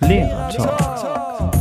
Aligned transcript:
Lehrer 0.00 0.48
Talk. 0.50 1.52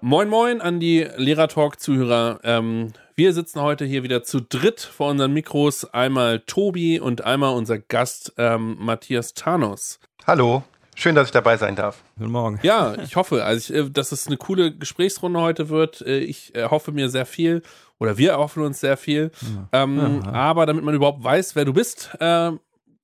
Moin 0.00 0.28
Moin 0.28 0.60
an 0.60 0.80
die 0.80 1.06
Lehrer 1.16 1.48
Talk 1.48 1.80
Zuhörer. 1.80 2.40
Ähm, 2.44 2.92
wir 3.14 3.32
sitzen 3.32 3.60
heute 3.60 3.84
hier 3.84 4.02
wieder 4.02 4.22
zu 4.22 4.40
dritt 4.40 4.80
vor 4.80 5.10
unseren 5.10 5.32
Mikros. 5.32 5.84
Einmal 5.92 6.40
Tobi 6.40 7.00
und 7.00 7.24
einmal 7.24 7.54
unser 7.54 7.78
Gast 7.78 8.32
ähm, 8.38 8.76
Matthias 8.80 9.34
Thanos. 9.34 10.00
Hallo. 10.26 10.62
Schön, 10.96 11.14
dass 11.14 11.28
ich 11.28 11.32
dabei 11.32 11.56
sein 11.56 11.76
darf. 11.76 12.04
Guten 12.16 12.30
Morgen. 12.30 12.60
Ja, 12.62 12.94
ich 13.02 13.16
hoffe, 13.16 13.44
also 13.44 13.74
ich, 13.74 13.86
äh, 13.86 13.90
dass 13.90 14.12
es 14.12 14.26
eine 14.26 14.36
coole 14.36 14.74
Gesprächsrunde 14.74 15.40
heute 15.40 15.68
wird. 15.68 16.00
Äh, 16.02 16.18
ich 16.18 16.54
äh, 16.54 16.68
hoffe 16.68 16.92
mir 16.92 17.08
sehr 17.08 17.26
viel 17.26 17.62
oder 17.98 18.18
wir 18.18 18.30
erhoffen 18.32 18.62
uns 18.62 18.80
sehr 18.80 18.96
viel. 18.96 19.30
Ja. 19.72 19.82
Ähm, 19.82 20.22
ja. 20.24 20.32
Aber 20.32 20.66
damit 20.66 20.84
man 20.84 20.94
überhaupt 20.94 21.22
weiß, 21.22 21.56
wer 21.56 21.64
du 21.64 21.72
bist, 21.72 22.10
äh, 22.20 22.52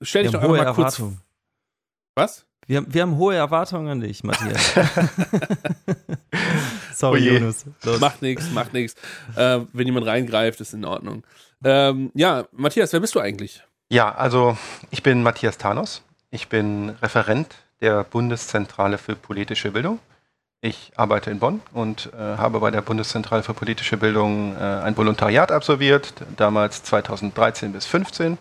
stell 0.02 0.22
dich 0.22 0.32
doch 0.32 0.42
einfach 0.42 0.64
mal 0.64 0.74
kurz. 0.74 1.02
Was? 2.14 2.46
Wir, 2.70 2.84
wir 2.86 3.02
haben 3.02 3.16
hohe 3.16 3.34
Erwartungen 3.34 3.88
an 3.88 4.00
dich, 4.00 4.22
Matthias. 4.22 4.74
Sorry, 6.94 7.28
oh 7.28 7.32
Jonas. 7.32 7.66
Macht 7.98 8.22
nichts, 8.22 8.48
macht 8.52 8.72
nichts. 8.72 8.94
Äh, 9.34 9.62
wenn 9.72 9.88
jemand 9.88 10.06
reingreift, 10.06 10.60
ist 10.60 10.72
in 10.72 10.84
Ordnung. 10.84 11.24
Ähm, 11.64 12.12
ja, 12.14 12.44
Matthias, 12.52 12.92
wer 12.92 13.00
bist 13.00 13.16
du 13.16 13.18
eigentlich? 13.18 13.64
Ja, 13.88 14.14
also 14.14 14.56
ich 14.92 15.02
bin 15.02 15.24
Matthias 15.24 15.58
Thanos. 15.58 16.04
Ich 16.30 16.46
bin 16.46 16.90
Referent 17.02 17.56
der 17.80 18.04
Bundeszentrale 18.04 18.98
für 18.98 19.16
politische 19.16 19.72
Bildung. 19.72 19.98
Ich 20.60 20.92
arbeite 20.94 21.32
in 21.32 21.40
Bonn 21.40 21.62
und 21.72 22.12
äh, 22.14 22.18
habe 22.18 22.60
bei 22.60 22.70
der 22.70 22.82
Bundeszentrale 22.82 23.42
für 23.42 23.54
politische 23.54 23.96
Bildung 23.96 24.54
äh, 24.54 24.60
ein 24.60 24.96
Volontariat 24.96 25.50
absolviert, 25.50 26.14
damals 26.36 26.84
2013 26.84 27.72
bis 27.72 27.88
2015. 27.88 28.38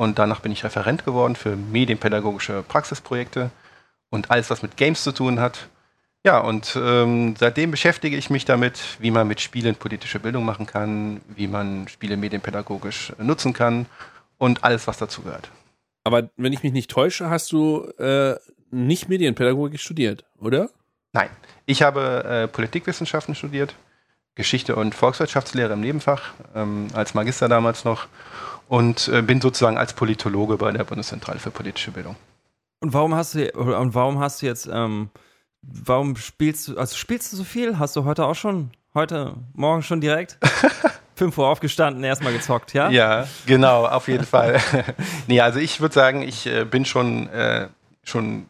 Und 0.00 0.18
danach 0.18 0.40
bin 0.40 0.50
ich 0.50 0.64
Referent 0.64 1.04
geworden 1.04 1.36
für 1.36 1.56
medienpädagogische 1.56 2.64
Praxisprojekte 2.66 3.50
und 4.08 4.30
alles, 4.30 4.48
was 4.48 4.62
mit 4.62 4.78
Games 4.78 5.02
zu 5.02 5.12
tun 5.12 5.40
hat. 5.40 5.68
Ja, 6.24 6.38
und 6.38 6.74
ähm, 6.74 7.34
seitdem 7.38 7.70
beschäftige 7.70 8.16
ich 8.16 8.30
mich 8.30 8.46
damit, 8.46 8.80
wie 9.00 9.10
man 9.10 9.28
mit 9.28 9.42
Spielen 9.42 9.74
politische 9.74 10.18
Bildung 10.18 10.46
machen 10.46 10.64
kann, 10.64 11.20
wie 11.36 11.48
man 11.48 11.86
Spiele 11.86 12.16
medienpädagogisch 12.16 13.12
nutzen 13.18 13.52
kann 13.52 13.84
und 14.38 14.64
alles, 14.64 14.86
was 14.86 14.96
dazu 14.96 15.20
gehört. 15.20 15.50
Aber 16.02 16.30
wenn 16.38 16.54
ich 16.54 16.62
mich 16.62 16.72
nicht 16.72 16.90
täusche, 16.90 17.28
hast 17.28 17.52
du 17.52 17.82
äh, 17.98 18.36
nicht 18.70 19.10
Medienpädagogik 19.10 19.80
studiert, 19.80 20.24
oder? 20.40 20.70
Nein, 21.12 21.28
ich 21.66 21.82
habe 21.82 22.24
äh, 22.24 22.48
Politikwissenschaften 22.48 23.34
studiert, 23.34 23.74
Geschichte 24.34 24.76
und 24.76 24.94
Volkswirtschaftslehre 24.94 25.74
im 25.74 25.82
Nebenfach, 25.82 26.32
ähm, 26.54 26.86
als 26.94 27.12
Magister 27.12 27.50
damals 27.50 27.84
noch 27.84 28.08
und 28.70 29.08
äh, 29.08 29.20
bin 29.20 29.40
sozusagen 29.40 29.76
als 29.76 29.94
Politologe 29.94 30.56
bei 30.56 30.70
der 30.70 30.84
Bundeszentrale 30.84 31.40
für 31.40 31.50
politische 31.50 31.90
Bildung. 31.90 32.14
Und 32.78 32.92
warum 32.92 33.16
hast 33.16 33.34
du 33.34 33.50
und 33.50 33.94
warum 33.96 34.20
hast 34.20 34.40
du 34.40 34.46
jetzt 34.46 34.70
ähm, 34.72 35.10
warum 35.60 36.14
spielst 36.14 36.68
du 36.68 36.78
also 36.78 36.94
spielst 36.94 37.32
du 37.32 37.36
so 37.36 37.42
viel? 37.42 37.80
Hast 37.80 37.96
du 37.96 38.04
heute 38.04 38.24
auch 38.24 38.36
schon 38.36 38.70
heute 38.94 39.34
morgen 39.54 39.82
schon 39.82 40.00
direkt 40.00 40.38
5 41.16 41.36
Uhr 41.36 41.48
aufgestanden, 41.48 42.04
erstmal 42.04 42.32
gezockt, 42.32 42.72
ja? 42.72 42.88
Ja, 42.90 43.26
genau, 43.44 43.86
auf 43.86 44.06
jeden 44.06 44.24
Fall. 44.24 44.60
nee, 45.26 45.40
also 45.40 45.58
ich 45.58 45.80
würde 45.80 45.94
sagen, 45.94 46.22
ich 46.22 46.46
äh, 46.46 46.64
bin 46.64 46.84
schon 46.84 47.26
äh, 47.28 47.66
schon 48.04 48.48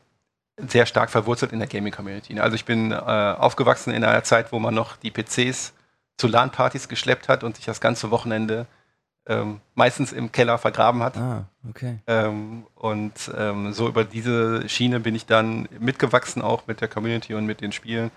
sehr 0.59 0.85
stark 0.85 1.09
verwurzelt 1.09 1.53
in 1.53 1.61
der 1.61 1.69
Gaming 1.69 1.95
Community. 1.95 2.39
Also 2.39 2.57
ich 2.57 2.67
bin 2.67 2.93
äh, 2.93 2.95
aufgewachsen 2.95 3.95
in 3.95 4.05
einer 4.05 4.23
Zeit, 4.23 4.53
wo 4.53 4.59
man 4.59 4.75
noch 4.75 4.97
die 4.97 5.11
PCs 5.11 5.73
zu 6.19 6.29
LAN-Partys 6.29 6.91
geschleppt 6.91 7.31
hat 7.31 7.43
und 7.43 7.57
sich 7.57 7.65
das 7.65 7.81
ganze 7.81 8.11
Wochenende 8.11 8.67
ähm, 9.31 9.61
meistens 9.77 10.13
im 10.13 10.33
Keller 10.33 10.59
vergraben 10.59 11.03
hat. 11.05 11.17
Ah, 11.17 11.45
okay. 11.69 12.01
Ähm, 12.09 12.67
und 12.75 13.31
ähm, 13.37 13.73
so 13.73 13.87
über 13.87 14.03
diese 14.03 14.69
Schiene 14.69 14.99
bin 14.99 15.15
ich 15.15 15.25
dann 15.25 15.69
mitgewachsen, 15.79 16.43
auch 16.43 16.67
mit 16.67 16.81
der 16.81 16.89
Community 16.89 17.35
und 17.35 17.47
mit 17.47 17.61
den 17.61 17.71
Spielen. 17.71 18.11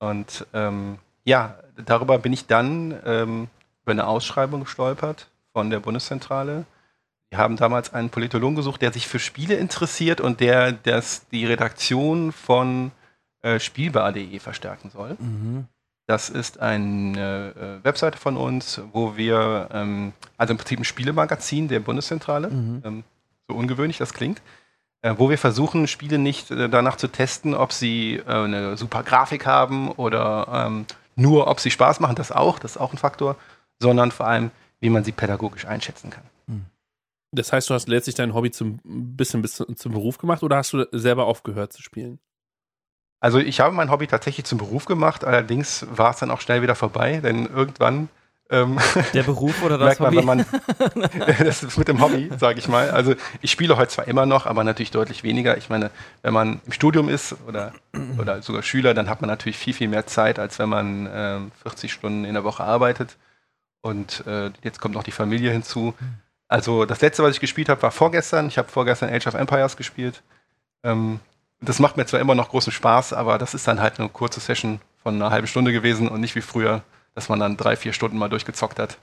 Und 0.00 0.44
ähm, 0.52 0.98
ja, 1.22 1.54
darüber 1.86 2.18
bin 2.18 2.32
ich 2.32 2.48
dann 2.48 3.00
ähm, 3.06 3.48
über 3.84 3.92
eine 3.92 4.06
Ausschreibung 4.08 4.64
gestolpert 4.64 5.28
von 5.52 5.70
der 5.70 5.78
Bundeszentrale. 5.78 6.64
Wir 7.30 7.38
haben 7.38 7.56
damals 7.56 7.94
einen 7.94 8.10
Politologen 8.10 8.56
gesucht, 8.56 8.82
der 8.82 8.92
sich 8.92 9.06
für 9.06 9.20
Spiele 9.20 9.54
interessiert 9.54 10.20
und 10.20 10.40
der 10.40 10.72
das, 10.72 11.28
die 11.28 11.46
Redaktion 11.46 12.32
von 12.32 12.90
äh, 13.42 13.60
Spielbar.de 13.60 14.38
verstärken 14.40 14.90
soll. 14.90 15.16
Mhm. 15.20 15.68
Das 16.12 16.28
ist 16.28 16.60
eine 16.60 17.54
äh, 17.80 17.84
Webseite 17.86 18.18
von 18.18 18.36
uns, 18.36 18.82
wo 18.92 19.16
wir, 19.16 19.70
ähm, 19.72 20.12
also 20.36 20.50
im 20.50 20.58
Prinzip 20.58 20.78
ein 20.78 20.84
Spielemagazin 20.84 21.68
der 21.68 21.80
Bundeszentrale, 21.80 22.50
mhm. 22.50 22.82
ähm, 22.84 23.04
so 23.48 23.56
ungewöhnlich 23.56 23.96
das 23.96 24.12
klingt, 24.12 24.42
äh, 25.00 25.14
wo 25.16 25.30
wir 25.30 25.38
versuchen, 25.38 25.86
Spiele 25.86 26.18
nicht 26.18 26.50
äh, 26.50 26.68
danach 26.68 26.96
zu 26.96 27.08
testen, 27.08 27.54
ob 27.54 27.72
sie 27.72 28.16
äh, 28.16 28.30
eine 28.30 28.76
super 28.76 29.02
Grafik 29.02 29.46
haben 29.46 29.90
oder 29.90 30.66
ähm, 30.66 30.84
nur, 31.16 31.46
ob 31.46 31.60
sie 31.60 31.70
Spaß 31.70 32.00
machen, 32.00 32.14
das 32.14 32.30
auch, 32.30 32.58
das 32.58 32.72
ist 32.72 32.76
auch 32.76 32.92
ein 32.92 32.98
Faktor, 32.98 33.36
sondern 33.78 34.10
vor 34.10 34.26
allem, 34.26 34.50
wie 34.80 34.90
man 34.90 35.04
sie 35.04 35.12
pädagogisch 35.12 35.64
einschätzen 35.64 36.10
kann. 36.10 36.24
Mhm. 36.46 36.66
Das 37.30 37.54
heißt, 37.54 37.70
du 37.70 37.72
hast 37.72 37.88
letztlich 37.88 38.16
dein 38.16 38.34
Hobby 38.34 38.50
zum 38.50 38.80
bisschen 38.84 39.40
bis 39.40 39.54
zum 39.54 39.92
Beruf 39.92 40.18
gemacht 40.18 40.42
oder 40.42 40.58
hast 40.58 40.74
du 40.74 40.84
selber 40.92 41.24
aufgehört 41.24 41.72
zu 41.72 41.80
spielen? 41.80 42.18
Also 43.22 43.38
ich 43.38 43.60
habe 43.60 43.72
mein 43.72 43.88
Hobby 43.88 44.08
tatsächlich 44.08 44.44
zum 44.46 44.58
Beruf 44.58 44.84
gemacht, 44.84 45.24
allerdings 45.24 45.86
war 45.88 46.10
es 46.10 46.16
dann 46.16 46.32
auch 46.32 46.40
schnell 46.40 46.60
wieder 46.60 46.74
vorbei, 46.74 47.20
denn 47.22 47.46
irgendwann 47.46 48.08
ähm, 48.50 48.80
der 49.14 49.22
Beruf 49.22 49.62
oder 49.62 49.78
das 49.78 50.00
Hobby? 50.00 50.20
Man, 50.22 50.44
das 51.38 51.62
ist 51.62 51.78
mit 51.78 51.86
dem 51.86 52.00
Hobby, 52.02 52.32
sage 52.36 52.58
ich 52.58 52.66
mal. 52.66 52.90
Also 52.90 53.14
ich 53.40 53.52
spiele 53.52 53.76
heute 53.76 53.92
zwar 53.92 54.08
immer 54.08 54.26
noch, 54.26 54.46
aber 54.46 54.64
natürlich 54.64 54.90
deutlich 54.90 55.22
weniger. 55.22 55.56
Ich 55.56 55.68
meine, 55.68 55.92
wenn 56.22 56.34
man 56.34 56.60
im 56.66 56.72
Studium 56.72 57.08
ist 57.08 57.36
oder, 57.46 57.72
oder 58.18 58.42
sogar 58.42 58.64
Schüler, 58.64 58.92
dann 58.92 59.08
hat 59.08 59.20
man 59.20 59.28
natürlich 59.28 59.56
viel, 59.56 59.72
viel 59.72 59.88
mehr 59.88 60.08
Zeit, 60.08 60.40
als 60.40 60.58
wenn 60.58 60.68
man 60.68 61.08
ähm, 61.14 61.52
40 61.62 61.92
Stunden 61.92 62.24
in 62.24 62.34
der 62.34 62.42
Woche 62.42 62.64
arbeitet. 62.64 63.18
Und 63.82 64.26
äh, 64.26 64.50
jetzt 64.64 64.80
kommt 64.80 64.96
noch 64.96 65.04
die 65.04 65.12
Familie 65.12 65.52
hinzu. 65.52 65.94
Also 66.48 66.86
das 66.86 67.00
letzte, 67.00 67.22
was 67.22 67.36
ich 67.36 67.40
gespielt 67.40 67.68
habe, 67.68 67.82
war 67.82 67.92
vorgestern. 67.92 68.48
Ich 68.48 68.58
habe 68.58 68.68
vorgestern 68.68 69.14
Age 69.14 69.28
of 69.28 69.34
Empires 69.34 69.76
gespielt. 69.76 70.24
Ähm, 70.82 71.20
das 71.62 71.78
macht 71.78 71.96
mir 71.96 72.06
zwar 72.06 72.20
immer 72.20 72.34
noch 72.34 72.50
großen 72.50 72.72
Spaß, 72.72 73.12
aber 73.12 73.38
das 73.38 73.54
ist 73.54 73.66
dann 73.66 73.80
halt 73.80 73.98
eine 73.98 74.08
kurze 74.08 74.40
Session 74.40 74.80
von 75.02 75.14
einer 75.14 75.30
halben 75.30 75.46
Stunde 75.46 75.72
gewesen 75.72 76.08
und 76.08 76.20
nicht 76.20 76.34
wie 76.34 76.40
früher, 76.40 76.82
dass 77.14 77.28
man 77.28 77.40
dann 77.40 77.56
drei, 77.56 77.76
vier 77.76 77.92
Stunden 77.92 78.18
mal 78.18 78.28
durchgezockt 78.28 78.78
hat. 78.78 78.98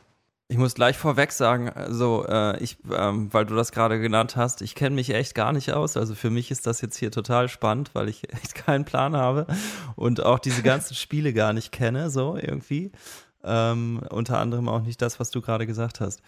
Ich 0.51 0.57
muss 0.57 0.73
gleich 0.73 0.97
vorweg 0.97 1.31
sagen, 1.31 1.69
also 1.69 2.25
äh, 2.27 2.57
ich, 2.57 2.77
ähm, 2.91 3.31
weil 3.31 3.45
du 3.45 3.55
das 3.55 3.71
gerade 3.71 3.99
genannt 3.99 4.35
hast, 4.35 4.63
ich 4.63 4.73
kenne 4.73 4.95
mich 4.95 5.13
echt 5.13 5.35
gar 5.35 5.53
nicht 5.53 5.73
aus. 5.73 5.95
Also 5.95 6.15
für 6.15 6.31
mich 6.31 6.49
ist 6.49 6.65
das 6.65 6.81
jetzt 6.81 6.97
hier 6.97 7.11
total 7.11 7.49
spannend, 7.49 7.91
weil 7.93 8.09
ich 8.09 8.33
echt 8.33 8.55
keinen 8.55 8.83
Plan 8.83 9.15
habe 9.15 9.45
und 9.95 10.25
auch 10.25 10.39
diese 10.39 10.63
ganzen 10.63 10.95
Spiele 10.95 11.33
gar 11.33 11.53
nicht 11.53 11.71
kenne, 11.71 12.09
so 12.09 12.35
irgendwie. 12.35 12.91
Ähm, 13.43 14.01
unter 14.09 14.39
anderem 14.39 14.67
auch 14.67 14.81
nicht 14.81 15.01
das, 15.01 15.19
was 15.19 15.29
du 15.29 15.39
gerade 15.41 15.67
gesagt 15.67 16.01
hast, 16.01 16.21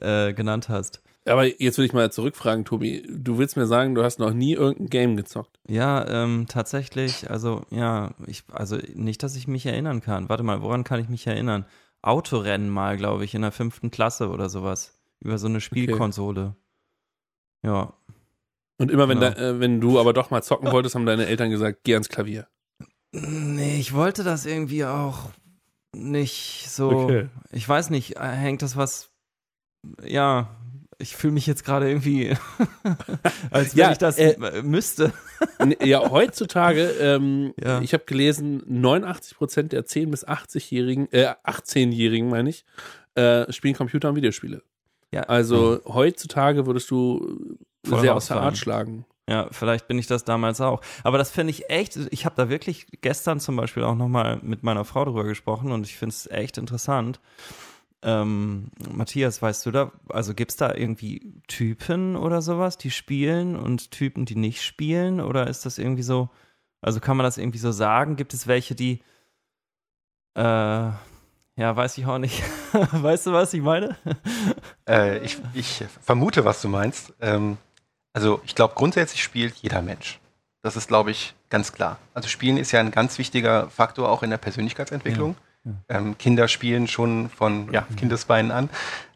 äh, 0.00 0.34
genannt 0.34 0.68
hast. 0.68 1.00
Aber 1.24 1.44
jetzt 1.60 1.78
will 1.78 1.84
ich 1.84 1.92
mal 1.92 2.10
zurückfragen, 2.10 2.64
Tobi. 2.64 3.06
Du 3.08 3.38
willst 3.38 3.56
mir 3.56 3.66
sagen, 3.66 3.94
du 3.94 4.02
hast 4.02 4.18
noch 4.18 4.32
nie 4.32 4.54
irgendein 4.54 4.88
Game 4.88 5.16
gezockt? 5.16 5.58
Ja, 5.68 6.06
ähm, 6.08 6.46
tatsächlich. 6.48 7.30
Also, 7.30 7.62
ja, 7.70 8.12
ich, 8.26 8.44
also 8.50 8.78
nicht, 8.94 9.22
dass 9.22 9.36
ich 9.36 9.46
mich 9.46 9.66
erinnern 9.66 10.00
kann. 10.00 10.28
Warte 10.28 10.42
mal, 10.42 10.62
woran 10.62 10.84
kann 10.84 11.00
ich 11.00 11.08
mich 11.08 11.26
erinnern? 11.26 11.66
Autorennen 12.00 12.70
mal, 12.70 12.96
glaube 12.96 13.24
ich, 13.24 13.34
in 13.34 13.42
der 13.42 13.52
fünften 13.52 13.90
Klasse 13.90 14.30
oder 14.30 14.48
sowas. 14.48 14.98
Über 15.20 15.38
so 15.38 15.48
eine 15.48 15.60
Spielkonsole. 15.60 16.54
Okay. 17.62 17.68
Ja. 17.68 17.92
Und 18.78 18.90
immer 18.90 19.08
wenn, 19.08 19.18
genau. 19.18 19.32
da, 19.32 19.50
äh, 19.50 19.60
wenn 19.60 19.80
du 19.80 19.98
aber 19.98 20.12
doch 20.12 20.30
mal 20.30 20.42
zocken 20.42 20.70
wolltest, 20.70 20.94
haben 20.94 21.06
deine 21.06 21.26
Eltern 21.26 21.50
gesagt, 21.50 21.80
geh 21.82 21.94
ans 21.94 22.08
Klavier. 22.08 22.46
Nee, 23.12 23.78
ich 23.78 23.92
wollte 23.92 24.22
das 24.22 24.46
irgendwie 24.46 24.84
auch 24.84 25.30
nicht 25.94 26.66
so. 26.68 26.90
Okay. 26.90 27.28
Ich 27.50 27.68
weiß 27.68 27.90
nicht, 27.90 28.16
äh, 28.16 28.28
hängt 28.28 28.62
das 28.62 28.76
was. 28.76 29.10
Ja, 30.04 30.57
ich 30.98 31.16
fühle 31.16 31.32
mich 31.32 31.46
jetzt 31.46 31.64
gerade 31.64 31.88
irgendwie, 31.88 32.36
als 33.50 33.76
wenn 33.76 33.80
ja, 33.80 33.92
ich 33.92 33.98
das 33.98 34.18
äh, 34.18 34.62
müsste. 34.62 35.12
ja, 35.80 36.10
heutzutage, 36.10 36.88
ähm, 37.00 37.54
ja. 37.62 37.80
ich 37.80 37.92
habe 37.92 38.04
gelesen, 38.04 38.62
89 38.66 39.36
Prozent 39.36 39.72
der 39.72 39.86
10- 39.86 40.10
bis 40.10 40.26
80-Jährigen, 40.26 41.10
äh, 41.12 41.34
18-Jährigen 41.44 42.28
meine 42.28 42.50
ich, 42.50 42.64
äh, 43.14 43.50
spielen 43.52 43.74
Computer 43.74 44.08
und 44.08 44.16
Videospiele. 44.16 44.62
Ja. 45.12 45.22
Also 45.22 45.80
mhm. 45.84 45.94
heutzutage 45.94 46.66
würdest 46.66 46.90
du 46.90 47.56
Voll 47.84 48.00
sehr 48.00 48.14
aus 48.14 48.26
der 48.26 48.38
Art 48.38 48.58
schlagen. 48.58 49.06
Ja, 49.28 49.48
vielleicht 49.50 49.88
bin 49.88 49.98
ich 49.98 50.06
das 50.06 50.24
damals 50.24 50.60
auch. 50.60 50.80
Aber 51.04 51.18
das 51.18 51.30
finde 51.30 51.50
ich 51.50 51.68
echt, 51.68 51.96
ich 52.10 52.24
habe 52.24 52.34
da 52.34 52.48
wirklich 52.48 52.86
gestern 53.02 53.40
zum 53.40 53.56
Beispiel 53.56 53.84
auch 53.84 53.94
nochmal 53.94 54.40
mit 54.42 54.62
meiner 54.62 54.84
Frau 54.84 55.04
drüber 55.04 55.24
gesprochen 55.24 55.70
und 55.70 55.86
ich 55.86 55.96
finde 55.96 56.14
es 56.14 56.26
echt 56.30 56.56
interessant. 56.56 57.20
Ähm, 58.02 58.70
Matthias, 58.90 59.42
weißt 59.42 59.66
du 59.66 59.70
da, 59.70 59.92
also 60.08 60.34
gibt 60.34 60.52
es 60.52 60.56
da 60.56 60.74
irgendwie 60.74 61.32
Typen 61.48 62.16
oder 62.16 62.42
sowas, 62.42 62.78
die 62.78 62.90
spielen 62.90 63.56
und 63.56 63.90
Typen, 63.90 64.24
die 64.24 64.36
nicht 64.36 64.62
spielen? 64.62 65.20
Oder 65.20 65.48
ist 65.48 65.66
das 65.66 65.78
irgendwie 65.78 66.02
so, 66.02 66.30
also 66.80 67.00
kann 67.00 67.16
man 67.16 67.24
das 67.24 67.38
irgendwie 67.38 67.58
so 67.58 67.72
sagen? 67.72 68.16
Gibt 68.16 68.34
es 68.34 68.46
welche, 68.46 68.74
die, 68.74 69.00
äh, 70.36 70.40
ja, 70.40 71.74
weiß 71.74 71.98
ich 71.98 72.06
auch 72.06 72.18
nicht. 72.18 72.42
weißt 72.72 73.26
du, 73.26 73.32
was 73.32 73.52
ich 73.52 73.62
meine? 73.62 73.96
Äh, 74.88 75.18
ich, 75.18 75.38
ich, 75.54 75.84
vermute, 76.00 76.44
was 76.44 76.62
du 76.62 76.68
meinst. 76.68 77.12
Ähm, 77.20 77.58
also 78.12 78.40
ich 78.44 78.54
glaube, 78.54 78.74
grundsätzlich 78.76 79.22
spielt 79.22 79.56
jeder 79.56 79.82
Mensch. 79.82 80.20
Das 80.62 80.76
ist, 80.76 80.88
glaube 80.88 81.10
ich, 81.10 81.34
ganz 81.50 81.72
klar. 81.72 81.98
Also 82.14 82.28
Spielen 82.28 82.56
ist 82.56 82.72
ja 82.72 82.80
ein 82.80 82.90
ganz 82.90 83.18
wichtiger 83.18 83.70
Faktor 83.70 84.08
auch 84.08 84.22
in 84.22 84.30
der 84.30 84.38
Persönlichkeitsentwicklung. 84.38 85.32
Ja. 85.32 85.47
Ähm, 85.88 86.16
Kinder 86.18 86.48
spielen 86.48 86.88
schon 86.88 87.28
von 87.30 87.72
ja, 87.72 87.86
Kindesbeinen 87.96 88.50
an 88.50 88.68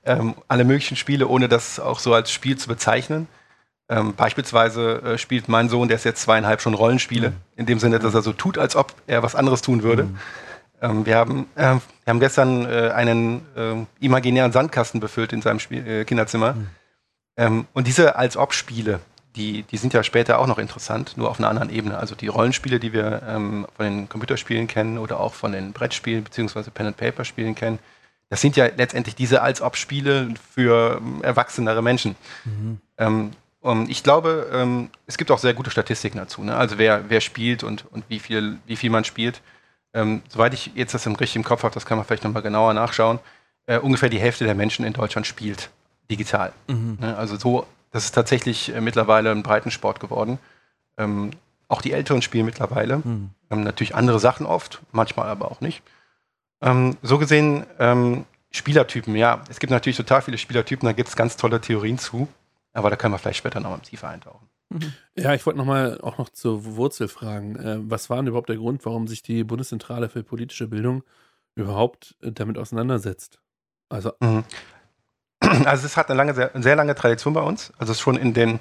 ähm, 0.05 0.35
alle 0.49 0.65
möglichen 0.65 0.97
Spiele, 0.97 1.29
ohne 1.29 1.49
das 1.49 1.79
auch 1.79 1.99
so 1.99 2.15
als 2.15 2.31
Spiel 2.31 2.57
zu 2.57 2.69
bezeichnen. 2.69 3.29
Ähm, 3.89 4.15
beispielsweise 4.15 5.03
äh, 5.03 5.19
spielt 5.19 5.49
mein 5.49 5.69
Sohn, 5.69 5.89
der 5.89 5.97
ist 5.97 6.05
jetzt 6.05 6.23
zweieinhalb, 6.23 6.61
schon 6.61 6.75
Rollenspiele. 6.75 7.31
Mhm. 7.31 7.37
In 7.57 7.67
dem 7.67 7.79
Sinne, 7.79 7.99
dass 7.99 8.15
er 8.15 8.23
so 8.23 8.33
tut, 8.33 8.59
als 8.59 8.77
ob 8.77 8.95
er 9.07 9.23
was 9.23 9.35
anderes 9.35 9.63
tun 9.63 9.83
würde. 9.83 10.05
Mhm. 10.05 10.19
Ähm, 10.81 11.07
wir, 11.07 11.17
haben, 11.17 11.47
äh, 11.55 11.75
wir 11.75 11.81
haben 12.09 12.21
gestern 12.21 12.65
äh, 12.65 12.91
einen 12.91 13.43
äh, 13.57 14.05
imaginären 14.05 14.53
Sandkasten 14.53 15.01
befüllt 15.01 15.33
in 15.33 15.43
seinem 15.43 15.61
Spiel, 15.61 15.87
äh, 15.87 16.05
Kinderzimmer. 16.05 16.55
Mhm. 16.55 16.67
Ähm, 17.37 17.67
und 17.73 17.87
diese 17.87 18.17
als 18.17 18.37
ob 18.37 18.55
Spiele, 18.55 19.01
die, 19.37 19.63
die 19.63 19.77
sind 19.77 19.95
ja 19.95 20.03
später 20.03 20.39
auch 20.39 20.47
noch 20.47 20.59
interessant, 20.59 21.17
nur 21.17 21.31
auf 21.31 21.39
einer 21.39 21.49
anderen 21.49 21.71
Ebene. 21.71 21.97
Also 21.97 22.15
die 22.15 22.29
Rollenspiele, 22.29 22.79
die 22.79 22.93
wir 22.93 23.23
ähm, 23.27 23.67
von 23.77 23.87
den 23.87 24.09
Computerspielen 24.09 24.67
kennen 24.67 24.99
oder 24.99 25.21
auch 25.21 25.35
von 25.35 25.53
den 25.53 25.73
Brettspielen 25.73 26.25
bzw. 26.25 26.71
Pen-and-Paper-Spielen 26.71 27.55
kennen, 27.55 27.79
das 28.29 28.41
sind 28.41 28.57
ja 28.57 28.67
letztendlich 28.77 29.15
diese 29.15 29.43
als 29.43 29.61
ob 29.61 29.77
Spiele 29.77 30.35
für 30.55 30.99
ähm, 30.99 31.23
erwachsenere 31.23 31.83
Menschen. 31.83 32.17
Mhm. 32.45 32.81
Ähm, 32.99 33.31
um, 33.61 33.89
ich 33.89 34.03
glaube, 34.03 34.51
ähm, 34.53 34.91
es 35.07 35.19
gibt 35.19 35.31
auch 35.31 35.39
sehr 35.39 35.55
gute 35.55 35.71
Statistiken 35.71 36.19
dazu. 36.19 36.43
Ne? 36.43 36.57
Also 36.57 36.79
wer, 36.79 37.09
wer 37.09 37.21
spielt 37.21 37.63
und, 37.63 37.85
und 37.93 38.05
wie, 38.09 38.19
viel, 38.19 38.59
wie 38.67 38.77
viel 38.77 38.91
man 38.91 39.05
spielt. 39.05 39.41
Ähm, 39.95 40.23
soweit 40.29 40.55
ich 40.55 40.73
jetzt 40.75 40.95
das 40.95 41.07
im 41.07 41.15
richtigen 41.15 41.45
Kopf 41.45 41.63
habe, 41.63 41.75
das 41.75 41.87
kann 41.87 41.99
man 41.99 42.07
vielleicht 42.07 42.25
nochmal 42.25 42.43
genauer 42.43 42.75
nachschauen, 42.75 43.19
äh, 43.67 43.79
ungefähr 43.79 44.09
die 44.09 44.19
Hälfte 44.19 44.45
der 44.45 44.55
Menschen 44.55 44.85
in 44.85 44.95
Deutschland 44.95 45.27
spielt 45.27 45.71
digital. 46.11 46.53
Mhm. 46.69 46.99
Ne? 47.01 47.17
Also 47.17 47.37
so, 47.37 47.67
das 47.93 48.05
ist 48.05 48.13
tatsächlich 48.13 48.75
äh, 48.75 48.81
mittlerweile 48.81 49.31
ein 49.31 49.43
Breitensport 49.43 50.01
geworden. 50.01 50.39
Ähm, 50.99 51.31
auch 51.69 51.81
die 51.81 51.93
Älteren 51.93 52.21
spielen 52.21 52.45
mittlerweile. 52.45 52.99
Mhm. 52.99 53.31
natürlich 53.49 53.95
andere 53.95 54.19
Sachen 54.19 54.45
oft, 54.45 54.83
manchmal 54.93 55.29
aber 55.29 55.51
auch 55.51 55.61
nicht. 55.61 55.83
Ähm, 56.61 56.97
so 57.03 57.19
gesehen, 57.19 57.65
ähm, 57.79 58.25
Spielertypen, 58.51 59.17
ja, 59.17 59.43
es 59.49 59.59
gibt 59.59 59.71
natürlich 59.71 59.97
total 59.97 60.21
viele 60.21 60.37
Spielertypen, 60.37 60.87
da 60.87 60.93
gibt 60.93 61.09
es 61.09 61.17
ganz 61.17 61.37
tolle 61.37 61.61
Theorien 61.61 61.99
zu, 61.99 62.29
aber 62.75 62.91
da 62.91 62.97
können 62.97 63.15
wir 63.15 63.19
vielleicht 63.19 63.39
später 63.39 63.61
nochmal 63.61 63.81
tiefer 63.81 64.09
eintauchen. 64.09 64.49
Mhm. 64.69 64.93
Ja, 65.17 65.35
ich 65.35 65.45
wollte 65.47 65.59
nochmal 65.59 66.01
auch 66.01 66.19
noch 66.19 66.29
zur 66.29 66.65
Wurzel 66.77 67.09
fragen. 67.09 67.57
Äh, 67.57 67.79
was 67.83 68.11
war 68.11 68.19
denn 68.19 68.27
überhaupt 68.27 68.49
der 68.49 68.57
Grund, 68.57 68.85
warum 68.85 69.09
sich 69.09 69.23
die 69.23 69.45
Bundeszentrale 69.45 70.09
für 70.09 70.23
politische 70.23 70.69
Bildung 70.69 71.03
überhaupt 71.55 72.17
äh, 72.23 72.33
damit 72.33 72.59
auseinandersetzt? 72.59 73.41
Also, 73.89 74.13
mhm. 74.21 74.45
Also 75.65 75.87
es 75.87 75.97
hat 75.97 76.09
eine 76.09 76.17
lange, 76.17 76.35
sehr, 76.35 76.51
sehr, 76.55 76.77
lange 76.77 76.95
Tradition 76.95 77.35
bei 77.35 77.41
uns. 77.41 77.73
Also 77.79 77.95
schon 77.95 78.17
in 78.17 78.35
den 78.35 78.61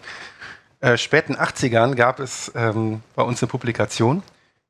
äh, 0.80 0.98
späten 0.98 1.36
80ern 1.36 1.96
gab 1.96 2.20
es 2.20 2.52
ähm, 2.56 3.02
bei 3.16 3.24
uns 3.24 3.42
eine 3.42 3.50
Publikation, 3.50 4.24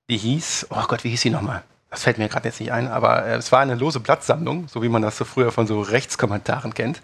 die 0.09 0.17
hieß, 0.17 0.67
oh 0.69 0.83
Gott, 0.87 1.03
wie 1.03 1.09
hieß 1.09 1.21
sie 1.21 1.29
nochmal? 1.29 1.63
das 1.91 2.03
fällt 2.03 2.17
mir 2.17 2.29
gerade 2.29 2.47
jetzt 2.47 2.59
nicht 2.59 2.71
ein, 2.71 2.87
aber 2.87 3.25
äh, 3.25 3.35
es 3.35 3.51
war 3.51 3.59
eine 3.59 3.75
lose 3.75 3.99
Blattsammlung, 3.99 4.67
so 4.69 4.81
wie 4.81 4.89
man 4.89 5.01
das 5.01 5.17
so 5.17 5.25
früher 5.25 5.51
von 5.51 5.67
so 5.67 5.81
Rechtskommentaren 5.81 6.73
kennt, 6.73 7.01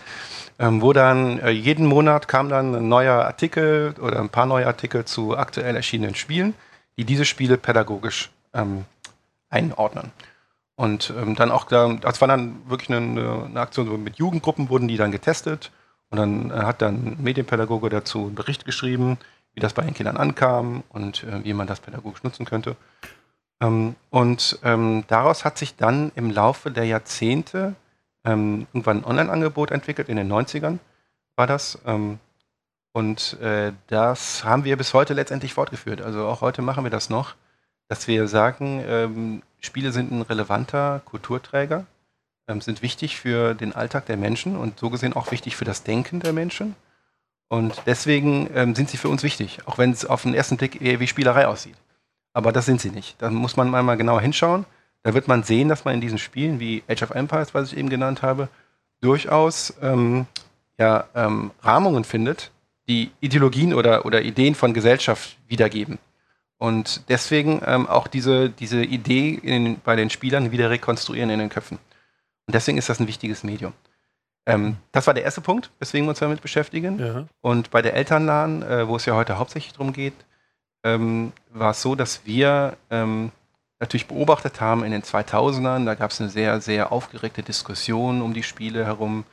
ähm, 0.59 0.81
wo 0.81 0.93
dann 0.93 1.39
äh, 1.39 1.49
jeden 1.49 1.85
Monat 1.85 2.27
kam 2.29 2.49
dann 2.49 2.73
ein 2.73 2.87
neuer 2.87 3.25
Artikel 3.25 3.93
oder 4.01 4.19
ein 4.19 4.29
paar 4.29 4.45
neue 4.45 4.65
Artikel 4.65 5.03
zu 5.03 5.37
aktuell 5.37 5.75
erschienenen 5.75 6.15
Spielen, 6.15 6.53
die 6.97 7.03
diese 7.03 7.25
Spiele 7.25 7.57
pädagogisch 7.57 8.31
ähm, 8.53 8.85
einordnen. 9.49 10.11
Und 10.77 11.11
ähm, 11.17 11.35
dann 11.35 11.49
auch, 11.49 11.65
das 11.65 12.21
war 12.21 12.27
dann 12.27 12.69
wirklich 12.69 12.89
eine, 12.95 13.45
eine 13.45 13.59
Aktion 13.59 14.03
mit 14.03 14.17
Jugendgruppen, 14.17 14.69
wurden 14.69 14.87
die 14.87 14.95
dann 14.95 15.11
getestet. 15.11 15.71
Und 16.09 16.19
dann 16.19 16.51
äh, 16.51 16.53
hat 16.53 16.81
dann 16.83 16.95
ein 16.95 17.23
Medienpädagoge 17.23 17.89
dazu 17.89 18.27
einen 18.27 18.35
Bericht 18.35 18.63
geschrieben, 18.63 19.17
wie 19.53 19.59
das 19.59 19.73
bei 19.73 19.81
den 19.81 19.95
Kindern 19.95 20.17
ankam 20.17 20.83
und 20.89 21.23
äh, 21.23 21.43
wie 21.43 21.53
man 21.53 21.65
das 21.65 21.79
pädagogisch 21.79 22.23
nutzen 22.23 22.45
könnte. 22.45 22.75
Ähm, 23.59 23.95
und 24.11 24.59
ähm, 24.63 25.03
daraus 25.07 25.43
hat 25.45 25.57
sich 25.57 25.75
dann 25.75 26.11
im 26.13 26.29
Laufe 26.29 26.69
der 26.69 26.85
Jahrzehnte 26.85 27.73
ähm, 28.23 28.67
irgendwann 28.71 28.99
ein 28.99 29.05
Online-Angebot 29.05 29.71
entwickelt, 29.71 30.09
in 30.09 30.17
den 30.17 30.31
90ern 30.31 30.77
war 31.35 31.47
das. 31.47 31.79
Ähm, 31.87 32.19
und 32.93 33.39
äh, 33.41 33.73
das 33.87 34.43
haben 34.43 34.63
wir 34.63 34.77
bis 34.77 34.93
heute 34.93 35.15
letztendlich 35.15 35.55
fortgeführt. 35.55 36.01
Also 36.01 36.27
auch 36.27 36.41
heute 36.41 36.61
machen 36.61 36.83
wir 36.83 36.91
das 36.91 37.09
noch, 37.09 37.33
dass 37.87 38.07
wir 38.07 38.27
sagen, 38.27 38.83
ähm, 38.85 39.41
Spiele 39.59 39.91
sind 39.91 40.11
ein 40.11 40.21
relevanter 40.21 41.01
Kulturträger, 41.05 41.85
ähm, 42.47 42.61
sind 42.61 42.81
wichtig 42.81 43.17
für 43.17 43.53
den 43.53 43.73
Alltag 43.73 44.05
der 44.05 44.17
Menschen 44.17 44.55
und 44.55 44.79
so 44.79 44.89
gesehen 44.89 45.13
auch 45.13 45.31
wichtig 45.31 45.55
für 45.55 45.65
das 45.65 45.83
Denken 45.83 46.19
der 46.19 46.33
Menschen. 46.33 46.75
Und 47.49 47.81
deswegen 47.85 48.49
sind 48.75 48.89
sie 48.89 48.97
für 48.97 49.07
uns 49.07 49.23
wichtig, 49.23 49.59
auch 49.67 49.77
wenn 49.77 49.91
es 49.91 50.03
auf 50.03 50.23
den 50.23 50.33
ersten 50.33 50.57
Blick 50.57 50.81
eher 50.81 50.99
wie 50.99 51.07
Spielerei 51.07 51.47
aussieht 51.47 51.77
aber 52.37 52.51
das 52.51 52.67
sind 52.67 52.79
sie 52.79 52.91
nicht. 52.91 53.19
Da 53.19 53.31
muss 53.31 53.57
man 53.57 53.71
mal 53.71 53.97
genauer 53.97 54.21
hinschauen. 54.21 54.67
Da 55.01 55.15
wird 55.15 55.27
man 55.27 55.41
sehen, 55.41 55.69
dass 55.69 55.85
man 55.85 55.95
in 55.95 56.01
diesen 56.01 56.19
Spielen 56.19 56.59
wie 56.59 56.83
Age 56.87 57.01
of 57.01 57.09
Empires, 57.09 57.55
was 57.55 57.71
ich 57.71 57.79
eben 57.79 57.89
genannt 57.89 58.21
habe, 58.21 58.47
durchaus 59.01 59.73
ähm, 59.81 60.27
ja, 60.77 61.05
ähm, 61.15 61.49
Rahmungen 61.63 62.03
findet, 62.03 62.51
die 62.87 63.09
Ideologien 63.21 63.73
oder, 63.73 64.05
oder 64.05 64.21
Ideen 64.21 64.53
von 64.53 64.75
Gesellschaft 64.75 65.35
wiedergeben. 65.47 65.97
Und 66.57 67.07
deswegen 67.09 67.61
ähm, 67.65 67.87
auch 67.87 68.07
diese, 68.07 68.49
diese 68.49 68.83
Idee 68.83 69.35
in, 69.35 69.79
bei 69.81 69.95
den 69.95 70.09
Spielern 70.09 70.51
wieder 70.51 70.69
rekonstruieren 70.69 71.29
in 71.29 71.39
den 71.39 71.49
Köpfen. 71.49 71.77
Und 72.47 72.55
deswegen 72.55 72.77
ist 72.77 72.89
das 72.89 72.99
ein 72.99 73.07
wichtiges 73.07 73.43
Medium. 73.43 73.73
Ähm, 74.47 74.77
das 74.91 75.05
war 75.05 75.13
der 75.13 75.23
erste 75.23 75.41
Punkt, 75.41 75.69
weswegen 75.79 76.05
wir 76.07 76.11
uns 76.11 76.19
damit 76.19 76.41
beschäftigen. 76.41 76.99
Ja. 76.99 77.25
Und 77.41 77.69
bei 77.69 77.81
der 77.81 77.93
Elternladen, 77.93 78.63
äh, 78.63 78.87
wo 78.87 78.95
es 78.95 79.05
ja 79.05 79.13
heute 79.13 79.37
hauptsächlich 79.37 79.73
darum 79.73 79.93
geht, 79.93 80.13
ähm, 80.83 81.33
war 81.51 81.71
es 81.71 81.81
so, 81.81 81.95
dass 81.95 82.25
wir 82.25 82.77
ähm, 82.89 83.31
natürlich 83.79 84.07
beobachtet 84.07 84.61
haben 84.61 84.83
in 84.83 84.91
den 84.91 85.03
2000ern, 85.03 85.85
da 85.85 85.95
gab 85.95 86.11
es 86.11 86.21
eine 86.21 86.29
sehr, 86.29 86.61
sehr 86.61 86.91
aufgeregte 86.91 87.43
Diskussion 87.43 88.21
um 88.21 88.33
die 88.33 88.43
Spiele 88.43 88.85
herum. 88.85 89.25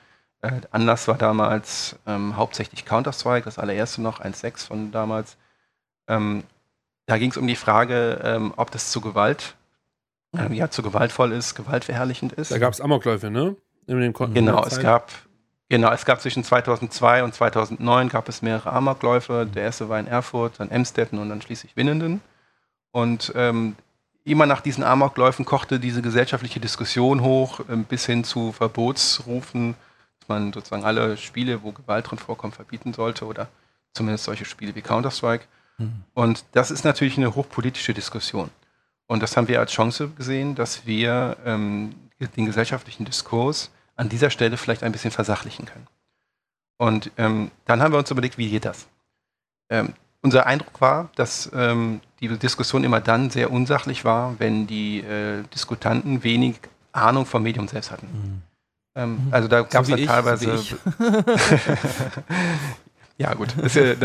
Äh, 0.42 0.60
Anlass 0.72 1.08
war 1.08 1.16
damals 1.16 1.96
ähm, 2.06 2.36
hauptsächlich 2.36 2.84
Counter-Strike, 2.84 3.44
das 3.44 3.58
allererste 3.58 4.02
noch, 4.02 4.20
1.6 4.20 4.66
von 4.66 4.92
damals. 4.92 5.36
Ähm, 6.08 6.42
da 7.06 7.18
ging 7.18 7.30
es 7.30 7.36
um 7.36 7.46
die 7.46 7.56
Frage, 7.56 8.20
ähm, 8.22 8.52
ob 8.56 8.70
das 8.70 8.90
zu 8.90 9.00
Gewalt, 9.00 9.54
äh, 10.36 10.52
ja, 10.54 10.70
zu 10.70 10.82
gewaltvoll 10.82 11.32
ist, 11.32 11.54
gewaltverherrlichend 11.54 12.32
ist. 12.32 12.50
Da 12.50 12.58
gab 12.58 12.72
es 12.72 12.80
Amokläufe, 12.80 13.30
ne? 13.30 13.56
genau, 14.32 14.64
es 14.64 14.80
gab 14.80 15.10
Genau, 15.70 15.90
es 15.92 16.04
gab 16.04 16.20
zwischen 16.20 16.44
2002 16.44 17.24
und 17.24 17.34
2009 17.34 18.08
gab 18.08 18.28
es 18.28 18.42
mehrere 18.42 18.72
Amokläufe. 18.72 19.46
Der 19.46 19.64
erste 19.64 19.88
war 19.88 19.98
in 19.98 20.06
Erfurt, 20.06 20.60
dann 20.60 20.70
Emstetten 20.70 21.18
und 21.18 21.30
dann 21.30 21.40
schließlich 21.40 21.74
Winnenden. 21.74 22.20
Und 22.92 23.32
ähm, 23.34 23.74
immer 24.24 24.46
nach 24.46 24.60
diesen 24.60 24.84
Amokläufen 24.84 25.44
kochte 25.44 25.80
diese 25.80 26.02
gesellschaftliche 26.02 26.60
Diskussion 26.60 27.22
hoch, 27.22 27.60
ähm, 27.68 27.84
bis 27.84 28.04
hin 28.06 28.24
zu 28.24 28.52
Verbotsrufen, 28.52 29.74
dass 30.20 30.28
man 30.28 30.52
sozusagen 30.52 30.84
alle 30.84 31.16
Spiele, 31.16 31.62
wo 31.62 31.72
Gewalt 31.72 32.10
drin 32.10 32.18
vorkommt, 32.18 32.54
verbieten 32.54 32.92
sollte 32.92 33.24
oder 33.24 33.48
zumindest 33.94 34.24
solche 34.24 34.44
Spiele 34.44 34.74
wie 34.74 34.82
Counter-Strike. 34.82 35.44
Mhm. 35.78 36.04
Und 36.14 36.44
das 36.52 36.70
ist 36.70 36.84
natürlich 36.84 37.16
eine 37.16 37.34
hochpolitische 37.34 37.94
Diskussion. 37.94 38.50
Und 39.06 39.22
das 39.22 39.36
haben 39.36 39.48
wir 39.48 39.60
als 39.60 39.72
Chance 39.72 40.08
gesehen, 40.08 40.54
dass 40.54 40.86
wir 40.86 41.36
ähm, 41.44 41.94
den 42.36 42.46
gesellschaftlichen 42.46 43.04
Diskurs 43.04 43.70
an 43.96 44.08
dieser 44.08 44.30
Stelle 44.30 44.56
vielleicht 44.56 44.82
ein 44.82 44.92
bisschen 44.92 45.10
versachlichen 45.10 45.66
können. 45.66 45.86
Und 46.78 47.10
ähm, 47.18 47.50
dann 47.66 47.82
haben 47.82 47.92
wir 47.92 47.98
uns 47.98 48.10
überlegt, 48.10 48.38
wie 48.38 48.50
geht 48.50 48.64
das? 48.64 48.86
Ähm, 49.70 49.94
unser 50.22 50.46
Eindruck 50.46 50.80
war, 50.80 51.10
dass 51.16 51.50
ähm, 51.54 52.00
die 52.20 52.28
Diskussion 52.28 52.82
immer 52.82 53.00
dann 53.00 53.30
sehr 53.30 53.50
unsachlich 53.50 54.04
war, 54.04 54.38
wenn 54.38 54.66
die 54.66 55.00
äh, 55.00 55.42
Diskutanten 55.54 56.24
wenig 56.24 56.56
Ahnung 56.92 57.26
vom 57.26 57.42
Medium 57.42 57.68
selbst 57.68 57.90
hatten. 57.90 58.06
Mhm. 58.06 58.42
Ähm, 58.96 59.26
mhm. 59.26 59.34
also 59.34 59.48
da 59.48 59.62
gab 59.62 59.82
es 59.82 59.90
dann 59.90 59.98
ich, 59.98 60.06
teilweise. 60.06 60.56
So 60.56 60.76
ja, 63.18 63.34
gut. 63.34 63.54
Es, 63.62 63.76
äh, 63.76 63.96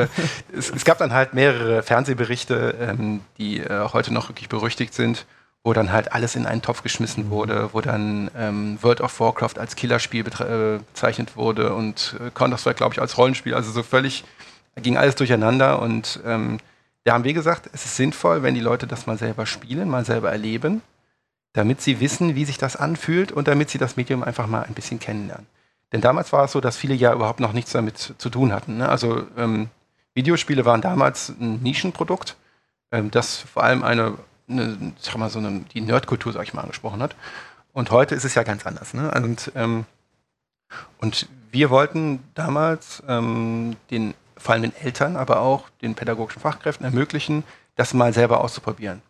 es, 0.55 0.69
es, 0.69 0.85
gab 0.85 0.97
dann 0.97 1.13
halt 1.13 1.33
mehrere 1.33 1.83
Fernsehberichte, 1.83 2.75
ähm, 2.79 3.21
die 3.37 3.59
äh, 3.59 3.89
heute 3.91 4.13
noch 4.13 4.29
wirklich 4.29 4.49
berüchtigt 4.49 4.93
sind 4.93 5.25
wo 5.63 5.73
dann 5.73 5.91
halt 5.91 6.13
alles 6.13 6.35
in 6.35 6.45
einen 6.45 6.61
Topf 6.61 6.83
geschmissen 6.83 7.25
mhm. 7.25 7.29
wurde, 7.31 7.69
wo 7.73 7.81
dann 7.81 8.31
ähm, 8.35 8.77
World 8.81 9.01
of 9.01 9.19
Warcraft 9.19 9.57
als 9.57 9.75
Killerspiel 9.75 10.25
äh, 10.25 10.79
bezeichnet 10.79 11.35
wurde 11.35 11.73
und 11.73 12.15
äh, 12.19 12.31
Counter-Strike, 12.31 12.77
glaube 12.77 12.93
ich, 12.93 13.01
als 13.01 13.17
Rollenspiel. 13.17 13.53
Also 13.53 13.71
so 13.71 13.83
völlig 13.83 14.23
ging 14.75 14.97
alles 14.97 15.15
durcheinander 15.15 15.81
und 15.81 16.21
ähm, 16.25 16.59
da 17.03 17.13
haben 17.13 17.23
wir 17.23 17.33
gesagt, 17.33 17.69
es 17.73 17.85
ist 17.85 17.97
sinnvoll, 17.97 18.43
wenn 18.43 18.53
die 18.53 18.61
Leute 18.61 18.87
das 18.87 19.07
mal 19.07 19.17
selber 19.17 19.45
spielen, 19.45 19.89
mal 19.89 20.05
selber 20.05 20.31
erleben, 20.31 20.81
damit 21.53 21.81
sie 21.81 21.99
wissen, 21.99 22.35
wie 22.35 22.45
sich 22.45 22.57
das 22.57 22.75
anfühlt 22.75 23.31
und 23.31 23.47
damit 23.47 23.69
sie 23.69 23.77
das 23.77 23.97
Medium 23.97 24.23
einfach 24.23 24.47
mal 24.47 24.63
ein 24.63 24.73
bisschen 24.73 24.99
kennenlernen. 24.99 25.47
Denn 25.91 26.01
damals 26.01 26.31
war 26.31 26.45
es 26.45 26.51
so, 26.51 26.61
dass 26.61 26.77
viele 26.77 26.93
ja 26.93 27.13
überhaupt 27.13 27.39
noch 27.39 27.53
nichts 27.53 27.71
damit 27.71 27.97
zu 27.97 28.29
tun 28.29 28.53
hatten. 28.53 28.77
Ne? 28.77 28.89
Also 28.89 29.25
ähm, 29.37 29.69
Videospiele 30.13 30.65
waren 30.65 30.81
damals 30.81 31.29
ein 31.29 31.61
Nischenprodukt, 31.61 32.35
ähm, 32.91 33.09
das 33.11 33.37
vor 33.37 33.63
allem 33.63 33.83
eine 33.83 34.17
eine, 34.49 34.93
sag 34.99 35.17
mal, 35.17 35.29
so 35.29 35.39
eine, 35.39 35.61
die 35.73 35.81
Nerdkultur, 35.81 36.33
sag 36.33 36.43
ich 36.43 36.53
mal, 36.53 36.61
angesprochen 36.61 37.01
hat. 37.01 37.15
Und 37.71 37.91
heute 37.91 38.15
ist 38.15 38.25
es 38.25 38.35
ja 38.35 38.43
ganz 38.43 38.65
anders. 38.65 38.93
Ne? 38.93 39.11
Und, 39.11 39.51
ähm, 39.55 39.85
und 40.99 41.29
wir 41.51 41.69
wollten 41.69 42.23
damals 42.33 43.03
ähm, 43.07 43.75
den, 43.91 44.13
vor 44.37 44.53
allem 44.53 44.63
den 44.63 44.75
Eltern, 44.75 45.15
aber 45.15 45.41
auch 45.41 45.69
den 45.81 45.95
pädagogischen 45.95 46.41
Fachkräften 46.41 46.85
ermöglichen, 46.85 47.43
das 47.75 47.93
mal 47.93 48.13
selber 48.13 48.41
auszuprobieren, 48.41 49.01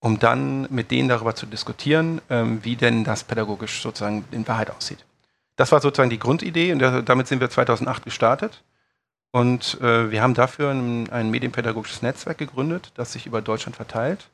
um 0.00 0.18
dann 0.18 0.66
mit 0.70 0.90
denen 0.90 1.08
darüber 1.08 1.34
zu 1.34 1.46
diskutieren, 1.46 2.20
ähm, 2.30 2.64
wie 2.64 2.76
denn 2.76 3.04
das 3.04 3.24
pädagogisch 3.24 3.82
sozusagen 3.82 4.24
in 4.30 4.46
Wahrheit 4.48 4.70
aussieht. 4.70 5.04
Das 5.56 5.72
war 5.72 5.80
sozusagen 5.80 6.10
die 6.10 6.18
Grundidee 6.18 6.72
und 6.72 6.80
damit 6.80 7.28
sind 7.28 7.40
wir 7.40 7.50
2008 7.50 8.04
gestartet. 8.04 8.64
Und 9.30 9.80
äh, 9.80 10.10
wir 10.12 10.22
haben 10.22 10.34
dafür 10.34 10.70
ein, 10.70 11.10
ein, 11.10 11.30
medienpädagogisches 11.30 12.02
Netzwerk 12.02 12.38
gegründet, 12.38 12.92
das 12.94 13.12
sich 13.12 13.26
über 13.26 13.42
Deutschland 13.42 13.74
verteilt 13.74 14.30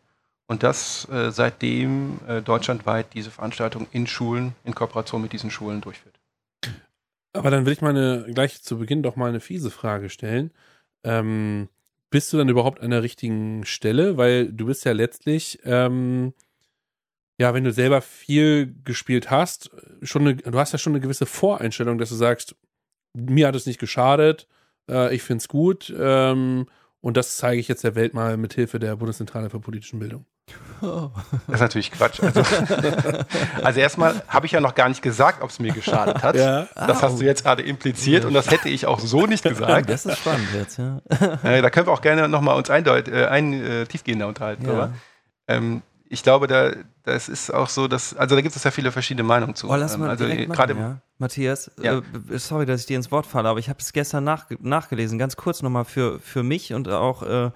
und 0.46 0.62
das 0.62 1.08
äh, 1.08 1.30
seitdem 1.30 2.18
äh, 2.28 2.42
deutschlandweit 2.42 3.14
diese 3.14 3.30
Veranstaltung 3.30 3.86
in 3.92 4.06
Schulen, 4.06 4.54
in 4.64 4.74
Kooperation 4.74 5.22
mit 5.22 5.32
diesen 5.32 5.50
Schulen 5.50 5.80
durchführt. 5.80 6.20
Aber 7.32 7.50
dann 7.50 7.64
will 7.64 7.72
ich 7.72 7.80
mal 7.80 8.26
gleich 8.34 8.60
zu 8.62 8.78
Beginn 8.78 9.02
doch 9.02 9.16
mal 9.16 9.28
eine 9.28 9.40
fiese 9.40 9.70
Frage 9.70 10.10
stellen. 10.10 10.50
Ähm, 11.04 11.68
bist 12.10 12.32
du 12.32 12.38
dann 12.38 12.48
überhaupt 12.48 12.80
an 12.80 12.90
der 12.90 13.02
richtigen 13.02 13.64
Stelle? 13.64 14.16
Weil 14.16 14.52
du 14.52 14.66
bist 14.66 14.84
ja 14.84 14.92
letztlich, 14.92 15.60
ähm, 15.64 16.34
ja, 17.40 17.54
wenn 17.54 17.64
du 17.64 17.72
selber 17.72 18.02
viel 18.02 18.74
gespielt 18.84 19.30
hast, 19.30 19.70
schon 20.02 20.28
eine, 20.28 20.36
du 20.36 20.58
hast 20.58 20.72
ja 20.72 20.78
schon 20.78 20.92
eine 20.92 21.00
gewisse 21.00 21.24
Voreinstellung, 21.24 21.96
dass 21.96 22.10
du 22.10 22.14
sagst, 22.14 22.54
mir 23.14 23.48
hat 23.48 23.56
es 23.56 23.64
nicht 23.64 23.80
geschadet, 23.80 24.46
äh, 24.90 25.14
ich 25.14 25.22
finde 25.22 25.40
es 25.40 25.48
gut 25.48 25.90
ähm, 25.98 26.66
und 27.00 27.16
das 27.16 27.38
zeige 27.38 27.58
ich 27.58 27.66
jetzt 27.66 27.82
der 27.82 27.94
Welt 27.94 28.12
mal 28.12 28.36
mit 28.36 28.52
Hilfe 28.52 28.78
der 28.78 28.94
Bundeszentrale 28.96 29.48
für 29.48 29.58
politischen 29.58 29.98
Bildung. 30.00 30.26
Das 30.82 31.54
ist 31.54 31.60
natürlich 31.60 31.90
Quatsch. 31.92 32.20
Also, 32.22 32.42
also 33.62 33.80
erstmal 33.80 34.22
habe 34.28 34.44
ich 34.44 34.52
ja 34.52 34.60
noch 34.60 34.74
gar 34.74 34.90
nicht 34.90 35.00
gesagt, 35.00 35.42
ob 35.42 35.48
es 35.48 35.60
mir 35.60 35.72
geschadet 35.72 36.22
hat. 36.22 36.36
Ja. 36.36 36.68
Das 36.74 37.02
hast 37.02 37.20
du 37.20 37.24
jetzt 37.24 37.44
gerade 37.44 37.62
impliziert 37.62 38.26
und 38.26 38.34
das 38.34 38.50
hätte 38.50 38.68
ich 38.68 38.84
auch 38.84 39.00
so 39.00 39.24
nicht 39.24 39.44
gesagt. 39.44 39.88
Das 39.88 40.04
ist 40.04 40.18
spannend 40.18 40.48
jetzt, 40.52 40.78
ja. 40.78 41.00
Äh, 41.42 41.62
da 41.62 41.70
können 41.70 41.86
wir 41.86 41.92
auch 41.92 42.02
gerne 42.02 42.28
nochmal 42.28 42.58
uns 42.58 42.68
eindeut, 42.68 43.08
äh, 43.08 43.28
ein, 43.28 43.54
äh, 43.54 43.86
tiefgehender 43.86 44.28
unterhalten. 44.28 44.66
Ja. 44.66 44.92
Ähm, 45.48 45.80
ich 46.10 46.22
glaube, 46.24 46.48
da, 46.48 46.72
das 47.10 47.28
ist 47.28 47.52
auch 47.52 47.68
so, 47.68 47.88
dass, 47.88 48.14
also 48.14 48.34
da 48.34 48.40
gibt 48.40 48.54
es 48.56 48.64
ja 48.64 48.70
viele 48.70 48.92
verschiedene 48.92 49.26
Meinungen 49.26 49.54
zu. 49.54 49.68
Oh, 49.68 49.76
lass 49.76 49.96
mal 49.96 50.06
ähm, 50.06 50.10
also 50.10 50.52
gerade 50.52 50.74
ja. 50.74 51.00
Matthias, 51.18 51.70
ja. 51.82 51.98
Äh, 51.98 52.38
sorry, 52.38 52.66
dass 52.66 52.80
ich 52.80 52.86
dir 52.86 52.96
ins 52.96 53.10
Wort 53.10 53.26
falle, 53.26 53.48
aber 53.48 53.58
ich 53.58 53.68
habe 53.68 53.78
es 53.80 53.92
gestern 53.92 54.24
nach, 54.24 54.46
nachgelesen, 54.60 55.18
ganz 55.18 55.36
kurz 55.36 55.62
nochmal 55.62 55.84
für, 55.84 56.18
für 56.20 56.42
mich 56.42 56.72
und 56.72 56.88
auch 56.88 57.22
äh, 57.22 57.50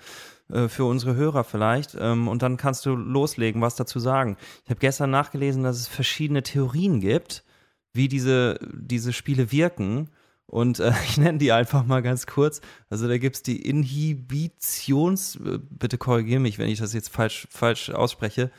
äh, 0.52 0.68
für 0.68 0.84
unsere 0.84 1.14
Hörer 1.14 1.44
vielleicht. 1.44 1.96
Ähm, 1.98 2.28
und 2.28 2.42
dann 2.42 2.56
kannst 2.56 2.84
du 2.86 2.94
loslegen, 2.94 3.62
was 3.62 3.76
dazu 3.76 3.98
sagen. 3.98 4.36
Ich 4.64 4.70
habe 4.70 4.80
gestern 4.80 5.10
nachgelesen, 5.10 5.62
dass 5.62 5.78
es 5.78 5.88
verschiedene 5.88 6.42
Theorien 6.42 7.00
gibt, 7.00 7.44
wie 7.92 8.08
diese, 8.08 8.58
diese 8.72 9.12
Spiele 9.12 9.52
wirken. 9.52 10.10
Und 10.46 10.80
äh, 10.80 10.92
ich 11.08 11.16
nenne 11.16 11.38
die 11.38 11.52
einfach 11.52 11.84
mal 11.84 12.02
ganz 12.02 12.26
kurz. 12.26 12.60
Also 12.90 13.08
da 13.08 13.16
gibt 13.18 13.36
es 13.36 13.42
die 13.42 13.62
Inhibitions, 13.62 15.36
äh, 15.36 15.58
bitte 15.58 15.96
korrigiere 15.96 16.40
mich, 16.40 16.58
wenn 16.58 16.68
ich 16.68 16.78
das 16.78 16.92
jetzt 16.92 17.08
falsch, 17.08 17.48
falsch 17.50 17.90
ausspreche, 17.90 18.50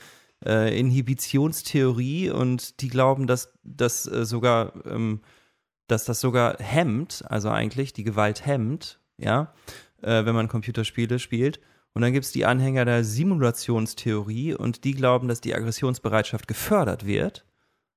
äh, 0.45 0.77
Inhibitionstheorie 0.77 2.29
und 2.29 2.81
die 2.81 2.89
glauben, 2.89 3.27
dass 3.27 3.53
das 3.63 4.07
äh, 4.07 4.25
sogar, 4.25 4.73
ähm, 4.85 5.21
dass 5.87 6.05
das 6.05 6.21
sogar 6.21 6.57
hemmt, 6.59 7.23
also 7.27 7.49
eigentlich 7.49 7.93
die 7.93 8.03
Gewalt 8.03 8.45
hemmt, 8.45 8.99
ja, 9.17 9.53
äh, 10.01 10.25
wenn 10.25 10.35
man 10.35 10.47
Computerspiele 10.47 11.19
spielt. 11.19 11.59
Und 11.93 12.01
dann 12.01 12.11
gibt 12.11 12.25
es 12.25 12.31
die 12.31 12.45
Anhänger 12.45 12.83
der 12.83 13.03
Simulationstheorie 13.03 14.53
und 14.53 14.83
die 14.83 14.93
glauben, 14.93 15.27
dass 15.29 15.39
die 15.39 15.55
Aggressionsbereitschaft 15.55 16.47
gefördert 16.47 17.05
wird. 17.05 17.45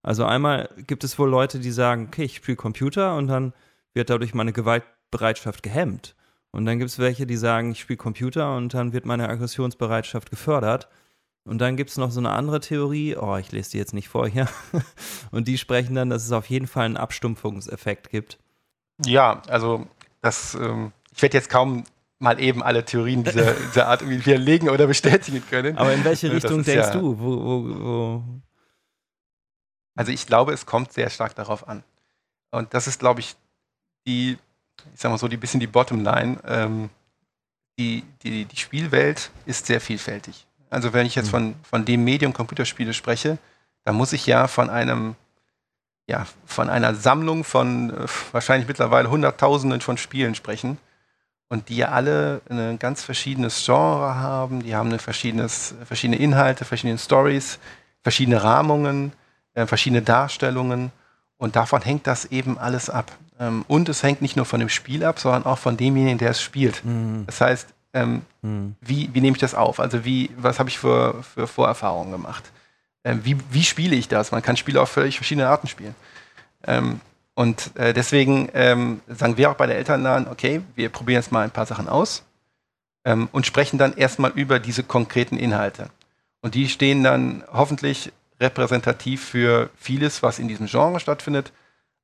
Also 0.02 0.24
einmal 0.24 0.68
gibt 0.86 1.02
es 1.02 1.18
wohl 1.18 1.28
Leute, 1.28 1.58
die 1.58 1.72
sagen, 1.72 2.06
okay, 2.06 2.22
ich 2.24 2.36
spiele 2.36 2.56
Computer 2.56 3.16
und 3.16 3.26
dann 3.26 3.52
wird 3.94 4.10
dadurch 4.10 4.34
meine 4.34 4.52
Gewaltbereitschaft 4.52 5.62
gehemmt. 5.64 6.14
Und 6.50 6.64
dann 6.64 6.78
gibt 6.78 6.90
es 6.90 6.98
welche, 6.98 7.26
die 7.26 7.36
sagen, 7.36 7.72
ich 7.72 7.80
spiele 7.80 7.96
Computer 7.96 8.56
und 8.56 8.72
dann 8.72 8.92
wird 8.92 9.04
meine 9.04 9.28
Aggressionsbereitschaft 9.28 10.30
gefördert. 10.30 10.88
Und 11.44 11.58
dann 11.58 11.76
gibt 11.76 11.90
es 11.90 11.96
noch 11.96 12.10
so 12.10 12.20
eine 12.20 12.30
andere 12.30 12.60
Theorie, 12.60 13.16
oh, 13.16 13.36
ich 13.36 13.52
lese 13.52 13.70
die 13.70 13.78
jetzt 13.78 13.94
nicht 13.94 14.08
vor 14.08 14.28
hier. 14.28 14.48
und 15.30 15.48
die 15.48 15.56
sprechen 15.56 15.94
dann, 15.94 16.10
dass 16.10 16.24
es 16.24 16.32
auf 16.32 16.50
jeden 16.50 16.66
Fall 16.66 16.84
einen 16.84 16.96
Abstumpfungseffekt 16.96 18.10
gibt. 18.10 18.38
Ja, 19.04 19.42
also 19.48 19.86
das, 20.20 20.54
ähm, 20.54 20.92
ich 21.14 21.22
werde 21.22 21.36
jetzt 21.36 21.48
kaum 21.48 21.84
mal 22.18 22.40
eben 22.40 22.62
alle 22.62 22.84
Theorien 22.84 23.24
dieser, 23.24 23.54
dieser 23.68 23.88
Art 23.88 24.02
irgendwie 24.02 24.26
widerlegen 24.26 24.68
oder 24.68 24.86
bestätigen 24.86 25.42
können. 25.48 25.78
Aber 25.78 25.92
in 25.92 26.04
welche 26.04 26.30
Richtung 26.32 26.64
denkst 26.64 26.88
ja, 26.88 26.90
du? 26.92 27.18
Wo, 27.18 27.44
wo, 27.44 27.84
wo? 27.84 28.24
Also 29.94 30.12
ich 30.12 30.26
glaube, 30.26 30.52
es 30.52 30.66
kommt 30.66 30.92
sehr 30.92 31.10
stark 31.10 31.34
darauf 31.34 31.66
an. 31.66 31.82
Und 32.50 32.74
das 32.74 32.86
ist, 32.86 33.00
glaube 33.00 33.20
ich, 33.20 33.36
die, 34.06 34.38
ich 34.94 35.00
sag 35.00 35.10
mal 35.10 35.18
so, 35.18 35.28
die 35.28 35.36
bisschen 35.36 35.60
die 35.60 35.66
Bottomline. 35.66 36.38
Ähm, 36.44 36.90
die, 37.78 38.04
die, 38.22 38.44
die 38.44 38.56
Spielwelt 38.56 39.30
ist 39.46 39.66
sehr 39.66 39.80
vielfältig. 39.80 40.47
Also 40.70 40.92
wenn 40.92 41.06
ich 41.06 41.14
jetzt 41.14 41.26
mhm. 41.26 41.30
von, 41.30 41.54
von 41.62 41.84
dem 41.84 42.04
Medium 42.04 42.32
Computerspiele 42.32 42.94
spreche, 42.94 43.38
dann 43.84 43.94
muss 43.94 44.12
ich 44.12 44.26
ja 44.26 44.48
von 44.48 44.70
einem 44.70 45.16
ja, 46.08 46.26
von 46.46 46.70
einer 46.70 46.94
Sammlung 46.94 47.44
von 47.44 47.90
äh, 47.90 48.06
wahrscheinlich 48.32 48.66
mittlerweile 48.66 49.10
Hunderttausenden 49.10 49.82
von 49.82 49.98
Spielen 49.98 50.34
sprechen 50.34 50.78
und 51.48 51.68
die 51.68 51.76
ja 51.76 51.88
alle 51.88 52.40
ein 52.48 52.78
ganz 52.78 53.02
verschiedenes 53.02 53.64
Genre 53.64 54.14
haben, 54.16 54.62
die 54.62 54.74
haben 54.74 54.88
eine 54.88 54.98
verschiedenes, 54.98 55.74
verschiedene 55.84 56.18
Inhalte, 56.18 56.64
verschiedene 56.64 56.98
Stories, 56.98 57.58
verschiedene 58.02 58.42
Rahmungen, 58.42 59.12
äh, 59.54 59.66
verschiedene 59.66 60.02
Darstellungen 60.02 60.92
und 61.36 61.56
davon 61.56 61.82
hängt 61.82 62.06
das 62.06 62.24
eben 62.26 62.58
alles 62.58 62.88
ab. 62.88 63.12
Ähm, 63.38 63.64
und 63.68 63.88
es 63.88 64.02
hängt 64.02 64.22
nicht 64.22 64.36
nur 64.36 64.46
von 64.46 64.60
dem 64.60 64.70
Spiel 64.70 65.04
ab, 65.04 65.18
sondern 65.18 65.44
auch 65.44 65.58
von 65.58 65.76
demjenigen, 65.76 66.18
der 66.18 66.30
es 66.30 66.42
spielt. 66.42 66.84
Mhm. 66.84 67.24
Das 67.26 67.40
heißt, 67.40 67.68
ähm, 67.92 68.22
mhm. 68.42 68.74
wie, 68.80 69.10
wie 69.12 69.20
nehme 69.20 69.36
ich 69.36 69.40
das 69.40 69.54
auf? 69.54 69.80
Also 69.80 70.04
wie, 70.04 70.30
was 70.36 70.58
habe 70.58 70.68
ich 70.68 70.78
für, 70.78 71.22
für 71.22 71.46
Vorerfahrungen 71.46 72.12
gemacht? 72.12 72.44
Ähm, 73.04 73.20
wie, 73.24 73.36
wie 73.50 73.62
spiele 73.62 73.96
ich 73.96 74.08
das? 74.08 74.32
Man 74.32 74.42
kann 74.42 74.56
Spiele 74.56 74.80
auf 74.80 74.90
völlig 74.90 75.16
verschiedene 75.16 75.48
Arten 75.48 75.68
spielen. 75.68 75.94
Ähm, 76.66 77.00
und 77.34 77.76
äh, 77.76 77.94
deswegen 77.94 78.48
ähm, 78.52 79.00
sagen 79.06 79.36
wir 79.36 79.50
auch 79.50 79.54
bei 79.54 79.66
der 79.66 79.76
Elternladen, 79.76 80.28
okay, 80.28 80.60
wir 80.74 80.88
probieren 80.88 81.22
jetzt 81.22 81.32
mal 81.32 81.44
ein 81.44 81.52
paar 81.52 81.66
Sachen 81.66 81.88
aus 81.88 82.24
ähm, 83.04 83.28
und 83.32 83.46
sprechen 83.46 83.78
dann 83.78 83.96
erstmal 83.96 84.32
über 84.32 84.58
diese 84.58 84.82
konkreten 84.82 85.36
Inhalte. 85.36 85.90
Und 86.40 86.54
die 86.54 86.68
stehen 86.68 87.04
dann 87.04 87.44
hoffentlich 87.52 88.12
repräsentativ 88.40 89.24
für 89.24 89.70
vieles, 89.76 90.22
was 90.22 90.38
in 90.38 90.48
diesem 90.48 90.66
Genre 90.66 91.00
stattfindet. 91.00 91.52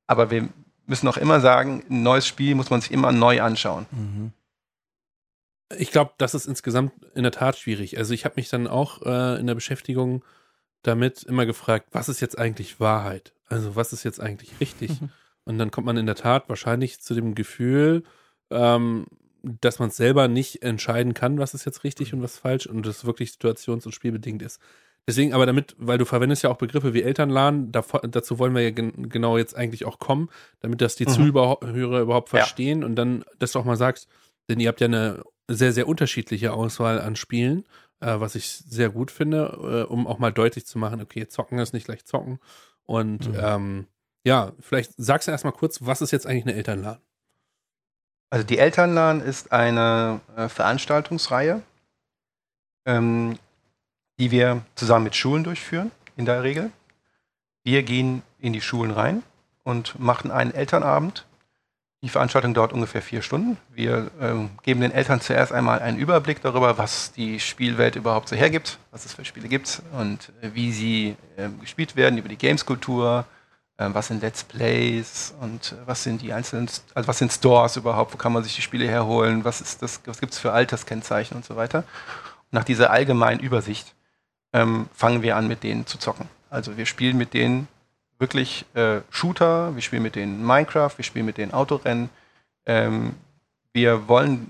Aber 0.07 0.31
wir 0.31 0.47
müssen 0.87 1.07
auch 1.07 1.17
immer 1.17 1.39
sagen, 1.39 1.83
ein 1.89 2.03
neues 2.03 2.27
Spiel 2.27 2.55
muss 2.55 2.69
man 2.69 2.81
sich 2.81 2.91
immer 2.91 3.11
neu 3.11 3.41
anschauen. 3.41 3.85
Mhm. 3.91 4.31
Ich 5.77 5.91
glaube, 5.91 6.11
das 6.17 6.33
ist 6.33 6.45
insgesamt 6.45 6.93
in 7.15 7.23
der 7.23 7.31
Tat 7.31 7.57
schwierig. 7.57 7.97
Also 7.97 8.13
ich 8.13 8.25
habe 8.25 8.35
mich 8.37 8.49
dann 8.49 8.67
auch 8.67 9.01
äh, 9.03 9.39
in 9.39 9.47
der 9.47 9.55
Beschäftigung 9.55 10.23
damit 10.83 11.23
immer 11.23 11.45
gefragt, 11.45 11.87
was 11.91 12.09
ist 12.09 12.21
jetzt 12.21 12.37
eigentlich 12.37 12.79
Wahrheit? 12.79 13.33
Also 13.47 13.75
was 13.75 13.93
ist 13.93 14.03
jetzt 14.03 14.19
eigentlich 14.19 14.59
richtig? 14.59 15.01
Mhm. 15.01 15.09
Und 15.45 15.57
dann 15.57 15.71
kommt 15.71 15.85
man 15.85 15.97
in 15.97 16.05
der 16.05 16.15
Tat 16.15 16.49
wahrscheinlich 16.49 16.99
zu 16.99 17.13
dem 17.13 17.35
Gefühl, 17.35 18.03
ähm, 18.49 19.05
dass 19.43 19.79
man 19.79 19.91
selber 19.91 20.27
nicht 20.27 20.63
entscheiden 20.63 21.13
kann, 21.13 21.37
was 21.37 21.53
ist 21.53 21.65
jetzt 21.65 21.83
richtig 21.83 22.13
und 22.13 22.21
was 22.21 22.37
falsch 22.37 22.65
und 22.65 22.85
das 22.85 23.05
wirklich 23.05 23.29
situations- 23.29 23.85
und 23.85 23.93
spielbedingt 23.93 24.41
ist. 24.41 24.59
Deswegen 25.07 25.33
aber 25.33 25.45
damit, 25.45 25.75
weil 25.77 25.99
du 25.99 26.05
verwendest 26.05 26.43
ja 26.43 26.49
auch 26.49 26.57
Begriffe 26.57 26.95
wie 26.95 27.03
Elternladen, 27.03 27.71
da, 27.71 27.85
dazu 28.09 28.39
wollen 28.39 28.55
wir 28.55 28.63
ja 28.63 28.71
gen 28.71 29.09
genau 29.09 29.37
jetzt 29.37 29.55
eigentlich 29.55 29.85
auch 29.85 29.99
kommen, 29.99 30.29
damit 30.61 30.81
das 30.81 30.95
die 30.95 31.05
mhm. 31.05 31.31
Zuhörer 31.31 32.01
überhaupt 32.01 32.29
verstehen 32.29 32.81
ja. 32.81 32.87
und 32.87 32.95
dann, 32.95 33.23
dass 33.37 33.51
du 33.51 33.59
auch 33.59 33.65
mal 33.65 33.77
sagst, 33.77 34.07
denn 34.49 34.59
ihr 34.59 34.67
habt 34.67 34.81
ja 34.81 34.87
eine 34.87 35.23
sehr, 35.47 35.73
sehr 35.73 35.87
unterschiedliche 35.87 36.53
Auswahl 36.53 37.01
an 37.01 37.15
Spielen, 37.15 37.65
äh, 37.99 38.19
was 38.19 38.35
ich 38.35 38.49
sehr 38.49 38.89
gut 38.89 39.11
finde, 39.11 39.85
äh, 39.87 39.91
um 39.91 40.07
auch 40.07 40.19
mal 40.19 40.31
deutlich 40.31 40.65
zu 40.65 40.77
machen, 40.77 41.01
okay, 41.01 41.27
zocken 41.27 41.59
ist 41.59 41.73
nicht 41.73 41.85
gleich 41.85 42.05
zocken 42.05 42.39
und 42.83 43.29
mhm. 43.29 43.39
ähm, 43.39 43.87
ja, 44.25 44.53
vielleicht 44.59 44.93
sagst 44.97 45.27
du 45.27 45.31
erstmal 45.31 45.53
kurz, 45.53 45.85
was 45.85 46.01
ist 46.01 46.11
jetzt 46.11 46.25
eigentlich 46.25 46.45
eine 46.45 46.55
Elternladen? 46.55 47.01
Also 48.31 48.45
die 48.45 48.57
Elternladen 48.57 49.21
ist 49.21 49.51
eine 49.51 50.19
äh, 50.35 50.49
Veranstaltungsreihe, 50.49 51.61
ähm, 52.85 53.37
die 54.19 54.31
wir 54.31 54.65
zusammen 54.73 55.05
mit 55.05 55.15
Schulen 55.15 55.43
durchführen, 55.43 55.91
in 56.17 56.25
der 56.25 56.43
Regel. 56.43 56.71
Wir 57.63 57.83
gehen 57.83 58.23
in 58.39 58.51
die 58.51 58.61
Schulen 58.61 58.91
rein 58.91 59.23
und 59.63 59.99
machen 59.99 60.31
einen 60.31 60.53
Elternabend. 60.53 61.25
Die 62.05 62.09
Veranstaltung 62.09 62.53
dauert 62.53 62.71
ungefähr 62.71 63.01
vier 63.01 63.23
Stunden. 63.23 63.57
Wir 63.73 64.11
ähm, 64.21 64.51
geben 64.61 64.81
den 64.81 64.91
Eltern 64.91 65.21
zuerst 65.21 65.51
einmal 65.51 65.79
einen 65.79 65.97
Überblick 65.97 66.39
darüber, 66.39 66.77
was 66.77 67.11
die 67.13 67.39
Spielwelt 67.39 67.95
überhaupt 67.95 68.29
so 68.29 68.35
hergibt, 68.35 68.77
was 68.91 69.05
es 69.05 69.13
für 69.13 69.25
Spiele 69.25 69.47
gibt 69.47 69.81
und 69.91 70.31
äh, 70.43 70.51
wie 70.53 70.71
sie 70.71 71.15
äh, 71.35 71.49
gespielt 71.59 71.95
werden, 71.95 72.19
über 72.19 72.29
die 72.29 72.37
Gameskultur, 72.37 73.25
ähm, 73.79 73.95
was 73.95 74.09
sind 74.09 74.21
Let's 74.21 74.43
Plays 74.43 75.33
und 75.41 75.71
äh, 75.71 75.87
was 75.87 76.03
sind 76.03 76.21
die 76.21 76.31
einzelnen, 76.31 76.69
also 76.93 77.07
was 77.07 77.17
sind 77.17 77.31
Stores 77.31 77.75
überhaupt, 77.75 78.13
wo 78.13 78.17
kann 78.17 78.33
man 78.33 78.43
sich 78.43 78.55
die 78.55 78.61
Spiele 78.61 78.87
herholen, 78.87 79.43
was 79.43 79.59
ist 79.59 79.81
das, 79.81 79.99
was 80.05 80.19
gibt 80.19 80.33
es 80.33 80.37
für 80.37 80.51
Alterskennzeichen 80.51 81.35
und 81.35 81.43
so 81.43 81.55
weiter. 81.55 81.79
Und 81.79 82.53
nach 82.53 82.65
dieser 82.65 82.91
allgemeinen 82.91 83.39
Übersicht 83.39 83.95
ähm, 84.53 84.89
fangen 84.93 85.23
wir 85.23 85.37
an, 85.37 85.47
mit 85.47 85.63
denen 85.63 85.87
zu 85.87 85.97
zocken. 85.97 86.29
Also 86.51 86.77
wir 86.77 86.85
spielen 86.85 87.17
mit 87.17 87.33
denen 87.33 87.67
wirklich 88.25 88.65
äh, 88.73 89.01
Shooter, 89.11 89.75
wir 89.75 89.83
spielen 89.83 90.01
mit 90.01 90.15
denen 90.15 90.43
Minecraft, 90.43 90.89
wir 90.97 91.05
spielen 91.05 91.27
mit 91.27 91.37
denen 91.37 91.53
Autorennen. 91.53 92.09
Ähm, 92.65 93.13
wir 93.71 94.07
wollen 94.07 94.49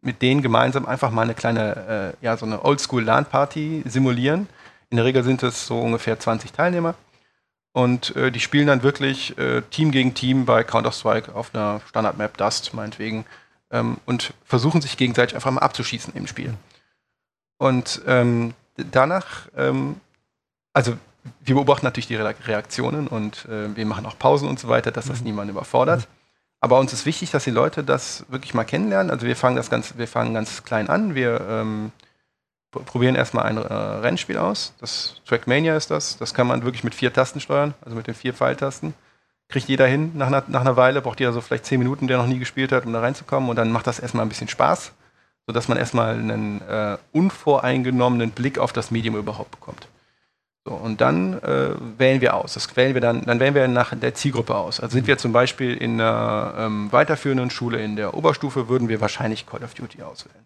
mit 0.00 0.22
denen 0.22 0.42
gemeinsam 0.42 0.86
einfach 0.86 1.10
mal 1.10 1.22
eine 1.22 1.34
kleine, 1.34 2.14
äh, 2.22 2.24
ja, 2.24 2.36
so 2.36 2.46
eine 2.46 2.64
Oldschool-LAN-Party 2.64 3.82
simulieren. 3.84 4.46
In 4.90 4.98
der 4.98 5.04
Regel 5.04 5.24
sind 5.24 5.42
es 5.42 5.66
so 5.66 5.80
ungefähr 5.80 6.20
20 6.20 6.52
Teilnehmer. 6.52 6.94
Und 7.72 8.14
äh, 8.14 8.30
die 8.30 8.38
spielen 8.38 8.68
dann 8.68 8.84
wirklich 8.84 9.36
äh, 9.38 9.62
Team 9.62 9.90
gegen 9.90 10.14
Team 10.14 10.46
bei 10.46 10.62
Counter-Strike 10.62 11.34
auf 11.34 11.52
einer 11.52 11.80
Standard-Map 11.88 12.36
Dust, 12.36 12.72
meinetwegen, 12.74 13.26
ähm, 13.72 13.98
und 14.06 14.34
versuchen 14.44 14.80
sich 14.80 14.96
gegenseitig 14.96 15.34
einfach 15.34 15.50
mal 15.50 15.62
abzuschießen 15.62 16.14
im 16.14 16.28
Spiel. 16.28 16.54
Und 17.58 18.02
ähm, 18.06 18.54
danach, 18.76 19.48
ähm, 19.56 20.00
also 20.72 20.96
wir 21.44 21.54
beobachten 21.54 21.86
natürlich 21.86 22.06
die 22.06 22.16
Reaktionen 22.16 23.06
und 23.08 23.46
äh, 23.46 23.74
wir 23.74 23.86
machen 23.86 24.06
auch 24.06 24.18
Pausen 24.18 24.48
und 24.48 24.58
so 24.58 24.68
weiter, 24.68 24.90
dass 24.90 25.06
das 25.06 25.20
mhm. 25.20 25.26
niemand 25.26 25.50
überfordert. 25.50 26.08
Aber 26.60 26.78
uns 26.78 26.92
ist 26.92 27.06
wichtig, 27.06 27.30
dass 27.30 27.44
die 27.44 27.50
Leute 27.50 27.84
das 27.84 28.24
wirklich 28.28 28.54
mal 28.54 28.64
kennenlernen. 28.64 29.10
Also 29.10 29.26
wir 29.26 29.36
fangen 29.36 29.56
das 29.56 29.70
ganz, 29.70 29.94
wir 29.98 30.08
fangen 30.08 30.34
ganz 30.34 30.64
klein 30.64 30.88
an. 30.88 31.14
Wir 31.14 31.40
ähm, 31.48 31.92
probieren 32.70 33.14
erstmal 33.14 33.44
ein 33.44 33.58
äh, 33.58 33.72
Rennspiel 33.72 34.38
aus. 34.38 34.74
Das 34.80 35.20
Trackmania 35.26 35.76
ist 35.76 35.90
das. 35.90 36.16
Das 36.18 36.34
kann 36.34 36.46
man 36.46 36.64
wirklich 36.64 36.84
mit 36.84 36.94
vier 36.94 37.12
Tasten 37.12 37.40
steuern, 37.40 37.74
also 37.82 37.96
mit 37.96 38.06
den 38.06 38.14
vier 38.14 38.34
Pfeiltasten. 38.34 38.94
Kriegt 39.48 39.68
jeder 39.68 39.86
hin 39.86 40.12
nach 40.14 40.26
einer, 40.26 40.42
nach 40.48 40.62
einer 40.62 40.76
Weile, 40.76 41.00
braucht 41.02 41.20
jeder 41.20 41.32
so 41.32 41.40
vielleicht 41.40 41.66
zehn 41.66 41.78
Minuten, 41.78 42.08
der 42.08 42.18
noch 42.18 42.26
nie 42.26 42.38
gespielt 42.38 42.72
hat, 42.72 42.84
um 42.84 42.92
da 42.92 43.00
reinzukommen. 43.00 43.48
Und 43.48 43.56
dann 43.56 43.70
macht 43.70 43.86
das 43.86 44.00
erstmal 44.00 44.24
ein 44.24 44.28
bisschen 44.28 44.48
Spaß, 44.48 44.92
sodass 45.46 45.68
man 45.68 45.78
erstmal 45.78 46.14
einen 46.14 46.62
äh, 46.62 46.96
unvoreingenommenen 47.12 48.30
Blick 48.32 48.58
auf 48.58 48.72
das 48.72 48.90
Medium 48.90 49.14
überhaupt 49.16 49.52
bekommt. 49.52 49.86
So, 50.66 50.72
und 50.72 51.00
dann 51.00 51.40
äh, 51.44 51.76
wählen 51.96 52.20
wir 52.20 52.34
aus. 52.34 52.54
Das 52.54 52.76
wählen 52.76 52.94
wir 52.94 53.00
dann, 53.00 53.22
dann 53.24 53.38
wählen 53.38 53.54
wir 53.54 53.68
nach 53.68 53.94
der 53.94 54.14
Zielgruppe 54.14 54.56
aus. 54.56 54.80
Also 54.80 54.94
sind 54.94 55.06
wir 55.06 55.16
zum 55.16 55.32
Beispiel 55.32 55.76
in 55.76 56.00
einer 56.00 56.54
ähm, 56.58 56.90
weiterführenden 56.90 57.50
Schule 57.50 57.80
in 57.80 57.94
der 57.94 58.14
Oberstufe, 58.14 58.68
würden 58.68 58.88
wir 58.88 59.00
wahrscheinlich 59.00 59.46
Call 59.46 59.62
of 59.62 59.74
Duty 59.74 60.02
auswählen. 60.02 60.44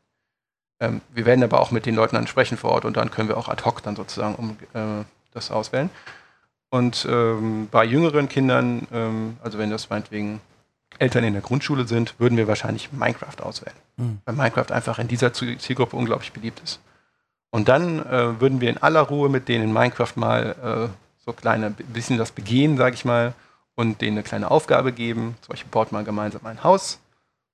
Ähm, 0.78 1.00
wir 1.14 1.24
werden 1.24 1.42
aber 1.42 1.58
auch 1.58 1.70
mit 1.70 1.86
den 1.86 1.94
Leuten 1.94 2.16
dann 2.16 2.26
sprechen 2.26 2.58
vor 2.58 2.72
Ort 2.72 2.84
und 2.84 2.98
dann 2.98 3.10
können 3.10 3.28
wir 3.28 3.38
auch 3.38 3.48
ad 3.48 3.64
hoc 3.64 3.82
dann 3.82 3.96
sozusagen 3.96 4.34
um, 4.34 4.58
äh, 4.74 5.04
das 5.32 5.50
auswählen. 5.50 5.88
Und 6.68 7.06
ähm, 7.10 7.68
bei 7.70 7.86
jüngeren 7.86 8.28
Kindern, 8.28 8.86
ähm, 8.92 9.38
also 9.42 9.58
wenn 9.58 9.70
das 9.70 9.88
meinetwegen 9.88 10.42
Eltern 10.98 11.24
in 11.24 11.32
der 11.32 11.42
Grundschule 11.42 11.88
sind, 11.88 12.14
würden 12.18 12.36
wir 12.36 12.46
wahrscheinlich 12.46 12.92
Minecraft 12.92 13.42
auswählen. 13.42 13.76
Mhm. 13.96 14.18
Weil 14.26 14.34
Minecraft 14.34 14.70
einfach 14.70 14.98
in 14.98 15.08
dieser 15.08 15.32
Zielgruppe 15.32 15.96
unglaublich 15.96 16.32
beliebt 16.32 16.60
ist. 16.62 16.78
Und 17.50 17.68
dann 17.68 17.98
äh, 18.06 18.40
würden 18.40 18.60
wir 18.60 18.70
in 18.70 18.78
aller 18.78 19.00
Ruhe 19.00 19.28
mit 19.28 19.48
denen 19.48 19.64
in 19.64 19.72
Minecraft 19.72 20.12
mal 20.16 20.56
äh, 20.62 21.24
so 21.24 21.32
kleine, 21.32 21.70
bisschen 21.70 22.18
das 22.18 22.30
begehen, 22.30 22.76
sage 22.76 22.94
ich 22.94 23.04
mal, 23.04 23.34
und 23.74 24.00
denen 24.00 24.18
eine 24.18 24.22
kleine 24.22 24.50
Aufgabe 24.50 24.92
geben. 24.92 25.36
Zum 25.42 25.52
Beispiel 25.52 25.70
baut 25.70 25.92
mal 25.92 26.04
gemeinsam 26.04 26.46
ein 26.46 26.62
Haus 26.62 27.00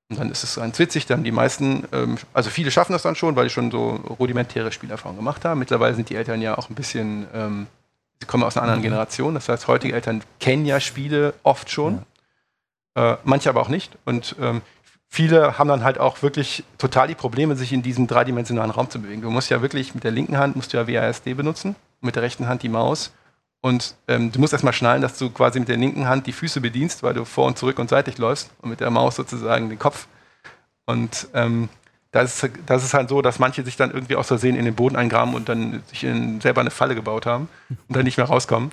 und 0.09 0.21
dann 0.21 0.31
ist 0.31 0.45
es 0.45 0.55
ganz 0.55 0.79
witzig, 0.79 1.07
dann 1.07 1.25
die 1.25 1.33
meisten, 1.33 1.85
ähm, 1.93 2.17
also 2.33 2.49
viele 2.49 2.71
schaffen 2.71 2.93
das 2.93 3.03
dann 3.03 3.17
schon, 3.17 3.35
weil 3.35 3.45
die 3.47 3.50
schon 3.50 3.73
so 3.73 4.00
rudimentäre 4.21 4.71
Spielerfahrungen 4.71 5.19
gemacht 5.19 5.45
haben. 5.45 5.59
Mittlerweile 5.59 5.95
sind 5.95 6.11
die 6.11 6.15
Eltern 6.15 6.41
ja 6.41 6.57
auch 6.57 6.71
ein 6.71 6.76
bisschen, 6.76 7.26
ähm, 7.35 7.67
sie 8.21 8.26
kommen 8.26 8.45
aus 8.45 8.57
einer 8.57 8.62
anderen 8.62 8.81
mhm. 8.81 8.85
Generation. 8.85 9.35
Das 9.35 9.49
heißt, 9.49 9.67
heutige 9.67 9.95
Eltern 9.95 10.23
kennen 10.38 10.65
ja 10.65 10.79
Spiele 10.79 11.35
oft 11.43 11.71
schon, 11.71 12.05
ja. 12.97 13.15
äh, 13.15 13.17
manche 13.25 13.49
aber 13.49 13.61
auch 13.61 13.69
nicht. 13.69 13.99
Und 14.05 14.37
ähm, 14.41 14.62
viele 15.09 15.59
haben 15.59 15.69
dann 15.69 15.85
halt 15.85 15.99
auch 15.99 16.23
wirklich 16.23 16.65
total 16.79 17.09
die 17.09 17.15
Probleme, 17.15 17.57
sich 17.57 17.73
in 17.73 17.83
diesem 17.83 18.07
dreidimensionalen 18.07 18.71
Raum 18.71 18.91
zu 18.91 19.01
bewegen. 19.01 19.23
Du 19.23 19.31
musst 19.31 19.51
ja 19.51 19.63
wirklich 19.63 19.95
mit 19.95 20.05
der 20.05 20.11
linken 20.11 20.39
Hand 20.39 20.57
musst 20.57 20.73
du 20.73 20.77
ja 20.77 20.89
WASD 20.89 21.35
benutzen, 21.35 21.77
mit 22.01 22.17
der 22.17 22.23
rechten 22.23 22.49
Hand 22.49 22.63
die 22.63 22.69
Maus 22.69 23.13
und 23.67 23.97
ähm, 24.07 24.31
du 24.31 24.39
musst 24.39 24.53
erstmal 24.53 24.73
schnallen, 24.73 25.03
dass 25.03 25.19
du 25.19 25.29
quasi 25.31 25.59
mit 25.59 25.69
der 25.69 25.77
linken 25.77 26.07
Hand 26.07 26.29
die 26.29 26.33
Füße 26.33 26.61
bedienst, 26.61 27.03
weil 27.03 27.15
du 27.15 27.25
vor 27.25 27.47
und 27.47 27.59
zurück 27.59 27.81
und 27.81 27.91
seitlich 27.91 28.17
läufst 28.19 28.51
und 28.61 28.71
mit 28.71 28.81
der 28.81 28.91
Maus 28.91 29.17
sozusagen 29.17 29.69
den 29.69 29.79
Kopf. 29.79 30.07
Und 30.85 31.27
ähm, 31.35 31.69
das, 32.13 32.45
ist, 32.45 32.53
das 32.67 32.85
ist 32.85 32.95
halt 32.95 33.09
so, 33.09 33.23
dass 33.23 33.41
manche 33.41 33.65
sich 33.65 33.77
dann 33.77 33.91
irgendwie 33.91 34.15
aus 34.15 34.29
Versehen 34.29 34.55
in 34.55 34.65
den 34.65 34.77
Boden 34.77 34.95
eingraben 34.95 35.35
und 35.35 35.49
dann 35.49 35.83
sich 35.89 36.05
in, 36.05 36.41
selber 36.41 36.61
eine 36.61 36.71
Falle 36.71 36.95
gebaut 36.95 37.27
haben 37.27 37.49
und 37.69 37.97
dann 37.97 38.05
nicht 38.05 38.19
mehr 38.19 38.27
rauskommen. 38.27 38.71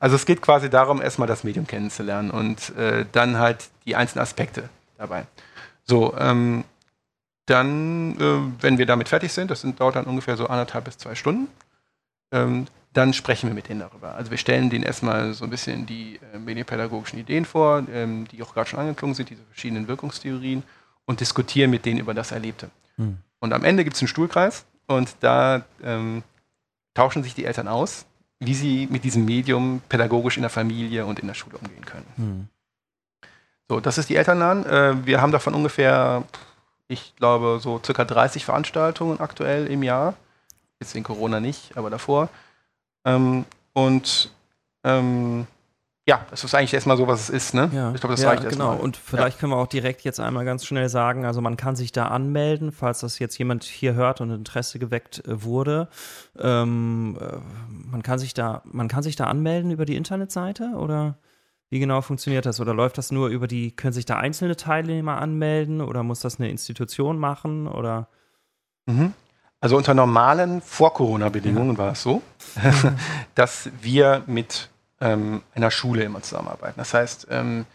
Also 0.00 0.16
es 0.16 0.26
geht 0.26 0.42
quasi 0.42 0.68
darum, 0.68 1.00
erstmal 1.00 1.28
das 1.28 1.44
Medium 1.44 1.66
kennenzulernen 1.66 2.30
und 2.32 2.76
äh, 2.76 3.06
dann 3.12 3.38
halt 3.38 3.68
die 3.86 3.94
einzelnen 3.94 4.22
Aspekte 4.22 4.68
dabei. 4.98 5.26
So, 5.84 6.16
ähm, 6.18 6.64
dann, 7.46 8.18
äh, 8.18 8.62
wenn 8.62 8.78
wir 8.78 8.86
damit 8.86 9.08
fertig 9.08 9.32
sind, 9.32 9.50
das 9.50 9.60
sind, 9.60 9.80
dauert 9.80 9.96
dann 9.96 10.06
ungefähr 10.06 10.36
so 10.36 10.46
anderthalb 10.46 10.84
bis 10.86 10.98
zwei 10.98 11.14
Stunden, 11.14 11.48
ähm, 12.32 12.66
dann 12.94 13.12
sprechen 13.12 13.48
wir 13.48 13.54
mit 13.54 13.68
denen 13.68 13.80
darüber. 13.80 14.14
Also 14.14 14.30
wir 14.30 14.38
stellen 14.38 14.70
denen 14.70 14.84
erstmal 14.84 15.34
so 15.34 15.44
ein 15.44 15.50
bisschen 15.50 15.84
die 15.84 16.20
äh, 16.32 16.38
medienpädagogischen 16.38 17.18
Ideen 17.18 17.44
vor, 17.44 17.84
ähm, 17.92 18.26
die 18.28 18.42
auch 18.42 18.54
gerade 18.54 18.70
schon 18.70 18.80
angeklungen 18.80 19.14
sind, 19.14 19.30
diese 19.30 19.42
verschiedenen 19.50 19.88
Wirkungstheorien 19.88 20.62
und 21.04 21.20
diskutieren 21.20 21.70
mit 21.70 21.84
denen 21.84 22.00
über 22.00 22.14
das 22.14 22.32
Erlebte. 22.32 22.70
Hm. 22.96 23.18
Und 23.40 23.52
am 23.52 23.64
Ende 23.64 23.84
gibt 23.84 23.96
es 23.96 24.02
einen 24.02 24.08
Stuhlkreis 24.08 24.64
und 24.86 25.16
da 25.20 25.64
ähm, 25.82 26.22
tauschen 26.94 27.22
sich 27.24 27.34
die 27.34 27.44
Eltern 27.44 27.68
aus, 27.68 28.06
wie 28.38 28.54
sie 28.54 28.88
mit 28.90 29.04
diesem 29.04 29.24
Medium 29.24 29.82
pädagogisch 29.88 30.36
in 30.36 30.42
der 30.42 30.50
Familie 30.50 31.04
und 31.04 31.18
in 31.18 31.26
der 31.26 31.34
Schule 31.34 31.58
umgehen 31.58 31.84
können. 31.84 32.06
Hm. 32.16 32.48
So, 33.68 33.80
das 33.80 33.98
ist 33.98 34.08
die 34.08 34.16
Elternladen. 34.16 34.66
Äh, 34.66 35.06
wir 35.06 35.20
haben 35.20 35.32
davon 35.32 35.54
ungefähr, 35.54 36.24
ich 36.88 37.16
glaube, 37.16 37.58
so 37.60 37.80
circa 37.84 38.04
30 38.04 38.44
Veranstaltungen 38.44 39.20
aktuell 39.20 39.66
im 39.66 39.82
Jahr. 39.82 40.14
Jetzt 40.80 40.94
wegen 40.94 41.04
Corona 41.04 41.40
nicht, 41.40 41.76
aber 41.76 41.88
davor. 41.88 42.28
Ähm, 43.06 43.44
und 43.72 44.30
ähm, 44.84 45.46
ja, 46.06 46.26
das 46.30 46.44
ist 46.44 46.54
eigentlich 46.54 46.74
erstmal 46.74 46.98
so, 46.98 47.06
was 47.08 47.22
es 47.22 47.30
ist, 47.30 47.54
ne? 47.54 47.70
Ja, 47.72 47.92
ich 47.94 48.00
glaube, 48.00 48.12
das 48.12 48.22
ja, 48.22 48.28
reicht 48.28 48.44
erstmal. 48.44 48.72
Genau, 48.72 48.82
und 48.82 48.98
vielleicht 48.98 49.38
ja. 49.38 49.40
können 49.40 49.52
wir 49.52 49.56
auch 49.56 49.66
direkt 49.66 50.02
jetzt 50.02 50.20
einmal 50.20 50.44
ganz 50.44 50.66
schnell 50.66 50.90
sagen, 50.90 51.24
also 51.24 51.40
man 51.40 51.56
kann 51.56 51.76
sich 51.76 51.92
da 51.92 52.08
anmelden, 52.08 52.72
falls 52.72 53.00
das 53.00 53.18
jetzt 53.18 53.38
jemand 53.38 53.64
hier 53.64 53.94
hört 53.94 54.20
und 54.20 54.30
Interesse 54.30 54.78
geweckt 54.78 55.26
äh, 55.26 55.42
wurde. 55.42 55.88
Ähm, 56.38 57.16
äh, 57.18 57.36
man 57.90 58.02
kann 58.02 58.18
sich 58.18 58.34
da, 58.34 58.60
man 58.66 58.88
kann 58.88 59.02
sich 59.02 59.16
da 59.16 59.24
anmelden 59.24 59.70
über 59.70 59.86
die 59.86 59.96
Internetseite 59.96 60.72
oder 60.76 61.16
wie 61.74 61.80
genau 61.80 62.02
funktioniert 62.02 62.46
das? 62.46 62.60
Oder 62.60 62.72
läuft 62.72 62.98
das 62.98 63.10
nur 63.10 63.26
über 63.30 63.48
die, 63.48 63.72
können 63.72 63.92
sich 63.92 64.06
da 64.06 64.16
einzelne 64.16 64.54
Teilnehmer 64.54 65.20
anmelden 65.20 65.80
oder 65.80 66.04
muss 66.04 66.20
das 66.20 66.38
eine 66.38 66.48
Institution 66.48 67.18
machen 67.18 67.66
oder? 67.66 68.06
Mhm. 68.86 69.12
Also 69.60 69.76
unter 69.76 69.92
normalen 69.92 70.62
Vor-Corona-Bedingungen 70.62 71.72
ja. 71.72 71.78
war 71.78 71.92
es 71.92 72.02
so, 72.04 72.22
dass 73.34 73.70
wir 73.82 74.22
mit 74.26 74.70
ähm, 75.00 75.42
einer 75.52 75.72
Schule 75.72 76.04
immer 76.04 76.22
zusammenarbeiten. 76.22 76.74
Das 76.76 76.94
heißt, 76.94 77.26
ähm, 77.30 77.66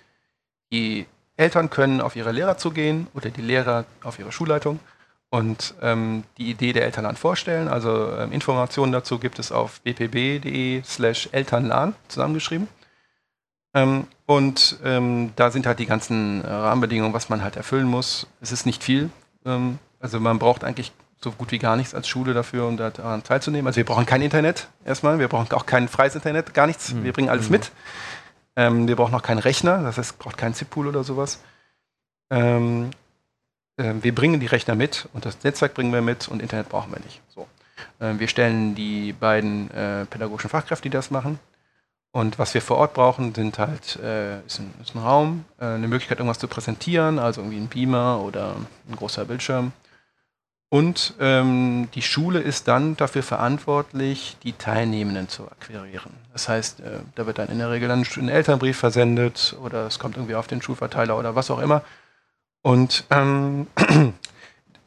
die 0.72 1.06
Eltern 1.36 1.70
können 1.70 2.00
auf 2.00 2.16
ihre 2.16 2.32
Lehrer 2.32 2.58
zugehen 2.58 3.08
oder 3.14 3.30
die 3.32 3.42
Lehrer 3.42 3.84
auf 4.04 4.18
ihre 4.18 4.32
Schulleitung 4.32 4.80
und 5.30 5.74
ähm, 5.82 6.24
die 6.38 6.50
Idee 6.50 6.72
der 6.72 6.86
Elternlan 6.86 7.18
vorstellen. 7.18 7.68
Also 7.68 8.14
ähm, 8.14 8.32
Informationen 8.32 8.94
dazu 8.94 9.20
gibt 9.20 9.40
es 9.40 9.52
auf 9.52 9.82
bpb.de 9.82 10.84
slash 10.86 11.28
Elternlan 11.34 11.96
zusammengeschrieben. 12.08 12.70
Ähm, 13.84 14.08
und 14.26 14.78
ähm, 14.84 15.32
da 15.36 15.52
sind 15.52 15.66
halt 15.66 15.80
die 15.80 15.86
ganzen 15.86 16.42
Rahmenbedingungen, 16.42 17.14
was 17.14 17.30
man 17.30 17.44
halt 17.44 17.56
erfüllen 17.56 17.88
muss. 17.88 18.28
Es 18.42 18.52
ist 18.52 18.66
nicht 18.66 18.84
viel. 18.84 19.10
also 20.00 20.20
man 20.20 20.38
braucht 20.38 20.64
eigentlich 20.64 20.92
so 21.22 21.32
gut 21.32 21.52
wie 21.52 21.60
gar 21.60 21.76
nichts 21.76 21.94
als 21.94 22.08
Schule 22.08 22.34
dafür, 22.34 22.68
um 22.68 22.78
daran 22.78 23.24
teilzunehmen. 23.24 23.68
Also 23.68 23.78
wir 23.78 23.86
brauchen 23.86 24.06
kein 24.06 24.22
Internet 24.22 24.68
erstmal, 24.86 25.20
wir 25.20 25.28
brauchen 25.28 25.52
auch 25.54 25.66
kein 25.66 25.88
freies 25.88 26.16
Internet, 26.16 26.54
gar 26.54 26.68
nichts. 26.68 26.94
Mhm. 26.94 27.04
Wir 27.04 27.14
bringen 27.14 27.30
alles 27.30 27.48
mhm. 27.48 27.52
mit. 27.52 27.72
Ähm, 28.56 28.88
wir 28.88 28.96
brauchen 28.96 29.12
noch 29.12 29.24
keinen 29.24 29.40
Rechner, 29.40 29.82
das 29.84 29.98
heißt, 29.98 30.20
braucht 30.20 30.38
keinen 30.38 30.54
ZIP-Pool 30.54 30.88
oder 30.88 31.04
sowas. 31.04 31.40
Ähm, 32.30 32.92
äh, 33.78 33.94
wir 34.02 34.16
bringen 34.16 34.40
die 34.40 34.46
Rechner 34.46 34.76
mit 34.76 35.10
und 35.14 35.26
das 35.26 35.44
Netzwerk 35.44 35.74
bringen 35.74 35.92
wir 35.92 36.02
mit 36.02 36.28
und 36.28 36.42
Internet 36.42 36.70
brauchen 36.70 36.92
wir 36.92 37.00
nicht. 37.00 37.22
So. 37.30 37.48
Ähm, 38.00 38.20
wir 38.20 38.28
stellen 38.28 38.76
die 38.76 39.14
beiden 39.14 39.72
äh, 39.72 40.06
pädagogischen 40.06 40.50
Fachkräfte, 40.50 40.84
die 40.84 40.90
das 40.90 41.12
machen. 41.12 41.40
Und 42.12 42.40
was 42.40 42.54
wir 42.54 42.62
vor 42.62 42.78
Ort 42.78 42.94
brauchen, 42.96 43.36
sind 43.36 43.60
halt, 43.60 43.98
äh, 43.98 44.40
ist, 44.42 44.60
ein, 44.60 44.74
ist, 44.82 44.96
ein, 44.96 45.02
Raum, 45.02 45.46
äh, 45.60 45.66
eine 45.66 45.88
Möglichkeit, 45.88 46.18
irgendwas 46.18 46.40
zu 46.40 46.48
präsentieren, 46.48 47.20
also 47.20 47.42
irgendwie 47.42 47.60
ein 47.60 47.68
Beamer 47.68 48.22
oder 48.22 48.56
ein 48.90 48.96
großer 48.96 49.26
Bildschirm 49.26 49.74
und 50.72 51.16
ähm, 51.20 51.90
die 51.96 52.04
Schule 52.04 52.40
ist 52.40 52.68
dann 52.68 52.96
dafür 52.96 53.24
verantwortlich, 53.24 54.38
die 54.44 54.54
Teilnehmenden 54.54 55.28
zu 55.28 55.48
akquirieren. 55.48 56.12
Das 56.32 56.48
heißt, 56.48 56.82
äh, 56.82 57.00
da 57.16 57.26
wird 57.26 57.40
dann 57.40 57.50
in 57.50 57.58
der 57.58 57.72
Regel 57.72 57.90
dann 57.90 58.04
ein 58.04 58.30
Elternbrief 58.30 58.78
versendet 58.78 59.58
oder 59.64 59.88
es 59.88 59.98
kommt 59.98 60.16
irgendwie 60.16 60.36
auf 60.36 60.46
den 60.46 60.62
Schulverteiler 60.62 61.18
oder 61.18 61.36
was 61.36 61.50
auch 61.50 61.58
immer. 61.58 61.82
Und 62.62 63.06
ähm, 63.10 63.66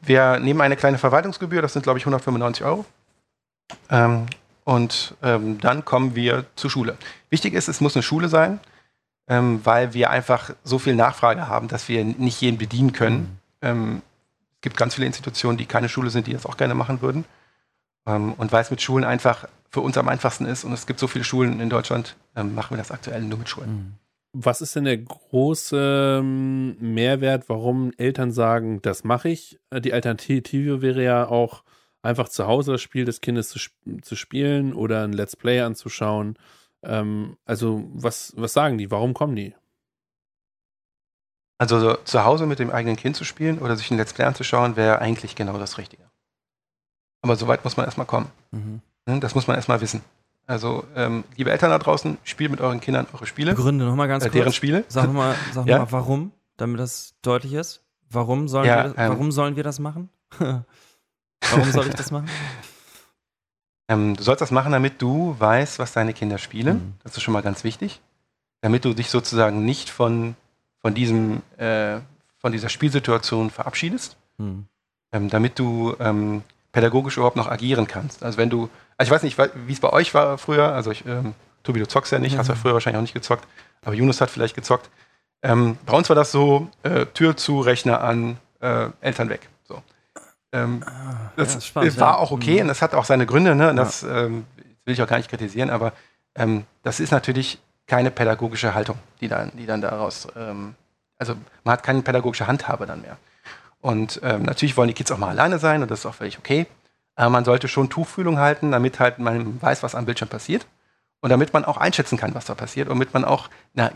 wir 0.01 0.39
nehmen 0.39 0.61
eine 0.61 0.77
kleine 0.77 0.97
Verwaltungsgebühr, 0.97 1.61
das 1.61 1.73
sind 1.73 1.83
glaube 1.83 1.99
ich 1.99 2.05
195 2.05 2.63
Euro. 2.63 2.85
Ähm, 3.89 4.27
und 4.63 5.15
ähm, 5.21 5.59
dann 5.59 5.85
kommen 5.85 6.15
wir 6.15 6.45
zur 6.55 6.69
Schule. 6.69 6.97
Wichtig 7.29 7.53
ist, 7.53 7.67
es 7.67 7.81
muss 7.81 7.95
eine 7.95 8.03
Schule 8.03 8.29
sein, 8.29 8.59
ähm, 9.27 9.61
weil 9.63 9.93
wir 9.93 10.09
einfach 10.09 10.51
so 10.63 10.79
viel 10.79 10.95
Nachfrage 10.95 11.47
haben, 11.47 11.67
dass 11.67 11.89
wir 11.89 12.03
nicht 12.03 12.41
jeden 12.41 12.57
bedienen 12.57 12.93
können. 12.93 13.17
Mhm 13.17 13.43
ähm, 13.63 14.01
gibt 14.61 14.77
ganz 14.77 14.93
viele 14.95 15.07
Institutionen, 15.07 15.57
die 15.57 15.65
keine 15.65 15.89
Schule 15.89 16.09
sind, 16.09 16.27
die 16.27 16.33
das 16.33 16.45
auch 16.45 16.57
gerne 16.57 16.75
machen 16.75 17.01
würden. 17.01 17.25
Ähm, 18.05 18.33
und 18.33 18.51
weil 18.51 18.61
es 18.61 18.69
mit 18.69 18.81
Schulen 18.81 19.05
einfach 19.05 19.47
für 19.69 19.81
uns 19.81 19.97
am 19.97 20.07
einfachsten 20.07 20.45
ist 20.45 20.63
und 20.65 20.73
es 20.73 20.85
gibt 20.85 20.99
so 20.99 21.07
viele 21.07 21.23
Schulen 21.23 21.59
in 21.59 21.69
Deutschland, 21.69 22.15
ähm, 22.35 22.53
machen 22.53 22.71
wir 22.71 22.77
das 22.77 22.91
aktuell 22.91 23.21
nur 23.23 23.39
mit 23.39 23.49
Schulen. 23.49 23.69
Mhm. 23.69 23.93
was 24.35 24.61
ist 24.61 24.75
denn 24.75 24.85
der 24.85 24.97
große 24.97 26.19
ähm, 26.19 26.75
Mehrwert, 26.79 27.49
warum 27.49 27.91
Eltern 27.97 28.31
sagen, 28.31 28.81
das 28.81 29.03
mache 29.03 29.29
ich? 29.29 29.59
Äh, 29.69 29.81
die 29.81 29.93
Alternative 29.93 30.81
wäre 30.81 31.03
ja 31.03 31.27
auch 31.27 31.63
einfach 32.03 32.29
zu 32.29 32.45
Hause 32.45 32.73
das 32.73 32.81
Spiel 32.81 33.05
des 33.05 33.21
Kindes 33.21 33.49
zu, 33.49 33.59
zu 34.01 34.15
spielen 34.15 34.73
oder 34.73 35.03
ein 35.03 35.13
Let's 35.13 35.35
Play 35.35 35.61
anzuschauen. 35.61 36.37
Ähm, 36.83 37.37
also 37.45 37.89
was, 37.93 38.33
was 38.35 38.53
sagen 38.53 38.77
die? 38.77 38.91
Warum 38.91 39.13
kommen 39.13 39.35
die? 39.35 39.55
Also 41.57 41.79
so, 41.79 41.95
zu 42.03 42.25
Hause 42.25 42.45
mit 42.45 42.59
dem 42.59 42.69
eigenen 42.69 42.97
Kind 42.97 43.15
zu 43.15 43.23
spielen 43.23 43.59
oder 43.59 43.75
sich 43.77 43.89
ein 43.89 43.97
Let's 43.97 44.13
Play 44.13 44.25
anzuschauen, 44.25 44.75
wäre 44.75 44.99
eigentlich 44.99 45.35
genau 45.35 45.57
das 45.57 45.77
Richtige. 45.77 46.03
Aber 47.21 47.37
so 47.37 47.47
weit 47.47 47.63
muss 47.63 47.77
man 47.77 47.85
erstmal 47.85 48.05
kommen. 48.05 48.29
Mhm. 48.51 48.81
Ne, 49.05 49.19
das 49.19 49.33
muss 49.33 49.47
man 49.47 49.55
erstmal 49.55 49.79
wissen. 49.79 50.01
Also, 50.45 50.83
ähm, 50.95 51.23
liebe 51.37 51.51
Eltern 51.51 51.69
da 51.69 51.79
draußen, 51.79 52.17
spielt 52.25 52.51
mit 52.51 52.59
euren 52.59 52.81
Kindern 52.81 53.07
eure 53.13 53.25
Spiele. 53.25 53.55
Gründe 53.55 53.85
nochmal 53.85 54.09
ganz 54.09 54.25
äh, 54.25 54.27
kurz. 54.27 54.33
Deren 54.33 54.53
Spiele. 54.53 54.83
Sag 54.89 55.11
mal, 55.13 55.35
sag 55.53 55.65
ja? 55.67 55.79
mal, 55.79 55.91
warum, 55.91 56.33
damit 56.57 56.81
das 56.81 57.15
deutlich 57.21 57.53
ist. 57.53 57.81
Warum 58.09 58.49
sollen, 58.49 58.65
ja, 58.65 58.75
wir, 58.75 58.83
das, 58.83 58.93
ähm, 58.97 59.09
warum 59.11 59.31
sollen 59.31 59.55
wir 59.55 59.63
das 59.63 59.79
machen? 59.79 60.09
warum 61.51 61.71
soll 61.71 61.87
ich 61.87 61.95
das 61.95 62.11
machen? 62.11 62.29
Ähm, 63.89 64.15
du 64.15 64.23
sollst 64.23 64.41
das 64.41 64.51
machen, 64.51 64.71
damit 64.71 65.01
du 65.01 65.35
weißt, 65.37 65.79
was 65.79 65.91
deine 65.91 66.13
Kinder 66.13 66.37
spielen. 66.37 66.77
Mhm. 66.77 66.93
Das 67.03 67.17
ist 67.17 67.23
schon 67.23 67.33
mal 67.33 67.41
ganz 67.41 67.63
wichtig. 67.63 68.01
Damit 68.61 68.85
du 68.85 68.93
dich 68.93 69.09
sozusagen 69.09 69.65
nicht 69.65 69.89
von, 69.89 70.35
von, 70.79 70.93
diesem, 70.93 71.41
äh, 71.57 71.99
von 72.37 72.51
dieser 72.51 72.69
Spielsituation 72.69 73.49
verabschiedest. 73.49 74.15
Mhm. 74.37 74.67
Ähm, 75.11 75.29
damit 75.29 75.59
du 75.59 75.95
ähm, 75.99 76.43
pädagogisch 76.71 77.17
überhaupt 77.17 77.35
noch 77.35 77.47
agieren 77.47 77.87
kannst. 77.87 78.23
Also 78.23 78.37
wenn 78.37 78.49
du, 78.49 78.69
also 78.97 79.09
ich 79.09 79.11
weiß 79.11 79.23
nicht, 79.23 79.37
wie 79.37 79.73
es 79.73 79.79
bei 79.79 79.91
euch 79.91 80.13
war 80.13 80.37
früher, 80.37 80.73
also 80.73 80.91
ich, 80.91 81.05
ähm, 81.05 81.33
Tobi, 81.61 81.79
du 81.79 81.87
zockst 81.87 82.11
ja 82.11 82.19
nicht, 82.19 82.33
mhm. 82.33 82.39
hast 82.39 82.47
ja 82.47 82.55
früher 82.55 82.73
wahrscheinlich 82.73 82.97
auch 82.97 83.03
nicht 83.03 83.13
gezockt, 83.13 83.47
aber 83.83 83.95
Yunus 83.95 84.21
hat 84.21 84.29
vielleicht 84.29 84.55
gezockt. 84.55 84.89
Ähm, 85.43 85.77
bei 85.85 85.95
uns 85.95 86.09
war 86.09 86.15
das 86.15 86.31
so, 86.31 86.69
äh, 86.83 87.05
Tür 87.07 87.37
zu, 87.37 87.59
Rechner 87.59 88.01
an, 88.01 88.37
äh, 88.61 88.87
Eltern 89.01 89.29
weg. 89.29 89.49
Ähm, 90.53 90.83
ah, 90.85 91.31
das 91.35 91.55
ja, 91.55 91.61
spannend, 91.61 91.99
war 91.99 92.13
ja. 92.13 92.17
auch 92.19 92.31
okay 92.31 92.55
mhm. 92.55 92.61
und 92.61 92.67
das 92.69 92.81
hat 92.81 92.93
auch 92.93 93.05
seine 93.05 93.25
Gründe, 93.25 93.55
ne? 93.55 93.73
das 93.75 94.03
ähm, 94.03 94.45
will 94.85 94.93
ich 94.93 95.01
auch 95.01 95.07
gar 95.07 95.17
nicht 95.17 95.29
kritisieren, 95.29 95.69
aber 95.69 95.93
ähm, 96.35 96.63
das 96.83 96.99
ist 96.99 97.11
natürlich 97.11 97.59
keine 97.87 98.11
pädagogische 98.11 98.73
Haltung, 98.73 98.97
die 99.19 99.27
dann, 99.27 99.51
die 99.57 99.65
dann 99.65 99.81
daraus, 99.81 100.27
ähm, 100.35 100.75
also 101.17 101.35
man 101.63 101.73
hat 101.73 101.83
keine 101.83 102.01
pädagogische 102.01 102.47
Handhabe 102.47 102.85
dann 102.85 103.01
mehr. 103.01 103.17
Und 103.81 104.21
ähm, 104.23 104.43
natürlich 104.43 104.77
wollen 104.77 104.87
die 104.87 104.93
Kids 104.93 105.11
auch 105.11 105.17
mal 105.17 105.29
alleine 105.29 105.59
sein 105.59 105.81
und 105.81 105.91
das 105.91 105.99
ist 105.99 106.05
auch 106.05 106.15
völlig 106.15 106.39
okay. 106.39 106.67
Aber 107.15 107.29
man 107.29 107.43
sollte 107.43 107.67
schon 107.67 107.89
Tuchfühlung 107.89 108.39
halten, 108.39 108.71
damit 108.71 108.99
halt 108.99 109.19
man 109.19 109.61
weiß, 109.61 109.83
was 109.83 109.93
am 109.93 110.05
Bildschirm 110.05 110.29
passiert. 110.29 110.65
Und 111.19 111.29
damit 111.29 111.53
man 111.53 111.65
auch 111.65 111.77
einschätzen 111.77 112.17
kann, 112.17 112.33
was 112.33 112.45
da 112.45 112.55
passiert. 112.55 112.87
Und 112.87 112.95
damit 112.95 113.13
man 113.13 113.25
auch 113.25 113.49
na, 113.73 113.91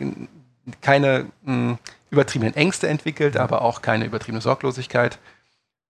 keine 0.82 1.28
mh, 1.44 1.78
übertriebenen 2.10 2.56
Ängste 2.56 2.88
entwickelt, 2.88 3.38
aber 3.38 3.62
auch 3.62 3.82
keine 3.82 4.06
übertriebene 4.06 4.42
Sorglosigkeit. 4.42 5.20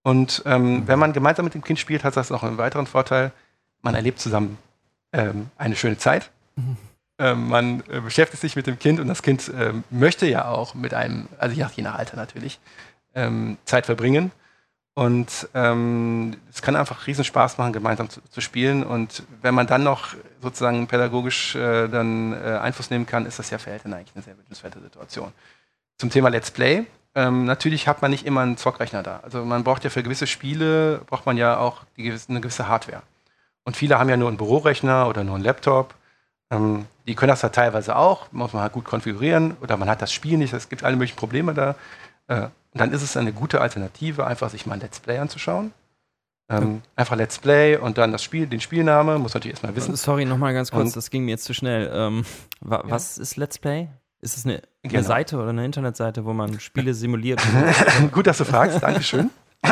Und 0.08 0.42
ähm, 0.46 0.84
wenn 0.88 0.98
man 0.98 1.12
gemeinsam 1.12 1.44
mit 1.44 1.52
dem 1.52 1.62
Kind 1.62 1.78
spielt, 1.78 2.02
hat 2.02 2.16
das 2.16 2.30
noch 2.30 2.42
einen 2.42 2.56
weiteren 2.56 2.86
Vorteil. 2.86 3.30
Man 3.82 3.94
erlebt 3.94 4.18
zusammen 4.18 4.56
ähm, 5.12 5.50
eine 5.58 5.76
schöne 5.76 5.98
Zeit. 5.98 6.30
Mhm. 6.56 6.78
Ähm, 7.18 7.48
man 7.48 7.82
äh, 7.90 8.00
beschäftigt 8.00 8.40
sich 8.40 8.56
mit 8.56 8.66
dem 8.66 8.78
Kind 8.78 9.00
und 9.00 9.08
das 9.08 9.22
Kind 9.22 9.52
ähm, 9.54 9.84
möchte 9.90 10.26
ja 10.26 10.48
auch 10.48 10.72
mit 10.72 10.94
einem, 10.94 11.28
also 11.36 11.54
je 11.54 11.82
nach 11.82 11.94
Alter 11.94 12.16
natürlich, 12.16 12.58
ähm, 13.14 13.58
Zeit 13.66 13.84
verbringen. 13.84 14.32
Und 14.94 15.46
ähm, 15.52 16.38
es 16.50 16.62
kann 16.62 16.74
einfach 16.74 17.06
riesen 17.06 17.24
Spaß 17.24 17.58
machen, 17.58 17.74
gemeinsam 17.74 18.08
zu, 18.08 18.22
zu, 18.30 18.40
spielen. 18.40 18.84
Und 18.84 19.24
wenn 19.42 19.54
man 19.54 19.66
dann 19.66 19.82
noch 19.84 20.14
sozusagen 20.40 20.86
pädagogisch 20.86 21.54
äh, 21.54 21.86
dann 21.86 22.32
äh, 22.32 22.58
Einfluss 22.62 22.88
nehmen 22.88 23.04
kann, 23.04 23.26
ist 23.26 23.38
das 23.38 23.50
ja 23.50 23.58
für 23.58 23.72
Eltern 23.72 23.92
eigentlich 23.92 24.16
eine 24.16 24.24
sehr 24.24 24.38
wünschenswerte 24.38 24.80
Situation. 24.80 25.34
Zum 25.98 26.08
Thema 26.08 26.30
Let's 26.30 26.50
Play. 26.50 26.86
Ähm, 27.18 27.46
natürlich 27.46 27.88
hat 27.88 28.00
man 28.00 28.12
nicht 28.12 28.24
immer 28.24 28.42
einen 28.42 28.56
Zockrechner 28.56 29.02
da. 29.02 29.18
Also 29.24 29.44
man 29.44 29.64
braucht 29.64 29.82
ja 29.82 29.90
für 29.90 30.04
gewisse 30.04 30.28
Spiele, 30.28 31.00
braucht 31.06 31.26
man 31.26 31.36
ja 31.36 31.58
auch 31.58 31.80
gewisse, 31.96 32.28
eine 32.28 32.40
gewisse 32.40 32.68
Hardware. 32.68 33.02
Und 33.64 33.76
viele 33.76 33.98
haben 33.98 34.08
ja 34.08 34.16
nur 34.16 34.28
einen 34.28 34.36
Bürorechner 34.36 35.08
oder 35.08 35.24
nur 35.24 35.34
einen 35.34 35.42
Laptop. 35.42 35.94
Ähm, 36.52 36.86
die 37.08 37.16
können 37.16 37.30
das 37.30 37.42
ja 37.42 37.48
teilweise 37.48 37.96
auch, 37.96 38.30
muss 38.30 38.52
man 38.52 38.62
halt 38.62 38.72
gut 38.72 38.84
konfigurieren. 38.84 39.56
Oder 39.60 39.76
man 39.76 39.90
hat 39.90 40.00
das 40.00 40.12
Spiel 40.12 40.38
nicht, 40.38 40.52
es 40.52 40.68
gibt 40.68 40.84
alle 40.84 40.94
möglichen 40.94 41.16
Probleme 41.16 41.54
da. 41.54 41.74
Äh, 42.28 42.42
und 42.42 42.52
dann 42.74 42.92
ist 42.92 43.02
es 43.02 43.16
eine 43.16 43.32
gute 43.32 43.60
Alternative, 43.60 44.24
einfach 44.24 44.50
sich 44.50 44.64
mal 44.66 44.74
ein 44.74 44.80
Let's 44.80 45.00
Play 45.00 45.18
anzuschauen. 45.18 45.72
Ähm, 46.48 46.82
ja. 46.84 46.90
Einfach 46.94 47.16
Let's 47.16 47.40
Play 47.40 47.78
und 47.78 47.98
dann 47.98 48.12
das 48.12 48.22
Spiel, 48.22 48.46
den 48.46 48.60
Spielname, 48.60 49.18
muss 49.18 49.34
natürlich 49.34 49.54
erstmal 49.54 49.74
wissen. 49.74 49.96
Sorry, 49.96 50.24
nochmal 50.24 50.54
ganz 50.54 50.70
kurz, 50.70 50.84
und, 50.84 50.96
das 50.96 51.10
ging 51.10 51.24
mir 51.24 51.32
jetzt 51.32 51.46
zu 51.46 51.52
schnell. 51.52 51.90
Ähm, 51.92 52.24
wa 52.60 52.76
ja. 52.76 52.82
Was 52.90 53.18
ist 53.18 53.36
Let's 53.36 53.58
Play? 53.58 53.88
Ist 54.20 54.36
es 54.36 54.44
eine, 54.44 54.62
eine 54.82 54.92
genau. 54.92 55.02
Seite 55.02 55.36
oder 55.36 55.50
eine 55.50 55.64
Internetseite, 55.64 56.24
wo 56.24 56.32
man 56.32 56.58
Spiele 56.60 56.94
simuliert? 56.94 57.40
Gut, 58.12 58.26
dass 58.26 58.38
du 58.38 58.44
fragst, 58.44 58.82
Dankeschön. 58.82 59.30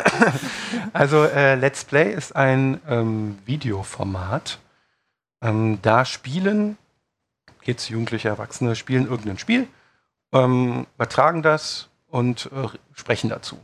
also 0.92 1.24
äh, 1.24 1.56
Let's 1.56 1.85
Play 1.85 2.12
ist 2.12 2.35
ein 2.35 2.80
ähm, 2.88 3.38
Videoformat. 3.44 4.59
Ähm, 5.42 5.78
da 5.82 6.04
spielen 6.04 6.78
Kids, 7.61 7.88
Jugendliche, 7.88 8.28
Erwachsene 8.28 8.76
spielen 8.76 9.09
irgendein 9.09 9.38
Spiel, 9.38 9.66
ähm, 10.32 10.87
übertragen 10.94 11.42
das 11.42 11.88
und 12.06 12.48
äh, 12.52 12.68
sprechen 12.94 13.28
dazu. 13.28 13.56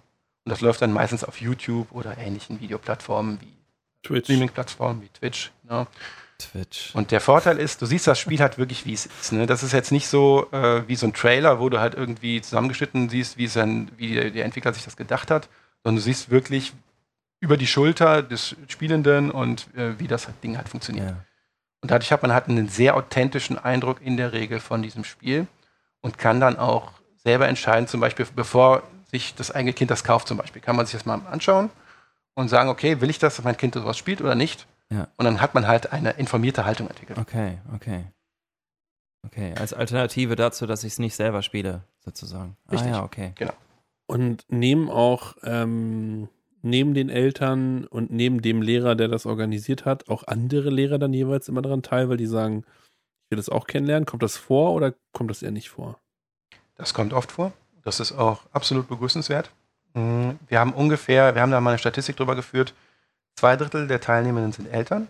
Und 0.44 0.50
das 0.50 0.60
läuft 0.60 0.82
dann 0.82 0.92
meistens 0.92 1.22
auf 1.22 1.40
YouTube 1.40 1.92
oder 1.92 2.18
ähnlichen 2.18 2.60
Videoplattformen 2.60 3.40
wie 3.40 3.52
Twitch. 4.02 4.24
Streaming-Plattformen 4.24 5.02
wie 5.02 5.08
Twitch. 5.08 5.52
Ne? 5.62 5.86
Twitch. 6.50 6.94
Und 6.94 7.10
der 7.10 7.20
Vorteil 7.20 7.58
ist, 7.58 7.82
du 7.82 7.86
siehst 7.86 8.06
das 8.06 8.18
Spiel 8.18 8.40
halt 8.40 8.58
wirklich, 8.58 8.86
wie 8.86 8.92
es 8.92 9.06
ist. 9.06 9.32
Ne? 9.32 9.46
Das 9.46 9.62
ist 9.62 9.72
jetzt 9.72 9.92
nicht 9.92 10.06
so 10.06 10.48
äh, 10.52 10.86
wie 10.88 10.96
so 10.96 11.06
ein 11.06 11.12
Trailer, 11.12 11.60
wo 11.60 11.68
du 11.68 11.80
halt 11.80 11.94
irgendwie 11.94 12.40
zusammengeschnitten 12.40 13.08
siehst, 13.08 13.38
wie, 13.38 13.44
es 13.44 13.54
dann, 13.54 13.90
wie 13.96 14.30
der 14.30 14.44
Entwickler 14.44 14.72
sich 14.72 14.84
das 14.84 14.96
gedacht 14.96 15.30
hat, 15.30 15.48
sondern 15.82 15.96
du 15.96 16.02
siehst 16.02 16.30
wirklich 16.30 16.72
über 17.40 17.56
die 17.56 17.66
Schulter 17.66 18.22
des 18.22 18.54
Spielenden 18.68 19.30
und 19.30 19.68
äh, 19.76 19.98
wie 19.98 20.06
das 20.06 20.28
Ding 20.42 20.56
halt 20.56 20.68
funktioniert. 20.68 21.10
Ja. 21.10 21.16
Und 21.80 21.90
dadurch 21.90 22.12
hat 22.12 22.22
man 22.22 22.32
halt 22.32 22.48
einen 22.48 22.68
sehr 22.68 22.96
authentischen 22.96 23.58
Eindruck 23.58 24.00
in 24.00 24.16
der 24.16 24.32
Regel 24.32 24.60
von 24.60 24.82
diesem 24.82 25.02
Spiel 25.02 25.48
und 26.00 26.18
kann 26.18 26.40
dann 26.40 26.56
auch 26.56 26.92
selber 27.16 27.48
entscheiden, 27.48 27.88
zum 27.88 28.00
Beispiel 28.00 28.26
bevor 28.34 28.82
sich 29.10 29.34
das 29.34 29.50
eigene 29.50 29.72
Kind 29.72 29.90
das 29.90 30.04
kauft, 30.04 30.28
zum 30.28 30.38
Beispiel, 30.38 30.62
kann 30.62 30.76
man 30.76 30.86
sich 30.86 30.94
das 30.94 31.04
mal 31.04 31.20
anschauen 31.30 31.70
und 32.34 32.48
sagen, 32.48 32.68
okay, 32.68 33.00
will 33.00 33.10
ich 33.10 33.18
das, 33.18 33.36
dass 33.36 33.44
mein 33.44 33.56
Kind 33.56 33.74
sowas 33.74 33.98
spielt 33.98 34.20
oder 34.20 34.34
nicht? 34.34 34.66
Ja. 34.92 35.08
Und 35.16 35.24
dann 35.24 35.40
hat 35.40 35.54
man 35.54 35.66
halt 35.66 35.92
eine 35.92 36.10
informierte 36.12 36.64
Haltung 36.64 36.88
entwickelt. 36.88 37.18
Okay, 37.18 37.58
okay. 37.74 38.04
Okay, 39.24 39.54
als 39.56 39.72
Alternative 39.72 40.34
dazu, 40.34 40.66
dass 40.66 40.82
ich 40.84 40.94
es 40.94 40.98
nicht 40.98 41.14
selber 41.14 41.42
spiele, 41.42 41.84
sozusagen. 42.04 42.56
Ah 42.66 42.72
Richtig. 42.72 42.92
Ah 42.92 42.96
ja, 42.96 43.04
okay. 43.04 43.32
Genau. 43.36 43.52
Und 44.06 44.44
nehmen 44.48 44.90
auch 44.90 45.36
ähm, 45.44 46.28
neben 46.60 46.92
den 46.92 47.08
Eltern 47.08 47.86
und 47.86 48.10
neben 48.10 48.42
dem 48.42 48.62
Lehrer, 48.62 48.94
der 48.96 49.08
das 49.08 49.24
organisiert 49.24 49.84
hat, 49.84 50.08
auch 50.08 50.24
andere 50.26 50.70
Lehrer 50.70 50.98
dann 50.98 51.12
jeweils 51.12 51.48
immer 51.48 51.62
daran 51.62 51.82
teil, 51.82 52.08
weil 52.08 52.16
die 52.16 52.26
sagen, 52.26 52.64
ich 53.24 53.30
will 53.30 53.36
das 53.36 53.48
auch 53.48 53.66
kennenlernen. 53.66 54.06
Kommt 54.06 54.22
das 54.22 54.36
vor 54.36 54.72
oder 54.72 54.92
kommt 55.12 55.30
das 55.30 55.42
eher 55.42 55.52
nicht 55.52 55.70
vor? 55.70 55.98
Das 56.76 56.92
kommt 56.92 57.12
oft 57.12 57.32
vor. 57.32 57.52
Das 57.84 58.00
ist 58.00 58.12
auch 58.12 58.42
absolut 58.52 58.88
begrüßenswert. 58.88 59.50
Mhm. 59.94 60.38
Wir 60.48 60.58
haben 60.58 60.72
ungefähr, 60.72 61.34
wir 61.34 61.42
haben 61.42 61.52
da 61.52 61.60
mal 61.60 61.70
eine 61.70 61.78
Statistik 61.78 62.16
drüber 62.16 62.34
geführt, 62.34 62.74
zwei 63.36 63.56
Drittel 63.56 63.86
der 63.86 64.00
Teilnehmenden 64.00 64.52
sind 64.52 64.66
Eltern 64.66 65.08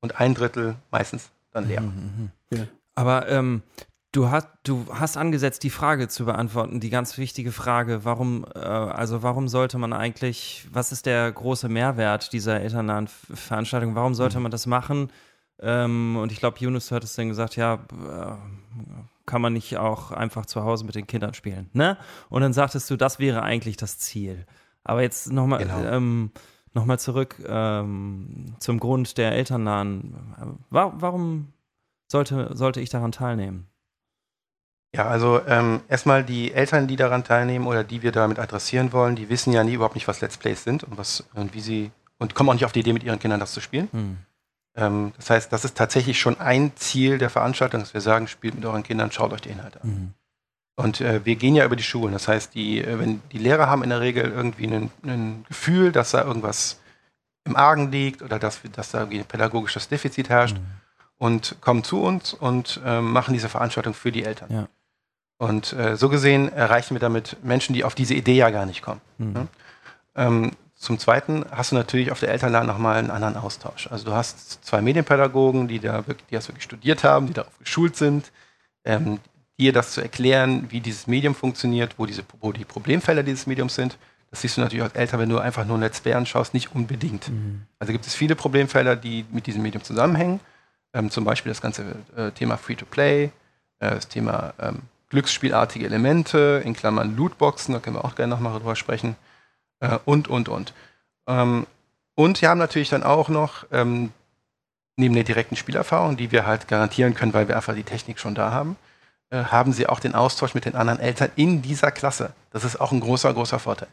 und 0.00 0.20
ein 0.20 0.34
Drittel 0.34 0.76
meistens 0.90 1.30
dann 1.52 1.68
Lehrer. 1.68 1.82
Mhm, 1.82 2.30
mhm. 2.50 2.58
Ja. 2.58 2.66
Aber 2.94 3.28
ähm, 3.28 3.62
du, 4.12 4.30
hast, 4.30 4.48
du 4.64 4.86
hast 4.90 5.16
angesetzt, 5.16 5.62
die 5.62 5.70
Frage 5.70 6.08
zu 6.08 6.24
beantworten, 6.24 6.80
die 6.80 6.90
ganz 6.90 7.18
wichtige 7.18 7.52
Frage, 7.52 8.04
warum, 8.04 8.46
äh, 8.54 8.58
also 8.58 9.22
warum 9.22 9.48
sollte 9.48 9.78
man 9.78 9.92
eigentlich, 9.92 10.66
was 10.72 10.92
ist 10.92 11.06
der 11.06 11.30
große 11.30 11.68
Mehrwert 11.68 12.32
dieser 12.32 12.60
elternahen 12.60 13.08
Veranstaltung? 13.08 13.94
Warum 13.94 14.14
sollte 14.14 14.38
mhm. 14.38 14.44
man 14.44 14.52
das 14.52 14.66
machen? 14.66 15.10
Ähm, 15.60 16.16
und 16.16 16.32
ich 16.32 16.38
glaube, 16.38 16.58
Yunus 16.60 16.90
hat 16.90 17.04
es 17.04 17.14
dann 17.14 17.28
gesagt, 17.28 17.56
ja, 17.56 17.74
äh, 17.74 18.32
kann 19.24 19.42
man 19.42 19.52
nicht 19.52 19.76
auch 19.76 20.12
einfach 20.12 20.46
zu 20.46 20.62
Hause 20.62 20.84
mit 20.84 20.94
den 20.94 21.06
Kindern 21.06 21.34
spielen, 21.34 21.68
ne? 21.72 21.96
Und 22.28 22.42
dann 22.42 22.52
sagtest 22.52 22.88
du, 22.90 22.96
das 22.96 23.18
wäre 23.18 23.42
eigentlich 23.42 23.76
das 23.76 23.98
Ziel. 23.98 24.46
Aber 24.84 25.02
jetzt 25.02 25.32
nochmal 25.32 25.58
genau. 25.60 25.82
ähm, 25.82 26.30
noch 26.76 26.96
zurück 26.98 27.36
ähm, 27.46 28.54
zum 28.60 28.78
Grund 28.78 29.18
der 29.18 29.32
elternnahen. 29.32 30.56
Warum 30.70 31.52
sollte, 32.06 32.50
sollte 32.54 32.80
ich 32.80 32.90
daran 32.90 33.12
teilnehmen? 33.12 33.66
Ja, 34.94 35.08
also 35.08 35.40
ähm, 35.46 35.80
erstmal 35.88 36.24
die 36.24 36.52
Eltern, 36.52 36.86
die 36.86 36.96
daran 36.96 37.24
teilnehmen 37.24 37.66
oder 37.66 37.84
die 37.84 38.02
wir 38.02 38.12
damit 38.12 38.38
adressieren 38.38 38.92
wollen, 38.92 39.16
die 39.16 39.28
wissen 39.28 39.52
ja 39.52 39.64
nie 39.64 39.74
überhaupt 39.74 39.94
nicht, 39.94 40.08
was 40.08 40.20
Let's 40.20 40.38
Plays 40.38 40.64
sind 40.64 40.84
und 40.84 40.96
was 40.96 41.24
und 41.34 41.52
wie 41.54 41.60
sie 41.60 41.90
und 42.18 42.34
kommen 42.34 42.48
auch 42.48 42.54
nicht 42.54 42.64
auf 42.64 42.72
die 42.72 42.80
Idee, 42.80 42.92
mit 42.92 43.02
ihren 43.02 43.18
Kindern 43.18 43.40
das 43.40 43.52
zu 43.52 43.60
spielen. 43.60 43.88
Hm. 43.92 44.16
Ähm, 44.74 45.12
das 45.16 45.28
heißt, 45.28 45.52
das 45.52 45.64
ist 45.64 45.76
tatsächlich 45.76 46.18
schon 46.18 46.38
ein 46.38 46.72
Ziel 46.76 47.18
der 47.18 47.30
Veranstaltung, 47.30 47.80
dass 47.80 47.92
wir 47.92 48.00
sagen, 48.00 48.28
spielt 48.28 48.54
mit 48.54 48.64
euren 48.64 48.82
Kindern, 48.82 49.10
schaut 49.10 49.32
euch 49.32 49.42
die 49.42 49.50
Inhalte 49.50 49.82
an. 49.82 49.90
Mhm. 49.90 50.14
Und 50.76 51.00
äh, 51.00 51.24
wir 51.24 51.36
gehen 51.36 51.56
ja 51.56 51.64
über 51.64 51.76
die 51.76 51.82
Schulen. 51.82 52.12
Das 52.12 52.28
heißt, 52.28 52.54
die, 52.54 52.82
äh, 52.82 52.98
wenn 52.98 53.22
die 53.32 53.38
Lehrer 53.38 53.66
haben 53.66 53.82
in 53.82 53.90
der 53.90 54.00
Regel 54.00 54.30
irgendwie 54.30 54.66
ein 54.66 55.44
Gefühl, 55.48 55.90
dass 55.90 56.10
da 56.10 56.22
irgendwas 56.22 56.78
im 57.44 57.56
Argen 57.56 57.90
liegt 57.90 58.22
oder 58.22 58.38
dass, 58.38 58.60
dass 58.72 58.90
da 58.90 59.00
irgendwie 59.00 59.20
ein 59.20 59.24
pädagogisches 59.24 59.88
Defizit 59.88 60.28
herrscht 60.28 60.58
mhm. 60.58 60.66
und 61.16 61.56
kommen 61.62 61.82
zu 61.82 62.02
uns 62.02 62.34
und 62.34 62.80
äh, 62.84 63.00
machen 63.00 63.32
diese 63.32 63.48
Veranstaltung 63.48 63.94
für 63.94 64.12
die 64.12 64.24
Eltern. 64.24 64.52
Ja. 64.52 64.68
Und 65.38 65.72
äh, 65.72 65.96
so 65.96 66.08
gesehen 66.08 66.52
erreichen 66.52 66.94
wir 66.94 67.00
damit 67.00 67.42
Menschen, 67.42 67.72
die 67.74 67.84
auf 67.84 67.94
diese 67.94 68.14
Idee 68.14 68.36
ja 68.36 68.50
gar 68.50 68.66
nicht 68.66 68.82
kommen. 68.82 69.00
Mhm. 69.18 69.32
Ne? 69.32 69.48
Ähm, 70.14 70.50
zum 70.74 70.98
Zweiten 70.98 71.46
hast 71.50 71.72
du 71.72 71.76
natürlich 71.76 72.12
auf 72.12 72.20
der 72.20 72.30
Elternlage 72.30 72.66
nochmal 72.66 72.96
einen 72.96 73.10
anderen 73.10 73.36
Austausch. 73.36 73.90
Also 73.90 74.04
du 74.04 74.12
hast 74.12 74.62
zwei 74.64 74.82
Medienpädagogen, 74.82 75.68
die 75.68 75.78
da 75.78 76.06
wirklich, 76.06 76.26
die 76.28 76.34
das 76.34 76.48
wirklich 76.48 76.64
studiert 76.64 77.02
haben, 77.02 77.26
die 77.26 77.32
darauf 77.32 77.58
geschult 77.58 77.96
sind, 77.96 78.30
ähm, 78.84 79.18
dir 79.58 79.72
das 79.72 79.92
zu 79.92 80.00
erklären, 80.00 80.66
wie 80.70 80.80
dieses 80.80 81.06
Medium 81.06 81.34
funktioniert, 81.34 81.94
wo, 81.98 82.06
diese, 82.06 82.24
wo 82.40 82.52
die 82.52 82.64
Problemfelder 82.64 83.22
dieses 83.22 83.46
Mediums 83.46 83.74
sind. 83.74 83.96
Das 84.30 84.42
siehst 84.42 84.56
du 84.56 84.60
natürlich 84.60 84.82
als 84.82 84.94
Eltern, 84.94 85.20
wenn 85.20 85.28
du 85.28 85.38
einfach 85.38 85.64
nur 85.64 85.78
Let's 85.78 86.00
Play 86.00 86.14
anschaust, 86.14 86.52
nicht 86.52 86.74
unbedingt. 86.74 87.28
Mhm. 87.28 87.62
Also 87.78 87.92
gibt 87.92 88.06
es 88.06 88.14
viele 88.14 88.36
Problemfelder, 88.36 88.96
die 88.96 89.24
mit 89.30 89.46
diesem 89.46 89.62
Medium 89.62 89.82
zusammenhängen. 89.82 90.40
Ähm, 90.92 91.10
zum 91.10 91.24
Beispiel 91.24 91.50
das 91.50 91.60
ganze 91.60 91.96
äh, 92.16 92.30
Thema 92.32 92.56
Free-to-Play, 92.56 93.24
äh, 93.24 93.30
das 93.78 94.08
Thema 94.08 94.54
ähm, 94.58 94.82
glücksspielartige 95.08 95.86
Elemente, 95.86 96.62
in 96.64 96.74
Klammern 96.74 97.16
Lootboxen, 97.16 97.74
da 97.74 97.80
können 97.80 97.96
wir 97.96 98.04
auch 98.04 98.16
gerne 98.16 98.34
nochmal 98.34 98.58
drüber 98.58 98.76
sprechen, 98.76 99.16
äh, 99.80 99.98
und, 100.04 100.28
und, 100.28 100.48
und. 100.48 100.74
Ähm, 101.26 101.66
und 102.14 102.40
wir 102.40 102.48
haben 102.48 102.58
natürlich 102.58 102.88
dann 102.88 103.02
auch 103.02 103.28
noch, 103.28 103.66
ähm, 103.72 104.10
neben 104.96 105.14
der 105.14 105.24
direkten 105.24 105.56
Spielerfahrung, 105.56 106.16
die 106.16 106.32
wir 106.32 106.46
halt 106.46 106.68
garantieren 106.68 107.14
können, 107.14 107.34
weil 107.34 107.48
wir 107.48 107.56
einfach 107.56 107.74
die 107.74 107.84
Technik 107.84 108.18
schon 108.18 108.34
da 108.34 108.50
haben, 108.50 108.76
äh, 109.30 109.44
haben 109.44 109.72
sie 109.72 109.88
auch 109.88 110.00
den 110.00 110.14
Austausch 110.14 110.54
mit 110.54 110.64
den 110.64 110.74
anderen 110.74 111.00
Eltern 111.00 111.30
in 111.36 111.62
dieser 111.62 111.90
Klasse. 111.90 112.30
Das 112.50 112.64
ist 112.64 112.80
auch 112.80 112.92
ein 112.92 113.00
großer, 113.00 113.32
großer 113.34 113.58
Vorteil. 113.58 113.88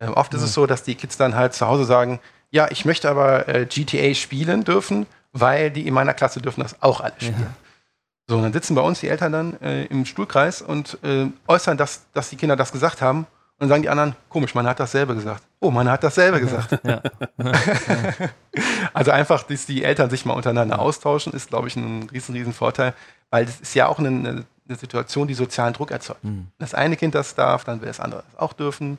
Ähm, 0.00 0.14
oft 0.14 0.32
mhm. 0.32 0.38
ist 0.38 0.44
es 0.44 0.54
so, 0.54 0.66
dass 0.66 0.82
die 0.82 0.94
Kids 0.94 1.16
dann 1.16 1.34
halt 1.34 1.54
zu 1.54 1.66
Hause 1.66 1.84
sagen, 1.84 2.20
ja, 2.50 2.70
ich 2.70 2.84
möchte 2.84 3.10
aber 3.10 3.48
äh, 3.48 3.66
GTA 3.66 4.14
spielen 4.14 4.64
dürfen, 4.64 5.06
weil 5.32 5.70
die 5.70 5.86
in 5.86 5.94
meiner 5.94 6.14
Klasse 6.14 6.40
dürfen 6.40 6.62
das 6.62 6.82
auch 6.82 7.00
alle 7.00 7.14
spielen. 7.16 7.40
Ja. 7.40 7.54
So, 8.28 8.36
und 8.36 8.42
dann 8.42 8.52
sitzen 8.52 8.74
bei 8.74 8.82
uns 8.82 9.00
die 9.00 9.08
Eltern 9.08 9.32
dann 9.32 9.60
äh, 9.60 9.84
im 9.86 10.04
Stuhlkreis 10.04 10.60
und 10.60 10.98
äh, 11.02 11.26
äußern, 11.46 11.76
dass, 11.76 12.02
dass 12.12 12.30
die 12.30 12.36
Kinder 12.36 12.56
das 12.56 12.72
gesagt 12.72 13.00
haben. 13.00 13.26
Und 13.58 13.62
dann 13.62 13.70
sagen 13.70 13.82
die 13.82 13.88
anderen, 13.88 14.14
komisch, 14.28 14.54
man 14.54 14.68
hat 14.68 14.78
dasselbe 14.78 15.16
gesagt. 15.16 15.42
Oh, 15.58 15.72
man 15.72 15.90
hat 15.90 16.04
dasselbe 16.04 16.38
gesagt. 16.38 16.78
also 18.92 19.10
einfach, 19.10 19.42
dass 19.42 19.66
die 19.66 19.82
Eltern 19.82 20.10
sich 20.10 20.24
mal 20.24 20.34
untereinander 20.34 20.78
austauschen, 20.78 21.32
ist, 21.32 21.48
glaube 21.48 21.66
ich, 21.66 21.74
ein 21.74 22.08
riesen, 22.12 22.36
riesen 22.36 22.52
Vorteil, 22.52 22.94
weil 23.30 23.46
das 23.46 23.60
ist 23.60 23.74
ja 23.74 23.88
auch 23.88 23.98
eine, 23.98 24.46
eine 24.68 24.76
Situation, 24.76 25.26
die 25.26 25.34
sozialen 25.34 25.74
Druck 25.74 25.90
erzeugt. 25.90 26.22
Mhm. 26.22 26.46
Das 26.58 26.72
eine 26.72 26.96
Kind 26.96 27.16
das 27.16 27.34
darf, 27.34 27.64
dann 27.64 27.80
will 27.80 27.88
das 27.88 27.98
andere 27.98 28.22
das 28.30 28.38
auch 28.38 28.52
dürfen. 28.52 28.96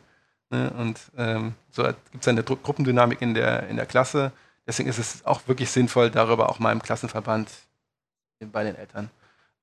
Ne? 0.50 0.70
Und 0.72 1.00
ähm, 1.18 1.54
so 1.72 1.84
gibt 1.84 2.22
es 2.22 2.28
eine 2.28 2.44
Dru 2.44 2.58
Gruppendynamik 2.58 3.22
in 3.22 3.34
der, 3.34 3.68
in 3.70 3.78
der 3.78 3.86
Klasse. 3.86 4.34
Deswegen 4.68 4.90
ist 4.90 4.98
es 5.00 5.26
auch 5.26 5.48
wirklich 5.48 5.72
sinnvoll, 5.72 6.10
darüber 6.10 6.50
auch 6.50 6.60
mal 6.60 6.74
im 6.74 6.82
Klassenverband 6.82 7.50
bei 8.52 8.66
den 8.66 8.76
Eltern 8.76 9.10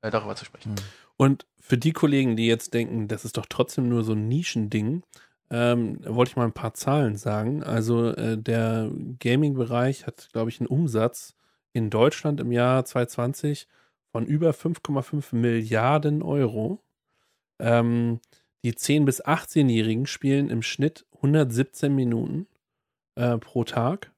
äh, 0.01 0.11
darüber 0.11 0.37
zu 0.37 0.47
sprechen. 0.47 0.73
Mhm. 0.73 0.77
Und 1.19 1.47
für 1.67 1.77
die 1.77 1.93
Kollegen, 1.93 2.37
die 2.37 2.47
jetzt 2.47 2.75
denken, 2.75 3.09
das 3.09 3.25
ist 3.25 3.37
doch 3.37 3.47
trotzdem 3.49 3.89
nur 3.89 4.05
so 4.05 4.13
ein 4.13 4.29
Nischending, 4.29 5.03
ähm, 5.51 5.99
wollte 6.05 6.31
ich 6.31 6.37
mal 6.37 6.45
ein 6.45 6.53
paar 6.53 6.75
Zahlen 6.75 7.17
sagen. 7.17 7.65
Also 7.65 8.13
äh, 8.13 8.39
der 8.39 8.89
Gaming-Bereich 9.19 10.07
hat, 10.07 10.29
glaube 10.33 10.51
ich, 10.51 10.61
einen 10.61 10.69
Umsatz 10.69 11.35
in 11.73 11.91
Deutschland 11.91 12.41
im 12.41 12.53
Jahr 12.53 12.85
2020 12.85 13.67
von 14.13 14.27
über 14.27 14.51
5,5 14.51 15.35
Milliarden 15.35 16.23
Euro. 16.23 16.85
Ähm, 17.59 18.21
die 18.65 18.73
10- 18.73 19.05
bis 19.05 19.25
18-Jährigen 19.25 20.07
spielen 20.07 20.51
im 20.51 20.63
Schnitt 20.63 21.05
117 21.17 21.93
Minuten 21.93 22.47
äh, 23.17 23.39
pro 23.39 23.65
Tag. 23.65 24.13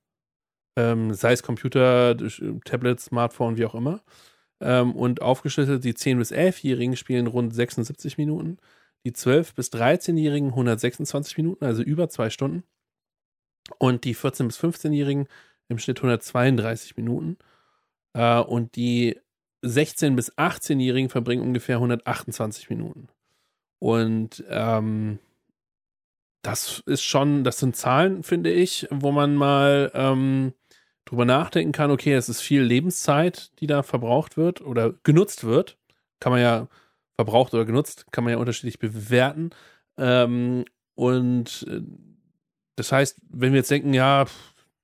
Ähm, 0.76 1.14
sei 1.14 1.32
es 1.32 1.42
Computer, 1.42 2.14
Tablet, 2.66 3.00
Smartphone, 3.00 3.56
wie 3.56 3.64
auch 3.64 3.74
immer. 3.74 4.02
Ähm, 4.60 4.94
und 4.94 5.22
aufgeschlüsselt, 5.22 5.84
die 5.84 5.94
10- 5.94 6.18
bis 6.18 6.32
11-Jährigen 6.32 6.96
spielen 6.96 7.26
rund 7.26 7.54
76 7.54 8.18
Minuten, 8.18 8.58
die 9.04 9.12
12- 9.12 9.54
bis 9.54 9.70
13-Jährigen 9.72 10.48
126 10.48 11.36
Minuten, 11.36 11.64
also 11.64 11.82
über 11.82 12.08
zwei 12.08 12.30
Stunden. 12.30 12.64
Und 13.78 14.04
die 14.04 14.16
14- 14.16 14.46
bis 14.46 14.58
15-Jährigen 14.58 15.28
im 15.68 15.78
Schnitt 15.78 15.98
132 15.98 16.96
Minuten. 16.96 17.36
Äh, 18.14 18.40
und 18.40 18.76
die 18.76 19.18
16- 19.64 20.16
bis 20.16 20.32
18-Jährigen 20.36 21.10
verbringen 21.10 21.42
ungefähr 21.42 21.76
128 21.76 22.70
Minuten. 22.70 23.08
Und 23.80 24.44
ähm, 24.48 25.18
das 26.42 26.82
ist 26.86 27.02
schon, 27.02 27.44
das 27.44 27.58
sind 27.58 27.76
Zahlen, 27.76 28.22
finde 28.22 28.50
ich, 28.50 28.86
wo 28.90 29.12
man 29.12 29.34
mal 29.34 29.90
ähm, 29.94 30.54
drüber 31.08 31.24
nachdenken 31.24 31.72
kann, 31.72 31.90
okay, 31.90 32.12
es 32.12 32.28
ist 32.28 32.40
viel 32.40 32.62
Lebenszeit, 32.62 33.50
die 33.60 33.66
da 33.66 33.82
verbraucht 33.82 34.36
wird 34.36 34.60
oder 34.60 34.92
genutzt 35.04 35.44
wird. 35.44 35.78
Kann 36.20 36.32
man 36.32 36.40
ja, 36.40 36.68
verbraucht 37.16 37.54
oder 37.54 37.64
genutzt, 37.64 38.06
kann 38.12 38.24
man 38.24 38.32
ja 38.32 38.38
unterschiedlich 38.38 38.78
bewerten. 38.78 39.50
Ähm, 39.96 40.64
und 40.94 41.66
äh, 41.68 41.80
das 42.76 42.92
heißt, 42.92 43.20
wenn 43.30 43.52
wir 43.52 43.58
jetzt 43.58 43.70
denken, 43.70 43.94
ja, 43.94 44.26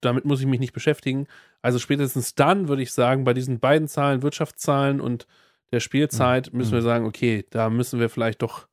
damit 0.00 0.24
muss 0.24 0.40
ich 0.40 0.46
mich 0.46 0.60
nicht 0.60 0.72
beschäftigen, 0.72 1.26
also 1.62 1.78
spätestens 1.78 2.34
dann 2.34 2.68
würde 2.68 2.82
ich 2.82 2.92
sagen, 2.92 3.24
bei 3.24 3.34
diesen 3.34 3.60
beiden 3.60 3.88
Zahlen, 3.88 4.22
Wirtschaftszahlen 4.22 5.00
und 5.00 5.26
der 5.72 5.80
Spielzeit, 5.80 6.52
mhm. 6.52 6.58
müssen 6.58 6.72
wir 6.72 6.80
mhm. 6.80 6.84
sagen, 6.84 7.06
okay, 7.06 7.44
da 7.50 7.70
müssen 7.70 8.00
wir 8.00 8.08
vielleicht 8.08 8.42
doch 8.42 8.66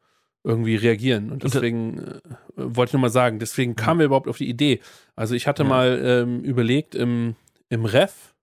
irgendwie 0.43 0.75
reagieren. 0.75 1.32
Und 1.32 1.43
deswegen 1.43 1.99
äh, 1.99 2.19
wollte 2.56 2.89
ich 2.89 2.93
nochmal 2.93 3.12
sagen, 3.12 3.39
deswegen 3.39 3.75
kamen 3.75 3.99
wir 3.99 4.08
überhaupt 4.08 4.27
auf 4.27 4.38
die 4.38 4.49
Idee. 4.49 4.80
Also 5.15 5.36
ich 5.36 5.47
hatte 5.47 5.63
ja. 5.63 5.69
mal 5.69 6.01
ähm, 6.04 6.39
überlegt, 6.41 6.95
im, 6.95 7.36
im 7.69 7.86
Ref, 7.86 8.34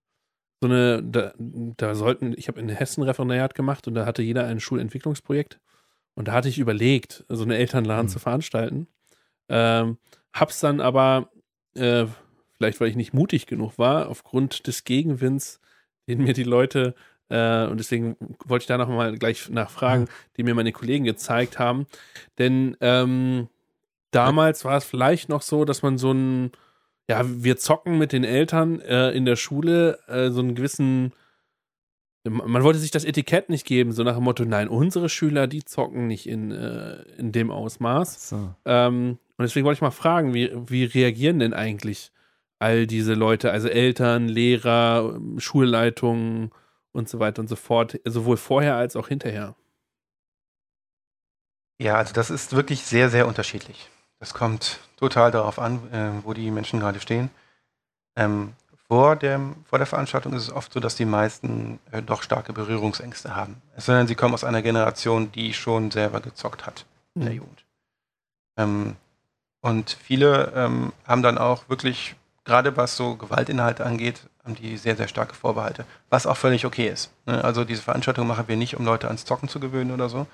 so 0.61 0.69
eine, 0.69 1.03
da, 1.03 1.33
da 1.39 1.95
sollten, 1.95 2.35
ich 2.37 2.49
habe 2.49 2.61
in 2.61 2.69
Hessen 2.69 3.03
Referendariat 3.03 3.55
gemacht 3.55 3.87
und 3.87 3.95
da 3.95 4.07
hatte 4.07 4.23
jeder 4.23 4.47
ein 4.47 4.61
Schulentwicklungsprojekt. 4.61 5.61
Und 6.15 6.29
da 6.29 6.33
hatte 6.33 6.49
ich 6.49 6.59
überlegt, 6.59 7.25
so 7.29 7.45
eine 7.45 7.57
Elternladen 7.57 8.07
mhm. 8.07 8.11
zu 8.11 8.19
veranstalten. 8.19 8.89
Ähm, 9.49 9.99
hab's 10.33 10.61
dann 10.61 10.81
aber, 10.81 11.31
äh, 11.75 12.07
vielleicht 12.57 12.81
weil 12.81 12.89
ich 12.89 12.97
nicht 12.97 13.15
mutig 13.15 13.47
genug 13.47 13.79
war, 13.79 14.09
aufgrund 14.09 14.67
des 14.67 14.83
Gegenwinds, 14.83 15.61
den 16.09 16.23
mir 16.23 16.33
die 16.33 16.43
Leute 16.43 16.95
äh, 17.31 17.67
und 17.67 17.79
deswegen 17.79 18.17
wollte 18.47 18.63
ich 18.63 18.67
da 18.67 18.79
noch 18.79 18.89
mal 18.89 19.17
gleich 19.19 19.49
nachfragen, 19.51 20.03
mhm. 20.03 20.09
die 20.37 20.43
mir 20.43 20.55
meine 20.55 20.73
Kollegen 20.73 21.05
gezeigt 21.05 21.59
haben. 21.59 21.87
Denn 22.39 22.77
ähm, 22.81 23.49
damals 24.11 24.65
war 24.65 24.79
es 24.79 24.85
vielleicht 24.85 25.29
noch 25.29 25.43
so, 25.43 25.65
dass 25.65 25.83
man 25.83 25.99
so 25.99 26.13
ein, 26.13 26.53
ja, 27.09 27.23
wir 27.25 27.57
zocken 27.57 27.99
mit 27.99 28.13
den 28.13 28.25
Eltern 28.25 28.81
äh, 28.81 29.11
in 29.11 29.25
der 29.25 29.37
Schule 29.37 29.99
äh, 30.09 30.31
so 30.31 30.41
einen 30.41 30.55
gewissen, 30.55 31.13
man 32.25 32.63
wollte 32.63 32.79
sich 32.79 32.91
das 32.91 33.05
Etikett 33.05 33.49
nicht 33.49 33.67
geben, 33.67 33.93
so 33.93 34.03
nach 34.03 34.17
dem 34.17 34.25
Motto, 34.25 34.45
nein, 34.45 34.69
unsere 34.69 35.09
Schüler, 35.09 35.47
die 35.47 35.65
zocken 35.65 36.07
nicht 36.07 36.27
in, 36.27 36.51
äh, 36.51 37.03
in 37.17 37.33
dem 37.33 37.51
Ausmaß. 37.51 38.29
So. 38.31 38.55
Ähm, 38.65 39.19
und 39.37 39.43
deswegen 39.43 39.65
wollte 39.65 39.79
ich 39.79 39.83
mal 39.83 39.91
fragen, 39.91 40.35
wie, 40.35 40.51
wie 40.67 40.85
reagieren 40.85 41.39
denn 41.39 41.55
eigentlich 41.55 42.11
all 42.59 42.87
diese 42.87 43.15
Leute, 43.15 43.53
also 43.53 43.69
Eltern, 43.69 44.29
Lehrer, 44.29 45.19
Schulleitungen, 45.39 46.51
und 46.93 47.09
so 47.09 47.19
weiter 47.19 47.41
und 47.41 47.49
so 47.49 47.57
fort, 47.57 48.01
sowohl 48.05 48.37
vorher 48.37 48.77
als 48.77 48.97
auch 48.97 49.09
hinterher? 49.09 49.55
Ja, 51.81 51.97
also 51.97 52.13
das 52.13 52.31
ist 52.31 52.55
wirklich 52.55 52.83
sehr, 52.85 53.09
sehr 53.09 53.27
unterschiedlich. 53.27 53.89
Das 54.19 54.35
kommt 54.35 54.81
total 54.97 55.31
darauf 55.31 55.59
an, 55.59 55.93
äh, 55.93 56.25
wo 56.25 56.33
die 56.33 56.51
Menschen 56.51 56.81
gerade 56.81 57.01
stehen. 57.01 57.31
Ähm, 58.17 58.55
vor, 58.89 59.17
dem, 59.17 59.65
vor 59.69 59.79
der 59.79 59.87
Veranstaltung 59.87 60.33
ist 60.33 60.45
es 60.45 60.53
oft 60.53 60.73
so, 60.73 60.81
dass 60.81 60.97
die 60.97 61.05
meisten 61.05 61.79
äh, 61.93 62.03
doch 62.03 62.23
starke 62.23 62.53
Berührungsängste 62.53 63.37
haben. 63.37 63.63
Es 63.77 63.87
sei 63.87 63.97
denn, 63.97 64.09
sie 64.09 64.17
kommen 64.17 64.35
aus 64.35 64.45
einer 64.45 64.63
Generation, 64.63 65.31
die 65.31 65.55
schon 65.55 65.91
selber 65.91 66.21
gezockt 66.21 66.67
hat 66.67 66.85
in 67.15 67.23
der 67.23 67.31
mhm. 67.31 67.37
Jugend. 67.37 67.65
Ähm, 68.57 68.97
und 69.61 69.91
viele 69.91 70.53
ähm, 70.57 70.93
haben 71.05 71.23
dann 71.23 71.39
auch 71.39 71.69
wirklich, 71.69 72.17
gerade 72.45 72.77
was 72.77 72.97
so 72.97 73.17
Gewaltinhalte 73.17 73.85
angeht, 73.85 74.23
haben 74.49 74.55
die 74.55 74.77
sehr, 74.79 74.97
sehr 74.97 75.09
starke 75.09 75.35
Vorbehalte. 75.35 75.85
Was 76.09 76.27
auch 76.27 76.37
völlig 76.37 76.65
okay 76.65 76.89
ist. 76.89 77.11
Ne? 77.27 77.45
Also 77.45 77.65
diese 77.65 77.83
Veranstaltung 77.83 78.27
machen 78.27 78.49
wir 78.49 78.57
nicht, 78.57 78.77
um 78.77 78.85
Leute 78.85 79.07
ans 79.07 79.25
Zocken 79.25 79.49
zu 79.49 79.61
gewöhnen 79.61 79.91
oder 79.91 80.09
so, 80.09 80.27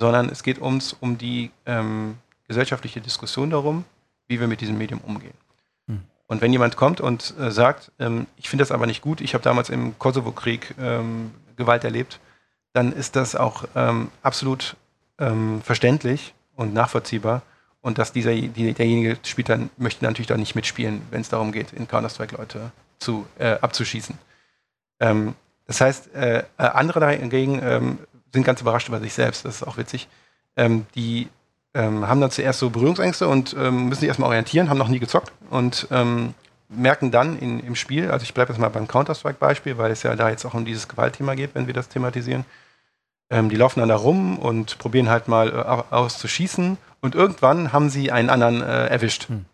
sondern 0.00 0.28
es 0.30 0.42
geht 0.42 0.58
uns 0.58 0.94
um 0.98 1.18
die 1.18 1.50
ähm, 1.66 2.16
gesellschaftliche 2.48 3.00
Diskussion 3.00 3.50
darum, 3.50 3.84
wie 4.26 4.40
wir 4.40 4.48
mit 4.48 4.60
diesem 4.60 4.78
Medium 4.78 5.00
umgehen. 5.00 5.34
Hm. 5.88 6.02
Und 6.26 6.40
wenn 6.40 6.52
jemand 6.52 6.76
kommt 6.76 7.00
und 7.00 7.34
äh, 7.38 7.50
sagt, 7.50 7.92
ähm, 7.98 8.26
ich 8.36 8.48
finde 8.48 8.62
das 8.62 8.72
aber 8.72 8.86
nicht 8.86 9.02
gut, 9.02 9.20
ich 9.20 9.34
habe 9.34 9.44
damals 9.44 9.68
im 9.68 9.98
Kosovo-Krieg 9.98 10.74
ähm, 10.80 11.30
Gewalt 11.56 11.84
erlebt, 11.84 12.20
dann 12.72 12.92
ist 12.92 13.14
das 13.14 13.36
auch 13.36 13.64
ähm, 13.76 14.08
absolut 14.22 14.76
ähm, 15.18 15.60
verständlich 15.62 16.34
und 16.56 16.72
nachvollziehbar. 16.72 17.42
Und 17.82 17.98
dass 17.98 18.12
dieser, 18.12 18.34
die, 18.34 18.72
derjenige 18.72 19.18
spielt 19.24 19.50
dann, 19.50 19.68
möchte 19.76 20.02
natürlich 20.06 20.26
dann 20.26 20.40
nicht 20.40 20.54
mitspielen, 20.54 21.02
wenn 21.10 21.20
es 21.20 21.28
darum 21.28 21.52
geht, 21.52 21.74
in 21.74 21.86
Counter-Strike 21.86 22.36
Leute 22.36 22.72
zu, 23.04 23.26
äh, 23.38 23.56
abzuschießen. 23.60 24.18
Ähm, 25.00 25.34
das 25.66 25.80
heißt, 25.80 26.14
äh, 26.14 26.38
äh, 26.38 26.42
andere 26.56 27.00
dagegen 27.00 27.60
ähm, 27.62 27.98
sind 28.32 28.44
ganz 28.44 28.60
überrascht 28.60 28.88
über 28.88 29.00
sich 29.00 29.14
selbst, 29.14 29.44
das 29.44 29.56
ist 29.56 29.62
auch 29.62 29.76
witzig. 29.76 30.08
Ähm, 30.56 30.86
die 30.94 31.28
ähm, 31.74 32.06
haben 32.08 32.20
dann 32.20 32.30
zuerst 32.30 32.58
so 32.58 32.70
Berührungsängste 32.70 33.28
und 33.28 33.54
ähm, 33.58 33.88
müssen 33.88 34.00
sich 34.00 34.08
erstmal 34.08 34.28
orientieren, 34.28 34.68
haben 34.68 34.78
noch 34.78 34.88
nie 34.88 34.98
gezockt 34.98 35.32
und 35.50 35.88
ähm, 35.90 36.34
merken 36.68 37.10
dann 37.10 37.38
in, 37.38 37.60
im 37.60 37.76
Spiel, 37.76 38.10
also 38.10 38.24
ich 38.24 38.34
bleibe 38.34 38.52
jetzt 38.52 38.60
mal 38.60 38.68
beim 38.68 38.88
Counter-Strike-Beispiel, 38.88 39.78
weil 39.78 39.90
es 39.90 40.02
ja 40.02 40.16
da 40.16 40.30
jetzt 40.30 40.44
auch 40.44 40.54
um 40.54 40.64
dieses 40.64 40.88
Gewaltthema 40.88 41.34
geht, 41.34 41.54
wenn 41.54 41.66
wir 41.66 41.74
das 41.74 41.88
thematisieren, 41.88 42.44
die 43.32 43.56
laufen 43.56 43.80
dann 43.80 43.88
da 43.88 43.96
rum 43.96 44.38
und 44.38 44.78
probieren 44.78 45.08
halt 45.08 45.28
mal 45.28 45.48
äh, 45.48 45.94
auszuschießen 45.94 46.76
und 47.00 47.14
irgendwann 47.14 47.72
haben 47.72 47.90
sie 47.90 48.12
einen 48.12 48.30
anderen 48.30 48.62
äh, 48.62 48.86
erwischt. 48.86 49.28
Hm. 49.28 49.44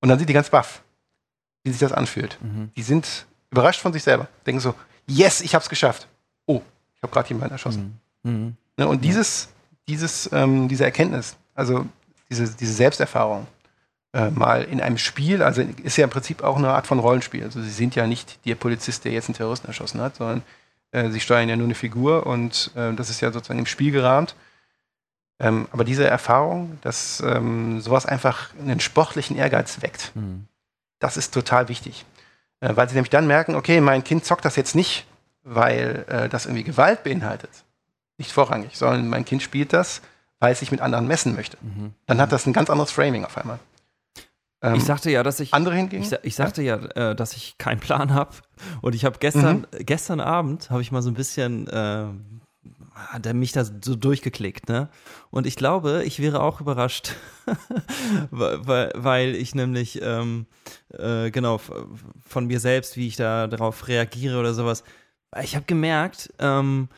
Und 0.00 0.08
dann 0.08 0.18
sind 0.18 0.28
die 0.28 0.34
ganz 0.34 0.48
baff, 0.48 0.82
wie 1.62 1.70
sich 1.70 1.80
das 1.80 1.92
anfühlt. 1.92 2.38
Mhm. 2.42 2.70
Die 2.76 2.82
sind 2.82 3.26
überrascht 3.50 3.80
von 3.80 3.92
sich 3.92 4.02
selber, 4.02 4.28
denken 4.46 4.60
so, 4.60 4.74
yes, 5.06 5.40
ich 5.40 5.54
hab's 5.54 5.68
geschafft. 5.68 6.06
Oh, 6.46 6.62
ich 6.96 7.02
habe 7.02 7.12
gerade 7.12 7.28
jemanden 7.28 7.52
erschossen. 7.52 8.00
Mhm. 8.22 8.32
Mhm. 8.32 8.56
Ne, 8.76 8.88
und 8.88 9.04
dieses, 9.04 9.48
dieses, 9.88 10.30
ähm, 10.32 10.68
diese 10.68 10.84
Erkenntnis, 10.84 11.36
also 11.54 11.86
diese, 12.30 12.48
diese 12.54 12.72
Selbsterfahrung, 12.72 13.46
äh, 14.12 14.30
mal 14.30 14.64
in 14.64 14.80
einem 14.80 14.98
Spiel, 14.98 15.42
also 15.42 15.62
ist 15.62 15.96
ja 15.96 16.04
im 16.04 16.10
Prinzip 16.10 16.42
auch 16.42 16.56
eine 16.56 16.70
Art 16.70 16.86
von 16.86 16.98
Rollenspiel. 16.98 17.44
Also 17.44 17.62
sie 17.62 17.70
sind 17.70 17.94
ja 17.94 18.06
nicht 18.06 18.44
der 18.44 18.56
Polizist, 18.56 19.04
der 19.04 19.12
jetzt 19.12 19.28
einen 19.28 19.36
Terroristen 19.36 19.68
erschossen 19.68 20.00
hat, 20.00 20.16
sondern 20.16 20.42
äh, 20.92 21.10
sie 21.10 21.20
steuern 21.20 21.48
ja 21.48 21.56
nur 21.56 21.66
eine 21.66 21.74
Figur 21.74 22.26
und 22.26 22.72
äh, 22.74 22.92
das 22.94 23.10
ist 23.10 23.20
ja 23.20 23.30
sozusagen 23.30 23.60
im 23.60 23.66
Spiel 23.66 23.92
gerahmt. 23.92 24.34
Ähm, 25.38 25.68
aber 25.70 25.84
diese 25.84 26.06
Erfahrung, 26.06 26.78
dass 26.82 27.22
ähm, 27.24 27.80
sowas 27.80 28.04
einfach 28.04 28.50
einen 28.60 28.80
sportlichen 28.80 29.36
Ehrgeiz 29.36 29.80
weckt, 29.80 30.12
mhm. 30.14 30.46
Das 31.00 31.16
ist 31.16 31.34
total 31.34 31.68
wichtig. 31.68 32.04
Äh, 32.60 32.76
weil 32.76 32.88
sie 32.88 32.94
nämlich 32.94 33.10
dann 33.10 33.26
merken, 33.26 33.56
okay, 33.56 33.80
mein 33.80 34.04
Kind 34.04 34.24
zockt 34.24 34.44
das 34.44 34.54
jetzt 34.54 34.76
nicht, 34.76 35.06
weil 35.42 36.04
äh, 36.08 36.28
das 36.28 36.46
irgendwie 36.46 36.64
Gewalt 36.64 37.02
beinhaltet. 37.02 37.50
Nicht 38.18 38.32
vorrangig, 38.32 38.76
sondern 38.76 39.08
mein 39.08 39.24
Kind 39.24 39.42
spielt 39.42 39.72
das, 39.72 40.02
weil 40.38 40.52
es 40.52 40.60
sich 40.60 40.70
mit 40.70 40.80
anderen 40.80 41.06
messen 41.08 41.34
möchte. 41.34 41.56
Mhm. 41.60 41.94
Dann 42.06 42.20
hat 42.20 42.32
das 42.32 42.46
ein 42.46 42.52
ganz 42.52 42.70
anderes 42.70 42.92
Framing 42.92 43.24
auf 43.24 43.36
einmal. 43.36 43.58
Ähm, 44.62 44.74
ich 44.74 44.84
sagte 44.84 45.10
ja, 45.10 45.22
dass 45.22 45.40
ich. 45.40 45.54
Andere 45.54 45.74
hingegen? 45.74 46.02
Ich, 46.02 46.12
ich 46.22 46.34
sagte 46.34 46.62
ja, 46.62 46.76
ja 46.76 47.10
äh, 47.10 47.16
dass 47.16 47.34
ich 47.34 47.56
keinen 47.56 47.80
Plan 47.80 48.12
habe. 48.12 48.32
Und 48.82 48.94
ich 48.94 49.06
habe 49.06 49.18
gestern, 49.18 49.66
mhm. 49.72 49.86
gestern 49.86 50.20
Abend 50.20 50.70
habe 50.70 50.82
ich 50.82 50.92
mal 50.92 51.02
so 51.02 51.10
ein 51.10 51.14
bisschen 51.14 51.66
äh, 51.68 52.04
hat 53.08 53.26
er 53.26 53.34
mich 53.34 53.52
da 53.52 53.64
so 53.64 53.94
durchgeklickt, 53.94 54.68
ne? 54.68 54.88
Und 55.30 55.46
ich 55.46 55.56
glaube, 55.56 56.02
ich 56.04 56.20
wäre 56.20 56.42
auch 56.42 56.60
überrascht, 56.60 57.14
weil, 58.30 58.92
weil 58.94 59.34
ich 59.34 59.54
nämlich 59.54 60.00
ähm, 60.02 60.46
äh, 60.90 61.30
genau 61.30 61.58
von 61.58 62.46
mir 62.46 62.60
selbst, 62.60 62.96
wie 62.96 63.06
ich 63.06 63.16
da 63.16 63.46
darauf 63.46 63.88
reagiere 63.88 64.38
oder 64.38 64.54
sowas. 64.54 64.84
Ich 65.42 65.54
habe 65.56 65.66
gemerkt, 65.66 66.32
ähm, 66.38 66.88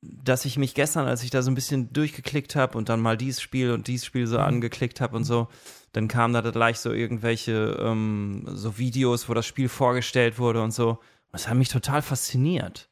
dass 0.00 0.44
ich 0.44 0.58
mich 0.58 0.74
gestern, 0.74 1.06
als 1.06 1.22
ich 1.22 1.30
da 1.30 1.42
so 1.42 1.50
ein 1.50 1.54
bisschen 1.54 1.92
durchgeklickt 1.92 2.56
habe 2.56 2.76
und 2.76 2.88
dann 2.88 3.00
mal 3.00 3.16
dieses 3.16 3.40
Spiel 3.40 3.70
und 3.70 3.86
dieses 3.86 4.06
Spiel 4.06 4.26
so 4.26 4.38
mhm. 4.38 4.44
angeklickt 4.44 5.00
habe 5.00 5.16
und 5.16 5.24
so, 5.24 5.48
dann 5.92 6.08
kamen 6.08 6.34
da 6.34 6.40
gleich 6.50 6.78
so 6.78 6.92
irgendwelche 6.92 7.78
ähm, 7.80 8.44
so 8.48 8.78
Videos, 8.78 9.28
wo 9.28 9.34
das 9.34 9.46
Spiel 9.46 9.68
vorgestellt 9.68 10.38
wurde 10.38 10.62
und 10.62 10.72
so. 10.72 10.98
Das 11.32 11.48
hat 11.48 11.56
mich 11.56 11.68
total 11.68 12.02
fasziniert. 12.02 12.88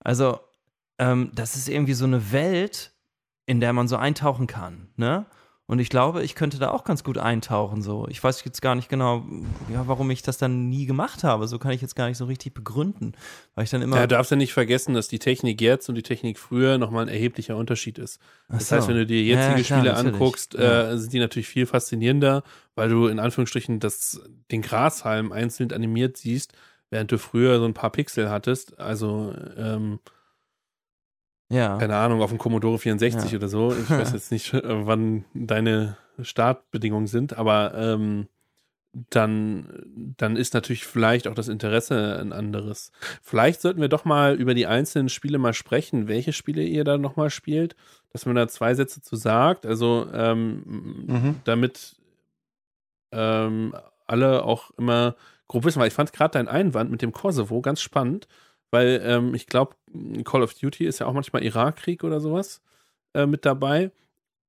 Also, 0.00 0.40
ähm, 0.98 1.30
das 1.34 1.56
ist 1.56 1.68
irgendwie 1.68 1.94
so 1.94 2.04
eine 2.04 2.32
Welt, 2.32 2.92
in 3.46 3.60
der 3.60 3.72
man 3.72 3.88
so 3.88 3.96
eintauchen 3.96 4.46
kann, 4.46 4.88
ne? 4.96 5.26
Und 5.68 5.80
ich 5.80 5.90
glaube, 5.90 6.22
ich 6.22 6.36
könnte 6.36 6.60
da 6.60 6.70
auch 6.70 6.84
ganz 6.84 7.02
gut 7.02 7.18
eintauchen. 7.18 7.82
So, 7.82 8.06
ich 8.08 8.22
weiß 8.22 8.44
jetzt 8.44 8.62
gar 8.62 8.76
nicht 8.76 8.88
genau, 8.88 9.24
ja, 9.68 9.88
warum 9.88 10.08
ich 10.12 10.22
das 10.22 10.38
dann 10.38 10.68
nie 10.68 10.86
gemacht 10.86 11.24
habe. 11.24 11.48
So 11.48 11.58
kann 11.58 11.72
ich 11.72 11.82
jetzt 11.82 11.96
gar 11.96 12.06
nicht 12.06 12.18
so 12.18 12.26
richtig 12.26 12.54
begründen, 12.54 13.14
weil 13.56 13.64
ich 13.64 13.70
dann 13.70 13.82
immer. 13.82 13.96
Ja, 13.96 14.06
darfst 14.06 14.30
ja 14.30 14.36
nicht 14.36 14.52
vergessen, 14.52 14.94
dass 14.94 15.08
die 15.08 15.18
Technik 15.18 15.60
jetzt 15.60 15.88
und 15.88 15.96
die 15.96 16.04
Technik 16.04 16.38
früher 16.38 16.78
nochmal 16.78 17.02
ein 17.02 17.08
erheblicher 17.08 17.56
Unterschied 17.56 17.98
ist. 17.98 18.20
Das 18.48 18.68
so. 18.68 18.76
heißt, 18.76 18.86
wenn 18.86 18.94
du 18.94 19.06
dir 19.06 19.20
jetzige 19.20 19.60
ja, 19.60 19.62
klar, 19.62 19.64
Spiele 19.64 19.92
natürlich. 19.92 20.14
anguckst, 20.14 20.54
ja. 20.54 20.92
äh, 20.92 20.98
sind 20.98 21.12
die 21.12 21.18
natürlich 21.18 21.48
viel 21.48 21.66
faszinierender, 21.66 22.44
weil 22.76 22.88
du 22.88 23.08
in 23.08 23.18
Anführungsstrichen 23.18 23.80
das, 23.80 24.20
den 24.52 24.62
Grashalm 24.62 25.32
einzeln 25.32 25.72
animiert 25.72 26.16
siehst, 26.16 26.52
während 26.90 27.10
du 27.10 27.18
früher 27.18 27.58
so 27.58 27.64
ein 27.64 27.74
paar 27.74 27.90
Pixel 27.90 28.30
hattest. 28.30 28.78
Also 28.78 29.34
ähm, 29.56 29.98
ja. 31.48 31.78
Keine 31.78 31.96
Ahnung, 31.96 32.22
auf 32.22 32.30
dem 32.30 32.38
Commodore 32.38 32.78
64 32.78 33.30
ja. 33.30 33.38
oder 33.38 33.48
so. 33.48 33.72
Ich 33.72 33.90
weiß 33.90 34.12
jetzt 34.14 34.32
nicht, 34.32 34.52
äh, 34.54 34.86
wann 34.86 35.24
deine 35.34 35.96
Startbedingungen 36.20 37.06
sind, 37.06 37.36
aber 37.36 37.74
ähm, 37.74 38.28
dann, 39.10 40.14
dann 40.16 40.36
ist 40.36 40.54
natürlich 40.54 40.86
vielleicht 40.86 41.28
auch 41.28 41.34
das 41.34 41.48
Interesse 41.48 42.18
ein 42.18 42.32
anderes. 42.32 42.92
Vielleicht 43.22 43.60
sollten 43.60 43.80
wir 43.80 43.88
doch 43.88 44.04
mal 44.04 44.34
über 44.34 44.54
die 44.54 44.66
einzelnen 44.66 45.10
Spiele 45.10 45.38
mal 45.38 45.52
sprechen, 45.52 46.08
welche 46.08 46.32
Spiele 46.32 46.62
ihr 46.62 46.84
da 46.84 46.96
nochmal 46.96 47.30
spielt, 47.30 47.76
dass 48.12 48.24
man 48.24 48.36
da 48.36 48.48
zwei 48.48 48.74
Sätze 48.74 49.02
zu 49.02 49.16
sagt. 49.16 49.66
Also 49.66 50.06
ähm, 50.14 51.04
mhm. 51.06 51.36
damit 51.44 51.96
ähm, 53.12 53.74
alle 54.06 54.44
auch 54.44 54.70
immer 54.78 55.14
grob 55.46 55.64
wissen, 55.64 55.78
weil 55.78 55.88
ich 55.88 55.94
fand 55.94 56.12
gerade 56.12 56.32
deinen 56.32 56.48
Einwand 56.48 56.90
mit 56.90 57.02
dem 57.02 57.12
Kosovo 57.12 57.60
ganz 57.60 57.82
spannend 57.82 58.26
weil 58.70 59.00
ähm, 59.04 59.34
ich 59.34 59.46
glaube, 59.46 59.76
Call 60.24 60.42
of 60.42 60.54
Duty 60.54 60.84
ist 60.84 60.98
ja 60.98 61.06
auch 61.06 61.12
manchmal 61.12 61.44
Irakkrieg 61.44 62.04
oder 62.04 62.20
sowas 62.20 62.62
äh, 63.14 63.26
mit 63.26 63.44
dabei. 63.44 63.90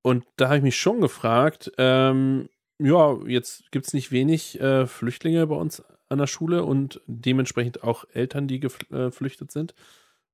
Und 0.01 0.25
da 0.37 0.47
habe 0.47 0.57
ich 0.57 0.63
mich 0.63 0.77
schon 0.77 1.01
gefragt, 1.01 1.71
ähm, 1.77 2.49
ja, 2.79 3.17
jetzt 3.25 3.71
gibt 3.71 3.87
es 3.87 3.93
nicht 3.93 4.11
wenig 4.11 4.59
äh, 4.59 4.85
Flüchtlinge 4.85 5.47
bei 5.47 5.55
uns 5.55 5.83
an 6.09 6.19
der 6.19 6.27
Schule 6.27 6.63
und 6.63 7.01
dementsprechend 7.07 7.83
auch 7.83 8.05
Eltern, 8.13 8.47
die 8.47 8.59
geflüchtet 8.59 9.49
äh, 9.49 9.51
sind, 9.51 9.73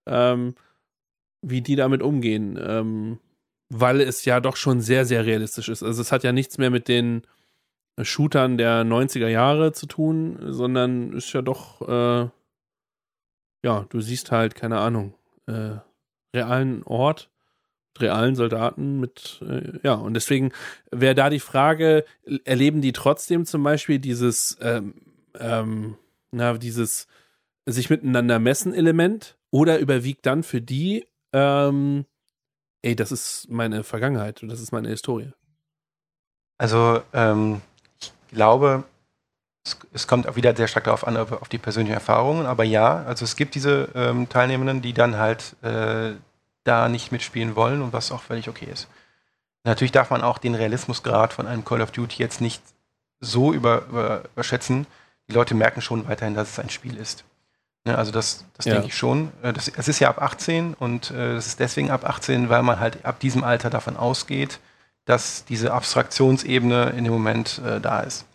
ähm, 0.05 0.55
wie 1.41 1.61
die 1.61 1.75
damit 1.75 2.01
umgehen. 2.03 2.59
Ähm, 2.61 3.19
weil 3.69 4.01
es 4.01 4.25
ja 4.25 4.39
doch 4.39 4.55
schon 4.55 4.81
sehr, 4.81 5.05
sehr 5.05 5.25
realistisch 5.25 5.69
ist. 5.69 5.83
Also 5.83 6.01
es 6.01 6.11
hat 6.11 6.23
ja 6.23 6.31
nichts 6.31 6.57
mehr 6.57 6.69
mit 6.69 6.87
den 6.87 7.23
Shootern 8.01 8.57
der 8.57 8.83
90er 8.83 9.27
Jahre 9.27 9.71
zu 9.71 9.85
tun, 9.87 10.37
sondern 10.49 11.13
ist 11.13 11.33
ja 11.33 11.41
doch 11.41 11.81
äh, 11.81 12.29
ja, 13.63 13.85
du 13.89 14.01
siehst 14.01 14.31
halt, 14.31 14.55
keine 14.55 14.79
Ahnung, 14.79 15.13
äh, 15.47 15.77
realen 16.35 16.83
Ort, 16.83 17.29
realen 17.99 18.35
Soldaten 18.35 18.99
mit, 18.99 19.41
äh, 19.47 19.79
ja, 19.83 19.93
und 19.93 20.13
deswegen 20.13 20.51
wäre 20.91 21.15
da 21.15 21.29
die 21.29 21.39
Frage, 21.39 22.05
erleben 22.43 22.81
die 22.81 22.93
trotzdem 22.93 23.45
zum 23.45 23.63
Beispiel 23.63 23.99
dieses, 23.99 24.57
ähm, 24.61 24.95
ähm, 25.39 25.97
na, 26.31 26.57
dieses 26.57 27.07
sich 27.65 27.89
miteinander 27.89 28.39
messen 28.39 28.73
Element 28.73 29.37
oder 29.51 29.79
überwiegt 29.79 30.25
dann 30.25 30.43
für 30.43 30.61
die, 30.61 31.05
ähm, 31.31 32.05
ey, 32.81 32.95
das 32.95 33.11
ist 33.11 33.49
meine 33.49 33.83
Vergangenheit 33.83 34.43
und 34.43 34.49
das 34.49 34.59
ist 34.59 34.71
meine 34.71 34.89
Historie? 34.89 35.31
Also, 36.57 37.01
ähm, 37.13 37.61
ich 38.01 38.11
glaube, 38.31 38.83
es, 39.93 40.07
kommt 40.07 40.27
auch 40.27 40.35
wieder 40.35 40.55
sehr 40.55 40.67
stark 40.67 40.85
darauf 40.85 41.07
an, 41.07 41.15
auf 41.17 41.49
die 41.49 41.57
persönlichen 41.57 41.93
Erfahrungen. 41.93 42.45
Aber 42.45 42.63
ja, 42.63 43.03
also 43.03 43.23
es 43.23 43.35
gibt 43.35 43.55
diese 43.55 43.89
ähm, 43.95 44.27
Teilnehmenden, 44.29 44.81
die 44.81 44.93
dann 44.93 45.17
halt 45.17 45.55
äh, 45.61 46.13
da 46.63 46.89
nicht 46.89 47.11
mitspielen 47.11 47.55
wollen 47.55 47.81
und 47.81 47.93
was 47.93 48.11
auch 48.11 48.21
völlig 48.21 48.49
okay 48.49 48.67
ist. 48.71 48.87
Natürlich 49.63 49.91
darf 49.91 50.09
man 50.09 50.21
auch 50.21 50.37
den 50.37 50.55
Realismusgrad 50.55 51.33
von 51.33 51.47
einem 51.47 51.63
Call 51.63 51.81
of 51.81 51.91
Duty 51.91 52.21
jetzt 52.21 52.41
nicht 52.41 52.61
so 53.21 53.53
über, 53.53 53.83
über, 53.89 54.23
überschätzen. 54.33 54.85
Die 55.29 55.33
Leute 55.33 55.55
merken 55.55 55.81
schon 55.81 56.07
weiterhin, 56.07 56.35
dass 56.35 56.51
es 56.51 56.59
ein 56.59 56.69
Spiel 56.69 56.97
ist. 56.97 57.23
Ne, 57.85 57.97
also 57.97 58.11
das, 58.11 58.45
das 58.55 58.65
ja. 58.65 58.73
denke 58.73 58.87
ich 58.87 58.97
schon. 58.97 59.31
Äh, 59.41 59.53
das, 59.53 59.69
es 59.69 59.87
ist 59.87 59.99
ja 59.99 60.09
ab 60.09 60.21
18 60.21 60.73
und 60.73 61.11
äh, 61.11 61.35
es 61.35 61.47
ist 61.47 61.59
deswegen 61.59 61.91
ab 61.91 62.05
18, 62.05 62.49
weil 62.49 62.63
man 62.63 62.79
halt 62.79 63.05
ab 63.05 63.19
diesem 63.19 63.43
Alter 63.43 63.69
davon 63.69 63.95
ausgeht, 63.97 64.59
dass 65.05 65.43
diese 65.45 65.73
Abstraktionsebene 65.73 66.91
in 66.91 67.03
dem 67.03 67.13
Moment 67.13 67.61
äh, 67.65 67.81
da 67.81 68.01
ist. 68.01 68.25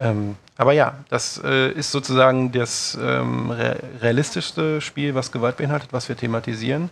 Ähm, 0.00 0.36
aber 0.56 0.72
ja, 0.72 0.98
das 1.08 1.40
äh, 1.44 1.70
ist 1.72 1.92
sozusagen 1.92 2.52
das 2.52 2.98
ähm, 3.00 3.50
realistischste 3.50 4.80
Spiel, 4.80 5.14
was 5.14 5.30
Gewalt 5.30 5.58
beinhaltet, 5.58 5.92
was 5.92 6.08
wir 6.08 6.16
thematisieren. 6.16 6.90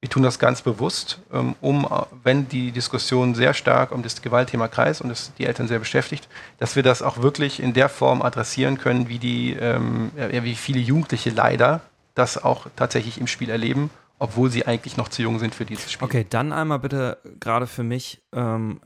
Wir 0.00 0.08
tun 0.08 0.22
das 0.22 0.38
ganz 0.38 0.62
bewusst, 0.62 1.20
ähm, 1.32 1.56
um, 1.60 1.86
wenn 2.22 2.48
die 2.48 2.70
Diskussion 2.70 3.34
sehr 3.34 3.54
stark 3.54 3.90
um 3.90 4.02
das 4.02 4.22
Gewaltthema 4.22 4.68
kreist 4.68 5.00
und 5.00 5.10
es 5.10 5.32
die 5.38 5.46
Eltern 5.46 5.66
sehr 5.66 5.80
beschäftigt, 5.80 6.28
dass 6.58 6.76
wir 6.76 6.84
das 6.84 7.02
auch 7.02 7.22
wirklich 7.22 7.60
in 7.60 7.72
der 7.72 7.88
Form 7.88 8.22
adressieren 8.22 8.78
können, 8.78 9.08
wie 9.08 9.18
die, 9.18 9.54
ähm, 9.54 10.12
ja, 10.16 10.44
wie 10.44 10.54
viele 10.54 10.78
Jugendliche 10.78 11.30
leider 11.30 11.80
das 12.14 12.42
auch 12.42 12.66
tatsächlich 12.76 13.20
im 13.20 13.26
Spiel 13.26 13.50
erleben, 13.50 13.90
obwohl 14.20 14.50
sie 14.50 14.66
eigentlich 14.66 14.96
noch 14.96 15.08
zu 15.08 15.22
jung 15.22 15.40
sind 15.40 15.54
für 15.54 15.64
dieses 15.64 15.90
Spiel. 15.90 16.06
Okay, 16.06 16.26
dann 16.28 16.52
einmal 16.52 16.78
bitte 16.78 17.18
gerade 17.40 17.66
für 17.66 17.82
mich 17.82 18.22
ähm, 18.32 18.80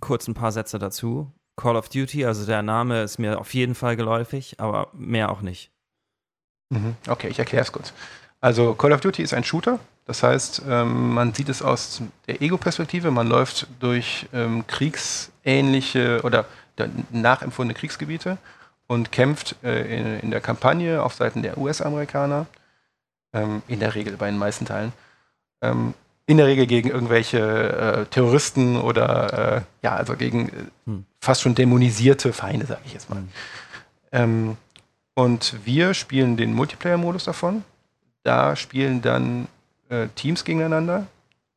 kurz 0.00 0.28
ein 0.28 0.34
paar 0.34 0.52
Sätze 0.52 0.78
dazu. 0.78 1.32
Call 1.56 1.76
of 1.76 1.88
Duty, 1.88 2.24
also 2.24 2.46
der 2.46 2.62
Name 2.62 3.02
ist 3.02 3.18
mir 3.18 3.38
auf 3.38 3.52
jeden 3.54 3.74
Fall 3.74 3.96
geläufig, 3.96 4.56
aber 4.58 4.88
mehr 4.92 5.30
auch 5.30 5.42
nicht. 5.42 5.70
Mhm. 6.70 6.96
Okay, 7.08 7.28
ich 7.28 7.38
erkläre 7.38 7.62
es 7.62 7.72
kurz. 7.72 7.92
Also 8.40 8.74
Call 8.74 8.92
of 8.92 9.00
Duty 9.00 9.22
ist 9.22 9.34
ein 9.34 9.44
Shooter, 9.44 9.78
das 10.06 10.22
heißt, 10.22 10.62
ähm, 10.68 11.14
man 11.14 11.32
sieht 11.32 11.48
es 11.48 11.62
aus 11.62 12.02
der 12.26 12.42
Ego-Perspektive, 12.42 13.10
man 13.10 13.28
läuft 13.28 13.68
durch 13.80 14.26
ähm, 14.32 14.66
kriegsähnliche 14.66 16.20
oder 16.24 16.46
nachempfundene 17.10 17.78
Kriegsgebiete 17.78 18.38
und 18.88 19.12
kämpft 19.12 19.56
äh, 19.62 19.96
in, 19.96 20.20
in, 20.20 20.30
der 20.30 20.40
Kampagne 20.40 21.02
auf 21.02 21.14
Seiten 21.14 21.42
der 21.42 21.56
US-Amerikaner, 21.56 22.46
ähm, 23.32 23.62
in 23.68 23.78
der 23.78 23.94
Regel 23.94 24.16
bei 24.16 24.26
den 24.26 24.38
meisten 24.38 24.64
Teilen. 24.64 24.92
Ähm, 25.60 25.94
in 26.26 26.36
der 26.36 26.46
Regel 26.46 26.66
gegen 26.66 26.90
irgendwelche 26.90 27.38
äh, 27.38 28.06
Terroristen 28.06 28.80
oder 28.80 29.56
äh, 29.56 29.60
ja, 29.82 29.94
also 29.94 30.16
gegen 30.16 30.48
äh, 30.48 30.52
hm. 30.86 31.04
Fast 31.22 31.42
schon 31.42 31.54
dämonisierte 31.54 32.32
Feinde, 32.32 32.66
sage 32.66 32.80
ich 32.84 32.92
jetzt 32.92 33.08
mal. 33.08 33.16
Hm. 33.16 33.28
Ähm, 34.10 34.56
und 35.14 35.54
wir 35.64 35.94
spielen 35.94 36.36
den 36.36 36.52
Multiplayer-Modus 36.52 37.24
davon. 37.24 37.64
Da 38.24 38.56
spielen 38.56 39.02
dann 39.02 39.46
äh, 39.88 40.08
Teams 40.16 40.44
gegeneinander. 40.44 41.06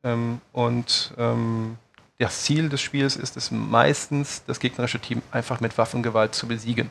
Ähm, 0.04 0.40
und 0.52 1.12
ähm, 1.18 1.78
das 2.18 2.44
Ziel 2.44 2.68
des 2.68 2.80
Spiels 2.80 3.16
ist 3.16 3.36
es 3.36 3.50
meistens, 3.50 4.44
das 4.46 4.60
gegnerische 4.60 5.00
Team 5.00 5.20
einfach 5.32 5.60
mit 5.60 5.76
Waffengewalt 5.76 6.34
zu 6.34 6.46
besiegen. 6.46 6.90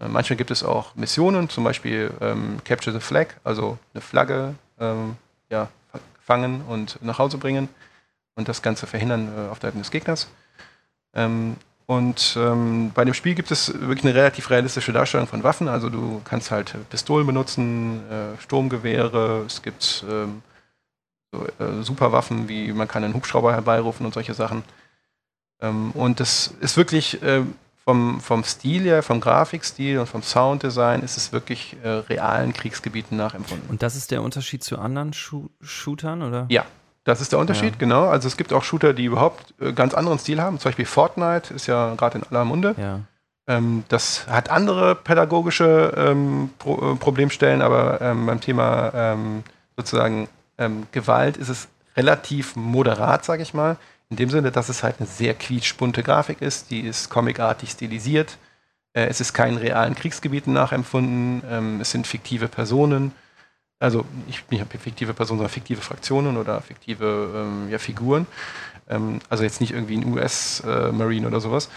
Äh, 0.00 0.06
manchmal 0.06 0.36
gibt 0.36 0.52
es 0.52 0.62
auch 0.62 0.94
Missionen, 0.94 1.48
zum 1.48 1.64
Beispiel 1.64 2.12
ähm, 2.20 2.58
Capture 2.64 2.94
the 2.94 3.04
Flag, 3.04 3.34
also 3.42 3.78
eine 3.94 4.00
Flagge 4.00 4.54
ähm, 4.78 5.16
ja, 5.50 5.68
fangen 6.20 6.62
und 6.68 7.02
nach 7.02 7.18
Hause 7.18 7.36
bringen 7.36 7.68
und 8.36 8.48
das 8.48 8.62
Ganze 8.62 8.86
verhindern 8.86 9.32
äh, 9.36 9.50
auf 9.50 9.58
Seiten 9.60 9.78
des 9.78 9.90
Gegners. 9.90 10.28
Ähm, 11.14 11.56
und 11.90 12.36
ähm, 12.38 12.92
bei 12.94 13.04
dem 13.04 13.14
Spiel 13.14 13.34
gibt 13.34 13.50
es 13.50 13.74
wirklich 13.80 14.04
eine 14.04 14.14
relativ 14.14 14.48
realistische 14.50 14.92
Darstellung 14.92 15.26
von 15.26 15.42
Waffen. 15.42 15.66
Also 15.66 15.90
du 15.90 16.20
kannst 16.24 16.52
halt 16.52 16.72
Pistolen 16.88 17.26
benutzen, 17.26 18.08
äh, 18.08 18.40
Sturmgewehre, 18.40 19.42
es 19.44 19.60
gibt 19.60 20.04
ähm, 20.08 20.42
so, 21.32 21.44
äh, 21.58 21.82
Superwaffen, 21.82 22.48
wie 22.48 22.72
man 22.72 22.86
kann 22.86 23.02
einen 23.02 23.14
Hubschrauber 23.14 23.54
herbeirufen 23.54 24.06
und 24.06 24.14
solche 24.14 24.34
Sachen. 24.34 24.62
Ähm, 25.60 25.90
und 25.90 26.20
das 26.20 26.54
ist 26.60 26.76
wirklich 26.76 27.20
äh, 27.24 27.42
vom, 27.82 28.20
vom 28.20 28.44
Stil 28.44 28.84
her, 28.84 29.02
vom 29.02 29.20
Grafikstil 29.20 29.98
und 29.98 30.06
vom 30.06 30.22
Sounddesign 30.22 31.02
ist 31.02 31.16
es 31.16 31.32
wirklich 31.32 31.76
äh, 31.82 31.88
realen 31.88 32.52
Kriegsgebieten 32.52 33.16
nachempfunden. 33.16 33.68
Und 33.68 33.82
das 33.82 33.96
ist 33.96 34.12
der 34.12 34.22
Unterschied 34.22 34.62
zu 34.62 34.78
anderen 34.78 35.12
Schu 35.12 35.48
Shootern, 35.60 36.22
oder? 36.22 36.46
Ja, 36.50 36.66
das 37.04 37.20
ist 37.20 37.32
der 37.32 37.38
Unterschied, 37.38 37.72
ja. 37.72 37.78
genau. 37.78 38.08
Also 38.08 38.28
es 38.28 38.36
gibt 38.36 38.52
auch 38.52 38.62
Shooter, 38.62 38.92
die 38.92 39.04
überhaupt 39.04 39.54
äh, 39.60 39.72
ganz 39.72 39.94
anderen 39.94 40.18
Stil 40.18 40.40
haben. 40.40 40.58
Zum 40.58 40.68
Beispiel 40.68 40.84
Fortnite 40.84 41.54
ist 41.54 41.66
ja 41.66 41.94
gerade 41.94 42.18
in 42.18 42.24
aller 42.30 42.44
Munde. 42.44 42.74
Ja. 42.78 43.00
Ähm, 43.46 43.84
das 43.88 44.26
hat 44.26 44.50
andere 44.50 44.94
pädagogische 44.94 45.92
ähm, 45.96 46.50
Pro 46.58 46.92
äh, 46.92 46.96
Problemstellen, 46.96 47.62
aber 47.62 48.00
ähm, 48.00 48.26
beim 48.26 48.40
Thema 48.40 48.92
ähm, 48.94 49.42
sozusagen 49.76 50.28
ähm, 50.58 50.86
Gewalt 50.92 51.36
ist 51.36 51.48
es 51.48 51.68
relativ 51.96 52.54
moderat, 52.54 53.24
sage 53.24 53.42
ich 53.42 53.54
mal. 53.54 53.76
In 54.10 54.16
dem 54.16 54.28
Sinne, 54.28 54.50
dass 54.50 54.68
es 54.68 54.82
halt 54.82 54.96
eine 54.98 55.06
sehr 55.06 55.34
quietschbunte 55.34 56.02
Grafik 56.02 56.42
ist, 56.42 56.70
die 56.70 56.80
ist 56.80 57.10
comicartig 57.10 57.70
stilisiert. 57.70 58.38
Äh, 58.92 59.06
es 59.06 59.20
ist 59.20 59.32
keinen 59.32 59.56
realen 59.56 59.94
Kriegsgebieten 59.94 60.52
nachempfunden. 60.52 61.42
Ähm, 61.48 61.80
es 61.80 61.90
sind 61.92 62.06
fiktive 62.06 62.48
Personen. 62.48 63.12
Also 63.80 64.04
nicht, 64.26 64.50
nicht 64.52 64.64
fiktive 64.78 65.14
Personen, 65.14 65.38
sondern 65.38 65.52
fiktive 65.52 65.80
Fraktionen 65.80 66.36
oder 66.36 66.60
fiktive 66.60 67.32
ähm, 67.34 67.70
ja, 67.70 67.78
Figuren. 67.78 68.26
Ähm, 68.88 69.20
also 69.30 69.42
jetzt 69.42 69.60
nicht 69.60 69.72
irgendwie 69.72 69.96
ein 69.96 70.12
US-Marine 70.12 71.26
äh, 71.26 71.28
oder 71.28 71.40
sowas. 71.40 71.70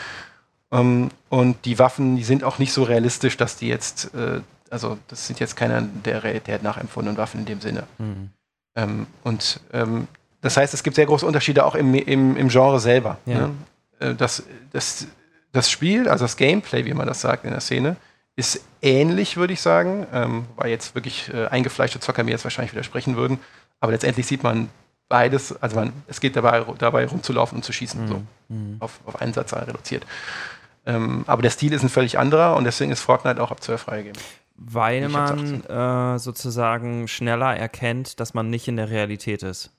Ähm, 0.72 1.10
und 1.30 1.64
die 1.64 1.80
Waffen, 1.80 2.18
die 2.18 2.24
sind 2.24 2.44
auch 2.44 2.60
nicht 2.60 2.74
so 2.74 2.84
realistisch, 2.84 3.38
dass 3.38 3.56
die 3.56 3.70
jetzt, 3.70 4.14
äh, 4.16 4.42
also 4.70 4.98
das 5.08 5.28
sind 5.28 5.40
jetzt 5.40 5.56
keine 5.56 5.84
der 6.04 6.24
Realität 6.24 6.62
nachempfundenen 6.62 7.18
Waffen 7.18 7.42
in 7.42 7.46
dem 7.46 7.62
Sinne. 7.62 7.84
Mhm. 8.00 8.32
Ähm, 8.76 9.08
und 9.24 9.62
ähm, 9.72 10.08
das 10.42 10.58
heißt, 10.58 10.74
es 10.74 10.84
gibt 10.84 10.98
sehr 10.98 11.06
große 11.06 11.26
Unterschiede 11.26 11.64
auch 11.64 11.76
im, 11.76 11.94
im, 11.96 12.36
im 12.36 12.50
Genre 12.50 12.82
selber. 12.82 13.18
Ja. 13.26 13.48
Ne? 13.48 13.52
Äh, 14.00 14.16
das, 14.16 14.44
das, 14.74 15.08
das 15.54 15.72
Spiel, 15.72 16.10
also 16.10 16.26
das 16.26 16.36
Gameplay, 16.36 16.84
wie 16.84 16.94
man 16.94 17.08
das 17.08 17.22
sagt 17.22 17.46
in 17.46 17.52
der 17.52 17.62
Szene, 17.62 17.96
ist 18.36 18.64
ähnlich, 18.82 19.38
würde 19.38 19.54
ich 19.54 19.62
sagen, 19.62 20.08
ähm, 20.12 20.46
weil 20.56 20.70
jetzt 20.70 20.96
wirklich 20.96 21.32
äh, 21.34 21.48
eingefleischte 21.48 22.00
Zocker 22.00 22.24
mir 22.24 22.32
jetzt 22.32 22.44
wahrscheinlich 22.44 22.74
widersprechen 22.74 23.16
würden. 23.16 23.40
Aber 23.80 23.92
letztendlich 23.92 24.26
sieht 24.26 24.44
man 24.44 24.70
beides, 25.08 25.62
also 25.62 25.76
man, 25.76 25.94
es 26.08 26.20
geht 26.20 26.36
dabei, 26.36 26.66
dabei 26.80 27.06
rumzulaufen 27.06 27.58
und 27.58 27.64
zu 27.64 27.74
schießen, 27.74 28.04
mhm. 28.04 28.08
so 28.08 28.24
mhm. 28.50 28.78
auf, 28.80 29.00
auf 29.06 29.22
einen 29.22 29.34
Satz 29.34 29.54
reduziert. 29.54 30.06
Ähm, 30.86 31.24
aber 31.28 31.42
der 31.42 31.52
Stil 31.52 31.74
ist 31.74 31.84
ein 31.84 31.90
völlig 31.90 32.18
anderer 32.18 32.56
und 32.56 32.64
deswegen 32.64 32.92
ist 32.92 33.02
Fortnite 33.02 33.42
auch 33.42 33.52
ab 33.52 33.62
12 33.62 33.82
freigegeben. 33.82 34.22
Weil 34.56 35.10
man 35.10 35.64
äh, 35.66 36.20
sozusagen 36.20 37.08
schneller 37.08 37.56
erkennt, 37.56 38.20
dass 38.20 38.34
man 38.34 38.50
nicht 38.50 38.68
in 38.68 38.78
der 38.78 38.90
Realität 38.90 39.44
ist. 39.44 39.72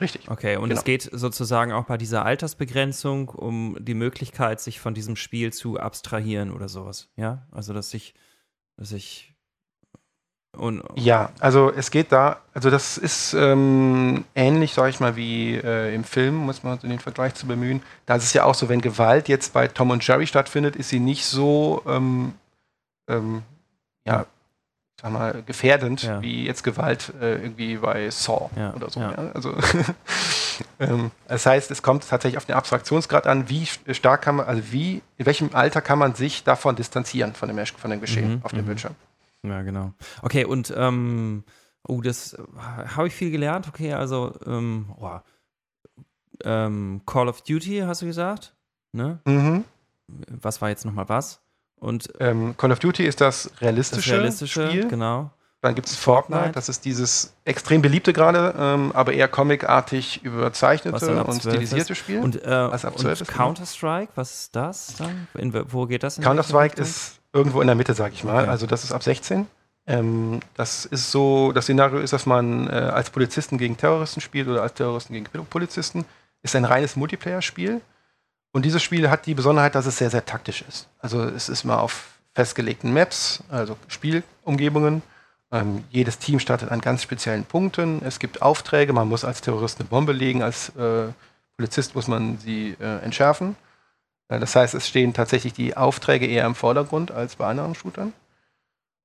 Richtig. 0.00 0.28
Okay, 0.28 0.56
und 0.56 0.68
genau. 0.68 0.78
es 0.78 0.84
geht 0.84 1.08
sozusagen 1.12 1.72
auch 1.72 1.84
bei 1.84 1.96
dieser 1.96 2.24
Altersbegrenzung 2.24 3.28
um 3.28 3.76
die 3.80 3.94
Möglichkeit, 3.94 4.60
sich 4.60 4.80
von 4.80 4.94
diesem 4.94 5.16
Spiel 5.16 5.52
zu 5.52 5.78
abstrahieren 5.78 6.52
oder 6.52 6.68
sowas. 6.68 7.08
Ja, 7.16 7.46
also 7.50 7.72
dass 7.72 7.94
ich, 7.94 8.14
dass 8.76 8.92
ich 8.92 9.32
und, 10.56 10.82
ja, 10.94 11.30
also 11.38 11.70
es 11.70 11.90
geht 11.90 12.12
da, 12.12 12.40
also 12.54 12.70
das 12.70 12.96
ist 12.96 13.34
ähm, 13.34 14.24
ähnlich, 14.34 14.72
sage 14.72 14.88
ich 14.88 15.00
mal, 15.00 15.14
wie 15.14 15.54
äh, 15.54 15.94
im 15.94 16.02
Film, 16.02 16.34
muss 16.34 16.62
man 16.62 16.78
den 16.78 16.98
Vergleich 16.98 17.34
zu 17.34 17.46
bemühen. 17.46 17.82
Da 18.06 18.16
ist 18.16 18.24
es 18.24 18.32
ja 18.32 18.44
auch 18.44 18.54
so, 18.54 18.70
wenn 18.70 18.80
Gewalt 18.80 19.28
jetzt 19.28 19.52
bei 19.52 19.68
Tom 19.68 19.90
und 19.90 20.06
Jerry 20.06 20.26
stattfindet, 20.26 20.74
ist 20.74 20.88
sie 20.88 21.00
nicht 21.00 21.26
so 21.26 21.82
ähm, 21.86 22.32
ähm, 23.08 23.42
ja, 24.06 24.26
sag 25.00 25.12
mal, 25.12 25.42
gefährdend, 25.42 26.02
ja. 26.02 26.22
wie 26.22 26.44
jetzt 26.44 26.62
Gewalt 26.62 27.12
äh, 27.20 27.34
irgendwie 27.34 27.76
bei 27.76 28.08
Saw 28.10 28.50
ja. 28.56 28.74
oder 28.74 28.90
so. 28.90 29.00
Ja. 29.00 29.12
Also, 29.34 29.54
ähm, 30.80 31.10
das 31.28 31.44
heißt, 31.44 31.70
es 31.70 31.82
kommt 31.82 32.08
tatsächlich 32.08 32.38
auf 32.38 32.46
den 32.46 32.54
Abstraktionsgrad 32.54 33.26
an, 33.26 33.48
wie 33.48 33.66
stark 33.66 34.22
kann 34.22 34.36
man, 34.36 34.46
also 34.46 34.72
wie, 34.72 35.02
in 35.18 35.26
welchem 35.26 35.54
Alter 35.54 35.82
kann 35.82 35.98
man 35.98 36.14
sich 36.14 36.44
davon 36.44 36.76
distanzieren, 36.76 37.34
von 37.34 37.48
dem, 37.48 37.66
von 37.66 37.90
dem 37.90 38.00
Geschehen 38.00 38.36
mhm. 38.36 38.40
auf 38.42 38.52
dem 38.52 38.62
mhm. 38.62 38.66
Bildschirm. 38.66 38.94
Ja, 39.42 39.62
genau. 39.62 39.92
Okay, 40.22 40.44
und 40.44 40.72
ähm, 40.76 41.44
oh, 41.86 42.00
das 42.00 42.36
habe 42.96 43.08
ich 43.08 43.14
viel 43.14 43.30
gelernt. 43.30 43.68
Okay, 43.68 43.92
also 43.92 44.34
ähm, 44.46 44.94
oh, 44.98 45.18
Call 46.42 47.28
of 47.28 47.42
Duty, 47.42 47.84
hast 47.86 48.02
du 48.02 48.06
gesagt? 48.06 48.54
Ne? 48.92 49.20
Mhm. 49.24 49.64
Was 50.08 50.60
war 50.60 50.68
jetzt 50.68 50.84
nochmal 50.84 51.08
was? 51.08 51.40
Und 51.78 52.08
ähm, 52.20 52.56
Call 52.56 52.72
of 52.72 52.78
Duty 52.78 53.04
ist 53.04 53.20
das 53.20 53.50
realistische, 53.60 54.10
das 54.10 54.18
realistische 54.18 54.66
Spiel. 54.68 54.88
Genau. 54.88 55.30
Dann 55.62 55.74
gibt 55.74 55.88
es 55.88 55.96
Fortnite, 55.96 56.52
das 56.52 56.68
ist 56.68 56.84
dieses 56.84 57.34
extrem 57.44 57.82
beliebte 57.82 58.12
gerade, 58.12 58.54
ähm, 58.58 58.92
aber 58.94 59.14
eher 59.14 59.26
comicartig 59.26 60.22
überzeichnete 60.22 61.24
und 61.24 61.40
stilisierte 61.40 61.92
ist. 61.92 61.98
Spiel. 61.98 62.20
Und, 62.20 62.36
äh, 62.36 62.68
und 62.70 62.80
genau. 62.82 63.14
Counter-Strike, 63.24 64.12
was 64.14 64.42
ist 64.42 64.56
das 64.56 64.94
dann? 64.98 65.26
In, 65.34 65.52
wo 65.72 65.86
geht 65.86 66.02
das? 66.02 66.20
Counter-Strike 66.20 66.80
ist 66.80 67.20
irgendwo 67.32 67.62
in 67.62 67.66
der 67.66 67.74
Mitte, 67.74 67.94
sag 67.94 68.12
ich 68.12 68.22
mal. 68.22 68.42
Okay. 68.42 68.50
Also 68.50 68.66
das 68.66 68.84
ist 68.84 68.92
ab 68.92 69.02
16. 69.02 69.46
Ähm, 69.86 70.40
das 70.54 70.84
ist 70.84 71.10
so, 71.10 71.52
das 71.52 71.64
Szenario 71.64 71.98
ist, 71.98 72.12
dass 72.12 72.26
man 72.26 72.68
äh, 72.68 72.72
als 72.72 73.10
Polizisten 73.10 73.56
gegen 73.56 73.76
Terroristen 73.76 74.20
spielt 74.20 74.48
oder 74.48 74.62
als 74.62 74.74
Terroristen 74.74 75.14
gegen 75.14 75.26
Polizisten. 75.46 76.04
Ist 76.42 76.54
ein 76.54 76.64
reines 76.64 76.96
Multiplayer-Spiel. 76.96 77.80
Und 78.56 78.62
dieses 78.62 78.82
Spiel 78.82 79.10
hat 79.10 79.26
die 79.26 79.34
Besonderheit, 79.34 79.74
dass 79.74 79.84
es 79.84 79.98
sehr, 79.98 80.08
sehr 80.08 80.24
taktisch 80.24 80.64
ist. 80.66 80.88
Also 80.98 81.24
es 81.24 81.50
ist 81.50 81.64
mal 81.64 81.78
auf 81.78 82.16
festgelegten 82.32 82.90
Maps, 82.90 83.44
also 83.50 83.76
Spielumgebungen. 83.86 85.02
Ähm, 85.52 85.84
jedes 85.90 86.18
Team 86.18 86.38
startet 86.38 86.70
an 86.70 86.80
ganz 86.80 87.02
speziellen 87.02 87.44
Punkten. 87.44 88.00
Es 88.02 88.18
gibt 88.18 88.40
Aufträge, 88.40 88.94
man 88.94 89.10
muss 89.10 89.26
als 89.26 89.42
Terrorist 89.42 89.78
eine 89.78 89.90
Bombe 89.90 90.14
legen, 90.14 90.42
als 90.42 90.70
äh, 90.70 91.08
Polizist 91.58 91.94
muss 91.94 92.08
man 92.08 92.38
sie 92.38 92.74
äh, 92.80 93.04
entschärfen. 93.04 93.56
Äh, 94.28 94.40
das 94.40 94.56
heißt, 94.56 94.72
es 94.72 94.88
stehen 94.88 95.12
tatsächlich 95.12 95.52
die 95.52 95.76
Aufträge 95.76 96.24
eher 96.24 96.46
im 96.46 96.54
Vordergrund 96.54 97.10
als 97.10 97.36
bei 97.36 97.46
anderen 97.46 97.74
Shootern. 97.74 98.14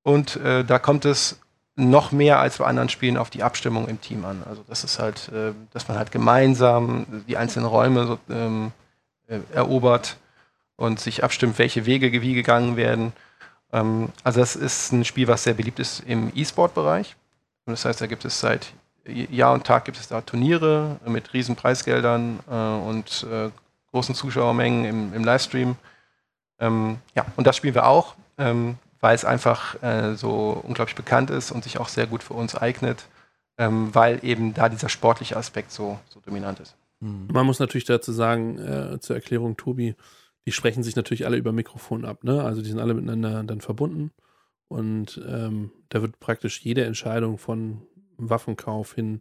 Und 0.01 0.37
äh, 0.37 0.63
da 0.63 0.79
kommt 0.79 1.03
es 1.03 1.41
noch 1.75 2.13
mehr 2.13 2.39
als 2.39 2.59
bei 2.59 2.65
anderen 2.67 2.87
Spielen 2.87 3.17
auf 3.17 3.29
die 3.29 3.43
Abstimmung 3.43 3.89
im 3.89 3.99
Team 3.99 4.23
an. 4.23 4.43
Also 4.47 4.63
das 4.69 4.85
ist 4.85 4.97
halt, 4.97 5.27
äh, 5.27 5.51
dass 5.73 5.89
man 5.89 5.97
halt 5.97 6.13
gemeinsam 6.13 7.25
die 7.27 7.35
einzelnen 7.35 7.65
Räume 7.65 8.07
so, 8.07 8.19
ähm, 8.29 8.71
äh, 9.32 9.39
erobert 9.53 10.17
und 10.75 10.99
sich 10.99 11.23
abstimmt, 11.23 11.57
welche 11.57 11.86
Wege 11.86 12.21
wie 12.21 12.34
gegangen 12.34 12.75
werden. 12.75 13.13
Ähm, 13.71 14.09
also 14.23 14.41
das 14.41 14.55
ist 14.55 14.91
ein 14.91 15.05
Spiel, 15.05 15.27
was 15.27 15.43
sehr 15.43 15.53
beliebt 15.53 15.79
ist 15.79 16.01
im 16.05 16.32
E-Sport-Bereich. 16.36 17.15
Das 17.65 17.86
heißt, 17.86 18.01
da 18.01 18.07
gibt 18.07 18.25
es 18.25 18.39
seit 18.39 18.73
Jahr 19.05 19.53
und 19.53 19.63
Tag 19.63 19.86
gibt 19.86 19.97
es 19.97 20.07
da 20.07 20.21
Turniere 20.21 20.99
mit 21.05 21.34
riesen 21.34 21.55
Preisgeldern 21.55 22.39
äh, 22.49 22.53
und 22.53 23.25
äh, 23.32 23.49
großen 23.91 24.15
Zuschauermengen 24.15 24.86
im, 24.86 25.13
im 25.13 25.23
Livestream. 25.23 25.75
Ähm, 26.59 26.99
ja, 27.15 27.25
und 27.38 27.47
das 27.47 27.55
spielen 27.55 27.73
wir 27.73 27.88
auch, 27.88 28.15
ähm, 28.38 28.77
weil 28.99 29.15
es 29.15 29.25
einfach 29.25 29.82
äh, 29.82 30.15
so 30.15 30.61
unglaublich 30.63 30.95
bekannt 30.95 31.29
ist 31.29 31.51
und 31.51 31.63
sich 31.63 31.79
auch 31.79 31.88
sehr 31.88 32.05
gut 32.05 32.21
für 32.21 32.34
uns 32.34 32.55
eignet, 32.55 33.05
ähm, 33.57 33.95
weil 33.95 34.19
eben 34.23 34.53
da 34.53 34.67
dieser 34.67 34.89
sportliche 34.89 35.38
Aspekt 35.38 35.71
so, 35.71 35.99
so 36.09 36.19
dominant 36.19 36.59
ist. 36.59 36.75
Mhm. 37.01 37.27
Man 37.31 37.45
muss 37.45 37.59
natürlich 37.59 37.85
dazu 37.85 38.11
sagen, 38.11 38.57
äh, 38.57 38.99
zur 38.99 39.15
Erklärung, 39.15 39.57
Tobi, 39.57 39.95
die 40.45 40.51
sprechen 40.51 40.83
sich 40.83 40.95
natürlich 40.95 41.25
alle 41.25 41.37
über 41.37 41.51
Mikrofon 41.51 42.05
ab, 42.05 42.23
ne? 42.23 42.43
Also 42.43 42.61
die 42.61 42.69
sind 42.69 42.79
alle 42.79 42.93
miteinander 42.93 43.43
dann 43.43 43.61
verbunden. 43.61 44.11
Und 44.69 45.21
ähm, 45.27 45.71
da 45.89 46.01
wird 46.01 46.19
praktisch 46.19 46.61
jede 46.61 46.85
Entscheidung 46.85 47.37
von 47.37 47.81
Waffenkauf 48.17 48.93
hin 48.93 49.19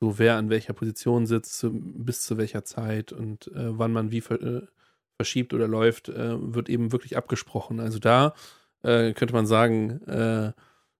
zu 0.00 0.18
wer 0.18 0.36
an 0.36 0.50
welcher 0.50 0.74
Position 0.74 1.26
sitzt, 1.26 1.66
bis 1.72 2.22
zu 2.22 2.36
welcher 2.36 2.64
Zeit 2.64 3.12
und 3.12 3.48
äh, 3.48 3.78
wann 3.78 3.92
man 3.92 4.10
wie 4.12 4.20
ver, 4.20 4.40
äh, 4.40 4.62
verschiebt 5.16 5.54
oder 5.54 5.66
läuft, 5.66 6.08
äh, 6.08 6.36
wird 6.54 6.68
eben 6.68 6.92
wirklich 6.92 7.16
abgesprochen. 7.16 7.80
Also 7.80 7.98
da 7.98 8.34
äh, 8.82 9.12
könnte 9.14 9.34
man 9.34 9.46
sagen, 9.46 10.02
äh, 10.06 10.52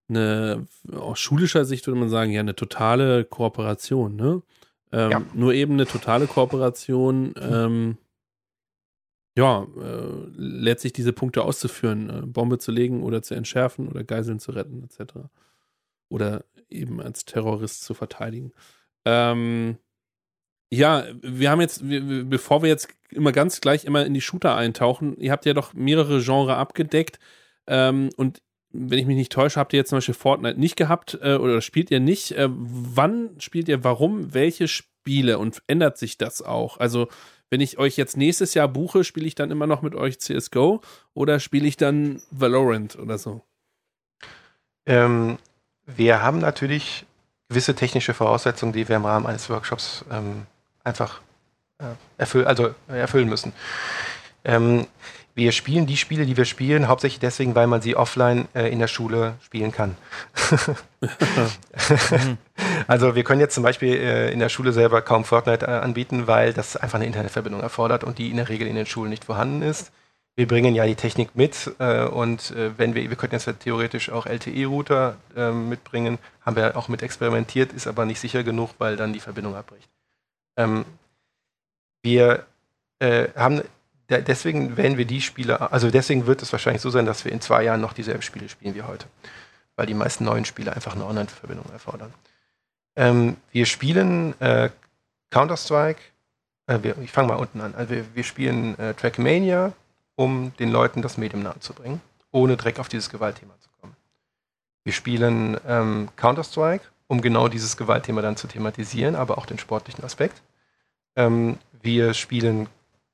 eine, 0.09 0.67
aus 0.93 1.19
schulischer 1.19 1.65
Sicht 1.65 1.87
würde 1.87 2.01
man 2.01 2.09
sagen, 2.09 2.31
ja, 2.33 2.41
eine 2.41 2.57
totale 2.57 3.25
Kooperation, 3.25 4.17
ne? 4.17 4.43
Ähm, 4.93 5.11
ja. 5.11 5.23
Nur 5.35 5.55
eben 5.55 5.75
eine 5.75 5.87
totale 5.87 6.27
Kooperation, 6.27 7.35
ähm, 7.41 7.99
ja, 9.37 9.67
äh, 9.81 10.31
letztlich 10.37 10.93
diese 10.93 11.13
Punkte 11.13 11.43
auszuführen, 11.43 12.11
äh, 12.11 12.27
Bombe 12.27 12.59
zu 12.59 12.73
legen 12.73 13.03
oder 13.03 13.23
zu 13.23 13.35
entschärfen 13.35 13.89
oder 13.89 14.05
Geiseln 14.05 14.39
zu 14.39 14.53
retten, 14.53 14.85
etc. 14.85 15.15
oder 16.09 16.45
eben 16.71 17.01
als 17.01 17.25
Terrorist 17.25 17.85
zu 17.85 17.95
verteidigen. 17.95 18.53
Ähm, 19.05 19.79
ja, 20.71 21.05
wir 21.23 21.51
haben 21.51 21.61
jetzt, 21.61 21.89
wir, 21.89 22.25
bevor 22.25 22.63
wir 22.63 22.69
jetzt 22.69 22.89
immer 23.11 23.33
ganz 23.33 23.61
gleich 23.61 23.85
immer 23.85 24.05
in 24.05 24.15
die 24.15 24.21
Shooter 24.21 24.57
eintauchen, 24.57 25.17
ihr 25.19 25.33
habt 25.33 25.47
ja 25.47 25.55
doch 25.55 25.75
mehrere 25.75 26.23
Genres 26.23 26.57
abgedeckt 26.57 27.19
ähm, 27.67 28.11
und 28.17 28.43
wenn 28.79 28.99
ich 28.99 29.07
mich 29.07 29.17
nicht 29.17 29.33
täusche, 29.33 29.61
habt 29.61 29.73
ihr 29.73 29.79
jetzt 29.79 29.91
zum 29.91 29.99
Beispiel 29.99 30.15
Fortnite 30.15 30.59
nicht 30.59 30.77
gehabt 30.77 31.19
äh, 31.23 31.35
oder 31.35 31.61
spielt 31.61 31.91
ihr 31.91 32.01
nicht. 32.01 32.33
Äh, 32.33 32.49
wann 32.51 33.31
spielt 33.39 33.69
ihr, 33.69 33.85
warum, 33.85 34.35
welche 34.35 34.69
Spiele 34.69 35.39
und 35.39 35.63
ändert 35.67 35.99
sich 35.99 36.19
das 36.19 36.43
auch? 36.43 36.79
Also 36.79 37.09
wenn 37.51 37.61
ich 37.61 37.79
euch 37.79 37.97
jetzt 37.97 38.17
nächstes 38.17 38.55
Jahr 38.55 38.69
buche, 38.69 39.05
spiele 39.05 39.27
ich 39.27 39.35
dann 39.35 39.51
immer 39.51 39.67
noch 39.67 39.83
mit 39.83 39.95
euch 39.95 40.19
CSGO 40.19 40.81
oder 41.15 41.39
spiele 41.41 41.67
ich 41.67 41.77
dann 41.77 42.21
Valorant 42.31 42.97
oder 42.97 43.19
so? 43.19 43.43
Ähm, 44.87 45.39
wir 45.85 46.23
haben 46.23 46.39
natürlich 46.41 47.07
gewisse 47.49 47.75
technische 47.75 48.15
Voraussetzungen, 48.15 48.73
die 48.73 48.89
wir 48.89 48.97
im 48.97 49.05
Rahmen 49.05 49.27
eines 49.27 49.49
Workshops 49.49 50.05
ähm, 50.11 50.47
einfach 50.83 51.21
äh, 51.79 51.85
erfüll 52.19 52.45
also, 52.45 52.75
äh, 52.89 52.99
erfüllen 52.99 53.29
müssen. 53.29 53.53
Ähm, 54.45 54.87
wir 55.37 55.53
spielen 55.53 55.87
die 55.87 55.97
Spiele, 55.97 56.27
die 56.27 56.37
wir 56.37 56.45
spielen, 56.45 56.89
hauptsächlich 56.89 57.21
deswegen, 57.21 57.55
weil 57.55 57.69
man 57.69 57.81
sie 57.81 57.95
offline 57.95 58.49
äh, 58.55 58.73
in 58.73 58.81
der 58.81 58.89
Schule 58.89 59.35
spielen 59.45 59.71
kann. 59.71 59.97
also 62.89 63.15
wir 63.15 63.23
können 63.23 63.41
jetzt 63.41 63.55
zum 63.55 63.63
Beispiel 63.63 63.95
äh, 63.95 64.33
in 64.33 64.41
der 64.41 64.49
Schule 64.49 64.73
selber 64.73 65.01
kaum 65.03 65.25
Fortnite 65.25 65.67
äh, 65.67 65.71
anbieten, 65.71 66.27
weil 66.27 66.53
das 66.53 66.77
einfach 66.77 66.97
eine 66.97 67.07
Internetverbindung 67.07 67.61
erfordert 67.61 68.03
und 68.03 68.19
die 68.19 68.31
in 68.31 68.39
der 68.39 68.49
Regel 68.49 68.67
in 68.67 68.75
den 68.75 68.87
Schulen 68.87 69.11
nicht 69.11 69.25
vorhanden 69.25 69.63
ist 69.63 69.93
wir 70.37 70.47
bringen 70.47 70.75
ja 70.75 70.87
die 70.87 70.95
Technik 70.95 71.35
mit 71.35 71.75
äh, 71.79 72.05
und 72.05 72.51
äh, 72.51 72.79
wenn 72.79 72.95
wir, 72.95 73.09
wir 73.09 73.17
könnten 73.17 73.37
jetzt 73.37 73.61
theoretisch 73.61 74.11
auch 74.11 74.27
LTE-Router 74.27 75.17
äh, 75.35 75.51
mitbringen, 75.51 76.19
haben 76.43 76.57
wir 76.57 76.77
auch 76.77 76.89
mit 76.89 77.03
experimentiert, 77.03 77.73
ist 77.73 77.87
aber 77.87 78.05
nicht 78.05 78.21
sicher 78.21 78.45
genug, 78.45 78.71
weil 78.79 78.97
dann 78.97 79.15
die 79.15 79.21
Verbindung 79.21 79.57
abbricht. 79.57 79.89
Ähm, 80.59 80.85
wir 82.03 82.47
äh, 82.99 83.29
haben 83.35 83.63
deswegen 84.09 84.77
werden 84.77 84.99
wir 84.99 85.05
die 85.05 85.21
Spiele, 85.21 85.73
also 85.73 85.91
deswegen 85.91 86.27
wird 86.27 86.43
es 86.43 86.53
wahrscheinlich 86.53 86.83
so 86.83 86.91
sein, 86.91 87.07
dass 87.07 87.25
wir 87.25 87.33
in 87.33 87.41
zwei 87.41 87.63
Jahren 87.65 87.81
noch 87.81 87.93
dieselben 87.93 88.23
Spiele 88.23 88.49
spielen 88.49 88.75
wie 88.75 88.83
heute, 88.83 89.07
weil 89.75 89.87
die 89.87 89.95
meisten 89.95 90.25
neuen 90.25 90.45
Spiele 90.45 90.73
einfach 90.73 90.95
eine 90.95 91.05
Online-Verbindung 91.05 91.67
erfordern. 91.73 92.13
Ähm, 92.95 93.37
wir 93.53 93.67
spielen 93.67 94.41
äh, 94.41 94.71
Counter-Strike, 95.31 96.01
äh, 96.67 96.79
ich 97.03 97.13
fange 97.13 97.29
mal 97.29 97.35
unten 97.37 97.61
an. 97.61 97.75
Also 97.75 97.95
wir, 97.95 98.05
wir 98.15 98.25
spielen 98.25 98.77
Trackmania, 98.97 99.73
um 100.17 100.53
den 100.59 100.71
Leuten 100.71 101.03
das 101.03 101.19
Medium 101.19 101.43
nahezubringen, 101.43 102.01
ohne 102.33 102.57
direkt 102.57 102.81
auf 102.81 102.89
dieses 102.89 103.11
Gewaltthema 103.11 103.55
zu 103.61 103.69
kommen. 103.81 103.95
Wir 104.83 104.93
spielen 104.93 105.59
ähm, 105.67 106.09
Counter-Strike, 106.17 106.85
um 107.07 107.21
genau 107.21 107.49
dieses 107.49 107.77
Gewaltthema 107.77 108.23
dann 108.23 108.37
zu 108.37 108.49
thematisieren, 108.49 109.15
aber 109.15 109.39
auch 109.39 109.47
den 109.47 109.59
sportlichen 109.59 110.05
Aspekt. 110.05 110.43
Ähm, 111.15 111.59
wir 111.83 112.15
spielen 112.15 112.69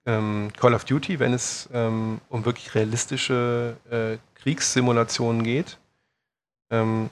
ähm, 0.07 0.51
Call 0.57 0.75
of 0.75 0.85
Duty, 0.85 1.19
wenn 1.19 1.33
es 1.33 1.69
ähm, 1.73 2.21
um 2.29 2.45
wirklich 2.45 2.75
realistische 2.75 3.77
äh, 3.91 4.19
Kriegssimulationen 4.41 5.43
geht. 5.43 5.79
Ähm, 6.71 7.11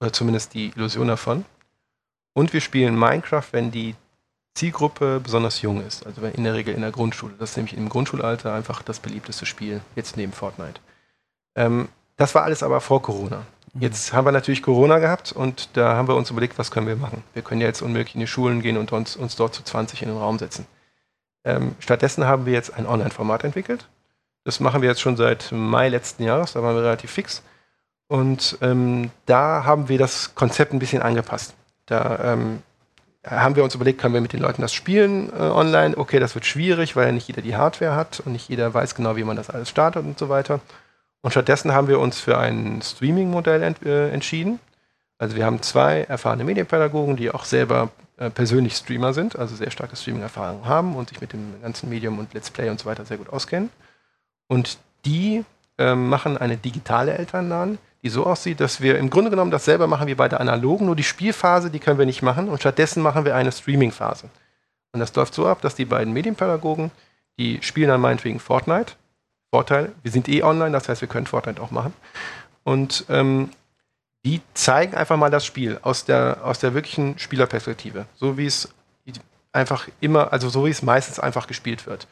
oder 0.00 0.12
zumindest 0.12 0.54
die 0.54 0.68
Illusion 0.76 1.08
davon. 1.08 1.44
Und 2.34 2.52
wir 2.52 2.60
spielen 2.60 2.98
Minecraft, 2.98 3.46
wenn 3.52 3.70
die 3.70 3.94
Zielgruppe 4.54 5.20
besonders 5.20 5.62
jung 5.62 5.84
ist, 5.84 6.06
also 6.06 6.24
in 6.26 6.44
der 6.44 6.54
Regel 6.54 6.74
in 6.74 6.82
der 6.82 6.92
Grundschule. 6.92 7.34
Das 7.38 7.50
ist 7.50 7.56
nämlich 7.56 7.76
im 7.76 7.88
Grundschulalter 7.88 8.52
einfach 8.54 8.82
das 8.82 9.00
beliebteste 9.00 9.46
Spiel, 9.46 9.80
jetzt 9.96 10.16
neben 10.16 10.32
Fortnite. 10.32 10.80
Ähm, 11.56 11.88
das 12.16 12.34
war 12.34 12.44
alles 12.44 12.62
aber 12.62 12.80
vor 12.80 13.02
Corona. 13.02 13.44
Mhm. 13.72 13.82
Jetzt 13.82 14.12
haben 14.12 14.26
wir 14.26 14.32
natürlich 14.32 14.62
Corona 14.62 14.98
gehabt 15.00 15.32
und 15.32 15.70
da 15.76 15.96
haben 15.96 16.06
wir 16.06 16.14
uns 16.14 16.30
überlegt, 16.30 16.58
was 16.58 16.70
können 16.70 16.86
wir 16.86 16.96
machen. 16.96 17.24
Wir 17.32 17.42
können 17.42 17.60
ja 17.60 17.66
jetzt 17.66 17.82
unmöglich 17.82 18.14
in 18.14 18.20
die 18.20 18.26
Schulen 18.28 18.62
gehen 18.62 18.76
und 18.76 18.92
uns, 18.92 19.16
uns 19.16 19.34
dort 19.34 19.54
zu 19.54 19.64
20 19.64 20.02
in 20.02 20.08
den 20.08 20.18
Raum 20.18 20.38
setzen. 20.38 20.66
Ähm, 21.44 21.74
stattdessen 21.78 22.26
haben 22.26 22.46
wir 22.46 22.52
jetzt 22.52 22.74
ein 22.74 22.86
Online-Format 22.86 23.44
entwickelt. 23.44 23.86
Das 24.44 24.60
machen 24.60 24.82
wir 24.82 24.88
jetzt 24.88 25.00
schon 25.00 25.16
seit 25.16 25.52
Mai 25.52 25.88
letzten 25.88 26.22
Jahres, 26.22 26.52
da 26.52 26.62
waren 26.62 26.74
wir 26.74 26.82
relativ 26.82 27.10
fix. 27.10 27.42
Und 28.08 28.58
ähm, 28.60 29.10
da 29.26 29.64
haben 29.64 29.88
wir 29.88 29.98
das 29.98 30.34
Konzept 30.34 30.72
ein 30.72 30.78
bisschen 30.78 31.02
angepasst. 31.02 31.54
Da 31.86 32.32
ähm, 32.32 32.62
haben 33.26 33.56
wir 33.56 33.64
uns 33.64 33.74
überlegt, 33.74 34.00
können 34.00 34.14
wir 34.14 34.20
mit 34.20 34.32
den 34.32 34.40
Leuten 34.40 34.62
das 34.62 34.74
spielen 34.74 35.30
äh, 35.32 35.42
online? 35.42 35.96
Okay, 35.96 36.18
das 36.18 36.34
wird 36.34 36.44
schwierig, 36.44 36.96
weil 36.96 37.06
ja 37.06 37.12
nicht 37.12 37.26
jeder 37.26 37.42
die 37.42 37.56
Hardware 37.56 37.96
hat 37.96 38.20
und 38.20 38.32
nicht 38.32 38.48
jeder 38.48 38.72
weiß 38.72 38.94
genau, 38.94 39.16
wie 39.16 39.24
man 39.24 39.36
das 39.36 39.50
alles 39.50 39.70
startet 39.70 40.04
und 40.04 40.18
so 40.18 40.28
weiter. 40.28 40.60
Und 41.22 41.30
stattdessen 41.30 41.72
haben 41.72 41.88
wir 41.88 42.00
uns 42.00 42.20
für 42.20 42.36
ein 42.36 42.82
Streaming-Modell 42.82 43.62
ent 43.62 43.82
äh, 43.84 44.10
entschieden. 44.10 44.60
Also 45.16 45.36
wir 45.36 45.46
haben 45.46 45.62
zwei 45.62 46.02
erfahrene 46.02 46.44
Medienpädagogen, 46.44 47.16
die 47.16 47.30
auch 47.30 47.44
selber 47.44 47.90
äh, 48.16 48.30
persönlich 48.30 48.76
Streamer 48.76 49.12
sind, 49.12 49.36
also 49.36 49.56
sehr 49.56 49.70
starke 49.70 49.96
Streaming-Erfahrung 49.96 50.66
haben 50.66 50.94
und 50.94 51.08
sich 51.08 51.20
mit 51.20 51.32
dem 51.32 51.60
ganzen 51.62 51.88
Medium 51.88 52.18
und 52.18 52.32
Let's 52.32 52.50
Play 52.50 52.70
und 52.70 52.78
so 52.78 52.86
weiter 52.86 53.04
sehr 53.04 53.16
gut 53.16 53.28
auskennen. 53.28 53.70
Und 54.46 54.78
die 55.04 55.44
ähm, 55.78 56.08
machen 56.08 56.38
eine 56.38 56.56
digitale 56.56 57.14
Elternladen, 57.14 57.78
die 58.02 58.08
so 58.08 58.24
aussieht, 58.24 58.60
dass 58.60 58.80
wir 58.80 58.98
im 58.98 59.10
Grunde 59.10 59.30
genommen 59.30 59.50
dasselbe 59.50 59.86
machen 59.86 60.06
wie 60.06 60.14
bei 60.14 60.28
der 60.28 60.40
analogen, 60.40 60.86
nur 60.86 60.96
die 60.96 61.02
Spielphase, 61.02 61.70
die 61.70 61.78
können 61.78 61.98
wir 61.98 62.06
nicht 62.06 62.22
machen 62.22 62.48
und 62.48 62.60
stattdessen 62.60 63.02
machen 63.02 63.24
wir 63.24 63.34
eine 63.34 63.50
Streaming-Phase. 63.50 64.28
Und 64.92 65.00
das 65.00 65.14
läuft 65.16 65.34
so 65.34 65.46
ab, 65.46 65.60
dass 65.62 65.74
die 65.74 65.84
beiden 65.86 66.12
Medienpädagogen, 66.12 66.92
die 67.38 67.58
spielen 67.62 67.88
dann 67.88 68.00
meinetwegen 68.00 68.38
Fortnite. 68.38 68.92
Vorteil, 69.50 69.92
wir 70.02 70.12
sind 70.12 70.28
eh 70.28 70.42
online, 70.42 70.70
das 70.70 70.88
heißt, 70.88 71.00
wir 71.00 71.08
können 71.08 71.26
Fortnite 71.26 71.60
auch 71.60 71.70
machen. 71.70 71.92
Und 72.62 73.06
ähm, 73.08 73.50
die 74.24 74.40
zeigen 74.54 74.94
einfach 74.94 75.16
mal 75.16 75.30
das 75.30 75.44
Spiel 75.44 75.78
aus 75.82 76.04
der, 76.04 76.38
aus 76.42 76.58
der 76.58 76.74
wirklichen 76.74 77.18
Spielerperspektive. 77.18 78.06
So 78.16 78.38
wie 78.38 78.46
es 78.46 78.68
einfach 79.52 79.88
immer, 80.00 80.32
also 80.32 80.48
so 80.48 80.66
wie 80.66 80.70
es 80.70 80.82
meistens 80.82 81.18
einfach 81.18 81.46
gespielt 81.46 81.86
wird. 81.86 82.08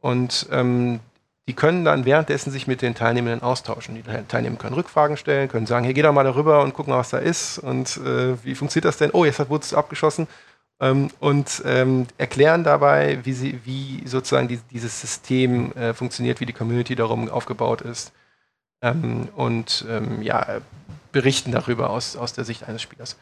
Und 0.00 0.48
ähm, 0.50 1.00
die 1.46 1.54
können 1.54 1.84
dann 1.84 2.04
währenddessen 2.04 2.50
sich 2.50 2.66
mit 2.66 2.80
den 2.80 2.94
Teilnehmenden 2.94 3.42
austauschen. 3.42 3.94
Die 3.94 4.02
Teilnehmer 4.28 4.56
können 4.56 4.74
Rückfragen 4.74 5.16
stellen, 5.16 5.48
können 5.48 5.66
sagen, 5.66 5.84
hier 5.84 5.94
geh 5.94 6.02
doch 6.02 6.12
mal 6.12 6.24
darüber 6.24 6.62
und 6.62 6.74
guck 6.74 6.86
mal, 6.86 6.98
was 6.98 7.10
da 7.10 7.18
ist 7.18 7.58
und 7.58 7.96
äh, 7.98 8.42
wie 8.44 8.54
funktioniert 8.54 8.86
das 8.86 8.98
denn? 8.98 9.10
Oh, 9.12 9.24
jetzt 9.24 9.40
wurde 9.50 9.64
es 9.64 9.74
abgeschossen. 9.74 10.26
Ähm, 10.80 11.10
und 11.18 11.62
ähm, 11.66 12.06
erklären 12.16 12.64
dabei, 12.64 13.18
wie, 13.24 13.32
sie, 13.32 13.60
wie 13.64 14.06
sozusagen 14.06 14.48
die, 14.48 14.60
dieses 14.70 15.00
System 15.00 15.72
äh, 15.72 15.92
funktioniert, 15.92 16.40
wie 16.40 16.46
die 16.46 16.54
Community 16.54 16.94
darum 16.94 17.28
aufgebaut 17.28 17.82
ist. 17.82 18.12
Ähm, 18.80 19.28
und 19.36 19.84
ähm, 19.90 20.22
ja, 20.22 20.60
berichten 21.12 21.52
darüber 21.52 21.90
aus, 21.90 22.16
aus 22.16 22.32
der 22.32 22.44
Sicht 22.44 22.68
eines 22.68 22.82
Spielers. 22.82 23.16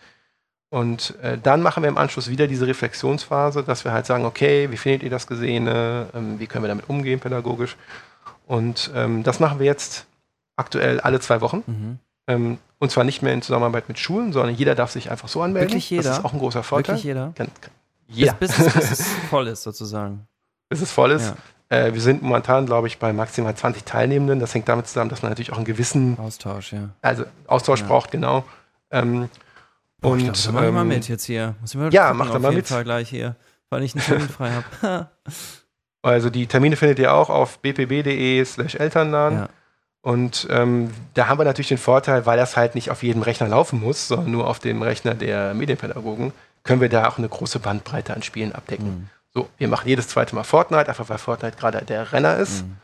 Und 0.71 1.19
äh, 1.23 1.39
dann 1.39 1.63
machen 1.63 1.83
wir 1.83 1.89
im 1.89 1.97
Anschluss 1.97 2.29
wieder 2.29 2.47
diese 2.47 2.67
Reflexionsphase, 2.67 3.63
dass 3.63 3.85
wir 3.85 3.93
halt 3.93 4.05
sagen, 4.07 4.27
okay, 4.27 4.71
wie 4.71 4.77
findet 4.77 5.03
ihr 5.03 5.11
das 5.11 5.27
Gesehene? 5.27 6.09
Ähm, 6.15 6.39
wie 6.39 6.47
können 6.47 6.65
wir 6.65 6.69
damit 6.69 6.89
umgehen 6.91 7.21
pädagogisch? 7.21 7.77
Und 8.47 8.91
ähm, 8.95 9.23
das 9.23 9.41
machen 9.41 9.59
wir 9.59 9.67
jetzt 9.67 10.07
aktuell 10.57 11.01
alle 11.01 11.21
zwei 11.21 11.41
Wochen. 11.41 11.63
Mhm. 11.67 11.99
Ähm, 12.27 12.59
und 12.79 12.91
zwar 12.91 13.05
nicht 13.05 13.23
mehr 13.23 13.33
in 13.33 13.43
Zusammenarbeit 13.43 13.89
mit 13.89 13.99
Schulen, 13.99 14.33
sondern 14.33 14.55
jeder 14.55 14.75
darf 14.75 14.91
sich 14.91 15.11
einfach 15.11 15.29
so 15.29 15.43
anmelden. 15.43 15.71
Wirklich 15.71 15.89
jeder? 15.89 16.05
Das 16.05 16.19
ist 16.19 16.25
auch 16.25 16.33
ein 16.33 16.39
großer 16.39 16.63
Vorteil. 16.63 16.97
Wirklich 16.97 17.05
jeder? 17.05 17.33
Kann, 17.35 17.49
kann, 17.61 17.73
jeder. 18.07 18.35
Bis, 18.35 18.55
bis, 18.55 18.73
bis 18.75 18.91
es 18.91 19.07
voll 19.31 19.49
ist, 19.49 19.63
sozusagen. 19.63 20.27
Bis 20.69 20.83
es 20.83 20.93
voll 20.93 21.13
ist. 21.13 21.29
Ja. 21.29 21.37
Äh, 21.69 21.93
wir 21.93 22.01
sind 22.01 22.23
momentan, 22.23 22.67
glaube 22.67 22.87
ich, 22.87 22.99
bei 22.99 23.13
maximal 23.13 23.55
20 23.55 23.85
Teilnehmenden. 23.85 24.41
Das 24.41 24.55
hängt 24.55 24.69
damit 24.69 24.87
zusammen, 24.87 25.11
dass 25.11 25.23
man 25.23 25.31
natürlich 25.31 25.53
auch 25.53 25.57
einen 25.57 25.67
gewissen 25.67 26.19
Austausch, 26.19 26.73
ja. 26.73 26.91
Also 27.03 27.25
Austausch 27.47 27.81
ja. 27.81 27.87
braucht, 27.87 28.11
genau. 28.11 28.45
Ähm, 28.91 29.29
Boah, 30.01 30.13
und 30.13 30.21
ich 30.21 30.33
glaub, 30.33 30.63
ähm, 30.63 30.75
mal 30.75 30.85
mit 30.85 31.09
jetzt 31.09 31.25
hier. 31.25 31.55
Muss 31.61 31.75
ich 31.75 31.81
mal 31.81 31.93
ja, 31.93 32.15
mach 32.15 32.31
da 32.31 32.39
mal 32.39 32.53
mit. 32.53 32.69
Fall 32.69 32.85
gleich 32.85 33.09
hier, 33.09 33.37
weil 33.69 33.83
ich 33.83 33.95
einen 33.95 34.05
Termin 34.05 34.29
frei 34.29 34.51
habe. 34.51 35.09
Also 36.01 36.31
die 36.31 36.47
Termine 36.47 36.77
findet 36.77 37.01
ihr 37.01 37.13
auch 37.13 37.29
auf 37.29 37.59
bpb.de 37.59 38.45
slash 38.45 38.77
Elternladen. 38.77 39.39
Ja. 39.39 39.49
Und 40.01 40.47
ähm, 40.49 40.91
da 41.15 41.29
haben 41.29 41.39
wir 41.39 41.45
natürlich 41.45 41.69
den 41.69 41.77
Vorteil, 41.77 42.25
weil 42.25 42.39
das 42.39 42.57
halt 42.57 42.75
nicht 42.75 42.91
auf 42.91 43.03
jedem 43.03 43.23
Rechner 43.23 43.49
laufen 43.49 43.81
muss, 43.81 44.09
sondern 44.09 44.31
nur 44.31 44.47
auf 44.47 44.61
dem 44.61 44.81
Rechner 44.81 45.15
der 45.15 45.55
Medienpädagogen, 45.55 46.33
können 46.63 46.81
wir 46.81 46.89
da 46.89 47.09
auch 47.09 47.19
eine 47.19 47.29
große 47.29 47.59
Bandbreite 47.59 48.15
an 48.15 48.23
Spielen 48.23 48.53
abdecken. 48.53 48.87
Mhm. 48.87 49.11
So, 49.35 49.49
wir 49.59 49.69
machen 49.69 49.89
jedes 49.89 50.09
zweite 50.09 50.35
Mal 50.35 50.45
Fortnite, 50.45 50.89
einfach 50.89 51.09
weil 51.09 51.19
Fortnite 51.19 51.57
gerade 51.57 51.85
der 51.85 52.13
Renner 52.13 52.37
ist. 52.39 52.65
Mhm. 52.65 52.77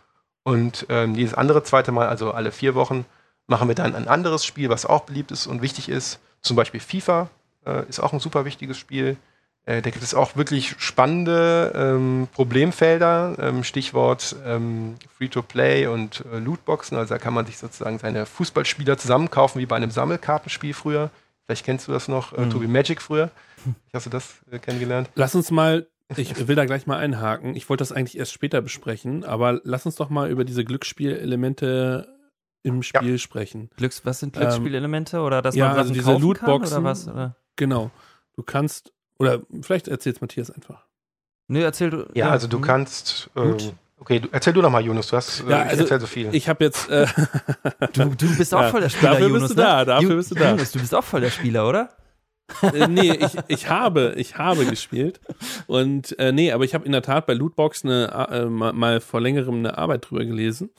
Und 0.42 0.86
ähm, 0.90 1.14
jedes 1.14 1.34
andere 1.34 1.62
zweite 1.62 1.90
Mal, 1.90 2.07
also 2.07 2.32
alle 2.32 2.53
vier 2.53 2.74
Wochen, 2.74 3.07
machen 3.47 3.68
wir 3.68 3.74
dann 3.74 3.95
ein 3.95 4.09
anderes 4.09 4.45
Spiel, 4.45 4.68
was 4.68 4.86
auch 4.86 5.03
beliebt 5.03 5.30
ist 5.30 5.47
und 5.47 5.62
wichtig 5.62 5.88
ist. 5.88 6.20
Zum 6.42 6.57
Beispiel 6.57 6.80
FIFA 6.80 7.28
äh, 7.66 7.88
ist 7.88 8.01
auch 8.01 8.12
ein 8.12 8.20
super 8.20 8.45
wichtiges 8.45 8.78
Spiel. 8.78 9.16
Äh, 9.66 9.80
da 9.80 9.90
gibt 9.90 10.05
es 10.05 10.14
auch 10.14 10.36
wirklich 10.36 10.74
spannende 10.78 11.72
ähm, 11.74 12.28
Problemfelder, 12.34 13.36
ähm, 13.38 13.64
Stichwort 13.64 14.36
ähm, 14.45 14.97
Free-to-Play 15.16 15.86
und 15.86 16.22
äh, 16.30 16.38
Lootboxen. 16.38 16.99
Also 16.99 17.14
da 17.14 17.18
kann 17.18 17.32
man 17.32 17.47
sich 17.47 17.57
sozusagen 17.57 17.99
seine 17.99 18.26
Fußballspieler 18.26 18.99
zusammenkaufen, 18.99 19.61
wie 19.61 19.66
bei 19.66 19.76
einem 19.76 19.90
Sammelkartenspiel 19.90 20.74
früher. 20.74 21.11
Vielleicht 21.47 21.64
kennst 21.64 21.88
du 21.88 21.92
das 21.92 22.09
noch, 22.09 22.34
äh, 22.34 22.42
mhm. 22.42 22.51
Tobi 22.51 22.66
Magic 22.66 23.01
früher. 23.01 23.30
Hast 23.95 24.05
du 24.07 24.11
das 24.11 24.34
äh, 24.51 24.59
kennengelernt? 24.59 25.09
Lass 25.14 25.34
uns 25.34 25.51
mal, 25.51 25.86
ich 26.17 26.49
will 26.49 26.57
da 26.57 26.65
gleich 26.65 26.87
mal 26.87 26.99
einhaken. 26.99 27.57
Ich 27.57 27.69
wollte 27.69 27.83
das 27.83 27.93
eigentlich 27.93 28.19
erst 28.19 28.33
später 28.33 28.61
besprechen, 28.61 29.25
aber 29.25 29.61
lass 29.65 29.87
uns 29.87 29.97
doch 29.97 30.11
mal 30.11 30.31
über 30.31 30.45
diese 30.45 30.65
Glücksspielelemente 30.65 32.09
im 32.63 32.83
Spiel 32.83 33.13
ja. 33.13 33.19
sprechen. 33.19 33.71
Glücks, 33.77 34.05
was 34.05 34.21
sind 34.21 34.35
Glücksspielelemente 34.35 35.21
oder 35.21 35.43
dass 35.43 35.55
ja, 35.55 35.69
man 35.69 35.79
also 35.79 35.93
diese 35.93 36.17
Lootboxen 36.17 36.79
oder 36.79 36.85
was? 36.85 37.09
Oder? 37.09 37.37
Genau. 37.57 37.91
Du 38.37 38.43
kannst 38.43 38.93
oder 39.19 39.43
vielleicht 39.63 39.89
erzählst 39.89 40.21
Matthias 40.21 40.51
einfach. 40.51 40.87
Nö, 41.49 41.63
erzähl 41.63 41.91
du. 41.91 41.99
Ja, 42.15 42.27
ja. 42.27 42.31
also 42.31 42.49
du 42.49 42.59
mhm. 42.59 42.63
kannst. 42.63 43.31
Äh, 43.37 43.55
okay, 43.99 44.21
du, 44.21 44.29
erzähl 44.33 44.53
du 44.53 44.63
noch 44.63 44.71
mal, 44.71 44.85
Jonas. 44.85 45.09
Du 45.09 45.17
hast. 45.17 45.41
Äh, 45.41 45.51
ja, 45.51 45.63
also, 45.63 45.75
ich 45.75 45.81
erzähl 45.81 46.01
so 46.01 46.07
viel. 46.07 46.35
Ich 46.35 46.49
habe 46.49 46.65
jetzt. 46.65 46.89
Äh, 46.89 47.07
du, 47.93 48.15
du 48.15 48.37
bist 48.37 48.55
auch 48.55 48.63
ja, 48.63 48.71
voll 48.71 48.81
der 48.81 48.89
Spieler, 48.89 49.13
dafür 49.13 49.29
Jonas. 49.29 49.43
Bist 49.43 49.59
du 49.59 49.63
da, 49.63 49.79
ne? 49.79 49.85
Dafür 49.85 50.17
bist 50.17 50.31
du 50.31 50.35
da. 50.35 50.51
Jonas, 50.51 50.73
du 50.73 50.79
bist 50.81 50.95
auch 50.95 51.05
voll 51.05 51.21
der 51.21 51.31
Spieler, 51.31 51.69
oder? 51.69 51.91
Äh, 52.62 52.88
nee, 52.88 53.12
ich, 53.12 53.36
ich 53.49 53.68
habe, 53.68 54.14
ich 54.16 54.36
habe 54.36 54.64
gespielt. 54.66 55.20
Und 55.66 56.18
äh, 56.18 56.32
nee, 56.32 56.53
aber 56.53 56.64
ich 56.64 56.74
habe 56.74 56.86
in 56.86 56.92
der 56.92 57.03
Tat 57.03 57.26
bei 57.26 57.34
Lootbox 57.34 57.84
eine, 57.84 58.28
äh, 58.30 58.45
mal, 58.47 58.72
mal, 58.72 59.01
vor 59.01 59.20
längerem 59.20 59.57
eine 59.57 59.78
Arbeit 59.78 60.11
drüber 60.11 60.24
gelesen. 60.24 60.70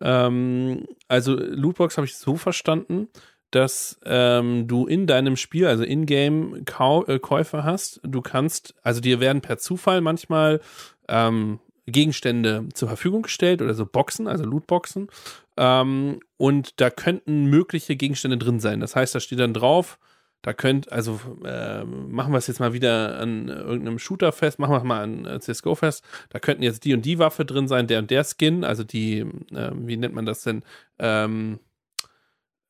Ähm, 0.00 0.86
also 1.08 1.34
Lootbox 1.34 1.96
habe 1.96 2.06
ich 2.06 2.16
so 2.16 2.36
verstanden, 2.36 3.08
dass 3.50 3.98
ähm, 4.04 4.68
du 4.68 4.86
in 4.86 5.06
deinem 5.06 5.36
Spiel, 5.36 5.66
also 5.66 5.82
in-game 5.82 6.64
äh, 6.64 7.18
Käufe 7.18 7.64
hast. 7.64 8.00
Du 8.04 8.22
kannst, 8.22 8.74
also 8.82 9.00
dir 9.00 9.20
werden 9.20 9.42
per 9.42 9.58
Zufall 9.58 10.00
manchmal 10.00 10.60
ähm, 11.08 11.58
Gegenstände 11.86 12.68
zur 12.72 12.88
Verfügung 12.88 13.22
gestellt 13.22 13.60
oder 13.60 13.74
so 13.74 13.84
Boxen, 13.86 14.28
also 14.28 14.44
Lootboxen. 14.44 15.08
Ähm, 15.56 16.20
und 16.36 16.80
da 16.80 16.90
könnten 16.90 17.46
mögliche 17.46 17.96
Gegenstände 17.96 18.38
drin 18.38 18.60
sein. 18.60 18.80
Das 18.80 18.94
heißt, 18.94 19.14
da 19.14 19.20
steht 19.20 19.40
dann 19.40 19.54
drauf, 19.54 19.98
da 20.42 20.52
könnt, 20.54 20.90
also 20.90 21.20
äh, 21.44 21.84
machen 21.84 22.32
wir 22.32 22.38
es 22.38 22.46
jetzt 22.46 22.60
mal 22.60 22.72
wieder 22.72 23.18
an 23.18 23.48
irgendeinem 23.48 23.98
Shooter 23.98 24.32
fest, 24.32 24.58
machen 24.58 24.72
wir 24.72 24.78
es 24.78 24.84
mal 24.84 25.02
an 25.02 25.26
äh, 25.26 25.38
CSGO 25.40 25.74
fest. 25.74 26.04
Da 26.30 26.38
könnten 26.38 26.62
jetzt 26.62 26.84
die 26.84 26.94
und 26.94 27.04
die 27.04 27.18
Waffe 27.18 27.44
drin 27.44 27.68
sein, 27.68 27.86
der 27.86 27.98
und 27.98 28.10
der 28.10 28.24
Skin, 28.24 28.64
also 28.64 28.82
die, 28.82 29.18
äh, 29.52 29.70
wie 29.74 29.96
nennt 29.96 30.14
man 30.14 30.26
das 30.26 30.42
denn? 30.42 30.62
Ähm, 30.98 31.60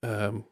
ähm, 0.02 0.44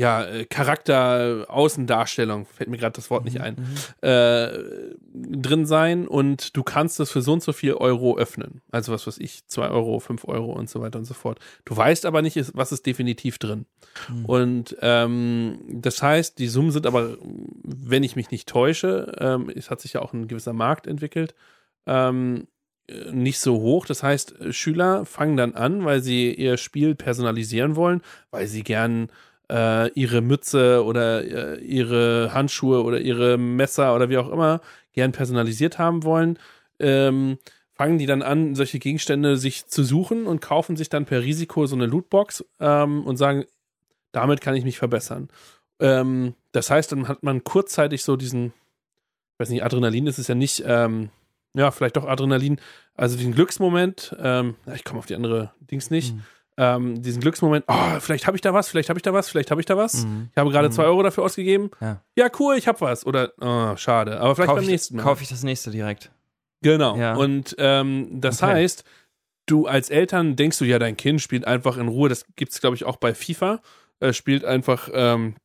ja, 0.00 0.24
äh, 0.24 0.46
Charakter, 0.46 1.44
Außendarstellung, 1.48 2.46
fällt 2.46 2.70
mir 2.70 2.78
gerade 2.78 2.94
das 2.94 3.10
Wort 3.10 3.24
nicht 3.26 3.38
mhm, 3.38 3.44
ein, 3.44 3.56
mhm. 3.56 4.08
äh, 4.08 5.36
drin 5.36 5.66
sein 5.66 6.08
und 6.08 6.56
du 6.56 6.62
kannst 6.62 6.98
das 6.98 7.10
für 7.10 7.20
so 7.20 7.34
und 7.34 7.42
so 7.42 7.52
viel 7.52 7.74
Euro 7.74 8.16
öffnen. 8.16 8.62
Also 8.70 8.92
was 8.92 9.06
weiß 9.06 9.18
ich, 9.18 9.46
zwei 9.46 9.68
Euro, 9.68 10.00
fünf 10.00 10.24
Euro 10.24 10.52
und 10.52 10.70
so 10.70 10.80
weiter 10.80 10.98
und 10.98 11.04
so 11.04 11.12
fort. 11.12 11.38
Du 11.66 11.76
weißt 11.76 12.06
aber 12.06 12.22
nicht, 12.22 12.38
was 12.54 12.72
ist 12.72 12.86
definitiv 12.86 13.36
drin. 13.36 13.66
Mhm. 14.08 14.24
Und 14.24 14.76
ähm, 14.80 15.58
das 15.68 16.02
heißt, 16.02 16.38
die 16.38 16.48
Summen 16.48 16.70
sind 16.70 16.86
aber, 16.86 17.18
wenn 17.62 18.02
ich 18.02 18.16
mich 18.16 18.30
nicht 18.30 18.48
täusche, 18.48 19.14
ähm, 19.20 19.52
es 19.54 19.70
hat 19.70 19.82
sich 19.82 19.92
ja 19.92 20.00
auch 20.00 20.14
ein 20.14 20.28
gewisser 20.28 20.54
Markt 20.54 20.86
entwickelt, 20.86 21.34
ähm, 21.86 22.46
nicht 23.12 23.38
so 23.38 23.60
hoch. 23.60 23.84
Das 23.84 24.02
heißt, 24.02 24.34
Schüler 24.50 25.04
fangen 25.04 25.36
dann 25.36 25.54
an, 25.54 25.84
weil 25.84 26.00
sie 26.00 26.32
ihr 26.32 26.56
Spiel 26.56 26.94
personalisieren 26.94 27.76
wollen, 27.76 28.00
weil 28.30 28.46
sie 28.46 28.64
gern 28.64 29.10
äh, 29.50 29.88
ihre 29.94 30.20
Mütze 30.20 30.84
oder 30.84 31.24
äh, 31.24 31.60
ihre 31.60 32.32
Handschuhe 32.32 32.82
oder 32.82 33.00
ihre 33.00 33.36
Messer 33.36 33.94
oder 33.94 34.08
wie 34.08 34.18
auch 34.18 34.30
immer 34.30 34.60
gern 34.92 35.12
personalisiert 35.12 35.78
haben 35.78 36.04
wollen, 36.04 36.38
ähm, 36.78 37.38
fangen 37.72 37.98
die 37.98 38.06
dann 38.06 38.22
an, 38.22 38.54
solche 38.54 38.78
Gegenstände 38.78 39.36
sich 39.36 39.66
zu 39.66 39.82
suchen 39.82 40.26
und 40.26 40.40
kaufen 40.40 40.76
sich 40.76 40.88
dann 40.88 41.06
per 41.06 41.22
Risiko 41.22 41.66
so 41.66 41.76
eine 41.76 41.86
Lootbox 41.86 42.44
ähm, 42.60 43.04
und 43.04 43.16
sagen, 43.16 43.44
damit 44.12 44.40
kann 44.40 44.54
ich 44.54 44.64
mich 44.64 44.78
verbessern. 44.78 45.28
Ähm, 45.80 46.34
das 46.52 46.70
heißt, 46.70 46.92
dann 46.92 47.08
hat 47.08 47.22
man 47.22 47.44
kurzzeitig 47.44 48.02
so 48.04 48.16
diesen, 48.16 48.46
ich 48.46 49.38
weiß 49.40 49.50
nicht, 49.50 49.64
Adrenalin 49.64 50.06
ist 50.06 50.18
es 50.18 50.28
ja 50.28 50.34
nicht, 50.34 50.62
ähm, 50.66 51.10
ja, 51.54 51.70
vielleicht 51.70 51.96
doch 51.96 52.06
Adrenalin, 52.06 52.60
also 52.94 53.16
diesen 53.16 53.34
Glücksmoment, 53.34 54.14
ähm, 54.20 54.54
ich 54.74 54.84
komme 54.84 54.98
auf 54.98 55.06
die 55.06 55.14
andere 55.14 55.52
Dings 55.60 55.90
nicht, 55.90 56.14
mhm 56.14 56.22
ähm, 56.60 57.00
diesen 57.00 57.22
Glücksmoment, 57.22 57.64
oh, 57.68 58.00
vielleicht 58.00 58.26
habe 58.26 58.36
ich 58.36 58.42
da 58.42 58.52
was, 58.52 58.68
vielleicht 58.68 58.90
habe 58.90 58.98
ich 58.98 59.02
da 59.02 59.14
was, 59.14 59.30
vielleicht 59.30 59.50
habe 59.50 59.62
ich 59.62 59.66
da 59.66 59.78
was. 59.78 60.04
Mhm. 60.04 60.28
Ich 60.30 60.36
habe 60.36 60.50
gerade 60.50 60.68
mhm. 60.68 60.72
zwei 60.72 60.84
Euro 60.84 61.02
dafür 61.02 61.24
ausgegeben. 61.24 61.70
Ja, 61.80 62.02
ja 62.16 62.28
cool, 62.38 62.54
ich 62.58 62.68
habe 62.68 62.78
was. 62.82 63.06
Oder, 63.06 63.32
oh, 63.40 63.74
schade. 63.76 64.20
Aber 64.20 64.34
vielleicht 64.34 64.48
kauf 64.48 64.56
beim 64.56 64.64
ich, 64.64 64.70
nächsten 64.70 64.96
Mal. 64.96 65.02
Kaufe 65.02 65.22
ich 65.22 65.30
das 65.30 65.42
nächste 65.42 65.70
direkt. 65.70 66.10
Genau. 66.60 66.96
Ja. 66.96 67.14
Und 67.14 67.56
ähm, 67.56 68.20
das 68.20 68.42
okay. 68.42 68.52
heißt, 68.52 68.84
du 69.46 69.66
als 69.66 69.88
Eltern 69.88 70.36
denkst 70.36 70.58
du 70.58 70.66
ja, 70.66 70.78
dein 70.78 70.98
Kind 70.98 71.22
spielt 71.22 71.46
einfach 71.46 71.78
in 71.78 71.88
Ruhe. 71.88 72.10
Das 72.10 72.26
gibt 72.36 72.52
es, 72.52 72.60
glaube 72.60 72.76
ich, 72.76 72.84
auch 72.84 72.96
bei 72.96 73.14
FIFA. 73.14 73.62
Äh, 74.00 74.12
spielt 74.12 74.44
einfach 74.44 74.90
ähm, 74.92 75.36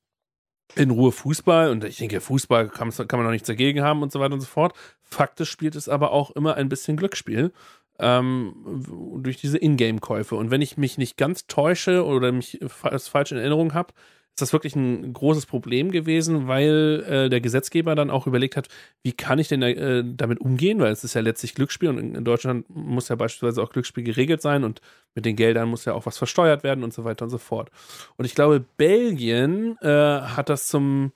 in 0.76 0.92
Ruhe 0.92 1.14
Fußball. 1.14 1.70
Und 1.70 1.86
ich 1.86 1.96
denke, 1.96 2.20
Fußball 2.20 2.68
kann, 2.68 2.92
kann 2.92 3.20
man 3.20 3.24
noch 3.24 3.32
nichts 3.32 3.48
dagegen 3.48 3.84
haben 3.84 4.02
und 4.02 4.12
so 4.12 4.20
weiter 4.20 4.34
und 4.34 4.42
so 4.42 4.48
fort. 4.48 4.76
Faktisch 5.02 5.50
spielt 5.50 5.76
es 5.76 5.88
aber 5.88 6.12
auch 6.12 6.32
immer 6.32 6.56
ein 6.56 6.68
bisschen 6.68 6.98
Glücksspiel 6.98 7.54
ähm, 8.00 8.84
durch 9.22 9.38
diese 9.38 9.58
Ingame-Käufe. 9.58 10.36
Und 10.36 10.52
wenn 10.52 10.62
ich 10.62 10.78
mich 10.78 10.98
nicht 10.98 11.18
ganz 11.18 11.48
täusche 11.48 12.06
oder 12.06 12.32
mich 12.32 12.60
das 12.84 13.08
falsch 13.08 13.32
in 13.32 13.38
Erinnerung 13.38 13.74
habe, 13.74 13.94
ist 14.36 14.42
das 14.42 14.52
wirklich 14.52 14.76
ein 14.76 15.14
großes 15.14 15.46
Problem 15.46 15.92
gewesen, 15.92 16.50
weil 16.50 17.06
äh, 17.08 17.30
der 17.30 17.40
Gesetzgeber 17.40 17.96
dann 17.96 18.10
auch 18.10 18.28
überlegt 18.28 18.58
hat, 18.58 18.68
wie 19.02 19.14
kann 19.14 19.40
ich 19.40 19.48
denn 19.48 19.62
äh, 19.62 20.04
damit 20.06 20.42
umgehen, 20.42 20.80
weil 20.82 20.92
es 20.92 21.06
ist 21.06 21.14
ja 21.14 21.22
letztlich 21.22 21.56
Glücksspiel 21.56 21.88
und 21.88 22.00
in, 22.00 22.16
in, 22.16 22.26
Deutschland 22.26 22.66
muss 22.70 23.08
ja 23.08 23.16
beispielsweise 23.16 23.64
auch 23.64 23.70
Glücksspiel 23.70 24.04
geregelt 24.04 24.42
sein 24.42 24.66
und 24.66 24.82
mit 25.14 25.24
den 25.24 25.38
Geldern 25.38 25.70
muss 25.70 25.86
ja 25.86 25.94
auch 25.94 26.06
was 26.06 26.18
versteuert 26.18 26.64
werden 26.64 26.84
und 26.84 26.94
so 26.94 27.06
weiter 27.06 27.24
und 27.24 27.32
so 27.32 27.38
fort. 27.38 27.72
Und 28.18 28.26
ich 28.26 28.36
glaube, 28.36 28.66
Belgien 28.76 29.78
äh, 29.82 29.88
hat 29.88 30.50
das 30.50 30.68
zum 30.68 31.14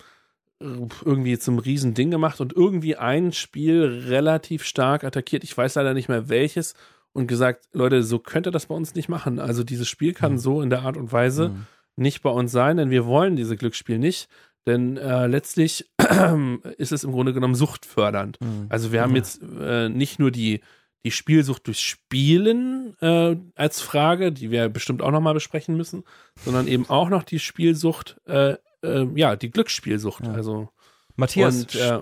irgendwie 0.59 1.37
zum 1.39 1.59
Riesending 1.59 2.11
gemacht 2.11 2.41
und 2.41 2.53
irgendwie 2.53 2.97
ein 2.97 3.31
Spiel 3.31 4.03
relativ 4.07 4.63
stark 4.63 5.03
attackiert. 5.03 5.43
Ich 5.43 5.57
weiß 5.57 5.75
leider 5.75 5.93
nicht 5.93 6.09
mehr 6.09 6.29
welches 6.29 6.73
und 7.13 7.27
gesagt, 7.27 7.67
Leute, 7.71 8.03
so 8.03 8.19
könnt 8.19 8.47
ihr 8.47 8.51
das 8.51 8.67
bei 8.67 8.75
uns 8.75 8.93
nicht 8.95 9.09
machen. 9.09 9.39
Also 9.39 9.63
dieses 9.63 9.87
Spiel 9.87 10.13
kann 10.13 10.33
mhm. 10.33 10.37
so 10.37 10.61
in 10.61 10.69
der 10.69 10.81
Art 10.83 10.97
und 10.97 11.11
Weise 11.11 11.49
mhm. 11.49 11.65
nicht 11.95 12.21
bei 12.21 12.29
uns 12.29 12.51
sein, 12.51 12.77
denn 12.77 12.89
wir 12.89 13.05
wollen 13.05 13.35
diese 13.35 13.55
Glücksspiel 13.55 13.99
nicht. 13.99 14.27
Denn 14.67 14.97
äh, 14.97 15.27
letztlich 15.27 15.89
ist 16.77 16.91
es 16.91 17.03
im 17.03 17.11
Grunde 17.11 17.33
genommen 17.33 17.55
suchtfördernd. 17.55 18.39
Mhm. 18.41 18.65
Also 18.69 18.91
wir 18.91 19.01
haben 19.01 19.15
jetzt 19.15 19.41
äh, 19.59 19.87
nicht 19.87 20.19
nur 20.19 20.31
die, 20.31 20.59
die 21.05 21.11
Spielsucht 21.11 21.67
durch 21.67 21.79
Spielen 21.79 22.95
äh, 22.99 23.37
als 23.55 23.79
Frage, 23.79 24.33
die 24.33 24.51
wir 24.51 24.67
bestimmt 24.67 25.01
auch 25.01 25.11
nochmal 25.11 25.33
besprechen 25.33 25.77
müssen, 25.77 26.03
sondern 26.43 26.67
eben 26.67 26.89
auch 26.89 27.09
noch 27.09 27.23
die 27.23 27.39
Spielsucht 27.39 28.19
äh, 28.25 28.55
äh, 28.83 29.05
ja, 29.15 29.35
die 29.35 29.49
Glücksspielsucht. 29.49 30.25
Ja. 30.25 30.33
Also, 30.33 30.69
Matthias, 31.15 31.61
und, 31.61 31.75
äh, 31.75 31.99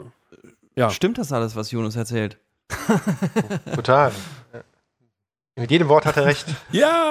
ja. 0.76 0.90
stimmt 0.90 1.18
das 1.18 1.32
alles, 1.32 1.56
was 1.56 1.72
Jonas 1.72 1.96
erzählt? 1.96 2.38
Total. 3.76 4.12
Mit 5.56 5.72
jedem 5.72 5.90
Wort 5.90 6.06
hat 6.06 6.18
er 6.18 6.26
recht. 6.26 6.46
ja! 6.72 7.10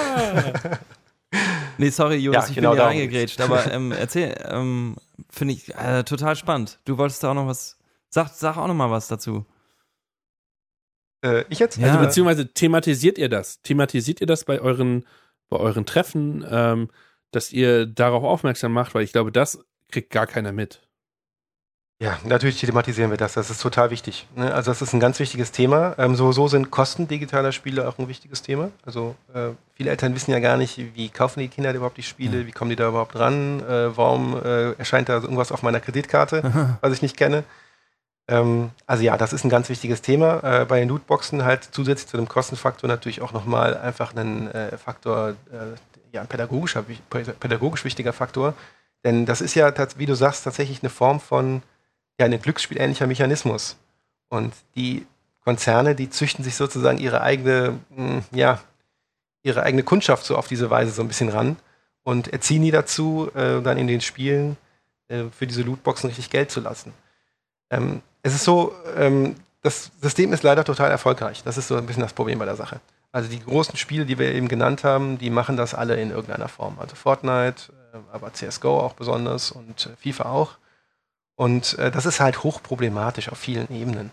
nee, 1.78 1.90
sorry, 1.90 2.16
Jonas, 2.16 2.44
ja, 2.44 2.50
ich 2.50 2.54
genau 2.54 2.70
bin 2.70 2.78
hier 2.78 2.86
reingegrätscht, 2.86 3.40
aber 3.40 3.70
ähm, 3.72 3.92
erzähl, 3.92 4.34
ähm, 4.44 4.96
finde 5.30 5.54
ich 5.54 5.74
äh, 5.74 6.04
total 6.04 6.36
spannend. 6.36 6.78
Du 6.84 6.96
wolltest 6.96 7.24
da 7.24 7.30
auch 7.30 7.34
noch 7.34 7.46
was, 7.48 7.76
sag, 8.08 8.28
sag 8.28 8.56
auch 8.56 8.68
noch 8.68 8.74
mal 8.74 8.90
was 8.90 9.08
dazu. 9.08 9.44
Äh, 11.22 11.44
ich 11.48 11.58
jetzt? 11.58 11.76
Ja. 11.76 11.88
Also 11.88 11.98
beziehungsweise 11.98 12.52
thematisiert 12.52 13.18
ihr 13.18 13.28
das? 13.28 13.62
Thematisiert 13.62 14.20
ihr 14.20 14.26
das 14.28 14.44
bei 14.44 14.60
euren, 14.60 15.04
bei 15.48 15.56
euren 15.56 15.86
Treffen? 15.86 16.46
Ähm, 16.48 16.88
dass 17.32 17.52
ihr 17.52 17.86
darauf 17.86 18.24
aufmerksam 18.24 18.72
macht, 18.72 18.94
weil 18.94 19.02
ich 19.02 19.12
glaube, 19.12 19.32
das 19.32 19.64
kriegt 19.90 20.10
gar 20.10 20.26
keiner 20.26 20.52
mit. 20.52 20.86
Ja, 21.98 22.18
natürlich 22.24 22.60
thematisieren 22.60 23.10
wir 23.10 23.16
das. 23.16 23.34
Das 23.34 23.48
ist 23.48 23.62
total 23.62 23.90
wichtig. 23.90 24.26
Ne? 24.34 24.52
Also 24.52 24.70
das 24.70 24.82
ist 24.82 24.92
ein 24.92 25.00
ganz 25.00 25.18
wichtiges 25.18 25.50
Thema. 25.50 25.94
Ähm, 25.96 26.14
sowieso 26.14 26.46
sind 26.46 26.70
Kosten 26.70 27.08
digitaler 27.08 27.52
Spiele 27.52 27.88
auch 27.88 27.98
ein 27.98 28.06
wichtiges 28.06 28.42
Thema. 28.42 28.70
Also 28.84 29.14
äh, 29.32 29.52
viele 29.72 29.88
Eltern 29.88 30.14
wissen 30.14 30.30
ja 30.30 30.38
gar 30.40 30.58
nicht, 30.58 30.78
wie 30.94 31.08
kaufen 31.08 31.40
die 31.40 31.48
Kinder 31.48 31.72
überhaupt 31.72 31.96
die 31.96 32.02
Spiele, 32.02 32.46
wie 32.46 32.52
kommen 32.52 32.68
die 32.68 32.76
da 32.76 32.88
überhaupt 32.88 33.18
ran, 33.18 33.60
äh, 33.60 33.96
warum 33.96 34.36
äh, 34.36 34.72
erscheint 34.72 35.08
da 35.08 35.14
irgendwas 35.14 35.52
auf 35.52 35.62
meiner 35.62 35.80
Kreditkarte, 35.80 36.76
was 36.82 36.92
ich 36.92 37.00
nicht 37.00 37.16
kenne. 37.16 37.44
Ähm, 38.28 38.72
also 38.86 39.02
ja, 39.02 39.16
das 39.16 39.32
ist 39.32 39.44
ein 39.44 39.50
ganz 39.50 39.70
wichtiges 39.70 40.02
Thema. 40.02 40.42
Äh, 40.42 40.64
bei 40.66 40.80
den 40.80 40.90
Lootboxen 40.90 41.44
halt 41.44 41.64
zusätzlich 41.64 42.08
zu 42.08 42.18
dem 42.18 42.28
Kostenfaktor 42.28 42.88
natürlich 42.88 43.22
auch 43.22 43.32
nochmal 43.32 43.74
einfach 43.74 44.14
einen 44.14 44.48
äh, 44.48 44.76
Faktor 44.76 45.30
äh, 45.50 45.95
ja, 46.16 46.22
ein 46.22 46.28
pädagogischer, 46.28 46.84
pädagogisch 47.10 47.84
wichtiger 47.84 48.12
Faktor. 48.12 48.54
Denn 49.04 49.26
das 49.26 49.40
ist 49.40 49.54
ja, 49.54 49.72
wie 49.98 50.06
du 50.06 50.14
sagst, 50.14 50.44
tatsächlich 50.44 50.82
eine 50.82 50.90
Form 50.90 51.20
von 51.20 51.62
ja, 52.18 52.26
ein 52.26 52.40
glücksspielähnlicher 52.40 53.06
Mechanismus. 53.06 53.76
Und 54.28 54.52
die 54.74 55.06
Konzerne, 55.44 55.94
die 55.94 56.10
züchten 56.10 56.42
sich 56.42 56.56
sozusagen 56.56 56.98
ihre 56.98 57.20
eigene, 57.20 57.78
hm, 57.94 58.24
ja, 58.32 58.60
ihre 59.42 59.62
eigene 59.62 59.84
Kundschaft 59.84 60.24
so 60.24 60.36
auf 60.36 60.48
diese 60.48 60.70
Weise 60.70 60.90
so 60.90 61.02
ein 61.02 61.08
bisschen 61.08 61.28
ran 61.28 61.56
und 62.02 62.32
erziehen 62.32 62.62
die 62.62 62.72
dazu, 62.72 63.30
äh, 63.34 63.62
dann 63.62 63.78
in 63.78 63.86
den 63.86 64.00
Spielen 64.00 64.56
äh, 65.08 65.24
für 65.30 65.46
diese 65.46 65.62
Lootboxen 65.62 66.08
richtig 66.08 66.30
Geld 66.30 66.50
zu 66.50 66.60
lassen. 66.60 66.92
Ähm, 67.70 68.02
es 68.22 68.34
ist 68.34 68.44
so, 68.44 68.74
ähm, 68.96 69.36
das 69.62 69.92
System 70.00 70.32
ist 70.32 70.42
leider 70.42 70.64
total 70.64 70.90
erfolgreich. 70.90 71.42
Das 71.44 71.58
ist 71.58 71.68
so 71.68 71.76
ein 71.76 71.86
bisschen 71.86 72.02
das 72.02 72.12
Problem 72.12 72.40
bei 72.40 72.44
der 72.44 72.56
Sache. 72.56 72.80
Also 73.16 73.30
die 73.30 73.42
großen 73.42 73.78
Spiele, 73.78 74.04
die 74.04 74.18
wir 74.18 74.34
eben 74.34 74.46
genannt 74.46 74.84
haben, 74.84 75.16
die 75.16 75.30
machen 75.30 75.56
das 75.56 75.72
alle 75.72 75.98
in 75.98 76.10
irgendeiner 76.10 76.48
Form. 76.48 76.76
Also 76.78 76.96
Fortnite, 76.96 77.72
äh, 77.94 77.96
aber 78.12 78.34
CSGO 78.34 78.78
auch 78.78 78.92
besonders 78.92 79.50
und 79.50 79.86
äh, 79.86 79.96
FIFA 79.96 80.24
auch. 80.28 80.58
Und 81.34 81.78
äh, 81.78 81.90
das 81.90 82.04
ist 82.04 82.20
halt 82.20 82.42
hochproblematisch 82.42 83.30
auf 83.30 83.38
vielen 83.38 83.70
Ebenen. 83.70 84.12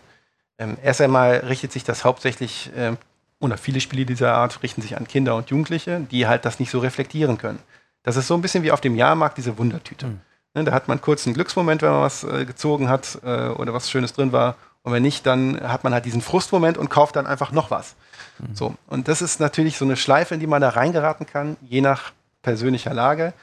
Ähm, 0.58 0.78
erst 0.82 1.01
einmal 1.01 1.39
richtet 1.39 1.74
sich 1.74 1.84
das 1.84 2.06
hauptsächlich 2.06 2.72
äh, 2.78 2.93
oder 3.41 3.58
viele 3.58 3.82
Spiele 3.82 4.06
dieser 4.06 4.36
Art 4.36 4.64
richten 4.64 4.82
sich 4.82 4.95
an 4.95 5.06
Kinder 5.06 5.36
und 5.36 5.49
Jugendliche, 5.49 5.99
die 5.99 6.26
halt 6.26 6.45
das 6.45 6.62
nicht 6.62 6.72
so 6.72 6.80
reflektieren 6.80 7.38
können. 7.38 7.60
Das 8.04 8.16
ist 8.16 8.28
so 8.28 8.36
ein 8.36 8.41
bisschen 8.41 8.64
wie 8.64 8.72
auf 8.72 8.80
dem 8.80 8.95
Jahrmarkt 8.95 9.38
diese 9.38 9.58
Wundertüte. 9.58 10.08
Mhm. 10.54 10.64
Da 10.64 10.72
hat 10.72 10.88
man 10.88 11.01
kurz 11.01 11.28
einen 11.28 11.34
Glücksmoment, 11.34 11.82
wenn 11.82 11.91
man 11.91 12.04
was 12.04 12.22
gezogen 12.22 12.88
hat 12.88 13.18
oder 13.24 13.74
was 13.74 13.89
Schönes 13.89 14.14
drin 14.14 14.32
war. 14.32 14.56
Und 14.84 14.93
wenn 14.93 15.01
nicht, 15.01 15.26
dann 15.26 15.60
hat 15.62 15.84
man 15.84 15.93
halt 15.93 16.06
diesen 16.06 16.22
Frustmoment 16.22 16.78
und 16.78 16.89
kauft 16.89 17.16
dann 17.16 17.26
einfach 17.26 17.51
noch 17.51 17.72
was. 17.72 17.95
Mhm. 18.40 18.56
So. 18.56 18.76
Und 18.88 19.08
das 19.08 19.22
ist 19.22 19.40
natürlich 19.40 19.78
so 19.78 19.86
eine 19.86 19.96
Schleife, 19.96 20.34
in 20.34 20.40
die 20.40 20.48
man 20.48 20.62
da 20.62 20.70
reingeraten 20.70 21.26
kann, 21.26 21.58
je 21.62 21.82
nach 21.82 22.14
persönlicher 22.42 22.94
Lage, 22.94 23.34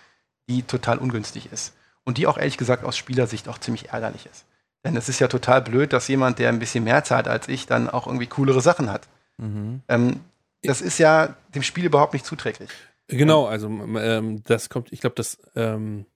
die 0.48 0.62
total 0.62 0.98
ungünstig 0.98 1.52
ist. 1.52 1.74
Und 2.04 2.18
die 2.18 2.26
auch 2.26 2.38
ehrlich 2.38 2.56
gesagt 2.56 2.84
aus 2.84 2.96
Spielersicht 2.96 3.48
auch 3.48 3.58
ziemlich 3.58 3.90
ärgerlich 3.90 4.26
ist. 4.26 4.44
Denn 4.84 4.96
es 4.96 5.08
ist 5.08 5.20
ja 5.20 5.28
total 5.28 5.60
blöd, 5.60 5.92
dass 5.92 6.08
jemand, 6.08 6.38
der 6.38 6.48
ein 6.48 6.58
bisschen 6.58 6.84
mehr 6.84 7.04
zahlt 7.04 7.28
als 7.28 7.48
ich, 7.48 7.66
dann 7.66 7.90
auch 7.90 8.06
irgendwie 8.06 8.26
coolere 8.26 8.62
Sachen 8.62 8.90
hat. 8.90 9.08
Mhm. 9.36 9.82
Ähm, 9.88 10.20
das 10.62 10.80
ist 10.80 10.98
ja 10.98 11.34
dem 11.54 11.62
Spiel 11.62 11.84
überhaupt 11.84 12.12
nicht 12.12 12.24
zuträglich. 12.24 12.70
Genau, 13.08 13.46
also 13.46 13.68
ähm, 13.68 14.42
das 14.44 14.68
kommt, 14.68 14.92
ich 14.92 15.00
glaube, 15.00 15.16
das 15.16 15.38
ähm, 15.56 16.06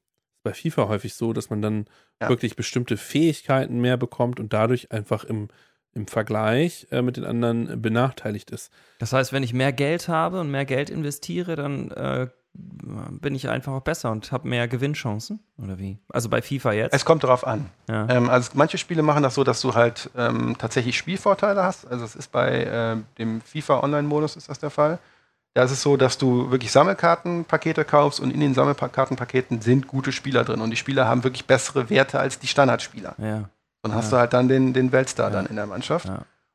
bei 0.43 0.55
FIFA 0.55 0.89
häufig 0.89 1.15
so, 1.15 1.33
dass 1.33 1.51
man 1.51 1.61
dann 1.61 1.87
ja. 2.21 2.29
wirklich 2.29 2.57
bestimmte 2.57 2.97
Fähigkeiten 2.97 3.81
mehr 3.81 3.97
bekommt 3.97 4.39
und 4.39 4.53
dadurch 4.53 4.93
einfach 4.93 5.25
im, 5.25 5.49
im 5.95 6.07
Vergleich 6.07 6.87
äh, 6.91 7.03
mit 7.03 7.17
den 7.17 7.25
anderen 7.25 7.81
benachteiligt 7.81 8.51
ist. 8.51 8.73
Das 8.99 9.13
heißt, 9.13 9.33
wenn 9.33 9.43
ich 9.43 9.53
mehr 9.53 9.73
Geld 9.73 10.09
habe 10.09 10.41
und 10.41 10.51
mehr 10.51 10.65
Geld 10.65 10.91
investiere, 10.91 11.57
dann 11.57 11.91
äh, 11.93 12.29
bin 12.55 13.35
ich 13.35 13.49
einfach 13.49 13.73
auch 13.73 13.83
besser 13.83 14.13
und 14.13 14.31
habe 14.31 14.49
mehr 14.49 14.69
Gewinnchancen 14.69 15.41
oder 15.61 15.79
wie? 15.79 15.99
Also 16.09 16.29
bei 16.29 16.41
FIFA 16.41 16.73
jetzt? 16.73 16.95
Es 16.95 17.05
kommt 17.05 17.25
darauf 17.25 17.47
an. 17.47 17.71
Ja. 17.89 18.09
Ähm, 18.09 18.31
also 18.31 18.53
manche 18.55 18.79
Spiele 18.79 19.03
machen 19.03 19.23
das 19.23 19.35
so, 19.35 19.43
dass 19.43 19.61
du 19.61 19.75
halt 19.75 20.11
ähm, 20.17 20.55
tatsächlich 20.57 20.97
Spielvorteile 20.97 21.63
hast. 21.63 21.87
Also 21.87 22.05
es 22.05 22.15
ist 22.15 22.31
bei 22.31 22.65
äh, 22.65 22.97
dem 23.19 23.41
FIFA 23.41 23.81
Online-Modus 23.81 24.37
ist 24.37 24.49
das 24.49 24.61
der 24.61 24.71
Fall. 24.71 24.99
Da 25.55 25.65
ist 25.65 25.71
es 25.71 25.83
so, 25.83 25.97
dass 25.97 26.19
du 26.19 26.51
wirklich 26.51 26.73
Sammelkartenpakete 26.73 27.85
kaufst 27.85 28.19
und 28.19 28.33
in 28.33 28.41
den 28.41 28.55
Sammelkartenpaketen 28.55 29.61
sind 29.61 29.87
gute 29.87 30.11
Spieler 30.11 30.45
drin 30.45 30.61
und 30.61 30.71
die 30.71 30.77
Spieler 30.77 31.07
haben 31.07 31.23
wirklich 31.23 31.47
bessere 31.47 31.91
Werte 31.91 32.19
als 32.19 32.41
die 32.41 32.49
Standardspieler. 32.49 33.15
Ja. 33.19 33.49
Und 33.85 33.95
hast 33.95 34.07
ja. 34.07 34.11
du 34.13 34.17
halt 34.21 34.33
dann 34.33 34.49
den, 34.49 34.73
den 34.73 34.93
Weltstar 34.93 35.29
ja. 35.29 35.37
dann 35.37 35.47
in 35.47 35.57
der 35.57 35.67
Mannschaft 35.67 36.09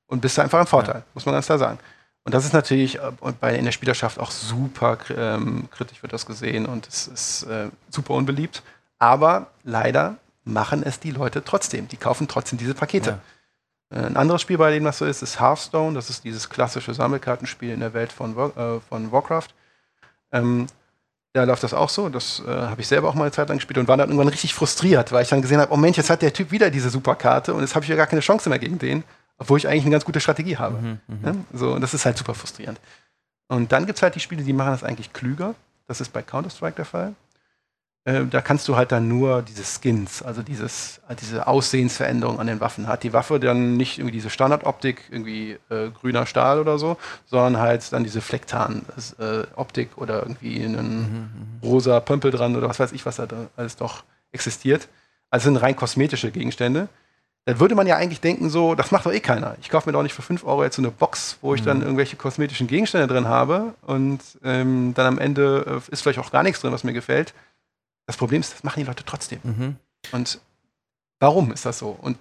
und 0.07 0.19
bist 0.19 0.39
einfach 0.39 0.59
im 0.59 0.65
Vorteil, 0.65 1.03
muss 1.13 1.25
man 1.27 1.33
ganz 1.33 1.45
klar 1.45 1.59
sagen. 1.59 1.77
Und 2.23 2.33
das 2.33 2.43
ist 2.43 2.53
natürlich 2.53 2.97
äh, 2.97 3.11
bei, 3.39 3.55
in 3.55 3.65
der 3.65 3.71
Spielerschaft 3.71 4.19
auch 4.19 4.31
super 4.31 4.97
ähm, 5.15 5.69
kritisch 5.71 6.01
wird 6.01 6.11
das 6.11 6.25
gesehen 6.25 6.65
und 6.65 6.87
es 6.87 7.07
ist 7.07 7.43
äh, 7.43 7.69
super 7.89 8.15
unbeliebt. 8.15 8.63
Aber 8.97 9.47
leider 9.63 10.17
machen 10.43 10.83
es 10.83 10.99
die 10.99 11.11
Leute 11.11 11.43
trotzdem. 11.43 11.87
Die 11.87 11.97
kaufen 11.97 12.27
trotzdem 12.27 12.57
diese 12.57 12.73
Pakete. 12.73 13.19
Äh, 13.91 13.99
ein 13.99 14.17
anderes 14.17 14.41
Spiel, 14.41 14.57
bei 14.57 14.71
dem 14.71 14.83
das 14.83 14.97
so 14.97 15.05
ist, 15.05 15.21
ist 15.21 15.39
Hearthstone. 15.39 15.93
Das 15.93 16.09
ist 16.09 16.23
dieses 16.23 16.49
klassische 16.49 16.93
Sammelkartenspiel 16.93 17.71
in 17.71 17.79
der 17.79 17.93
Welt 17.93 18.11
von, 18.11 18.35
äh, 18.37 18.79
von 18.81 19.11
Warcraft. 19.11 19.49
Ähm, 20.31 20.65
da 21.33 21.43
läuft 21.43 21.63
das 21.63 21.73
auch 21.73 21.89
so. 21.89 22.09
Das 22.09 22.41
äh, 22.45 22.49
habe 22.49 22.81
ich 22.81 22.87
selber 22.87 23.09
auch 23.09 23.13
mal 23.13 23.23
eine 23.23 23.31
Zeit 23.31 23.49
lang 23.49 23.57
gespielt 23.57 23.77
und 23.77 23.87
war 23.87 23.97
dann 23.97 24.09
irgendwann 24.09 24.29
richtig 24.29 24.53
frustriert, 24.53 25.11
weil 25.11 25.23
ich 25.23 25.29
dann 25.29 25.41
gesehen 25.41 25.59
habe, 25.59 25.71
oh 25.73 25.77
Mensch, 25.77 25.97
jetzt 25.97 26.09
hat 26.09 26.21
der 26.21 26.33
Typ 26.33 26.51
wieder 26.51 26.69
diese 26.69 26.89
Superkarte 26.89 27.53
und 27.53 27.61
jetzt 27.61 27.75
habe 27.75 27.85
ich 27.85 27.89
ja 27.89 27.95
gar 27.95 28.07
keine 28.07 28.21
Chance 28.21 28.49
mehr 28.49 28.59
gegen 28.59 28.79
den, 28.79 29.03
obwohl 29.37 29.57
ich 29.57 29.67
eigentlich 29.67 29.83
eine 29.83 29.91
ganz 29.91 30.05
gute 30.05 30.19
Strategie 30.19 30.57
habe. 30.57 30.77
Mhm, 30.77 30.99
mhm. 31.07 31.25
ja? 31.25 31.33
So, 31.53 31.73
und 31.73 31.81
das 31.81 31.93
ist 31.93 32.05
halt 32.05 32.17
super 32.17 32.33
frustrierend. 32.33 32.79
Und 33.47 33.71
dann 33.71 33.85
gibt 33.85 33.97
es 33.97 34.03
halt 34.03 34.15
die 34.15 34.19
Spiele, 34.19 34.43
die 34.43 34.53
machen 34.53 34.71
das 34.71 34.83
eigentlich 34.83 35.13
klüger. 35.13 35.55
Das 35.87 36.01
ist 36.01 36.13
bei 36.13 36.21
Counter-Strike 36.21 36.75
der 36.75 36.85
Fall. 36.85 37.15
Äh, 38.05 38.25
da 38.25 38.41
kannst 38.41 38.67
du 38.67 38.77
halt 38.77 38.91
dann 38.91 39.07
nur 39.07 39.41
diese 39.41 39.63
Skins, 39.63 40.21
also 40.21 40.41
dieses, 40.41 41.01
äh, 41.09 41.15
diese 41.15 41.47
Aussehensveränderung 41.47 42.39
an 42.39 42.47
den 42.47 42.61
Waffen. 42.61 42.87
Hat 42.87 43.03
die 43.03 43.11
Waffe 43.11 43.39
dann 43.39 43.75
nicht 43.75 43.99
irgendwie 43.99 44.13
diese 44.13 44.29
Standardoptik, 44.29 45.03
irgendwie 45.11 45.57
äh, 45.69 45.89
grüner 45.89 46.25
Stahl 46.25 46.59
oder 46.59 46.79
so, 46.79 46.97
sondern 47.25 47.61
halt 47.61 47.91
dann 47.91 48.03
diese 48.03 48.21
Flecktarn-Optik 48.21 49.89
äh, 49.91 50.01
oder 50.01 50.21
irgendwie 50.21 50.63
einen 50.63 50.99
mhm, 50.99 51.61
mhm, 51.61 51.69
rosa 51.69 51.99
Pömpel 51.99 52.31
dran 52.31 52.55
oder 52.55 52.69
was 52.69 52.79
weiß 52.79 52.93
ich, 52.93 53.05
was 53.05 53.17
da 53.17 53.27
alles 53.57 53.75
doch 53.75 54.03
existiert. 54.31 54.87
Also 55.29 55.45
sind 55.45 55.57
rein 55.57 55.75
kosmetische 55.75 56.31
Gegenstände. 56.31 56.87
Dann 57.45 57.59
würde 57.59 57.75
man 57.75 57.87
ja 57.87 57.97
eigentlich 57.97 58.21
denken, 58.21 58.49
so, 58.49 58.75
das 58.75 58.91
macht 58.91 59.05
doch 59.05 59.13
eh 59.13 59.19
keiner. 59.19 59.55
Ich 59.61 59.69
kaufe 59.69 59.89
mir 59.89 59.93
doch 59.93 60.03
nicht 60.03 60.13
für 60.13 60.21
5 60.21 60.45
Euro 60.45 60.63
jetzt 60.63 60.75
so 60.75 60.81
eine 60.81 60.91
Box, 60.91 61.37
wo 61.41 61.53
ich 61.53 61.61
mhm. 61.61 61.65
dann 61.65 61.81
irgendwelche 61.81 62.15
kosmetischen 62.15 62.67
Gegenstände 62.67 63.07
drin 63.07 63.27
habe 63.27 63.73
und 63.81 64.19
ähm, 64.43 64.93
dann 64.93 65.05
am 65.05 65.19
Ende 65.19 65.81
ist 65.91 66.01
vielleicht 66.01 66.19
auch 66.19 66.31
gar 66.31 66.43
nichts 66.43 66.61
drin, 66.61 66.71
was 66.71 66.83
mir 66.83 66.93
gefällt 66.93 67.33
das 68.09 68.17
Problem 68.17 68.41
ist, 68.41 68.51
das 68.51 68.63
machen 68.63 68.79
die 68.79 68.87
Leute 68.87 69.05
trotzdem. 69.05 69.39
Mhm. 69.43 69.75
Und 70.11 70.41
warum 71.19 71.51
ist 71.51 71.63
das 71.67 71.77
so? 71.77 71.89
Und 71.91 72.17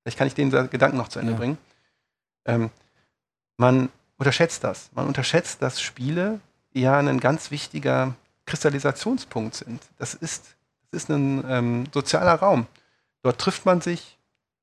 vielleicht 0.00 0.16
kann 0.16 0.28
ich 0.28 0.34
den 0.34 0.50
Gedanken 0.70 0.96
noch 0.96 1.08
zu 1.08 1.18
Ende 1.18 1.32
ja. 1.32 1.38
bringen. 1.38 1.58
Ähm, 2.44 2.70
man 3.56 3.88
unterschätzt 4.16 4.62
das. 4.62 4.90
Man 4.94 5.08
unterschätzt, 5.08 5.60
dass 5.60 5.80
Spiele 5.80 6.38
ja 6.72 6.96
ein 7.00 7.18
ganz 7.18 7.50
wichtiger 7.50 8.14
Kristallisationspunkt 8.46 9.56
sind. 9.56 9.82
Das 9.98 10.14
ist, 10.14 10.54
das 10.92 11.02
ist 11.02 11.10
ein 11.10 11.44
ähm, 11.48 11.86
sozialer 11.92 12.34
Raum. 12.34 12.68
Dort 13.22 13.40
trifft 13.40 13.66
man 13.66 13.80
sich, 13.80 14.18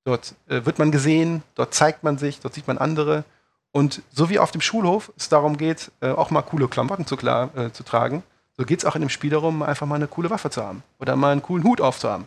dort 0.05 0.35
äh, 0.47 0.65
wird 0.65 0.79
man 0.79 0.89
gesehen, 0.89 1.43
dort 1.55 1.73
zeigt 1.73 2.05
man 2.05 2.17
sich, 2.17 2.39
dort 2.39 2.53
sieht 2.53 2.69
man 2.69 2.77
andere. 2.77 3.25
Und 3.73 4.03
so 4.09 4.29
wie 4.29 4.39
auf 4.39 4.51
dem 4.51 4.61
Schulhof 4.61 5.11
es 5.17 5.27
darum 5.27 5.57
geht, 5.57 5.91
äh, 5.99 6.11
auch 6.11 6.31
mal 6.31 6.43
coole 6.43 6.69
Klamotten 6.69 7.05
zu, 7.05 7.17
klar, 7.17 7.53
äh, 7.57 7.73
zu 7.73 7.83
tragen, 7.83 8.23
so 8.57 8.65
geht 8.65 8.79
es 8.79 8.85
auch 8.85 8.95
in 8.95 9.01
dem 9.01 9.09
Spiel 9.09 9.31
darum, 9.31 9.63
einfach 9.63 9.85
mal 9.85 9.95
eine 9.95 10.07
coole 10.07 10.29
Waffe 10.29 10.49
zu 10.49 10.63
haben 10.63 10.83
oder 10.99 11.15
mal 11.15 11.31
einen 11.31 11.41
coolen 11.41 11.63
Hut 11.63 11.81
aufzuhaben. 11.81 12.25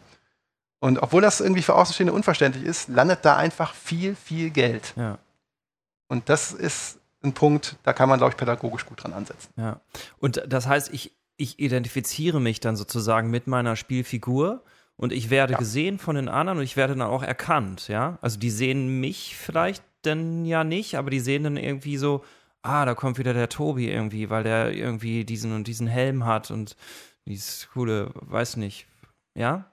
Und 0.80 0.98
obwohl 1.02 1.22
das 1.22 1.40
irgendwie 1.40 1.62
für 1.62 1.74
Außenstehende 1.74 2.12
unverständlich 2.12 2.64
ist, 2.64 2.88
landet 2.88 3.24
da 3.24 3.36
einfach 3.36 3.74
viel, 3.74 4.14
viel 4.14 4.50
Geld. 4.50 4.92
Ja. 4.96 5.18
Und 6.08 6.28
das 6.28 6.52
ist 6.52 7.00
ein 7.22 7.32
Punkt, 7.32 7.76
da 7.82 7.92
kann 7.92 8.08
man, 8.08 8.18
glaube 8.18 8.32
ich, 8.32 8.36
pädagogisch 8.36 8.86
gut 8.86 9.02
dran 9.02 9.12
ansetzen. 9.12 9.52
Ja. 9.56 9.80
Und 10.18 10.42
das 10.46 10.66
heißt, 10.66 10.92
ich, 10.92 11.12
ich 11.36 11.58
identifiziere 11.58 12.40
mich 12.40 12.60
dann 12.60 12.76
sozusagen 12.76 13.30
mit 13.30 13.46
meiner 13.46 13.74
Spielfigur 13.74 14.62
und 14.96 15.12
ich 15.12 15.30
werde 15.30 15.54
ja. 15.54 15.58
gesehen 15.58 15.98
von 15.98 16.16
den 16.16 16.28
anderen 16.28 16.58
und 16.58 16.64
ich 16.64 16.76
werde 16.76 16.94
dann 16.94 17.06
auch 17.06 17.22
erkannt, 17.22 17.88
ja. 17.88 18.18
Also 18.20 18.38
die 18.38 18.50
sehen 18.50 19.00
mich 19.00 19.36
vielleicht 19.36 19.82
dann 20.02 20.44
ja 20.44 20.62
nicht, 20.64 20.96
aber 20.96 21.10
die 21.10 21.20
sehen 21.20 21.44
dann 21.44 21.56
irgendwie 21.56 21.96
so, 21.96 22.24
ah, 22.68 22.84
da 22.84 22.94
kommt 22.94 23.18
wieder 23.18 23.34
der 23.34 23.48
Tobi 23.48 23.90
irgendwie, 23.90 24.30
weil 24.30 24.44
der 24.44 24.72
irgendwie 24.72 25.24
diesen 25.24 25.54
und 25.54 25.66
diesen 25.66 25.86
Helm 25.86 26.24
hat 26.24 26.50
und 26.50 26.76
dieses 27.26 27.68
coole, 27.72 28.10
weiß 28.14 28.56
nicht, 28.56 28.86
ja? 29.34 29.64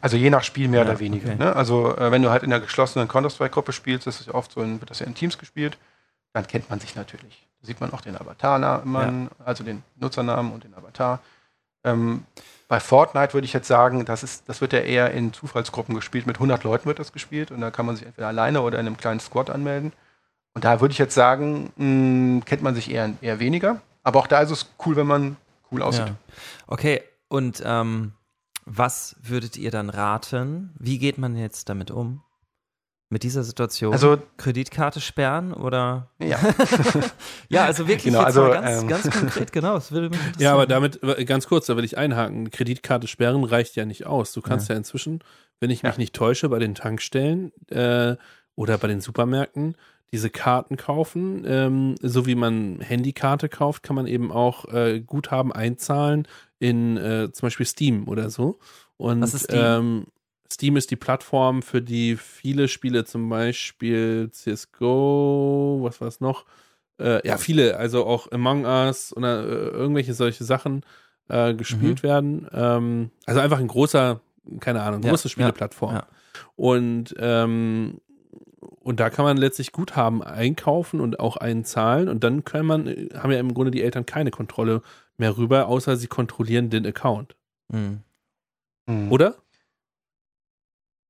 Also 0.00 0.16
je 0.16 0.30
nach 0.30 0.42
Spiel 0.42 0.68
mehr 0.68 0.82
ja, 0.82 0.90
oder 0.90 0.98
weniger. 0.98 1.32
Okay. 1.32 1.38
Ne? 1.38 1.54
Also 1.54 1.96
äh, 1.96 2.10
wenn 2.10 2.22
du 2.22 2.30
halt 2.30 2.42
in 2.42 2.50
der 2.50 2.60
geschlossenen 2.60 3.08
Counter-Strike-Gruppe 3.08 3.72
spielst, 3.72 4.06
das 4.06 4.20
ist 4.20 4.26
ja 4.26 4.34
oft 4.34 4.52
so, 4.52 4.62
in, 4.62 4.80
wird 4.80 4.90
das 4.90 4.98
ja 4.98 5.06
in 5.06 5.14
Teams 5.14 5.38
gespielt, 5.38 5.78
dann 6.32 6.46
kennt 6.46 6.68
man 6.68 6.80
sich 6.80 6.96
natürlich. 6.96 7.46
Da 7.60 7.66
sieht 7.66 7.80
man 7.80 7.92
auch 7.92 8.00
den 8.00 8.16
Avatar-Namen, 8.16 9.30
ja. 9.38 9.44
also 9.44 9.64
den 9.64 9.82
Nutzernamen 9.96 10.52
und 10.52 10.64
den 10.64 10.74
Avatar. 10.74 11.20
Ähm, 11.84 12.24
bei 12.68 12.80
Fortnite 12.80 13.32
würde 13.32 13.44
ich 13.44 13.52
jetzt 13.52 13.68
sagen, 13.68 14.04
das, 14.04 14.22
ist, 14.22 14.48
das 14.48 14.60
wird 14.60 14.72
ja 14.72 14.80
eher 14.80 15.12
in 15.12 15.32
Zufallsgruppen 15.32 15.94
gespielt. 15.94 16.26
Mit 16.26 16.36
100 16.36 16.64
Leuten 16.64 16.86
wird 16.86 16.98
das 16.98 17.12
gespielt 17.12 17.52
und 17.52 17.60
da 17.60 17.70
kann 17.70 17.86
man 17.86 17.96
sich 17.96 18.04
entweder 18.04 18.28
alleine 18.28 18.60
oder 18.62 18.78
in 18.78 18.86
einem 18.86 18.96
kleinen 18.96 19.20
Squad 19.20 19.50
anmelden. 19.50 19.92
Und 20.56 20.64
da 20.64 20.80
würde 20.80 20.92
ich 20.92 20.98
jetzt 20.98 21.14
sagen, 21.14 21.70
mh, 21.76 21.84
hm, 21.84 22.44
kennt 22.46 22.62
man 22.62 22.74
sich 22.74 22.90
eher, 22.90 23.12
eher 23.20 23.40
weniger. 23.40 23.82
Aber 24.02 24.20
auch 24.20 24.26
da 24.26 24.40
ist 24.40 24.50
es 24.50 24.70
cool, 24.86 24.96
wenn 24.96 25.06
man 25.06 25.36
cool 25.70 25.82
aussieht. 25.82 26.06
Ja. 26.06 26.16
Okay, 26.66 27.02
und 27.28 27.62
ähm, 27.62 28.12
was 28.64 29.16
würdet 29.22 29.58
ihr 29.58 29.70
dann 29.70 29.90
raten? 29.90 30.74
Wie 30.78 30.98
geht 30.98 31.18
man 31.18 31.36
jetzt 31.36 31.68
damit 31.68 31.90
um? 31.90 32.22
Mit 33.10 33.22
dieser 33.22 33.44
Situation? 33.44 33.92
Also 33.92 34.16
Kreditkarte 34.38 35.02
sperren 35.02 35.52
oder? 35.52 36.08
Ja. 36.18 36.38
ja, 37.50 37.66
also 37.66 37.86
wirklich 37.86 38.14
genau, 38.14 38.24
also, 38.24 38.48
ganz, 38.48 38.80
ähm. 38.80 38.88
ganz 38.88 39.10
konkret, 39.10 39.52
genau. 39.52 39.74
Das 39.74 39.92
würde 39.92 40.08
mich 40.08 40.18
interessieren. 40.18 40.42
Ja, 40.42 40.54
aber 40.54 40.66
damit, 40.66 41.00
ganz 41.26 41.48
kurz, 41.48 41.66
da 41.66 41.76
will 41.76 41.84
ich 41.84 41.98
einhaken. 41.98 42.50
Kreditkarte 42.50 43.08
sperren 43.08 43.44
reicht 43.44 43.76
ja 43.76 43.84
nicht 43.84 44.06
aus. 44.06 44.32
Du 44.32 44.40
kannst 44.40 44.70
ja, 44.70 44.74
ja 44.74 44.78
inzwischen, 44.78 45.22
wenn 45.60 45.68
ich 45.68 45.82
mich 45.82 45.92
ja. 45.92 45.98
nicht 45.98 46.14
täusche, 46.14 46.48
bei 46.48 46.58
den 46.58 46.74
Tankstellen 46.74 47.52
äh, 47.68 48.16
oder 48.56 48.78
bei 48.78 48.88
den 48.88 49.00
Supermärkten 49.00 49.76
diese 50.12 50.30
Karten 50.30 50.76
kaufen. 50.76 51.44
Ähm, 51.46 51.94
so 52.00 52.26
wie 52.26 52.34
man 52.34 52.80
Handykarte 52.80 53.48
kauft, 53.48 53.82
kann 53.82 53.96
man 53.96 54.06
eben 54.06 54.32
auch 54.32 54.66
äh, 54.72 55.00
Guthaben 55.00 55.52
einzahlen 55.52 56.26
in 56.58 56.96
äh, 56.96 57.30
zum 57.32 57.46
Beispiel 57.46 57.66
Steam 57.66 58.08
oder 58.08 58.30
so. 58.30 58.58
Und 58.96 59.20
Was 59.20 59.34
ist 59.34 59.44
Steam? 59.44 59.60
Ähm, 59.62 60.06
Steam 60.50 60.76
ist 60.76 60.90
die 60.90 60.96
Plattform, 60.96 61.62
für 61.62 61.82
die 61.82 62.16
viele 62.16 62.68
Spiele, 62.68 63.04
zum 63.04 63.28
Beispiel 63.28 64.30
CSGO, 64.30 65.80
was 65.82 66.00
war 66.00 66.08
es 66.08 66.20
noch? 66.20 66.44
Äh, 66.98 67.26
ja, 67.26 67.36
viele, 67.36 67.76
also 67.76 68.06
auch 68.06 68.30
Among 68.30 68.64
Us 68.64 69.14
oder 69.14 69.42
äh, 69.44 69.68
irgendwelche 69.68 70.14
solche 70.14 70.44
Sachen 70.44 70.82
äh, 71.28 71.52
gespielt 71.54 72.02
mhm. 72.02 72.06
werden. 72.06 72.48
Ähm, 72.52 73.10
also 73.26 73.40
einfach 73.40 73.58
ein 73.58 73.68
großer, 73.68 74.20
keine 74.60 74.82
Ahnung, 74.82 75.02
große 75.02 75.28
ja, 75.28 75.30
Spieleplattform. 75.30 75.94
Ja, 75.94 75.98
ja. 75.98 76.06
Und 76.54 77.14
ähm, 77.18 78.00
und 78.86 79.00
da 79.00 79.10
kann 79.10 79.24
man 79.24 79.36
letztlich 79.36 79.72
Guthaben 79.72 80.22
einkaufen 80.22 81.00
und 81.00 81.18
auch 81.18 81.36
einzahlen 81.36 82.08
und 82.08 82.22
dann 82.24 82.44
kann 82.44 82.66
man, 82.66 82.86
haben 83.14 83.32
ja 83.32 83.40
im 83.40 83.52
Grunde 83.52 83.70
die 83.70 83.82
Eltern 83.82 84.06
keine 84.06 84.30
Kontrolle 84.30 84.82
mehr 85.16 85.36
rüber, 85.36 85.66
außer 85.66 85.96
sie 85.96 86.06
kontrollieren 86.06 86.70
den 86.70 86.86
Account. 86.86 87.36
Mhm. 87.68 88.02
Oder? 89.10 89.34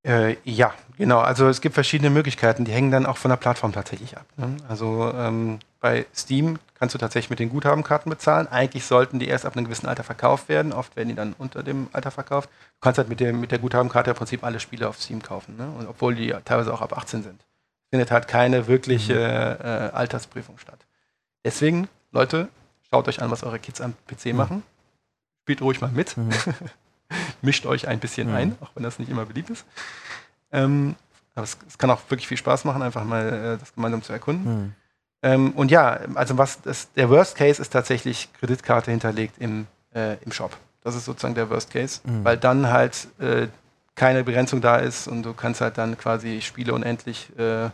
Äh, 0.07 0.37
ja, 0.45 0.73
Genau, 0.99 1.19
also 1.19 1.47
es 1.49 1.61
gibt 1.61 1.75
verschiedene 1.75 2.09
Möglichkeiten, 2.09 2.65
die 2.65 2.73
hängen 2.73 2.91
dann 2.91 3.05
auch 3.05 3.19
von 3.19 3.29
der 3.29 3.37
Plattform 3.37 3.73
tatsächlich 3.73 4.17
ab. 4.17 4.25
Ne? 4.39 4.57
Also 4.67 5.13
ähm, 5.15 5.59
bei 5.81 6.07
Steam 6.15 6.59
kannst 6.75 6.95
du 6.95 6.99
tatsächlich 6.99 7.29
mit 7.29 7.39
den 7.39 7.51
Guthabenkarten 7.51 8.09
bezahlen. 8.09 8.49
Eigentlich 8.49 8.87
sollten 8.87 9.19
die 9.19 9.29
erst 9.29 9.45
ab 9.45 9.57
einem 9.57 9.67
gewissen 9.67 9.87
Alter 9.87 10.05
verkauft 10.05 10.49
werden. 10.49 10.73
Oft 10.73 10.97
werden 10.97 11.11
die 11.11 11.15
dann 11.15 11.35
unter 11.37 11.63
dem 11.63 11.89
Alter 11.93 12.11
verkauft. 12.11 12.49
Du 12.49 12.81
kannst 12.81 12.97
halt 12.97 13.11
mit, 13.11 13.21
dem, 13.21 13.41
mit 13.41 13.51
der 13.51 13.59
Guthabenkarte 13.59 14.11
im 14.11 14.17
Prinzip 14.17 14.43
alle 14.43 14.59
Spiele 14.59 14.89
auf 14.89 15.01
Steam 15.01 15.23
kaufen, 15.23 15.57
ne? 15.57 15.71
Und 15.79 15.87
obwohl 15.87 16.15
die 16.15 16.35
teilweise 16.45 16.73
auch 16.73 16.81
ab 16.81 16.97
18 16.97 17.23
sind. 17.23 17.45
Findet 17.91 18.11
halt 18.11 18.29
keine 18.29 18.67
wirkliche 18.67 19.15
mhm. 19.15 19.67
äh, 19.67 19.97
Altersprüfung 19.97 20.59
statt. 20.59 20.87
Deswegen, 21.45 21.89
Leute, 22.11 22.49
schaut 22.91 23.07
euch 23.09 23.23
an, 23.23 23.31
was 23.31 23.45
eure 23.45 23.59
Kids 23.59 23.81
am 23.81 23.95
PC 24.07 24.27
mhm. 24.27 24.37
machen. 24.37 24.63
Spielt 25.43 25.63
ruhig 25.63 25.81
mal 25.81 25.91
mit. 25.91 26.17
Mhm. 26.17 26.31
Mischt 27.43 27.67
euch 27.67 27.87
ein 27.87 28.01
bisschen 28.01 28.29
mhm. 28.29 28.35
ein, 28.35 28.59
auch 28.61 28.71
wenn 28.75 28.83
das 28.83 28.99
nicht 28.99 29.11
immer 29.11 29.27
beliebt 29.27 29.51
ist. 29.51 29.65
Ähm, 30.51 30.97
aber 31.35 31.45
es, 31.45 31.57
es, 31.69 31.79
kann 31.79 31.91
auch 31.91 32.01
wirklich 32.09 32.27
viel 32.27 32.37
Spaß 32.37 32.65
machen, 32.65 32.83
einfach 32.83 33.05
mal 33.05 33.29
äh, 33.29 33.59
das 33.59 33.75
gemeinsam 33.75 34.03
zu 34.03 34.13
erkunden. 34.13 34.55
Mhm. 34.55 34.73
Ähm, 35.23 35.53
und 35.53 35.71
ja, 35.71 36.01
also 36.15 36.39
was 36.39 36.63
das, 36.63 36.93
der 36.93 37.11
Worst 37.11 37.37
Case 37.37 37.61
ist 37.61 37.71
tatsächlich 37.71 38.33
Kreditkarte 38.35 38.91
hinterlegt 38.91 39.37
im, 39.39 39.67
äh, 39.95 40.17
im 40.23 40.33
Shop. 40.33 40.57
Das 40.83 40.95
ist 40.95 41.05
sozusagen 41.05 41.35
der 41.35 41.51
Worst 41.51 41.73
Case, 41.73 42.01
weil 42.05 42.37
dann 42.37 42.69
halt 42.69 43.09
äh, 43.19 43.49
keine 43.97 44.23
Begrenzung 44.23 44.61
da 44.61 44.77
ist 44.77 45.09
und 45.09 45.25
du 45.25 45.33
kannst 45.33 45.61
halt 45.61 45.79
dann 45.79 45.99
quasi 45.99 46.43
Spiele 46.43 46.73
unendlich 46.75 47.31
äh, 47.39 47.71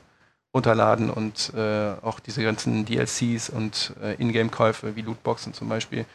runterladen 0.55 1.11
und 1.11 1.53
äh, 1.55 1.93
auch 2.03 2.20
diese 2.20 2.43
ganzen 2.43 2.85
DLCs 2.85 3.51
und 3.51 3.95
äh, 4.03 4.14
Ingame-Käufe 4.14 4.97
wie 4.97 5.03
Lootboxen 5.03 5.53
zum 5.53 5.68
Beispiel 5.68 6.07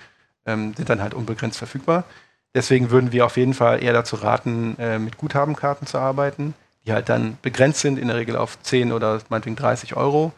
ähm, 0.46 0.74
sind 0.76 0.90
dann 0.90 1.02
halt 1.02 1.14
unbegrenzt 1.14 1.58
verfügbar. 1.58 2.06
Deswegen 2.56 2.90
würden 2.90 3.12
wir 3.12 3.26
auf 3.26 3.38
jeden 3.38 3.54
Fall 3.54 3.84
eher 3.84 3.94
dazu 3.94 4.16
raten, 4.16 4.78
äh, 4.80 4.98
mit 4.98 5.18
Guthabenkarten 5.18 5.86
zu 5.86 5.98
arbeiten, 5.98 6.54
die 6.86 6.94
halt 6.94 7.10
dann 7.10 7.38
begrenzt 7.42 7.82
sind, 7.82 8.00
in 8.00 8.08
der 8.08 8.18
Regel 8.18 8.36
auf 8.38 8.62
10 8.62 8.92
oder 8.92 9.20
meinetwegen 9.30 9.56
30 9.56 9.98
Euro. 9.98 10.32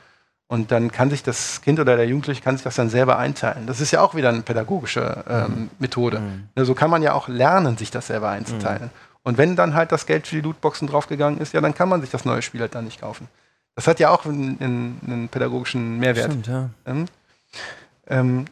Und 0.47 0.72
dann 0.72 0.91
kann 0.91 1.11
sich 1.11 1.22
das 1.22 1.61
Kind 1.61 1.80
oder 1.80 1.95
der 1.95 2.07
Jugendliche 2.07 2.41
kann 2.41 2.57
sich 2.57 2.63
das 2.63 2.74
dann 2.74 2.89
selber 2.89 3.20
einteilen. 3.20 3.67
Das 3.67 3.80
ist 3.80 3.91
ja 3.91 4.01
auch 4.01 4.15
wieder 4.15 4.30
eine 4.30 4.41
pädagogische 4.41 5.24
ähm, 5.30 5.45
mhm. 5.45 5.70
Methode. 5.78 6.20
Mhm. 6.22 6.65
So 6.65 6.74
kann 6.74 6.89
man 6.89 7.03
ja 7.03 7.13
auch 7.13 7.28
lernen, 7.28 7.78
sich 7.78 7.91
das 7.91 8.07
selber 8.07 8.30
einzuteilen. 8.30 8.86
Mhm. 8.86 9.09
Und 9.30 9.38
wenn 9.38 9.55
dann 9.55 9.75
halt 9.75 9.91
das 9.91 10.07
Geld 10.07 10.25
für 10.25 10.38
die 10.38 10.41
Lootboxen 10.41 10.88
draufgegangen 10.88 11.39
ist, 11.39 11.53
ja, 11.53 11.61
dann 11.61 11.75
kann 11.75 11.88
man 11.88 12.01
sich 12.01 12.09
das 12.09 12.25
neue 12.25 12.41
Spiel 12.41 12.61
halt 12.61 12.73
dann 12.73 12.86
nicht 12.86 12.99
kaufen. 12.99 13.27
Das 13.75 13.86
hat 13.86 13.99
ja 13.99 14.09
auch 14.09 14.25
einen, 14.25 14.59
einen, 14.59 14.99
einen 15.05 15.30
pädagogischen 15.30 15.99
Mehrwert. 15.99 16.32
Stimmt, 16.32 16.47
ja. 16.47 16.71
Ähm, 16.88 17.05
ähm, 18.07 18.45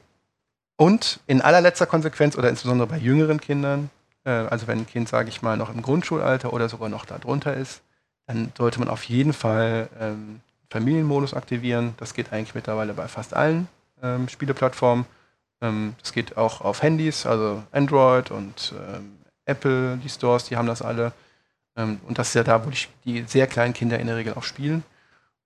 und 0.75 1.19
in 1.25 1.41
allerletzter 1.41 1.87
Konsequenz 1.87 2.37
oder 2.37 2.49
insbesondere 2.49 2.87
bei 2.87 2.97
jüngeren 2.99 3.41
Kindern, 3.41 3.89
äh, 4.23 4.29
also 4.29 4.67
wenn 4.67 4.77
ein 4.77 4.85
Kind, 4.85 5.09
sage 5.09 5.29
ich 5.29 5.41
mal, 5.41 5.57
noch 5.57 5.73
im 5.73 5.81
Grundschulalter 5.81 6.53
oder 6.53 6.69
sogar 6.69 6.89
noch 6.89 7.05
darunter 7.05 7.55
ist, 7.55 7.81
dann 8.27 8.51
sollte 8.55 8.77
man 8.77 8.87
auf 8.87 9.03
jeden 9.05 9.33
Fall 9.33 9.89
ähm, 9.99 10.41
Familienmodus 10.69 11.33
aktivieren. 11.33 11.95
Das 11.97 12.13
geht 12.13 12.31
eigentlich 12.31 12.53
mittlerweile 12.53 12.93
bei 12.93 13.07
fast 13.07 13.33
allen 13.33 13.67
ähm, 14.03 14.29
Spieleplattformen. 14.29 15.07
Ähm, 15.59 15.95
das 16.03 16.13
geht 16.13 16.37
auch 16.37 16.61
auf 16.61 16.83
Handys, 16.83 17.25
also 17.25 17.63
Android 17.71 18.29
und 18.29 18.75
ähm, 18.77 19.16
Apple, 19.47 19.97
die 19.97 20.09
Stores, 20.09 20.45
die 20.45 20.57
haben 20.57 20.67
das 20.67 20.81
alle. 20.81 21.13
Ähm, 21.75 21.99
und 22.07 22.19
das 22.19 22.29
ist 22.29 22.33
ja 22.35 22.43
da, 22.43 22.65
wo 22.65 22.69
die, 23.05 23.23
sehr 23.27 23.47
kleinen 23.47 23.73
Kinder 23.73 23.99
in 23.99 24.07
der 24.07 24.15
Regel 24.15 24.33
auch 24.33 24.43
spielen. 24.43 24.83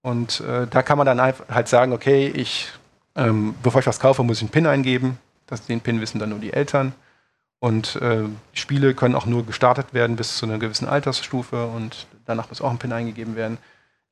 Und 0.02 0.42
äh, 0.42 0.68
da 0.68 0.82
kann 0.82 0.98
man 0.98 1.06
dann 1.06 1.22
halt 1.22 1.68
sagen, 1.68 1.94
okay, 1.94 2.28
ich 2.28 2.72
ähm, 3.16 3.56
bevor 3.62 3.82
ich 3.82 3.88
was 3.88 4.00
kaufe, 4.00 4.24
muss 4.24 4.38
ich 4.38 4.44
einen 4.44 4.52
PIN 4.52 4.68
eingeben. 4.68 5.20
Das, 5.48 5.66
den 5.66 5.82
PIN 5.82 6.02
wissen 6.02 6.20
dann 6.20 6.30
nur 6.30 6.40
die 6.40 6.54
Eltern. 6.54 6.94
Und 7.60 7.96
äh, 7.98 8.24
Spiele 8.54 8.94
können 8.96 9.16
auch 9.16 9.26
nur 9.26 9.46
gestartet 9.46 9.94
werden 9.94 10.16
bis 10.16 10.38
zu 10.38 10.46
einer 10.46 10.58
gewissen 10.58 10.88
Altersstufe 10.88 11.68
und 11.68 12.08
danach 12.26 12.50
muss 12.50 12.62
auch 12.62 12.72
ein 12.72 12.80
PIN 12.80 12.92
eingegeben 12.92 13.36
werden. 13.36 13.58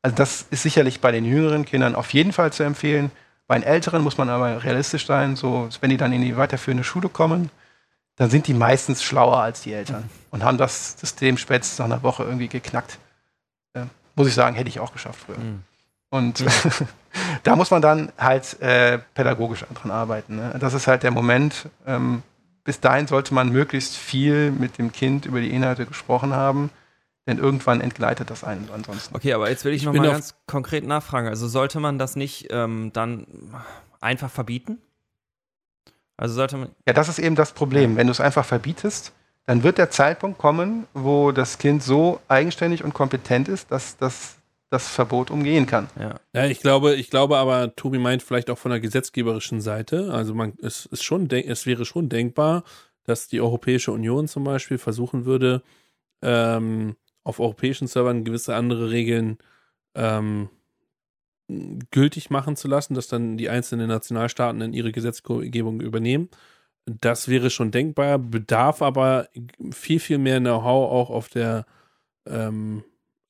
Also 0.01 0.15
das 0.15 0.45
ist 0.51 0.63
sicherlich 0.63 1.01
bei 1.01 1.11
den 1.11 1.25
jüngeren 1.25 1.65
Kindern 1.65 1.95
auf 1.95 2.13
jeden 2.13 2.31
Fall 2.31 2.53
zu 2.53 2.63
empfehlen. 2.63 3.11
Bei 3.47 3.57
den 3.57 3.63
älteren 3.63 4.03
muss 4.03 4.17
man 4.17 4.29
aber 4.29 4.63
realistisch 4.63 5.07
sein, 5.07 5.35
so 5.35 5.67
wenn 5.81 5.89
die 5.89 5.97
dann 5.97 6.13
in 6.13 6.21
die 6.21 6.37
weiterführende 6.37 6.83
Schule 6.83 7.09
kommen, 7.09 7.49
dann 8.19 8.29
sind 8.29 8.47
die 8.47 8.53
meistens 8.53 9.01
schlauer 9.01 9.37
als 9.37 9.61
die 9.61 9.71
Eltern 9.71 10.03
mhm. 10.03 10.09
und 10.31 10.43
haben 10.43 10.57
das 10.57 10.99
System 10.99 11.37
spätestens 11.37 11.79
nach 11.79 11.85
einer 11.85 12.03
Woche 12.03 12.23
irgendwie 12.23 12.49
geknackt. 12.49 12.99
Äh, 13.73 13.85
muss 14.15 14.27
ich 14.27 14.33
sagen, 14.33 14.57
hätte 14.57 14.67
ich 14.67 14.81
auch 14.81 14.91
geschafft 14.91 15.21
früher. 15.25 15.37
Mhm. 15.37 15.63
Und 16.09 16.43
da 17.43 17.55
muss 17.55 17.71
man 17.71 17.81
dann 17.81 18.11
halt 18.17 18.61
äh, 18.61 18.99
pädagogisch 19.13 19.65
dran 19.73 19.91
arbeiten. 19.91 20.35
Ne? 20.35 20.53
Das 20.59 20.73
ist 20.73 20.85
halt 20.85 21.03
der 21.03 21.11
Moment. 21.11 21.69
Ähm, 21.87 22.21
bis 22.65 22.81
dahin 22.81 23.07
sollte 23.07 23.33
man 23.33 23.53
möglichst 23.53 23.95
viel 23.95 24.51
mit 24.51 24.77
dem 24.77 24.91
Kind 24.91 25.25
über 25.25 25.39
die 25.39 25.51
Inhalte 25.51 25.85
gesprochen 25.85 26.33
haben, 26.33 26.71
denn 27.25 27.37
irgendwann 27.37 27.79
entgleitet 27.79 28.29
das 28.29 28.43
einen 28.43 28.69
ansonsten. 28.73 29.15
Okay, 29.15 29.31
aber 29.31 29.49
jetzt 29.49 29.63
will 29.63 29.71
ich, 29.71 29.83
ich 29.83 29.85
noch 29.85 29.93
mal 29.93 30.11
ganz 30.11 30.35
konkret 30.45 30.85
nachfragen. 30.85 31.29
Also 31.29 31.47
sollte 31.47 31.79
man 31.79 31.97
das 31.97 32.17
nicht 32.17 32.47
ähm, 32.51 32.91
dann 32.91 33.25
einfach 34.01 34.29
verbieten? 34.29 34.79
Also 36.19 36.35
sollte 36.35 36.57
man. 36.57 36.69
Ja, 36.85 36.93
das 36.93 37.07
ist 37.07 37.19
eben 37.19 37.35
das 37.35 37.53
Problem. 37.53 37.95
Wenn 37.95 38.07
du 38.07 38.11
es 38.11 38.19
einfach 38.19 38.43
verbietest, 38.43 39.13
dann 39.45 39.63
wird 39.63 39.77
der 39.77 39.89
Zeitpunkt 39.89 40.37
kommen, 40.37 40.85
wo 40.93 41.31
das 41.31 41.57
Kind 41.57 41.81
so 41.81 42.19
eigenständig 42.27 42.83
und 42.83 42.93
kompetent 42.93 43.47
ist, 43.47 43.71
dass 43.71 43.95
das 43.97 44.35
das 44.69 44.87
Verbot 44.87 45.31
umgehen 45.31 45.65
kann. 45.65 45.89
Ja. 45.99 46.15
ja, 46.33 46.45
ich 46.45 46.59
glaube, 46.59 46.93
ich 46.93 47.09
glaube 47.09 47.37
aber, 47.37 47.75
Tobi 47.75 47.97
meint 47.97 48.21
vielleicht 48.21 48.51
auch 48.51 48.57
von 48.57 48.69
der 48.69 48.79
gesetzgeberischen 48.79 49.61
Seite. 49.61 50.13
Also 50.13 50.35
man, 50.35 50.53
es 50.61 50.85
ist 50.85 51.03
schon, 51.03 51.27
es 51.31 51.65
wäre 51.65 51.85
schon 51.85 52.07
denkbar, 52.07 52.63
dass 53.05 53.27
die 53.27 53.41
Europäische 53.41 53.91
Union 53.91 54.27
zum 54.27 54.43
Beispiel 54.43 54.77
versuchen 54.77 55.25
würde, 55.25 55.63
ähm, 56.21 56.97
auf 57.23 57.39
europäischen 57.39 57.87
Servern 57.87 58.23
gewisse 58.23 58.53
andere 58.55 58.91
Regeln 58.91 59.39
ähm, 59.95 60.49
gültig 61.91 62.29
machen 62.29 62.55
zu 62.55 62.67
lassen, 62.67 62.93
dass 62.93 63.07
dann 63.07 63.37
die 63.37 63.49
einzelnen 63.49 63.87
Nationalstaaten 63.87 64.61
in 64.61 64.73
ihre 64.73 64.91
Gesetzgebung 64.91 65.81
übernehmen. 65.81 66.29
Das 66.85 67.27
wäre 67.27 67.49
schon 67.49 67.71
denkbar, 67.71 68.19
bedarf 68.19 68.81
aber 68.81 69.29
viel, 69.71 69.99
viel 69.99 70.17
mehr 70.17 70.39
Know-how 70.39 70.91
auch 70.91 71.09
auf 71.09 71.29
der 71.29 71.65
ähm, 72.25 72.83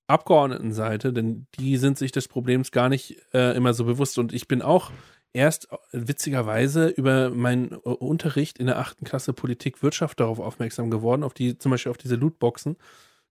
Abgeordnetenseite, 0.07 1.13
denn 1.13 1.47
die 1.59 1.77
sind 1.77 1.97
sich 1.97 2.11
des 2.11 2.27
Problems 2.27 2.71
gar 2.71 2.89
nicht 2.89 3.17
äh, 3.33 3.55
immer 3.55 3.73
so 3.73 3.85
bewusst. 3.85 4.17
Und 4.17 4.33
ich 4.33 4.47
bin 4.47 4.61
auch 4.61 4.91
erst 5.33 5.67
witzigerweise 5.91 6.87
über 6.87 7.29
meinen 7.29 7.73
äh, 7.73 7.75
Unterricht 7.77 8.57
in 8.57 8.65
der 8.65 8.79
achten 8.79 9.05
Klasse 9.05 9.33
Politik 9.33 9.83
Wirtschaft 9.83 10.19
darauf 10.19 10.39
aufmerksam 10.39 10.89
geworden, 10.89 11.23
auf 11.23 11.33
die, 11.33 11.57
zum 11.57 11.71
Beispiel 11.71 11.91
auf 11.91 11.97
diese 11.97 12.15
Lootboxen. 12.15 12.77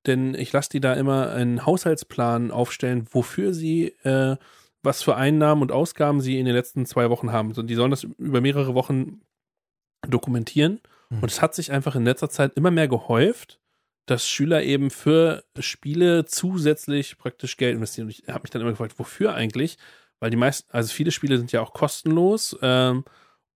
Denn 0.06 0.34
ich 0.34 0.52
lasse 0.52 0.70
die 0.70 0.80
da 0.80 0.94
immer 0.94 1.30
einen 1.32 1.66
Haushaltsplan 1.66 2.50
aufstellen, 2.50 3.06
wofür 3.10 3.52
sie, 3.52 3.88
äh, 4.04 4.36
was 4.82 5.02
für 5.02 5.16
Einnahmen 5.16 5.62
und 5.62 5.72
Ausgaben 5.72 6.20
sie 6.20 6.38
in 6.38 6.46
den 6.46 6.54
letzten 6.54 6.86
zwei 6.86 7.10
Wochen 7.10 7.32
haben. 7.32 7.52
Die 7.66 7.74
sollen 7.74 7.90
das 7.90 8.04
über 8.04 8.40
mehrere 8.40 8.74
Wochen 8.74 9.20
dokumentieren. 10.06 10.80
Mhm. 11.10 11.22
Und 11.22 11.30
es 11.30 11.42
hat 11.42 11.54
sich 11.54 11.72
einfach 11.72 11.96
in 11.96 12.04
letzter 12.04 12.30
Zeit 12.30 12.54
immer 12.54 12.70
mehr 12.70 12.88
gehäuft, 12.88 13.60
dass 14.06 14.26
Schüler 14.26 14.62
eben 14.62 14.90
für 14.90 15.44
Spiele 15.58 16.24
zusätzlich 16.24 17.18
praktisch 17.18 17.56
Geld 17.56 17.74
investieren. 17.74 18.06
Und 18.06 18.10
ich 18.10 18.28
habe 18.28 18.42
mich 18.42 18.50
dann 18.50 18.62
immer 18.62 18.70
gefragt, 18.70 18.98
wofür 18.98 19.34
eigentlich? 19.34 19.78
Weil 20.20 20.30
die 20.30 20.36
meisten, 20.36 20.68
also 20.72 20.92
viele 20.92 21.10
Spiele 21.10 21.38
sind 21.38 21.52
ja 21.52 21.60
auch 21.60 21.72
kostenlos 21.72 22.58
ähm, 22.62 23.04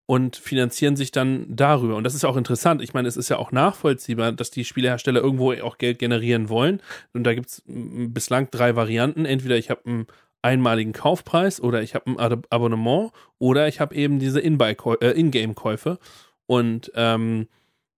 und 0.06 0.36
finanzieren 0.36 0.96
sich 0.96 1.10
dann 1.10 1.46
darüber. 1.48 1.96
Und 1.96 2.04
das 2.04 2.14
ist 2.14 2.24
auch 2.24 2.36
interessant. 2.36 2.82
Ich 2.82 2.92
meine, 2.92 3.08
es 3.08 3.16
ist 3.16 3.30
ja 3.30 3.38
auch 3.38 3.50
nachvollziehbar, 3.50 4.32
dass 4.32 4.50
die 4.50 4.64
Spielehersteller 4.64 5.20
irgendwo 5.20 5.52
auch 5.54 5.78
Geld 5.78 5.98
generieren 5.98 6.48
wollen. 6.48 6.82
Und 7.14 7.24
da 7.24 7.34
gibt 7.34 7.48
es 7.48 7.62
bislang 7.66 8.50
drei 8.50 8.76
Varianten. 8.76 9.24
Entweder 9.24 9.56
ich 9.56 9.70
habe 9.70 9.84
einen 9.86 10.06
einmaligen 10.42 10.92
Kaufpreis 10.92 11.60
oder 11.60 11.82
ich 11.82 11.94
habe 11.94 12.10
ein 12.10 12.18
Ab 12.18 12.46
Abonnement 12.50 13.12
oder 13.38 13.68
ich 13.68 13.80
habe 13.80 13.94
eben 13.94 14.18
diese 14.18 14.40
äh, 14.40 15.10
In-Game-Käufe. 15.12 15.98
Und 16.46 16.92
ähm, 16.94 17.48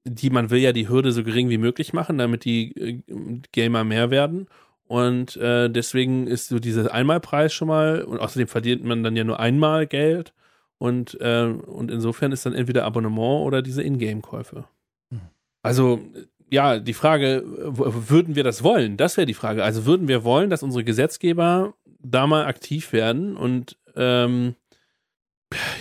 die 0.05 0.30
man 0.30 0.51
will 0.51 0.61
ja 0.61 0.72
die 0.72 0.88
Hürde 0.88 1.12
so 1.12 1.24
gering 1.24 1.49
wie 1.49 1.59
möglich 1.59 1.92
machen, 1.92 2.18
damit 2.18 2.45
die 2.45 2.76
äh, 2.76 3.03
Gamer 3.53 3.84
mehr 3.84 4.11
werden. 4.11 4.49
Und 4.86 5.36
äh, 5.36 5.70
deswegen 5.70 6.26
ist 6.26 6.49
so 6.49 6.59
dieser 6.59 6.92
Einmalpreis 6.92 7.55
schon 7.55 7.68
mal, 7.68 8.03
und 8.03 8.18
außerdem 8.18 8.49
verdient 8.49 8.84
man 8.84 9.03
dann 9.03 9.16
ja 9.16 9.24
nur 9.24 9.40
einmal 9.40 9.86
Geld. 9.86 10.34
Und, 10.78 11.18
äh, 11.20 11.45
und 11.45 11.90
insofern 11.90 12.32
ist 12.32 12.45
dann 12.45 12.53
entweder 12.53 12.84
Abonnement 12.84 13.47
oder 13.47 13.62
diese 13.62 13.82
Ingame-Käufe. 13.82 14.64
Mhm. 15.11 15.20
Also, 15.62 16.01
ja, 16.51 16.78
die 16.78 16.92
Frage, 16.92 17.42
würden 17.47 18.36
wir 18.36 18.45
das 18.45 18.62
wollen? 18.62 18.99
Das 18.99 19.16
wäre 19.16 19.26
die 19.26 19.34
Frage. 19.34 19.64
Also 19.64 19.86
würden 19.86 20.07
wir 20.07 20.22
wollen, 20.22 20.51
dass 20.51 20.62
unsere 20.62 20.84
Gesetzgeber 20.84 21.74
da 22.05 22.26
mal 22.26 22.46
aktiv 22.46 22.92
werden 22.92 23.36
und 23.36 23.76
ähm, 23.96 24.55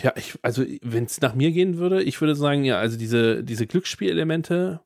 ja, 0.03 0.13
ich, 0.15 0.37
also 0.41 0.63
wenn 0.81 1.05
es 1.05 1.21
nach 1.21 1.35
mir 1.35 1.51
gehen 1.51 1.77
würde, 1.77 2.03
ich 2.03 2.19
würde 2.21 2.35
sagen, 2.35 2.63
ja, 2.63 2.77
also 2.79 2.97
diese, 2.97 3.43
diese 3.43 3.67
Glücksspielelemente, 3.67 4.81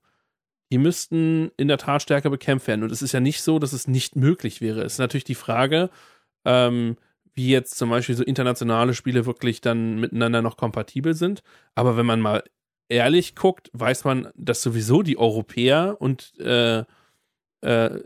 die 0.71 0.77
müssten 0.77 1.51
in 1.57 1.67
der 1.67 1.77
Tat 1.77 2.01
stärker 2.01 2.29
bekämpft 2.29 2.67
werden. 2.67 2.83
Und 2.83 2.91
es 2.91 3.01
ist 3.01 3.13
ja 3.13 3.19
nicht 3.19 3.41
so, 3.41 3.59
dass 3.59 3.73
es 3.73 3.88
nicht 3.88 4.15
möglich 4.15 4.61
wäre. 4.61 4.81
Es 4.81 4.93
ist 4.93 4.99
natürlich 4.99 5.23
die 5.23 5.35
Frage, 5.35 5.89
ähm, 6.45 6.97
wie 7.33 7.49
jetzt 7.49 7.77
zum 7.77 7.89
Beispiel 7.89 8.15
so 8.15 8.23
internationale 8.23 8.93
Spiele 8.93 9.25
wirklich 9.25 9.61
dann 9.61 9.99
miteinander 9.99 10.41
noch 10.41 10.57
kompatibel 10.57 11.13
sind. 11.13 11.41
Aber 11.75 11.95
wenn 11.95 12.05
man 12.05 12.19
mal 12.19 12.43
ehrlich 12.89 13.35
guckt, 13.35 13.69
weiß 13.73 14.05
man, 14.05 14.29
dass 14.35 14.61
sowieso 14.61 15.03
die 15.03 15.17
Europäer 15.17 15.97
und 15.99 16.38
äh, 16.39 16.83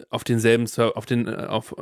auf 0.10 0.24
denselben 0.24 0.66
Server, 0.66 0.96
auf 0.96 1.06
den, 1.06 1.28
äh, 1.28 1.48
auf, 1.48 1.76
äh, 1.78 1.82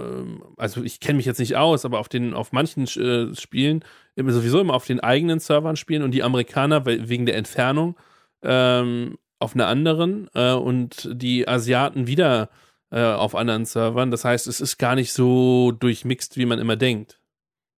ähm, 0.00 0.42
also 0.56 0.82
ich 0.82 1.00
kenne 1.00 1.18
mich 1.18 1.26
jetzt 1.26 1.38
nicht 1.38 1.56
aus, 1.56 1.84
aber 1.84 1.98
auf 1.98 2.08
den, 2.08 2.32
auf 2.32 2.52
manchen 2.52 2.84
äh, 2.84 3.34
Spielen 3.34 3.84
immer 4.16 4.32
sowieso 4.32 4.60
immer 4.60 4.74
auf 4.74 4.86
den 4.86 5.00
eigenen 5.00 5.38
Servern 5.38 5.76
spielen 5.76 6.02
und 6.02 6.12
die 6.12 6.22
Amerikaner 6.22 6.86
wegen 6.86 7.26
der 7.26 7.36
Entfernung 7.36 7.96
ähm, 8.42 9.18
auf 9.38 9.54
einer 9.54 9.66
anderen 9.66 10.30
äh, 10.34 10.52
und 10.52 11.08
die 11.12 11.46
Asiaten 11.46 12.06
wieder 12.06 12.48
äh, 12.90 13.02
auf 13.02 13.34
anderen 13.34 13.66
Servern. 13.66 14.10
Das 14.10 14.24
heißt, 14.24 14.46
es 14.46 14.60
ist 14.60 14.78
gar 14.78 14.94
nicht 14.94 15.12
so 15.12 15.72
durchmixt, 15.72 16.36
wie 16.36 16.46
man 16.46 16.58
immer 16.58 16.76
denkt. 16.76 17.20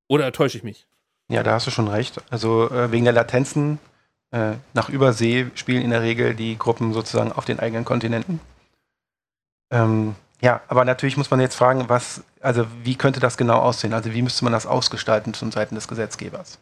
Oder 0.08 0.32
täusche 0.32 0.58
ich 0.58 0.64
mich? 0.64 0.86
Ja, 1.30 1.42
da 1.42 1.54
hast 1.54 1.66
du 1.66 1.72
schon 1.72 1.88
recht. 1.88 2.22
Also 2.30 2.70
äh, 2.70 2.92
wegen 2.92 3.06
der 3.06 3.14
Latenzen 3.14 3.80
äh, 4.32 4.54
nach 4.74 4.90
Übersee 4.90 5.48
spielen 5.56 5.82
in 5.82 5.90
der 5.90 6.02
Regel 6.02 6.36
die 6.36 6.58
Gruppen 6.58 6.94
sozusagen 6.94 7.32
auf 7.32 7.46
den 7.46 7.60
eigenen 7.60 7.86
Kontinenten. 7.86 8.40
Ähm, 9.72 10.16
ja, 10.42 10.62
aber 10.68 10.86
natürlich 10.86 11.18
muss 11.18 11.32
man 11.32 11.40
jetzt 11.40 11.56
fragen, 11.56 11.86
was, 11.88 12.24
also 12.42 12.68
wie 12.84 12.96
könnte 12.96 13.20
das 13.20 13.38
genau 13.38 13.60
aussehen? 13.60 13.94
Also 13.94 14.14
wie 14.14 14.22
müsste 14.22 14.44
man 14.44 14.54
das 14.54 14.68
ausgestalten 14.68 15.34
zum 15.34 15.52
Seiten 15.52 15.76
des 15.76 15.88
Gesetzgebers? 15.88 16.60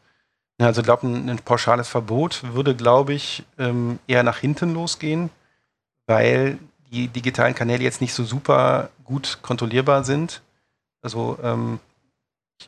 Also 0.59 0.81
ich 0.81 0.85
glaube, 0.85 1.07
ein, 1.07 1.29
ein, 1.29 1.39
pauschales 1.39 1.89
Verbot 1.89 2.43
würde, 2.53 2.75
glaube 2.75 3.13
ich, 3.13 3.43
ähm, 3.57 3.99
eher 4.07 4.23
nach 4.23 4.37
hinten 4.37 4.73
losgehen, 4.73 5.29
weil 6.05 6.59
die 6.91 7.07
digitalen 7.07 7.55
Kanäle 7.55 7.83
jetzt 7.83 8.01
nicht 8.01 8.13
so 8.13 8.23
super 8.23 8.89
gut 9.03 9.39
kontrollierbar 9.41 10.03
sind. 10.03 10.41
Also 11.01 11.37
ähm, 11.43 11.79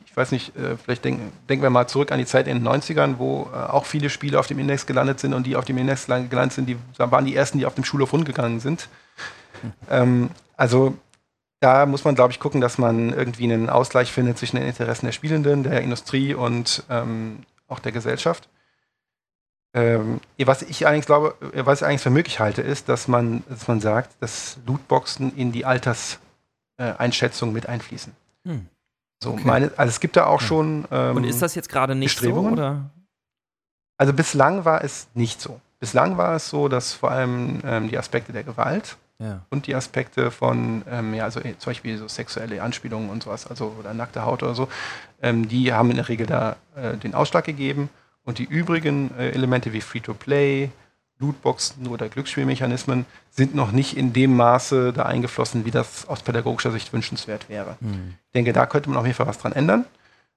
ich 0.04 0.16
weiß 0.16 0.32
nicht, 0.32 0.54
äh, 0.56 0.76
vielleicht 0.76 1.04
denken, 1.04 1.32
denken 1.48 1.62
wir 1.62 1.70
mal 1.70 1.86
zurück 1.86 2.12
an 2.12 2.18
die 2.18 2.26
Zeit 2.26 2.48
in 2.48 2.58
den 2.58 2.68
90ern, 2.68 3.18
wo 3.18 3.48
äh, 3.52 3.56
auch 3.56 3.86
viele 3.86 4.10
Spiele 4.10 4.38
auf 4.38 4.48
dem 4.48 4.58
Index 4.58 4.84
gelandet 4.86 5.20
sind 5.20 5.32
und 5.32 5.46
die 5.46 5.56
auf 5.56 5.64
dem 5.64 5.78
Index 5.78 6.06
gelandet 6.06 6.52
sind, 6.52 6.66
die 6.66 6.76
waren 6.98 7.24
die 7.24 7.36
ersten, 7.36 7.58
die 7.58 7.66
auf 7.66 7.74
dem 7.74 7.84
Schulhof 7.84 8.12
rundgegangen 8.12 8.60
sind. 8.60 8.88
Hm. 9.66 9.72
Ähm, 9.90 10.30
also 10.56 10.96
da 11.60 11.86
muss 11.86 12.04
man, 12.04 12.14
glaube 12.14 12.32
ich, 12.32 12.40
gucken, 12.40 12.60
dass 12.60 12.78
man 12.78 13.12
irgendwie 13.12 13.44
einen 13.44 13.70
Ausgleich 13.70 14.12
findet 14.12 14.38
zwischen 14.38 14.56
den 14.56 14.66
Interessen 14.66 15.06
der 15.06 15.12
Spielenden, 15.12 15.62
der 15.62 15.80
Industrie 15.80 16.34
und 16.34 16.84
ähm, 16.90 17.40
auch 17.68 17.78
der 17.78 17.92
Gesellschaft. 17.92 18.48
Ähm, 19.74 20.20
was 20.38 20.62
ich 20.62 20.86
eigentlich 20.86 21.06
glaube, 21.06 21.34
was 21.54 21.80
ich 21.80 21.86
eigentlich 21.86 22.02
für 22.02 22.10
möglich 22.10 22.40
halte, 22.40 22.62
ist, 22.62 22.88
dass 22.88 23.08
man, 23.08 23.42
dass 23.48 23.68
man 23.68 23.80
sagt, 23.80 24.16
dass 24.20 24.58
Lootboxen 24.66 25.36
in 25.36 25.52
die 25.52 25.64
Alterseinschätzung 25.64 27.52
mit 27.52 27.68
einfließen. 27.68 28.12
Hm. 28.44 28.66
So, 29.22 29.32
okay. 29.32 29.42
meine, 29.44 29.70
also 29.76 29.90
es 29.90 30.00
gibt 30.00 30.16
da 30.16 30.26
auch 30.26 30.40
schon. 30.40 30.86
Ähm, 30.90 31.16
Und 31.16 31.24
ist 31.24 31.42
das 31.42 31.54
jetzt 31.54 31.68
gerade 31.68 31.94
nicht 31.94 32.18
so? 32.18 32.32
Oder? 32.32 32.90
Also 33.98 34.12
bislang 34.12 34.64
war 34.64 34.84
es 34.84 35.08
nicht 35.14 35.40
so. 35.40 35.60
Bislang 35.78 36.16
war 36.16 36.36
es 36.36 36.48
so, 36.48 36.68
dass 36.68 36.92
vor 36.92 37.10
allem 37.10 37.60
ähm, 37.64 37.88
die 37.88 37.98
Aspekte 37.98 38.32
der 38.32 38.44
Gewalt 38.44 38.96
ja. 39.18 39.40
und 39.50 39.66
die 39.66 39.74
Aspekte 39.74 40.30
von, 40.30 40.82
ähm, 40.90 41.14
ja, 41.14 41.24
also 41.24 41.40
äh, 41.40 41.56
zum 41.58 41.70
Beispiel 41.70 41.98
so 41.98 42.08
sexuelle 42.08 42.62
Anspielungen 42.62 43.10
und 43.10 43.22
sowas, 43.22 43.46
also 43.46 43.74
oder 43.78 43.94
nackte 43.94 44.24
Haut 44.24 44.42
oder 44.42 44.54
so, 44.54 44.68
ähm, 45.22 45.48
die 45.48 45.72
haben 45.72 45.90
in 45.90 45.96
der 45.96 46.08
Regel 46.08 46.26
da 46.26 46.56
äh, 46.74 46.96
den 46.96 47.14
Ausschlag 47.14 47.44
gegeben. 47.44 47.88
Und 48.24 48.38
die 48.38 48.44
übrigen 48.44 49.12
äh, 49.16 49.30
Elemente 49.30 49.72
wie 49.72 49.80
Free-to-Play, 49.80 50.70
Lootboxen 51.18 51.86
oder 51.86 52.08
Glücksspielmechanismen 52.08 53.06
sind 53.30 53.54
noch 53.54 53.72
nicht 53.72 53.96
in 53.96 54.12
dem 54.12 54.36
Maße 54.36 54.92
da 54.92 55.04
eingeflossen, 55.04 55.64
wie 55.64 55.70
das 55.70 56.06
aus 56.08 56.22
pädagogischer 56.22 56.72
Sicht 56.72 56.92
wünschenswert 56.92 57.48
wäre. 57.48 57.76
Mhm. 57.80 58.14
Ich 58.26 58.32
denke, 58.34 58.52
da 58.52 58.66
könnte 58.66 58.90
man 58.90 58.98
auf 58.98 59.06
jeden 59.06 59.16
Fall 59.16 59.26
was 59.26 59.38
dran 59.38 59.52
ändern. 59.52 59.86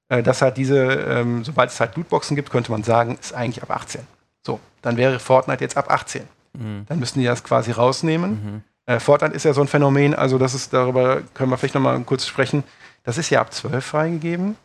Äh, 0.07 0.23
dass 0.23 0.41
halt 0.41 0.57
diese, 0.57 0.77
ähm, 0.77 1.43
sobald 1.43 1.69
es 1.69 1.79
halt 1.79 1.95
Lootboxen 1.95 2.35
gibt, 2.35 2.49
könnte 2.49 2.71
man 2.71 2.83
sagen, 2.83 3.17
ist 3.19 3.33
eigentlich 3.33 3.61
ab 3.61 3.71
18. 3.71 4.01
So, 4.41 4.59
dann 4.81 4.97
wäre 4.97 5.19
Fortnite 5.19 5.63
jetzt 5.63 5.77
ab 5.77 5.91
18. 5.91 6.23
Mhm. 6.53 6.85
Dann 6.87 6.99
müssten 6.99 7.19
die 7.19 7.25
das 7.25 7.43
quasi 7.43 7.71
rausnehmen. 7.71 8.31
Mhm. 8.31 8.63
Äh, 8.89 8.99
Fortnite 8.99 9.35
ist 9.35 9.43
ja 9.43 9.53
so 9.53 9.61
ein 9.61 9.67
Phänomen, 9.67 10.15
also 10.15 10.39
das 10.39 10.55
ist, 10.55 10.73
darüber 10.73 11.21
können 11.35 11.51
wir 11.51 11.57
vielleicht 11.59 11.75
nochmal 11.75 12.01
kurz 12.05 12.25
sprechen. 12.25 12.63
Das 13.03 13.19
ist 13.19 13.29
ja 13.29 13.39
ab 13.39 13.53
12 13.53 13.85
freigegeben. 13.85 14.55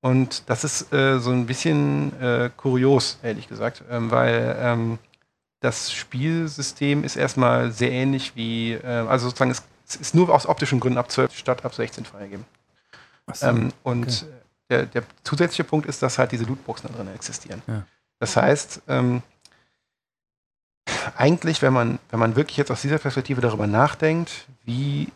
Und 0.00 0.48
das 0.48 0.64
ist 0.64 0.90
äh, 0.90 1.18
so 1.18 1.32
ein 1.32 1.44
bisschen 1.44 2.18
äh, 2.18 2.50
kurios, 2.56 3.18
ehrlich 3.22 3.46
gesagt, 3.46 3.82
ähm, 3.90 4.10
weil 4.10 4.56
ähm, 4.58 4.98
das 5.60 5.92
Spielsystem 5.92 7.04
ist 7.04 7.16
erstmal 7.16 7.70
sehr 7.70 7.90
ähnlich 7.90 8.34
wie, 8.36 8.72
äh, 8.72 8.86
also 8.86 9.26
sozusagen 9.26 9.50
es, 9.50 9.62
es, 9.86 9.96
ist 9.96 10.14
nur 10.14 10.32
aus 10.32 10.46
optischen 10.46 10.80
Gründen 10.80 10.98
ab 10.98 11.10
12 11.10 11.36
statt 11.36 11.64
ab 11.66 11.74
16 11.74 12.06
freigegeben. 12.06 12.46
So, 13.34 13.48
ähm, 13.48 13.72
und 13.82 14.06
okay. 14.06 14.32
der, 14.70 14.86
der, 14.86 15.02
zusätzliche 15.24 15.64
Punkt 15.64 15.86
ist, 15.86 16.02
dass 16.02 16.16
halt 16.16 16.32
diese 16.32 16.44
Lootboxen 16.44 16.88
da 16.90 16.96
drin 16.96 17.14
existieren. 17.14 17.60
Ja. 17.66 17.82
Das 18.18 18.34
heißt, 18.34 18.82
ähm, 18.88 19.22
eigentlich, 21.16 21.62
wenn 21.62 21.72
man, 21.72 21.98
wenn 22.10 22.18
man 22.18 22.36
wirklich 22.36 22.56
jetzt 22.56 22.70
aus 22.70 22.82
dieser 22.82 22.98
Perspektive 22.98 23.40
darüber 23.40 23.66
nachdenkt, 23.66 24.46
wie, 24.64 25.08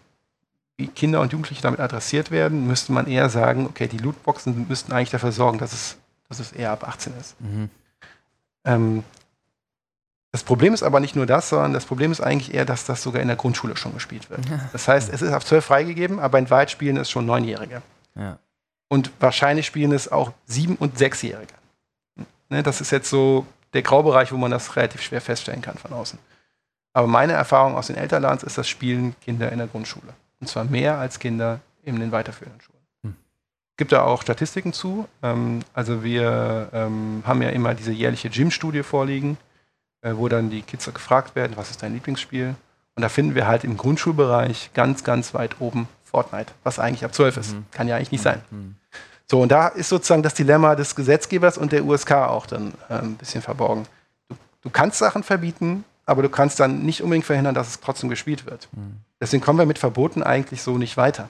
wie 0.76 0.88
Kinder 0.88 1.20
und 1.20 1.32
Jugendliche 1.32 1.62
damit 1.62 1.80
adressiert 1.80 2.30
werden, 2.30 2.66
müsste 2.66 2.92
man 2.92 3.06
eher 3.06 3.28
sagen, 3.28 3.66
okay, 3.66 3.88
die 3.88 3.98
Lootboxen 3.98 4.66
müssten 4.68 4.92
eigentlich 4.92 5.10
dafür 5.10 5.32
sorgen, 5.32 5.58
dass 5.58 5.72
es, 5.72 5.96
dass 6.28 6.40
es 6.40 6.52
eher 6.52 6.72
ab 6.72 6.86
18 6.86 7.12
ist. 7.18 7.40
Mhm. 7.40 7.70
Ähm, 8.64 9.04
das 10.32 10.44
Problem 10.44 10.72
ist 10.72 10.82
aber 10.82 10.98
nicht 11.00 11.14
nur 11.14 11.26
das, 11.26 11.50
sondern 11.50 11.74
das 11.74 11.84
Problem 11.84 12.10
ist 12.10 12.22
eigentlich 12.22 12.54
eher, 12.54 12.64
dass 12.64 12.86
das 12.86 13.02
sogar 13.02 13.20
in 13.20 13.28
der 13.28 13.36
Grundschule 13.36 13.76
schon 13.76 13.92
gespielt 13.92 14.30
wird. 14.30 14.48
Ja. 14.48 14.60
Das 14.72 14.88
heißt, 14.88 15.12
es 15.12 15.20
ist 15.20 15.32
auf 15.32 15.44
12 15.44 15.64
freigegeben, 15.64 16.18
aber 16.18 16.38
in 16.38 16.48
Wahrheit 16.48 16.70
spielen 16.70 16.96
es 16.96 17.10
schon 17.10 17.26
Neunjährige. 17.26 17.82
Ja. 18.14 18.38
Und 18.88 19.10
wahrscheinlich 19.20 19.66
spielen 19.66 19.92
es 19.92 20.10
auch 20.10 20.32
Sieben- 20.46 20.76
und 20.76 20.96
Sechsjährige. 20.96 21.52
Ne, 22.48 22.62
das 22.62 22.80
ist 22.80 22.90
jetzt 22.92 23.10
so 23.10 23.46
der 23.72 23.82
Graubereich, 23.82 24.32
wo 24.32 24.36
man 24.36 24.50
das 24.50 24.76
relativ 24.76 25.02
schwer 25.02 25.20
feststellen 25.20 25.62
kann 25.62 25.76
von 25.76 25.92
außen. 25.92 26.18
Aber 26.92 27.06
meine 27.06 27.32
Erfahrung 27.32 27.74
aus 27.74 27.86
den 27.86 27.96
Elternlands 27.96 28.42
ist, 28.42 28.58
das 28.58 28.68
spielen 28.68 29.16
Kinder 29.20 29.50
in 29.50 29.58
der 29.58 29.66
Grundschule. 29.66 30.12
Und 30.40 30.48
zwar 30.48 30.64
mehr 30.64 30.98
als 30.98 31.18
Kinder 31.18 31.60
in 31.82 31.98
den 31.98 32.12
weiterführenden 32.12 32.60
Schulen. 32.60 32.82
Hm. 33.02 33.16
Es 33.72 33.76
gibt 33.78 33.92
da 33.92 34.02
auch 34.02 34.22
Statistiken 34.22 34.72
zu. 34.72 35.08
Ähm, 35.22 35.60
also 35.72 36.04
wir 36.04 36.68
ähm, 36.72 37.22
haben 37.24 37.40
ja 37.40 37.48
immer 37.48 37.74
diese 37.74 37.92
jährliche 37.92 38.28
Gym-Studie 38.28 38.82
vorliegen 38.82 39.38
äh, 40.02 40.16
wo 40.16 40.28
dann 40.28 40.50
die 40.50 40.62
Kids 40.62 40.92
gefragt 40.92 41.34
werden, 41.34 41.56
was 41.56 41.70
ist 41.70 41.82
dein 41.82 41.94
Lieblingsspiel? 41.94 42.54
Und 42.94 43.02
da 43.02 43.08
finden 43.08 43.34
wir 43.34 43.46
halt 43.46 43.64
im 43.64 43.76
Grundschulbereich 43.76 44.70
ganz, 44.74 45.04
ganz 45.04 45.32
weit 45.32 45.60
oben 45.60 45.88
Fortnite, 46.04 46.52
was 46.62 46.78
eigentlich 46.78 47.04
ab 47.04 47.14
12 47.14 47.36
ist. 47.38 47.54
Mhm. 47.54 47.64
Kann 47.70 47.88
ja 47.88 47.96
eigentlich 47.96 48.12
nicht 48.12 48.22
sein. 48.22 48.42
So, 49.30 49.40
und 49.40 49.50
da 49.50 49.68
ist 49.68 49.88
sozusagen 49.88 50.22
das 50.22 50.34
Dilemma 50.34 50.74
des 50.74 50.94
Gesetzgebers 50.94 51.58
und 51.58 51.72
der 51.72 51.84
USK 51.84 52.12
auch 52.12 52.46
dann 52.46 52.74
äh, 52.88 52.94
ein 52.94 53.16
bisschen 53.16 53.42
verborgen. 53.42 53.86
Du, 54.28 54.36
du, 54.62 54.70
kannst 54.70 54.98
Sachen 54.98 55.22
verbieten, 55.22 55.84
aber 56.04 56.22
du 56.22 56.28
kannst 56.28 56.60
dann 56.60 56.82
nicht 56.82 57.02
unbedingt 57.02 57.24
verhindern, 57.24 57.54
dass 57.54 57.68
es 57.68 57.80
trotzdem 57.80 58.10
gespielt 58.10 58.46
wird. 58.46 58.68
Mhm. 58.72 58.96
Deswegen 59.20 59.42
kommen 59.42 59.58
wir 59.58 59.66
mit 59.66 59.78
Verboten 59.78 60.22
eigentlich 60.22 60.62
so 60.62 60.76
nicht 60.76 60.96
weiter. 60.96 61.28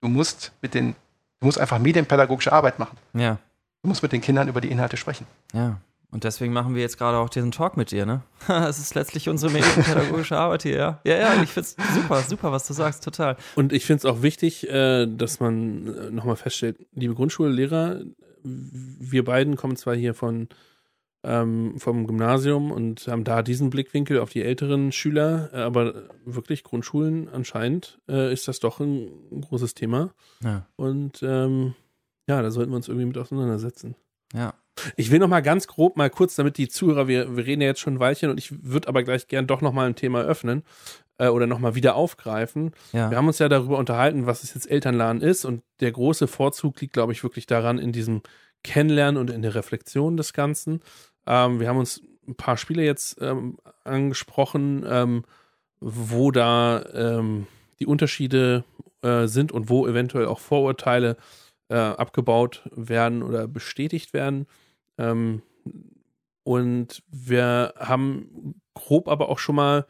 Du 0.00 0.08
musst 0.08 0.52
mit 0.62 0.74
den, 0.74 0.94
du 1.40 1.46
musst 1.46 1.58
einfach 1.58 1.78
medienpädagogische 1.78 2.52
Arbeit 2.52 2.78
machen. 2.78 2.96
Ja. 3.12 3.38
Du 3.82 3.88
musst 3.88 4.02
mit 4.02 4.12
den 4.12 4.20
Kindern 4.20 4.48
über 4.48 4.60
die 4.60 4.70
Inhalte 4.70 4.96
sprechen. 4.96 5.26
Ja. 5.52 5.76
Und 6.14 6.22
deswegen 6.22 6.52
machen 6.52 6.76
wir 6.76 6.80
jetzt 6.80 6.96
gerade 6.96 7.18
auch 7.18 7.28
diesen 7.28 7.50
Talk 7.50 7.76
mit 7.76 7.90
dir, 7.90 8.06
ne? 8.06 8.22
Es 8.48 8.78
ist 8.78 8.94
letztlich 8.94 9.28
unsere 9.28 9.52
medienpädagogische 9.52 10.38
Arbeit 10.38 10.62
hier, 10.62 10.76
ja. 10.76 11.00
Ja, 11.02 11.16
ja, 11.16 11.42
ich 11.42 11.50
finde 11.50 11.68
es 11.68 11.76
super, 11.92 12.22
super, 12.22 12.52
was 12.52 12.68
du 12.68 12.72
sagst, 12.72 13.02
total. 13.02 13.36
Und 13.56 13.72
ich 13.72 13.84
finde 13.84 13.98
es 13.98 14.04
auch 14.04 14.22
wichtig, 14.22 14.70
äh, 14.70 15.06
dass 15.06 15.40
man 15.40 15.88
äh, 15.88 16.10
nochmal 16.12 16.36
feststellt, 16.36 16.86
liebe 16.92 17.14
Grundschullehrer, 17.14 18.02
wir 18.44 19.24
beiden 19.24 19.56
kommen 19.56 19.74
zwar 19.74 19.96
hier 19.96 20.14
von 20.14 20.48
ähm, 21.24 21.80
vom 21.80 22.06
Gymnasium 22.06 22.70
und 22.70 23.08
haben 23.08 23.24
da 23.24 23.42
diesen 23.42 23.70
Blickwinkel 23.70 24.20
auf 24.20 24.30
die 24.30 24.42
älteren 24.42 24.92
Schüler, 24.92 25.50
äh, 25.52 25.62
aber 25.62 26.04
wirklich 26.24 26.62
Grundschulen 26.62 27.28
anscheinend 27.28 27.98
äh, 28.08 28.32
ist 28.32 28.46
das 28.46 28.60
doch 28.60 28.78
ein, 28.78 29.08
ein 29.32 29.40
großes 29.40 29.74
Thema. 29.74 30.14
Ja. 30.44 30.68
Und 30.76 31.24
ähm, 31.24 31.74
ja, 32.28 32.40
da 32.40 32.52
sollten 32.52 32.70
wir 32.70 32.76
uns 32.76 32.86
irgendwie 32.86 33.06
mit 33.06 33.18
auseinandersetzen. 33.18 33.96
Ja. 34.32 34.54
Ich 34.96 35.10
will 35.10 35.18
noch 35.18 35.28
mal 35.28 35.40
ganz 35.40 35.66
grob 35.66 35.96
mal 35.96 36.10
kurz, 36.10 36.34
damit 36.34 36.58
die 36.58 36.68
Zuhörer, 36.68 37.08
wir, 37.08 37.36
wir 37.36 37.46
reden 37.46 37.62
ja 37.62 37.68
jetzt 37.68 37.80
schon 37.80 37.94
ein 37.94 38.00
Weilchen 38.00 38.30
und 38.30 38.38
ich 38.38 38.64
würde 38.64 38.88
aber 38.88 39.02
gleich 39.02 39.28
gern 39.28 39.46
doch 39.46 39.60
noch 39.60 39.72
mal 39.72 39.86
ein 39.86 39.94
Thema 39.94 40.22
öffnen 40.22 40.64
äh, 41.18 41.28
oder 41.28 41.46
noch 41.46 41.58
mal 41.58 41.74
wieder 41.74 41.94
aufgreifen. 41.94 42.72
Ja. 42.92 43.10
Wir 43.10 43.16
haben 43.16 43.26
uns 43.26 43.38
ja 43.38 43.48
darüber 43.48 43.78
unterhalten, 43.78 44.26
was 44.26 44.42
es 44.42 44.54
jetzt 44.54 44.70
Elternladen 44.70 45.22
ist 45.22 45.44
und 45.44 45.62
der 45.80 45.92
große 45.92 46.26
Vorzug 46.26 46.80
liegt, 46.80 46.92
glaube 46.92 47.12
ich, 47.12 47.22
wirklich 47.22 47.46
daran 47.46 47.78
in 47.78 47.92
diesem 47.92 48.22
Kennenlernen 48.62 49.20
und 49.20 49.30
in 49.30 49.42
der 49.42 49.54
Reflexion 49.54 50.16
des 50.16 50.32
Ganzen. 50.32 50.80
Ähm, 51.26 51.60
wir 51.60 51.68
haben 51.68 51.78
uns 51.78 52.02
ein 52.26 52.34
paar 52.34 52.56
Spiele 52.56 52.82
jetzt 52.82 53.20
ähm, 53.20 53.58
angesprochen, 53.84 54.84
ähm, 54.88 55.24
wo 55.80 56.30
da 56.30 56.84
ähm, 56.94 57.46
die 57.78 57.86
Unterschiede 57.86 58.64
äh, 59.02 59.26
sind 59.26 59.52
und 59.52 59.68
wo 59.68 59.86
eventuell 59.86 60.26
auch 60.26 60.38
Vorurteile 60.38 61.16
äh, 61.68 61.76
abgebaut 61.76 62.62
werden 62.74 63.22
oder 63.22 63.46
bestätigt 63.46 64.14
werden. 64.14 64.46
Ähm, 64.98 65.42
und 66.42 67.02
wir 67.10 67.74
haben 67.78 68.60
grob 68.74 69.08
aber 69.08 69.28
auch 69.28 69.38
schon 69.38 69.56
mal, 69.56 69.86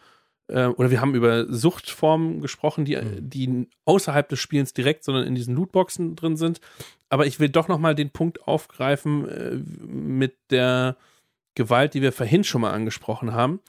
äh, 0.49 0.67
oder 0.67 0.91
wir 0.91 1.01
haben 1.01 1.15
über 1.15 1.53
Suchtformen 1.53 2.41
gesprochen, 2.41 2.85
die, 2.85 2.97
mhm. 2.97 3.29
die 3.29 3.69
außerhalb 3.85 4.29
des 4.29 4.39
Spiels 4.39 4.73
direkt, 4.73 5.05
sondern 5.05 5.27
in 5.27 5.35
diesen 5.35 5.55
Lootboxen 5.55 6.17
drin 6.17 6.37
sind. 6.37 6.61
Aber 7.09 7.27
ich 7.27 7.41
will 7.41 7.49
doch 7.49 7.69
nochmal 7.69 7.95
den 7.95 8.11
Punkt 8.11 8.47
aufgreifen 8.47 9.29
äh, 9.29 9.57
mit 9.87 10.37
der 10.51 10.97
Gewalt, 11.55 11.95
die 11.95 12.03
wir 12.03 12.13
vorhin 12.13 12.45
schon 12.45 12.61
mal 12.61 12.73
angesprochen 12.73 13.33
haben. 13.33 13.61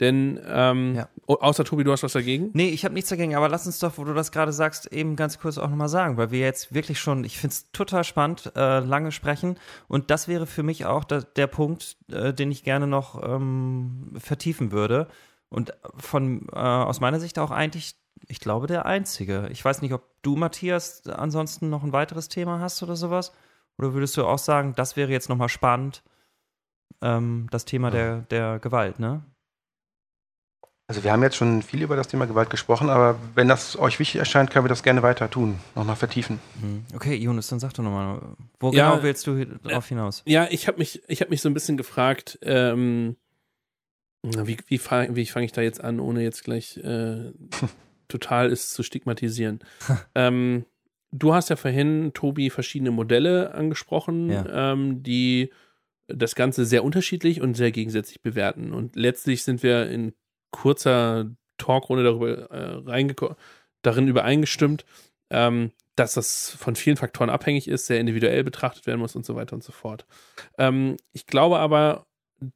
Denn 0.00 0.40
ähm, 0.44 0.96
ja. 0.96 1.08
außer 1.26 1.64
Tobi, 1.64 1.84
du 1.84 1.92
hast 1.92 2.02
was 2.02 2.14
dagegen? 2.14 2.50
Nee, 2.52 2.70
ich 2.70 2.84
habe 2.84 2.94
nichts 2.94 3.10
dagegen, 3.10 3.36
aber 3.36 3.48
lass 3.48 3.66
uns 3.66 3.78
doch, 3.78 3.96
wo 3.96 4.02
du 4.04 4.12
das 4.12 4.32
gerade 4.32 4.52
sagst, 4.52 4.92
eben 4.92 5.14
ganz 5.14 5.38
kurz 5.38 5.56
auch 5.56 5.68
nochmal 5.68 5.88
sagen, 5.88 6.16
weil 6.16 6.32
wir 6.32 6.40
jetzt 6.40 6.74
wirklich 6.74 6.98
schon, 6.98 7.22
ich 7.22 7.38
finde 7.38 7.54
es 7.54 7.70
total 7.70 8.02
spannend, 8.02 8.52
äh, 8.56 8.80
lange 8.80 9.12
sprechen. 9.12 9.56
Und 9.86 10.10
das 10.10 10.26
wäre 10.26 10.46
für 10.46 10.64
mich 10.64 10.84
auch 10.84 11.04
da, 11.04 11.20
der 11.20 11.46
Punkt, 11.46 11.96
äh, 12.10 12.34
den 12.34 12.50
ich 12.50 12.64
gerne 12.64 12.88
noch 12.88 13.22
ähm, 13.22 14.14
vertiefen 14.18 14.72
würde. 14.72 15.06
Und 15.48 15.72
von 15.96 16.48
äh, 16.52 16.56
aus 16.56 17.00
meiner 17.00 17.20
Sicht 17.20 17.38
auch 17.38 17.52
eigentlich, 17.52 17.94
ich 18.26 18.40
glaube, 18.40 18.66
der 18.66 18.86
einzige. 18.86 19.48
Ich 19.52 19.64
weiß 19.64 19.80
nicht, 19.80 19.92
ob 19.92 20.02
du, 20.22 20.34
Matthias, 20.34 21.06
ansonsten 21.06 21.70
noch 21.70 21.84
ein 21.84 21.92
weiteres 21.92 22.28
Thema 22.28 22.58
hast 22.58 22.82
oder 22.82 22.96
sowas. 22.96 23.32
Oder 23.78 23.94
würdest 23.94 24.16
du 24.16 24.24
auch 24.24 24.38
sagen, 24.38 24.72
das 24.74 24.96
wäre 24.96 25.12
jetzt 25.12 25.28
nochmal 25.28 25.48
spannend, 25.48 26.02
ähm, 27.00 27.46
das 27.52 27.64
Thema 27.64 27.92
der, 27.92 28.22
der 28.22 28.58
Gewalt, 28.58 28.98
ne? 28.98 29.22
Also 30.86 31.02
wir 31.02 31.12
haben 31.12 31.22
jetzt 31.22 31.36
schon 31.36 31.62
viel 31.62 31.82
über 31.82 31.96
das 31.96 32.08
Thema 32.08 32.26
Gewalt 32.26 32.50
gesprochen, 32.50 32.90
aber 32.90 33.18
wenn 33.34 33.48
das 33.48 33.78
euch 33.78 33.98
wichtig 33.98 34.18
erscheint, 34.18 34.50
können 34.50 34.66
wir 34.66 34.68
das 34.68 34.82
gerne 34.82 35.02
weiter 35.02 35.30
tun, 35.30 35.58
nochmal 35.74 35.96
vertiefen. 35.96 36.40
Mhm. 36.60 36.84
Okay, 36.94 37.14
Jonas, 37.14 37.48
dann 37.48 37.58
sag 37.58 37.72
doch 37.72 37.82
nochmal, 37.82 38.20
wo 38.60 38.70
ja, 38.70 38.90
genau 38.90 39.02
willst 39.02 39.26
du 39.26 39.46
darauf 39.46 39.88
hinaus? 39.88 40.22
Ja, 40.26 40.46
ich 40.50 40.68
habe 40.68 40.78
mich, 40.78 41.02
ich 41.08 41.22
habe 41.22 41.30
mich 41.30 41.40
so 41.40 41.48
ein 41.48 41.54
bisschen 41.54 41.78
gefragt, 41.78 42.38
ähm, 42.42 43.16
wie, 44.22 44.58
wie, 44.66 44.78
wie 44.78 45.26
fange 45.26 45.46
ich 45.46 45.52
da 45.52 45.62
jetzt 45.62 45.82
an, 45.82 46.00
ohne 46.00 46.22
jetzt 46.22 46.44
gleich 46.44 46.76
äh, 46.76 47.32
total 48.08 48.52
es 48.52 48.68
zu 48.70 48.82
stigmatisieren. 48.82 49.60
ähm, 50.14 50.66
du 51.12 51.32
hast 51.32 51.48
ja 51.48 51.56
vorhin, 51.56 52.12
Tobi, 52.12 52.50
verschiedene 52.50 52.90
Modelle 52.90 53.54
angesprochen, 53.54 54.30
ja. 54.30 54.72
ähm, 54.72 55.02
die 55.02 55.50
das 56.08 56.34
Ganze 56.34 56.66
sehr 56.66 56.84
unterschiedlich 56.84 57.40
und 57.40 57.56
sehr 57.56 57.72
gegensätzlich 57.72 58.20
bewerten. 58.20 58.74
Und 58.74 58.96
letztlich 58.96 59.44
sind 59.44 59.62
wir 59.62 59.88
in 59.88 60.12
kurzer 60.54 61.30
Talkrunde 61.58 62.04
darüber 62.04 62.50
äh, 62.50 63.34
darin 63.82 64.08
übereingestimmt, 64.08 64.84
ähm, 65.30 65.72
dass 65.96 66.14
das 66.14 66.50
von 66.50 66.76
vielen 66.76 66.96
Faktoren 66.96 67.30
abhängig 67.30 67.68
ist, 67.68 67.86
sehr 67.86 68.00
individuell 68.00 68.44
betrachtet 68.44 68.86
werden 68.86 69.00
muss 69.00 69.16
und 69.16 69.26
so 69.26 69.34
weiter 69.36 69.54
und 69.54 69.64
so 69.64 69.72
fort. 69.72 70.06
Ähm, 70.58 70.96
ich 71.12 71.26
glaube 71.26 71.58
aber, 71.58 72.06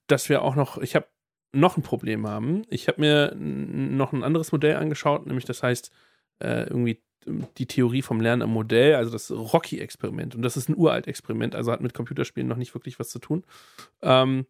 dass 0.07 0.29
wir 0.29 0.43
auch 0.43 0.55
noch, 0.55 0.79
ich 0.79 0.95
habe 0.95 1.07
noch 1.53 1.77
ein 1.77 1.83
Problem 1.83 2.27
haben. 2.27 2.63
Ich 2.69 2.89
habe 2.89 3.01
mir 3.01 3.35
noch 3.35 4.13
ein 4.13 4.23
anderes 4.23 4.53
Modell 4.53 4.77
angeschaut, 4.77 5.27
nämlich 5.27 5.45
das 5.45 5.63
heißt 5.63 5.91
äh, 6.41 6.65
irgendwie 6.65 7.01
die 7.59 7.67
Theorie 7.67 8.03
vom 8.03 8.21
Lernen 8.21 8.43
am 8.43 8.51
Modell, 8.51 8.95
also 8.95 9.11
das 9.11 9.31
Rocky-Experiment. 9.31 10.35
Und 10.35 10.43
das 10.43 10.57
ist 10.57 10.69
ein 10.69 10.77
uralt 10.77 11.07
Experiment, 11.07 11.55
also 11.55 11.73
hat 11.73 11.81
mit 11.81 11.95
Computerspielen 11.95 12.49
noch 12.49 12.57
nicht 12.57 12.75
wirklich 12.75 12.99
was 12.99 13.09
zu 13.09 13.19
tun. 13.19 13.45
Ähm, 14.03 14.47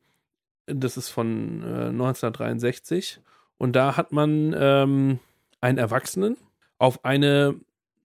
das 0.66 0.96
ist 0.96 1.08
von 1.08 1.62
äh, 1.62 1.88
1963. 1.88 3.20
Und 3.58 3.74
da 3.74 3.96
hat 3.96 4.12
man 4.12 4.54
ähm, 4.58 5.18
einen 5.60 5.78
Erwachsenen 5.78 6.36
auf 6.78 7.04
eine 7.04 7.56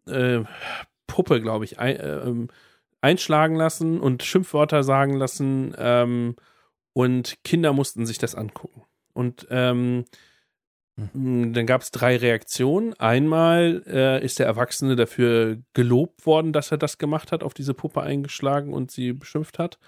äh, 0.08 0.42
Puppe, 1.08 1.42
glaube 1.42 1.66
ich, 1.66 1.80
ein, 1.80 1.96
äh, 1.96 2.48
einschlagen 3.02 3.56
lassen 3.56 4.00
und 4.00 4.24
Schimpfwörter 4.24 4.84
sagen 4.84 5.14
lassen. 5.16 5.76
Ähm, 5.78 6.36
und 6.94 7.38
Kinder 7.44 7.74
mussten 7.74 8.06
sich 8.06 8.18
das 8.18 8.36
angucken. 8.36 8.84
Und 9.14 9.48
ähm, 9.50 10.06
hm. 10.96 11.54
Dann 11.54 11.66
gab 11.66 11.82
es 11.82 11.92
drei 11.92 12.18
Reaktionen. 12.18 12.94
Einmal 13.00 13.84
äh, 13.88 14.24
ist 14.24 14.40
der 14.40 14.46
Erwachsene 14.46 14.96
dafür 14.96 15.58
gelobt 15.74 16.26
worden, 16.26 16.54
dass 16.54 16.72
er 16.72 16.78
das 16.78 16.98
gemacht 16.98 17.32
hat, 17.32 17.44
auf 17.44 17.54
diese 17.54 17.74
Puppe 17.74 18.02
eingeschlagen 18.02 18.74
und 18.74 18.92
sie 18.92 19.14
beschimpft 19.14 19.58
hat. 19.58 19.80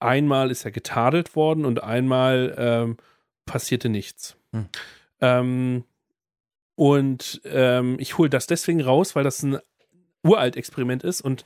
Einmal 0.00 0.50
ist 0.50 0.64
er 0.64 0.70
getadelt 0.70 1.36
worden 1.36 1.64
und 1.64 1.82
einmal 1.82 2.54
ähm, 2.58 2.96
passierte 3.46 3.88
nichts. 3.88 4.36
Hm. 4.52 4.68
Ähm, 5.24 5.84
und 6.76 7.40
ähm, 7.44 7.96
ich 7.98 8.18
hole 8.18 8.28
das 8.28 8.46
deswegen 8.46 8.82
raus, 8.82 9.16
weil 9.16 9.24
das 9.24 9.42
ein 9.42 9.58
uralt 10.22 10.56
Experiment 10.56 11.02
ist 11.02 11.22
und 11.22 11.44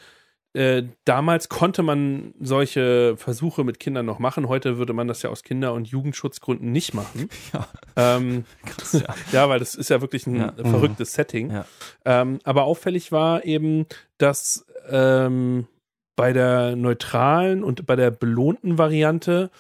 äh, 0.55 0.85
damals 1.05 1.51
konnte 1.51 1.83
man 1.83 2.35
solche 2.41 3.17
Versuche 3.19 3.65
mit 3.65 3.79
Kindern 3.79 4.07
noch 4.07 4.19
machen. 4.19 4.49
Heute 4.49 4.79
würde 4.79 4.95
man 4.95 5.07
das 5.07 5.23
ja 5.23 5.29
aus 5.29 5.43
Kinder- 5.43 5.75
und 5.75 5.89
Jugendschutzgründen 5.89 6.73
nicht 6.73 6.95
machen. 6.95 7.29
Ja, 7.53 7.69
ähm, 7.97 8.45
Krass, 8.67 8.93
ja. 8.95 9.15
ja 9.33 9.49
weil 9.49 9.59
das 9.59 9.75
ist 9.75 9.91
ja 9.91 10.01
wirklich 10.01 10.27
ein 10.27 10.37
ja. 10.37 10.53
verrücktes 10.53 11.13
mhm. 11.13 11.15
Setting. 11.15 11.51
Ja. 11.51 11.65
Ähm, 12.05 12.41
aber 12.45 12.65
auffällig 12.65 13.13
war 13.13 13.45
eben, 13.45 13.87
dass 14.17 14.67
ähm, 14.91 15.67
bei 16.17 16.33
der 16.33 16.75
neutralen 16.77 17.63
und 17.63 17.87
bei 17.87 17.95
der 17.95 18.11
belohnten 18.11 18.79
Variante 18.79 19.51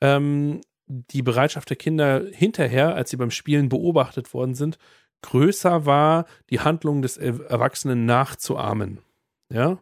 ähm, 0.00 0.62
die 0.88 1.22
Bereitschaft 1.22 1.70
der 1.70 1.76
Kinder 1.76 2.24
hinterher, 2.32 2.94
als 2.94 3.10
sie 3.10 3.16
beim 3.16 3.30
Spielen 3.30 3.68
beobachtet 3.68 4.32
worden 4.34 4.54
sind, 4.54 4.78
größer 5.22 5.84
war, 5.86 6.26
die 6.50 6.60
Handlung 6.60 7.02
des 7.02 7.16
Erwachsenen 7.16 8.06
nachzuahmen. 8.06 9.00
Ja. 9.52 9.78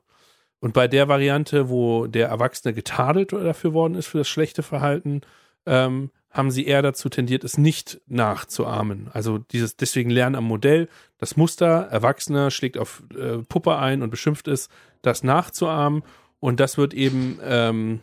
Und 0.60 0.72
bei 0.72 0.88
der 0.88 1.08
Variante, 1.08 1.68
wo 1.68 2.06
der 2.06 2.28
Erwachsene 2.28 2.74
getadelt 2.74 3.32
dafür 3.32 3.72
worden 3.72 3.94
ist 3.94 4.06
für 4.06 4.18
das 4.18 4.28
schlechte 4.28 4.62
Verhalten, 4.62 5.20
ähm, 5.66 6.10
haben 6.30 6.50
sie 6.50 6.66
eher 6.66 6.82
dazu 6.82 7.08
tendiert, 7.08 7.44
es 7.44 7.58
nicht 7.58 8.00
nachzuahmen. 8.06 9.08
Also 9.12 9.38
dieses 9.38 9.76
deswegen 9.76 10.10
Lernen 10.10 10.36
am 10.36 10.44
Modell, 10.44 10.88
das 11.18 11.36
Muster, 11.36 11.88
Erwachsener 11.90 12.50
schlägt 12.50 12.78
auf 12.78 13.02
äh, 13.16 13.38
Puppe 13.38 13.76
ein 13.76 14.02
und 14.02 14.10
beschimpft 14.10 14.48
es, 14.48 14.68
das 15.02 15.22
nachzuahmen. 15.22 16.02
Und 16.40 16.60
das 16.60 16.76
wird 16.76 16.94
eben 16.94 17.38
ähm, 17.42 18.00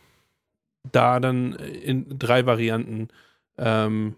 da 0.91 1.19
dann 1.19 1.53
in 1.53 2.17
drei 2.19 2.45
Varianten 2.45 3.09
ähm, 3.57 4.15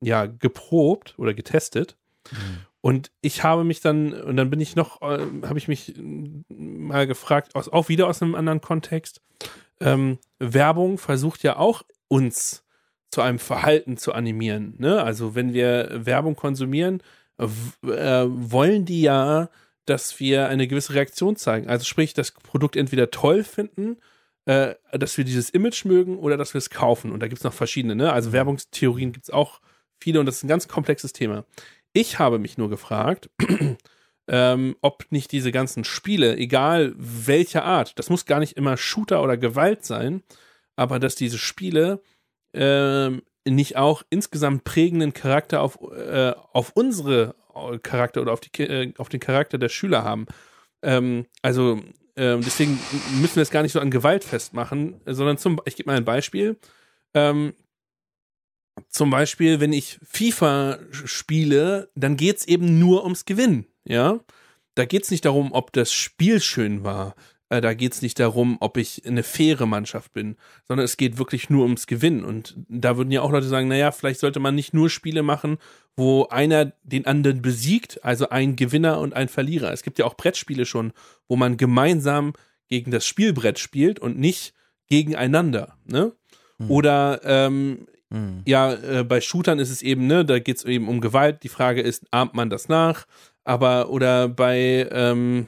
ja 0.00 0.26
geprobt 0.26 1.14
oder 1.18 1.34
getestet. 1.34 1.96
Mhm. 2.30 2.66
Und 2.80 3.12
ich 3.20 3.44
habe 3.44 3.62
mich 3.62 3.80
dann, 3.80 4.12
und 4.12 4.36
dann 4.36 4.50
bin 4.50 4.60
ich 4.60 4.74
noch, 4.74 5.00
äh, 5.02 5.24
habe 5.46 5.58
ich 5.58 5.68
mich 5.68 5.94
mal 6.48 7.06
gefragt, 7.06 7.54
aus, 7.54 7.68
auch 7.68 7.88
wieder 7.88 8.08
aus 8.08 8.20
einem 8.20 8.34
anderen 8.34 8.60
Kontext. 8.60 9.22
Ähm, 9.80 10.18
Werbung 10.38 10.98
versucht 10.98 11.44
ja 11.44 11.56
auch 11.56 11.82
uns 12.08 12.64
zu 13.10 13.20
einem 13.20 13.38
Verhalten 13.38 13.96
zu 13.96 14.12
animieren. 14.12 14.74
Ne? 14.78 15.02
Also 15.02 15.34
wenn 15.34 15.52
wir 15.52 15.90
Werbung 16.04 16.34
konsumieren, 16.34 17.02
äh, 17.38 17.46
wollen 17.86 18.84
die 18.84 19.02
ja, 19.02 19.48
dass 19.86 20.18
wir 20.18 20.48
eine 20.48 20.66
gewisse 20.66 20.94
Reaktion 20.94 21.36
zeigen. 21.36 21.68
Also 21.68 21.84
sprich, 21.84 22.14
das 22.14 22.32
Produkt 22.32 22.74
entweder 22.74 23.10
toll 23.10 23.44
finden, 23.44 23.96
äh, 24.46 24.74
dass 24.92 25.16
wir 25.16 25.24
dieses 25.24 25.50
Image 25.50 25.84
mögen 25.84 26.18
oder 26.18 26.36
dass 26.36 26.54
wir 26.54 26.58
es 26.58 26.70
kaufen. 26.70 27.12
Und 27.12 27.20
da 27.20 27.28
gibt 27.28 27.38
es 27.40 27.44
noch 27.44 27.52
verschiedene. 27.52 27.94
Ne? 27.94 28.12
Also 28.12 28.32
Werbungstheorien 28.32 29.12
gibt 29.12 29.26
es 29.26 29.30
auch 29.30 29.60
viele 30.00 30.20
und 30.20 30.26
das 30.26 30.36
ist 30.36 30.44
ein 30.44 30.48
ganz 30.48 30.68
komplexes 30.68 31.12
Thema. 31.12 31.44
Ich 31.92 32.18
habe 32.18 32.38
mich 32.38 32.58
nur 32.58 32.70
gefragt, 32.70 33.30
ähm, 34.28 34.76
ob 34.80 35.06
nicht 35.10 35.30
diese 35.32 35.52
ganzen 35.52 35.84
Spiele, 35.84 36.36
egal 36.36 36.94
welcher 36.96 37.64
Art, 37.64 37.98
das 37.98 38.10
muss 38.10 38.26
gar 38.26 38.40
nicht 38.40 38.56
immer 38.56 38.76
Shooter 38.76 39.22
oder 39.22 39.36
Gewalt 39.36 39.84
sein, 39.84 40.22
aber 40.74 40.98
dass 40.98 41.14
diese 41.14 41.38
Spiele 41.38 42.02
ähm, 42.54 43.22
nicht 43.46 43.76
auch 43.76 44.02
insgesamt 44.10 44.64
prägenden 44.64 45.12
Charakter 45.12 45.60
auf, 45.60 45.78
äh, 45.92 46.32
auf 46.52 46.72
unsere 46.74 47.34
äh, 47.54 47.78
Charakter 47.78 48.22
oder 48.22 48.32
auf, 48.32 48.40
die, 48.40 48.62
äh, 48.62 48.92
auf 48.98 49.08
den 49.08 49.20
Charakter 49.20 49.58
der 49.58 49.68
Schüler 49.68 50.04
haben. 50.04 50.26
Ähm, 50.82 51.26
also 51.42 51.80
ähm, 52.16 52.40
deswegen 52.42 52.78
müssen 53.20 53.36
wir 53.36 53.42
es 53.42 53.50
gar 53.50 53.62
nicht 53.62 53.72
so 53.72 53.80
an 53.80 53.90
Gewalt 53.90 54.24
festmachen, 54.24 55.00
sondern 55.06 55.38
zum, 55.38 55.60
ich 55.64 55.76
gebe 55.76 55.90
mal 55.90 55.96
ein 55.96 56.04
Beispiel. 56.04 56.58
Ähm, 57.14 57.54
zum 58.88 59.10
Beispiel, 59.10 59.60
wenn 59.60 59.72
ich 59.72 59.98
FIFA 60.02 60.78
spiele, 60.92 61.90
dann 61.94 62.16
geht 62.16 62.38
es 62.38 62.48
eben 62.48 62.78
nur 62.78 63.04
ums 63.04 63.24
Gewinnen, 63.24 63.66
ja. 63.84 64.20
Da 64.74 64.86
geht 64.86 65.04
es 65.04 65.10
nicht 65.10 65.26
darum, 65.26 65.52
ob 65.52 65.72
das 65.72 65.92
Spiel 65.92 66.40
schön 66.40 66.82
war. 66.82 67.14
Äh, 67.52 67.60
da 67.60 67.74
geht 67.74 67.92
es 67.92 68.00
nicht 68.00 68.18
darum, 68.18 68.56
ob 68.60 68.78
ich 68.78 69.06
eine 69.06 69.22
faire 69.22 69.66
Mannschaft 69.66 70.14
bin, 70.14 70.36
sondern 70.66 70.86
es 70.86 70.96
geht 70.96 71.18
wirklich 71.18 71.50
nur 71.50 71.64
ums 71.64 71.86
Gewinnen. 71.86 72.24
Und 72.24 72.56
da 72.66 72.96
würden 72.96 73.10
ja 73.10 73.20
auch 73.20 73.30
Leute 73.30 73.46
sagen, 73.46 73.68
naja, 73.68 73.92
vielleicht 73.92 74.20
sollte 74.20 74.40
man 74.40 74.54
nicht 74.54 74.72
nur 74.72 74.88
Spiele 74.88 75.22
machen, 75.22 75.58
wo 75.94 76.26
einer 76.28 76.72
den 76.82 77.04
anderen 77.04 77.42
besiegt, 77.42 78.02
also 78.02 78.30
ein 78.30 78.56
Gewinner 78.56 79.00
und 79.00 79.12
ein 79.12 79.28
Verlierer. 79.28 79.70
Es 79.70 79.82
gibt 79.82 79.98
ja 79.98 80.06
auch 80.06 80.16
Brettspiele 80.16 80.64
schon, 80.64 80.94
wo 81.28 81.36
man 81.36 81.58
gemeinsam 81.58 82.32
gegen 82.68 82.90
das 82.90 83.06
Spielbrett 83.06 83.58
spielt 83.58 84.00
und 84.00 84.18
nicht 84.18 84.54
gegeneinander. 84.88 85.76
Ne? 85.84 86.12
Hm. 86.58 86.70
Oder 86.70 87.20
ähm, 87.24 87.86
Mhm. 88.08 88.42
Ja, 88.44 88.74
äh, 88.74 89.04
bei 89.04 89.22
Shootern 89.22 89.58
ist 89.58 89.70
es 89.70 89.80
eben, 89.80 90.06
ne, 90.06 90.22
da 90.22 90.38
geht 90.38 90.58
es 90.58 90.64
eben 90.66 90.86
um 90.86 91.00
Gewalt. 91.00 91.42
Die 91.44 91.48
Frage 91.48 91.80
ist, 91.80 92.04
ahmt 92.10 92.34
man 92.34 92.50
das 92.50 92.68
nach? 92.68 93.06
Aber, 93.42 93.88
oder 93.88 94.28
bei, 94.28 94.86
ähm, 94.92 95.46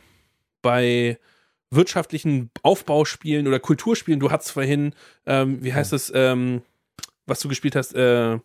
bei 0.63 1.19
wirtschaftlichen 1.75 2.51
Aufbauspielen 2.63 3.47
oder 3.47 3.61
Kulturspielen, 3.61 4.21
du 4.21 4.31
hattest 4.31 4.53
vorhin, 4.53 4.95
ähm, 5.27 5.63
wie 5.63 5.73
heißt 5.73 5.93
es, 5.93 6.13
ähm, 6.15 6.63
was 7.27 7.41
du 7.41 7.49
gespielt 7.49 7.77
hast, 7.77 7.95
äh, 7.95 8.39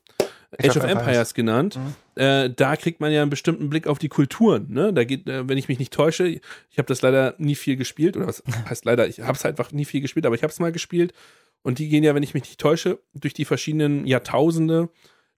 Age 0.58 0.78
of 0.78 0.84
Empires 0.84 1.34
genannt. 1.34 1.78
Mhm. 1.78 2.22
Äh, 2.22 2.50
da 2.50 2.76
kriegt 2.76 3.00
man 3.02 3.12
ja 3.12 3.22
einen 3.22 3.30
bestimmten 3.30 3.70
Blick 3.70 3.88
auf 3.88 4.00
die 4.00 4.10
Kulturen. 4.10 4.68
Ne? 4.70 4.92
Da 4.94 5.04
geht, 5.04 5.28
äh, 5.30 5.48
wenn 5.48 5.58
ich 5.58 5.68
mich 5.68 5.80
nicht 5.80 5.94
täusche, 5.94 6.28
ich 6.28 6.78
habe 6.78 6.88
das 6.88 7.02
leider 7.02 7.36
nie 7.38 7.56
viel 7.56 7.76
gespielt 7.76 8.18
oder 8.18 8.28
was 8.28 8.44
heißt 8.70 8.86
leider, 8.86 9.08
ich 9.08 9.22
habe 9.22 9.34
es 9.34 9.46
einfach 9.46 9.72
nie 9.72 9.86
viel 9.86 10.02
gespielt, 10.02 10.26
aber 10.26 10.36
ich 10.36 10.44
habe 10.44 10.52
es 10.52 10.60
mal 10.60 10.72
gespielt 10.72 11.14
und 11.62 11.78
die 11.78 11.90
gehen 11.90 12.04
ja, 12.04 12.16
wenn 12.16 12.24
ich 12.24 12.34
mich 12.34 12.44
nicht 12.44 12.60
täusche, 12.60 13.00
durch 13.14 13.34
die 13.34 13.46
verschiedenen 13.46 14.08
Jahrtausende 14.08 14.90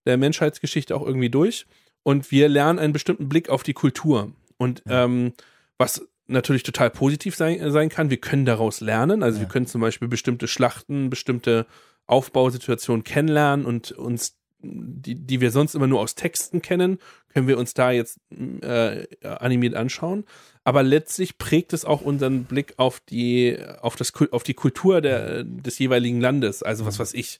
der 0.06 0.18
Menschheitsgeschichte 0.18 0.96
auch 0.96 1.06
irgendwie 1.06 1.30
durch. 1.30 1.66
und 2.04 2.32
wir 2.32 2.50
lernen 2.50 2.80
einen 2.80 2.94
bestimmten 2.94 3.30
Blick 3.30 3.50
auf 3.50 3.64
die 3.64 3.74
Kultur. 3.74 4.32
Und 4.58 4.82
ja. 4.88 5.06
ähm, 5.06 5.34
was 5.78 6.08
natürlich 6.32 6.64
total 6.64 6.90
positiv 6.90 7.36
sein, 7.36 7.72
sein 7.72 7.90
kann, 7.90 8.10
wir 8.10 8.18
können 8.18 8.46
daraus 8.46 8.82
lernen. 8.82 9.24
Also 9.24 9.38
ja. 9.38 9.46
wir 9.46 9.50
können 9.50 9.68
zum 9.68 9.82
Beispiel 9.82 10.08
bestimmte 10.08 10.48
Schlachten, 10.48 11.10
bestimmte 11.10 11.66
Aufbausituationen 12.08 13.04
kennenlernen 13.04 13.66
und 13.66 13.92
uns 13.92 14.38
die, 14.64 15.16
die 15.16 15.42
wir 15.42 15.52
sonst 15.52 15.76
immer 15.76 15.88
nur 15.88 16.00
aus 16.00 16.16
Texten 16.16 16.62
kennen, 16.62 17.00
können 17.30 17.48
wir 17.48 17.58
uns 17.58 17.74
da 17.74 17.92
jetzt 17.92 18.20
äh, 18.62 19.08
animiert 19.24 19.76
anschauen. 19.76 20.26
Aber 20.64 20.84
letztlich 20.84 21.38
prägt 21.38 21.74
es 21.74 21.86
auch 21.86 22.02
unseren 22.02 22.44
Blick 22.44 22.76
auf 22.78 23.00
die, 23.00 23.58
auf 23.82 23.96
das, 23.96 24.14
auf 24.32 24.44
die 24.44 24.54
Kultur 24.54 25.02
der, 25.02 25.44
des 25.44 25.80
jeweiligen 25.80 26.22
Landes. 26.22 26.62
Also 26.62 26.86
was 26.86 26.98
mhm. 26.98 27.02
weiß 27.02 27.14
ich, 27.16 27.40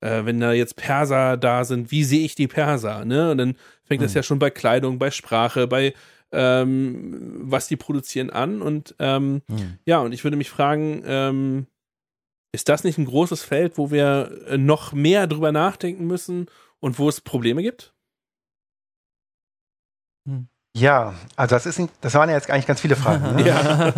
äh, 0.00 0.24
wenn 0.24 0.40
da 0.40 0.52
jetzt 0.52 0.76
Perser 0.76 1.36
da 1.36 1.64
sind, 1.64 1.90
wie 1.90 2.04
sehe 2.04 2.24
ich 2.24 2.34
die 2.34 2.48
Perser? 2.48 3.04
Ne? 3.04 3.32
Und 3.32 3.38
dann 3.38 3.56
fängt 3.84 4.02
das 4.02 4.12
mhm. 4.12 4.16
ja 4.16 4.22
schon 4.22 4.38
bei 4.38 4.50
Kleidung, 4.50 4.98
bei 4.98 5.10
Sprache, 5.10 5.66
bei 5.66 5.94
ähm, 6.32 7.40
was 7.42 7.68
die 7.68 7.76
produzieren 7.76 8.30
an. 8.30 8.62
Und 8.62 8.94
ähm, 8.98 9.42
mhm. 9.48 9.78
ja, 9.84 10.00
und 10.00 10.12
ich 10.12 10.24
würde 10.24 10.36
mich 10.36 10.50
fragen, 10.50 11.02
ähm, 11.04 11.66
ist 12.52 12.68
das 12.68 12.84
nicht 12.84 12.98
ein 12.98 13.06
großes 13.06 13.42
Feld, 13.42 13.78
wo 13.78 13.90
wir 13.90 14.56
noch 14.56 14.92
mehr 14.92 15.26
drüber 15.26 15.52
nachdenken 15.52 16.06
müssen 16.06 16.46
und 16.80 16.98
wo 16.98 17.08
es 17.08 17.20
Probleme 17.20 17.62
gibt? 17.62 17.92
Hm. 20.26 20.48
Ja, 20.76 21.14
also 21.34 21.56
das 21.56 21.66
ist 21.66 21.80
das 22.00 22.14
waren 22.14 22.28
ja 22.28 22.36
jetzt 22.36 22.48
eigentlich 22.48 22.66
ganz 22.66 22.80
viele 22.80 22.94
Fragen. 22.94 23.36
Ne? 23.36 23.46
ja. 23.46 23.88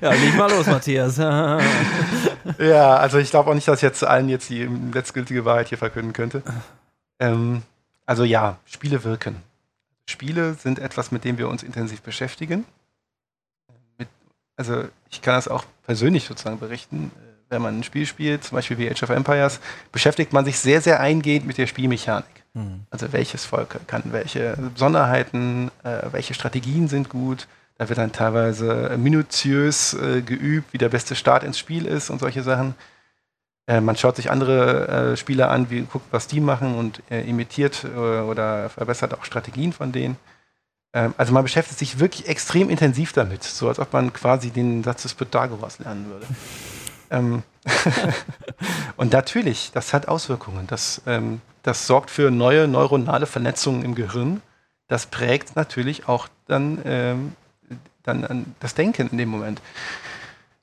ja, 0.00 0.12
leg 0.12 0.36
mal 0.36 0.50
los, 0.50 0.66
Matthias. 0.66 1.16
ja, 2.58 2.96
also 2.96 3.18
ich 3.18 3.30
glaube 3.30 3.50
auch 3.50 3.54
nicht, 3.54 3.66
dass 3.66 3.78
ich 3.78 3.82
jetzt 3.82 4.04
allen 4.04 4.28
jetzt 4.28 4.50
die 4.50 4.68
letztgültige 4.92 5.44
Wahrheit 5.44 5.68
hier 5.68 5.78
verkünden 5.78 6.12
könnte. 6.12 6.42
Ähm, 7.18 7.62
also 8.06 8.22
ja, 8.22 8.58
Spiele 8.66 9.02
wirken. 9.02 9.36
Spiele 10.12 10.54
sind 10.54 10.78
etwas, 10.78 11.10
mit 11.10 11.24
dem 11.24 11.38
wir 11.38 11.48
uns 11.48 11.64
intensiv 11.64 12.02
beschäftigen. 12.02 12.64
Mit, 13.98 14.08
also 14.56 14.84
ich 15.10 15.22
kann 15.22 15.34
das 15.34 15.48
auch 15.48 15.64
persönlich 15.84 16.24
sozusagen 16.24 16.60
berichten. 16.60 17.10
Wenn 17.48 17.62
man 17.62 17.80
ein 17.80 17.82
Spiel 17.82 18.06
spielt, 18.06 18.44
zum 18.44 18.56
Beispiel 18.56 18.78
wie 18.78 18.88
Age 18.88 19.02
of 19.02 19.10
Empires, 19.10 19.60
beschäftigt 19.90 20.32
man 20.32 20.44
sich 20.44 20.58
sehr, 20.58 20.80
sehr 20.80 21.00
eingehend 21.00 21.46
mit 21.46 21.58
der 21.58 21.66
Spielmechanik. 21.66 22.44
Mhm. 22.54 22.86
Also 22.90 23.12
welches 23.12 23.44
Volk 23.44 23.80
kann 23.86 24.04
welche 24.12 24.56
Besonderheiten, 24.72 25.70
äh, 25.82 26.12
welche 26.12 26.34
Strategien 26.34 26.88
sind 26.88 27.08
gut. 27.08 27.48
Da 27.78 27.88
wird 27.88 27.98
dann 27.98 28.12
teilweise 28.12 28.96
minutiös 28.96 29.94
äh, 29.94 30.22
geübt, 30.22 30.72
wie 30.72 30.78
der 30.78 30.88
beste 30.88 31.16
Start 31.16 31.42
ins 31.42 31.58
Spiel 31.58 31.86
ist 31.86 32.10
und 32.10 32.20
solche 32.20 32.42
Sachen. 32.42 32.74
Äh, 33.66 33.80
man 33.80 33.96
schaut 33.96 34.16
sich 34.16 34.30
andere 34.30 35.12
äh, 35.12 35.16
Spieler 35.16 35.50
an, 35.50 35.70
wie, 35.70 35.82
guckt, 35.82 36.06
was 36.10 36.26
die 36.26 36.40
machen 36.40 36.74
und 36.74 37.02
äh, 37.10 37.22
imitiert 37.22 37.84
äh, 37.84 37.88
oder 37.88 38.68
verbessert 38.70 39.14
auch 39.14 39.24
Strategien 39.24 39.72
von 39.72 39.92
denen. 39.92 40.16
Ähm, 40.92 41.14
also 41.16 41.32
man 41.32 41.44
beschäftigt 41.44 41.78
sich 41.78 41.98
wirklich 42.00 42.28
extrem 42.28 42.70
intensiv 42.70 43.12
damit, 43.12 43.44
so 43.44 43.68
als 43.68 43.78
ob 43.78 43.92
man 43.92 44.12
quasi 44.12 44.50
den 44.50 44.82
Satz 44.82 45.02
des 45.02 45.14
Pythagoras 45.14 45.78
lernen 45.78 46.10
würde. 46.10 46.26
ähm 47.10 47.42
und 48.96 49.12
natürlich, 49.12 49.70
das 49.72 49.92
hat 49.92 50.08
Auswirkungen. 50.08 50.66
Das, 50.66 51.02
ähm, 51.06 51.40
das 51.62 51.86
sorgt 51.86 52.10
für 52.10 52.30
neue 52.30 52.66
neuronale 52.66 53.26
Vernetzungen 53.26 53.84
im 53.84 53.94
Gehirn. 53.94 54.42
Das 54.88 55.06
prägt 55.06 55.54
natürlich 55.54 56.08
auch 56.08 56.28
dann, 56.48 56.80
ähm, 56.84 57.36
dann 58.02 58.54
das 58.58 58.74
Denken 58.74 59.08
in 59.12 59.18
dem 59.18 59.28
Moment. 59.28 59.60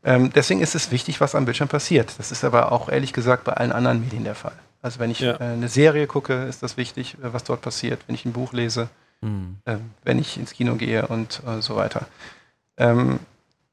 Ähm, 0.09 0.31
deswegen 0.33 0.61
ist 0.61 0.73
es 0.73 0.89
wichtig, 0.89 1.21
was 1.21 1.35
am 1.35 1.45
Bildschirm 1.45 1.67
passiert. 1.67 2.17
Das 2.17 2.31
ist 2.31 2.43
aber 2.43 2.71
auch 2.71 2.89
ehrlich 2.89 3.13
gesagt 3.13 3.43
bei 3.43 3.53
allen 3.53 3.71
anderen 3.71 4.01
Medien 4.01 4.23
der 4.23 4.33
Fall. 4.33 4.55
Also 4.81 4.99
wenn 4.99 5.11
ich 5.11 5.19
ja. 5.19 5.35
äh, 5.35 5.43
eine 5.43 5.67
Serie 5.67 6.07
gucke, 6.07 6.45
ist 6.45 6.63
das 6.63 6.77
wichtig, 6.77 7.13
äh, 7.21 7.31
was 7.31 7.43
dort 7.43 7.61
passiert. 7.61 7.99
Wenn 8.07 8.15
ich 8.15 8.25
ein 8.25 8.33
Buch 8.33 8.51
lese, 8.51 8.89
mhm. 9.21 9.57
äh, 9.65 9.75
wenn 10.03 10.17
ich 10.17 10.37
ins 10.37 10.53
Kino 10.53 10.75
gehe 10.75 11.05
und 11.05 11.43
äh, 11.45 11.61
so 11.61 11.75
weiter. 11.75 12.07
Ähm, 12.77 13.19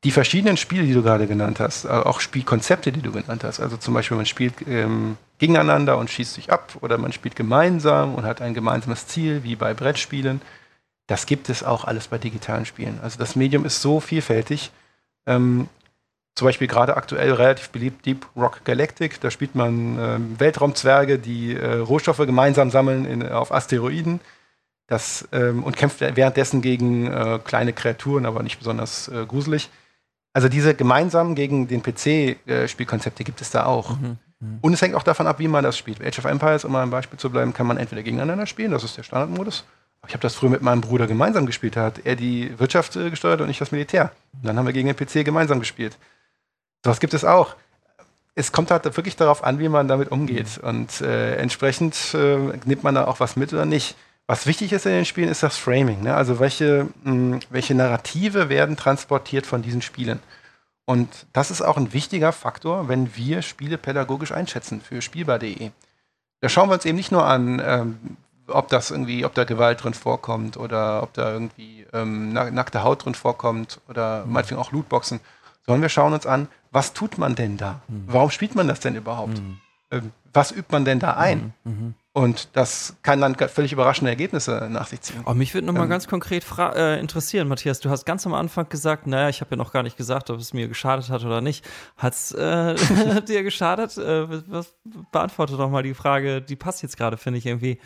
die 0.05 0.11
verschiedenen 0.11 0.59
Spiele, 0.59 0.85
die 0.85 0.93
du 0.93 1.03
gerade 1.03 1.27
genannt 1.27 1.59
hast, 1.59 1.87
äh, 1.87 1.89
auch 1.89 2.21
Spielkonzepte, 2.21 2.93
die 2.93 3.01
du 3.01 3.13
genannt 3.13 3.43
hast, 3.43 3.59
also 3.61 3.79
zum 3.79 3.95
Beispiel 3.95 4.19
man 4.19 4.27
spielt 4.27 4.55
ähm, 4.69 5.17
gegeneinander 5.39 5.97
und 5.97 6.11
schießt 6.11 6.35
sich 6.35 6.53
ab 6.53 6.77
oder 6.83 6.99
man 6.99 7.13
spielt 7.13 7.35
gemeinsam 7.35 8.15
und 8.15 8.27
hat 8.27 8.43
ein 8.43 8.53
gemeinsames 8.53 9.07
Ziel, 9.07 9.43
wie 9.43 9.57
bei 9.57 9.73
Brettspielen, 9.73 10.43
das 11.07 11.25
gibt 11.25 11.49
es 11.49 11.63
auch 11.63 11.85
alles 11.85 12.09
bei 12.09 12.19
digitalen 12.19 12.67
Spielen. 12.67 13.01
Also 13.03 13.19
das 13.19 13.37
Medium 13.37 13.65
ist 13.65 13.81
so 13.81 14.01
vielfältig. 14.01 14.71
Ähm, 15.27 15.69
zum 16.37 16.47
Beispiel 16.47 16.69
gerade 16.69 16.97
aktuell 16.97 17.33
relativ 17.33 17.71
beliebt 17.71 18.05
Deep 18.05 18.27
Rock 18.37 18.65
Galactic. 18.65 19.21
Da 19.21 19.31
spielt 19.31 19.55
man 19.55 19.99
äh, 19.99 20.19
Weltraumzwerge, 20.39 21.19
die 21.19 21.57
äh, 21.57 21.77
Rohstoffe 21.77 22.19
gemeinsam 22.19 22.71
sammeln 22.71 23.07
in, 23.07 23.27
auf 23.27 23.53
Asteroiden. 23.53 24.21
Das, 24.87 25.27
ähm, 25.33 25.65
und 25.65 25.77
kämpft 25.77 26.01
währenddessen 26.01 26.63
gegen 26.63 27.11
äh, 27.11 27.41
kleine 27.43 27.73
Kreaturen, 27.73 28.25
aber 28.25 28.45
nicht 28.45 28.59
besonders 28.59 29.09
äh, 29.09 29.25
gruselig. 29.27 29.71
Also 30.33 30.49
diese 30.49 30.75
gemeinsamen 30.75 31.35
gegen 31.35 31.67
den 31.67 31.83
PC-Spielkonzepte 31.83 33.25
gibt 33.25 33.41
es 33.41 33.51
da 33.51 33.65
auch. 33.65 33.99
Mhm, 33.99 34.19
mh. 34.39 34.59
Und 34.61 34.75
es 34.75 34.83
hängt 34.83 34.95
auch 34.95 35.03
davon 35.03 35.27
ab, 35.27 35.39
wie 35.39 35.49
man 35.49 35.65
das 35.65 35.79
spielt. 35.79 36.01
Age 36.05 36.19
of 36.19 36.27
Empires, 36.27 36.65
um 36.67 36.71
mal 36.71 36.83
ein 36.83 36.91
Beispiel 36.91 37.19
zu 37.19 37.31
bleiben, 37.31 37.55
kann 37.55 37.67
man 37.67 37.79
entweder 37.79 38.03
gegeneinander 38.03 38.47
spielen, 38.47 38.71
das 38.71 38.85
ist 38.85 38.97
der 38.97 39.03
Standardmodus. 39.03 39.65
Ich 40.07 40.13
habe 40.13 40.23
das 40.23 40.35
früher 40.35 40.51
mit 40.51 40.63
meinem 40.63 40.83
Bruder 40.83 41.07
gemeinsam 41.07 41.47
gespielt. 41.47 41.77
Da 41.77 41.87
hat 41.87 42.03
er 42.05 42.15
die 42.15 42.57
Wirtschaft 42.59 42.95
äh, 42.97 43.11
gesteuert 43.11 43.41
und 43.41 43.49
ich 43.49 43.59
das 43.59 43.73
Militär. 43.73 44.13
Und 44.35 44.45
dann 44.45 44.59
haben 44.59 44.67
wir 44.67 44.73
gegen 44.73 44.93
den 44.93 44.97
PC 44.97 45.25
gemeinsam 45.25 45.59
gespielt. 45.59 45.97
Sowas 46.87 47.01
gibt 47.01 47.15
es 47.15 47.25
auch. 47.25 47.57
Es 48.37 48.53
kommt 48.53 48.71
halt 48.71 48.85
wirklich 48.85 49.17
darauf 49.17 49.43
an, 49.43 49.59
wie 49.59 49.69
man 49.69 49.89
damit 49.89 50.13
umgeht. 50.13 50.59
Und 50.59 51.01
äh, 51.01 51.35
entsprechend 51.35 52.15
äh, 52.15 52.37
nimmt 52.65 52.85
man 52.85 52.95
da 52.95 53.09
auch 53.09 53.19
was 53.19 53.35
mit 53.35 53.53
oder 53.53 53.65
nicht. 53.65 53.97
Was 54.29 54.47
wichtig 54.47 54.73
ist 54.73 54.87
in 54.87 54.93
den 54.93 55.05
Spielen, 55.05 55.29
ist 55.29 55.43
das 55.43 55.57
Framing. 55.57 56.05
Ne? 56.05 56.15
Also 56.15 56.39
welche, 56.39 56.87
mh, 57.03 57.41
welche 57.51 57.75
Narrative 57.75 58.49
werden 58.49 58.77
transportiert 58.77 59.47
von 59.47 59.63
diesen 59.63 59.83
Spielen. 59.83 60.21
Und 60.85 61.27
das 61.33 61.51
ist 61.51 61.61
auch 61.61 61.77
ein 61.77 61.93
wichtiger 61.93 62.31
Faktor, 62.31 62.89
wenn 62.89 63.17
wir 63.17 63.43
Spiele 63.43 63.79
pädagogisch 63.79 64.31
einschätzen 64.31 64.81
für 64.81 65.03
spielbar.de. 65.03 65.73
Da 66.41 66.49
schauen 66.49 66.69
wir 66.69 66.75
uns 66.75 66.85
eben 66.85 66.97
nicht 66.97 67.11
nur 67.11 67.27
an, 67.27 67.61
ähm, 67.67 67.99
ob 68.47 68.69
das 68.69 68.93
irgendwie, 68.93 69.25
ob 69.25 69.35
da 69.35 69.43
Gewalt 69.43 69.83
drin 69.83 69.95
vorkommt 69.95 70.57
oder 70.57 71.03
ob 71.03 71.15
da 71.15 71.33
irgendwie 71.33 71.85
ähm, 71.93 72.33
nackte 72.33 72.85
Haut 72.85 73.05
drin 73.05 73.17
vorkommt 73.17 73.81
oder 73.89 74.25
mhm. 74.25 74.35
meinetwegen 74.35 74.61
auch 74.61 74.71
Lootboxen, 74.71 75.19
sondern 75.66 75.82
wir 75.82 75.88
schauen 75.88 76.12
uns 76.12 76.26
an, 76.26 76.48
was 76.70 76.93
tut 76.93 77.18
man 77.18 77.34
denn 77.34 77.56
da? 77.56 77.80
Mhm. 77.88 78.05
Warum 78.06 78.30
spielt 78.30 78.55
man 78.55 78.68
das 78.68 78.80
denn 78.80 78.94
überhaupt? 78.94 79.38
Mhm. 79.38 79.59
Ähm, 79.90 80.12
was 80.32 80.52
übt 80.52 80.68
man 80.70 80.84
denn 80.84 80.98
da 80.98 81.14
ein? 81.14 81.55
Mhm. 81.64 81.72
mhm. 81.72 81.94
Und 82.16 82.56
das 82.56 82.97
kann 83.02 83.20
dann 83.20 83.34
völlig 83.34 83.74
überraschende 83.74 84.10
Ergebnisse 84.10 84.68
nach 84.70 84.86
sich 84.86 85.02
ziehen. 85.02 85.20
Oh, 85.26 85.34
mich 85.34 85.52
würde 85.52 85.66
nochmal 85.66 85.82
ähm, 85.82 85.90
ganz 85.90 86.09
konkret 86.09 86.47
äh, 86.59 86.98
interessieren, 86.98 87.47
Matthias. 87.47 87.78
Du 87.80 87.90
hast 87.90 88.06
ganz 88.06 88.24
am 88.24 88.32
Anfang 88.32 88.70
gesagt, 88.70 89.06
naja, 89.06 89.28
ich 89.28 89.43
habe 89.43 89.51
ja 89.51 89.59
noch 89.59 89.70
gar 89.70 89.82
nicht 89.82 89.98
gesagt, 89.98 90.30
ob 90.30 90.40
es 90.40 90.55
mir 90.55 90.66
geschadet 90.66 91.10
hat 91.10 91.24
oder 91.24 91.43
nicht. 91.43 91.62
Hat 91.98 92.14
es 92.14 92.32
äh, 92.32 92.74
dir 93.20 93.43
geschadet? 93.43 93.98
Äh, 93.98 94.51
was, 94.51 94.74
beantworte 95.12 95.59
doch 95.59 95.68
mal 95.68 95.82
die 95.82 95.93
Frage, 95.93 96.40
die 96.40 96.56
passt 96.56 96.82
jetzt 96.82 96.97
gerade, 96.97 97.18
finde 97.18 97.38
ich 97.38 97.44
irgendwie. 97.44 97.78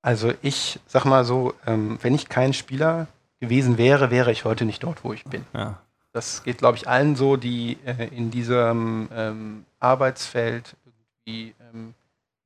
Also 0.00 0.32
ich 0.40 0.78
sag 0.86 1.04
mal 1.06 1.24
so, 1.24 1.54
ähm, 1.66 1.98
wenn 2.02 2.14
ich 2.14 2.28
kein 2.28 2.52
Spieler 2.52 3.08
gewesen 3.40 3.78
wäre, 3.78 4.12
wäre 4.12 4.30
ich 4.30 4.44
heute 4.44 4.64
nicht 4.64 4.84
dort, 4.84 5.02
wo 5.02 5.12
ich 5.12 5.24
bin. 5.24 5.44
Ja. 5.54 5.80
Das 6.12 6.42
geht, 6.42 6.58
glaube 6.58 6.76
ich, 6.76 6.88
allen 6.88 7.14
so, 7.14 7.36
die 7.36 7.78
äh, 7.84 8.08
in 8.08 8.30
diesem 8.30 9.08
ähm, 9.12 9.64
Arbeitsfeld 9.78 10.74
irgendwie, 10.84 11.54
ähm, 11.72 11.94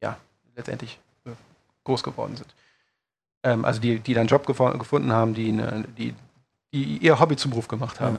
ja, 0.03 0.19
letztendlich 0.55 0.99
äh, 1.25 1.31
groß 1.85 2.03
geworden 2.03 2.37
sind. 2.37 2.55
Ähm, 3.43 3.65
also 3.65 3.81
die, 3.81 4.01
die 4.01 4.15
dann 4.15 4.27
Job 4.27 4.47
gefunden 4.47 5.13
haben, 5.13 5.35
die, 5.35 5.53
ne, 5.53 5.85
die, 5.97 6.15
die 6.73 6.99
ihr 6.99 7.19
Hobby 7.19 7.37
zum 7.37 7.53
Beruf 7.53 7.69
gemacht 7.69 8.01
haben. 8.01 8.19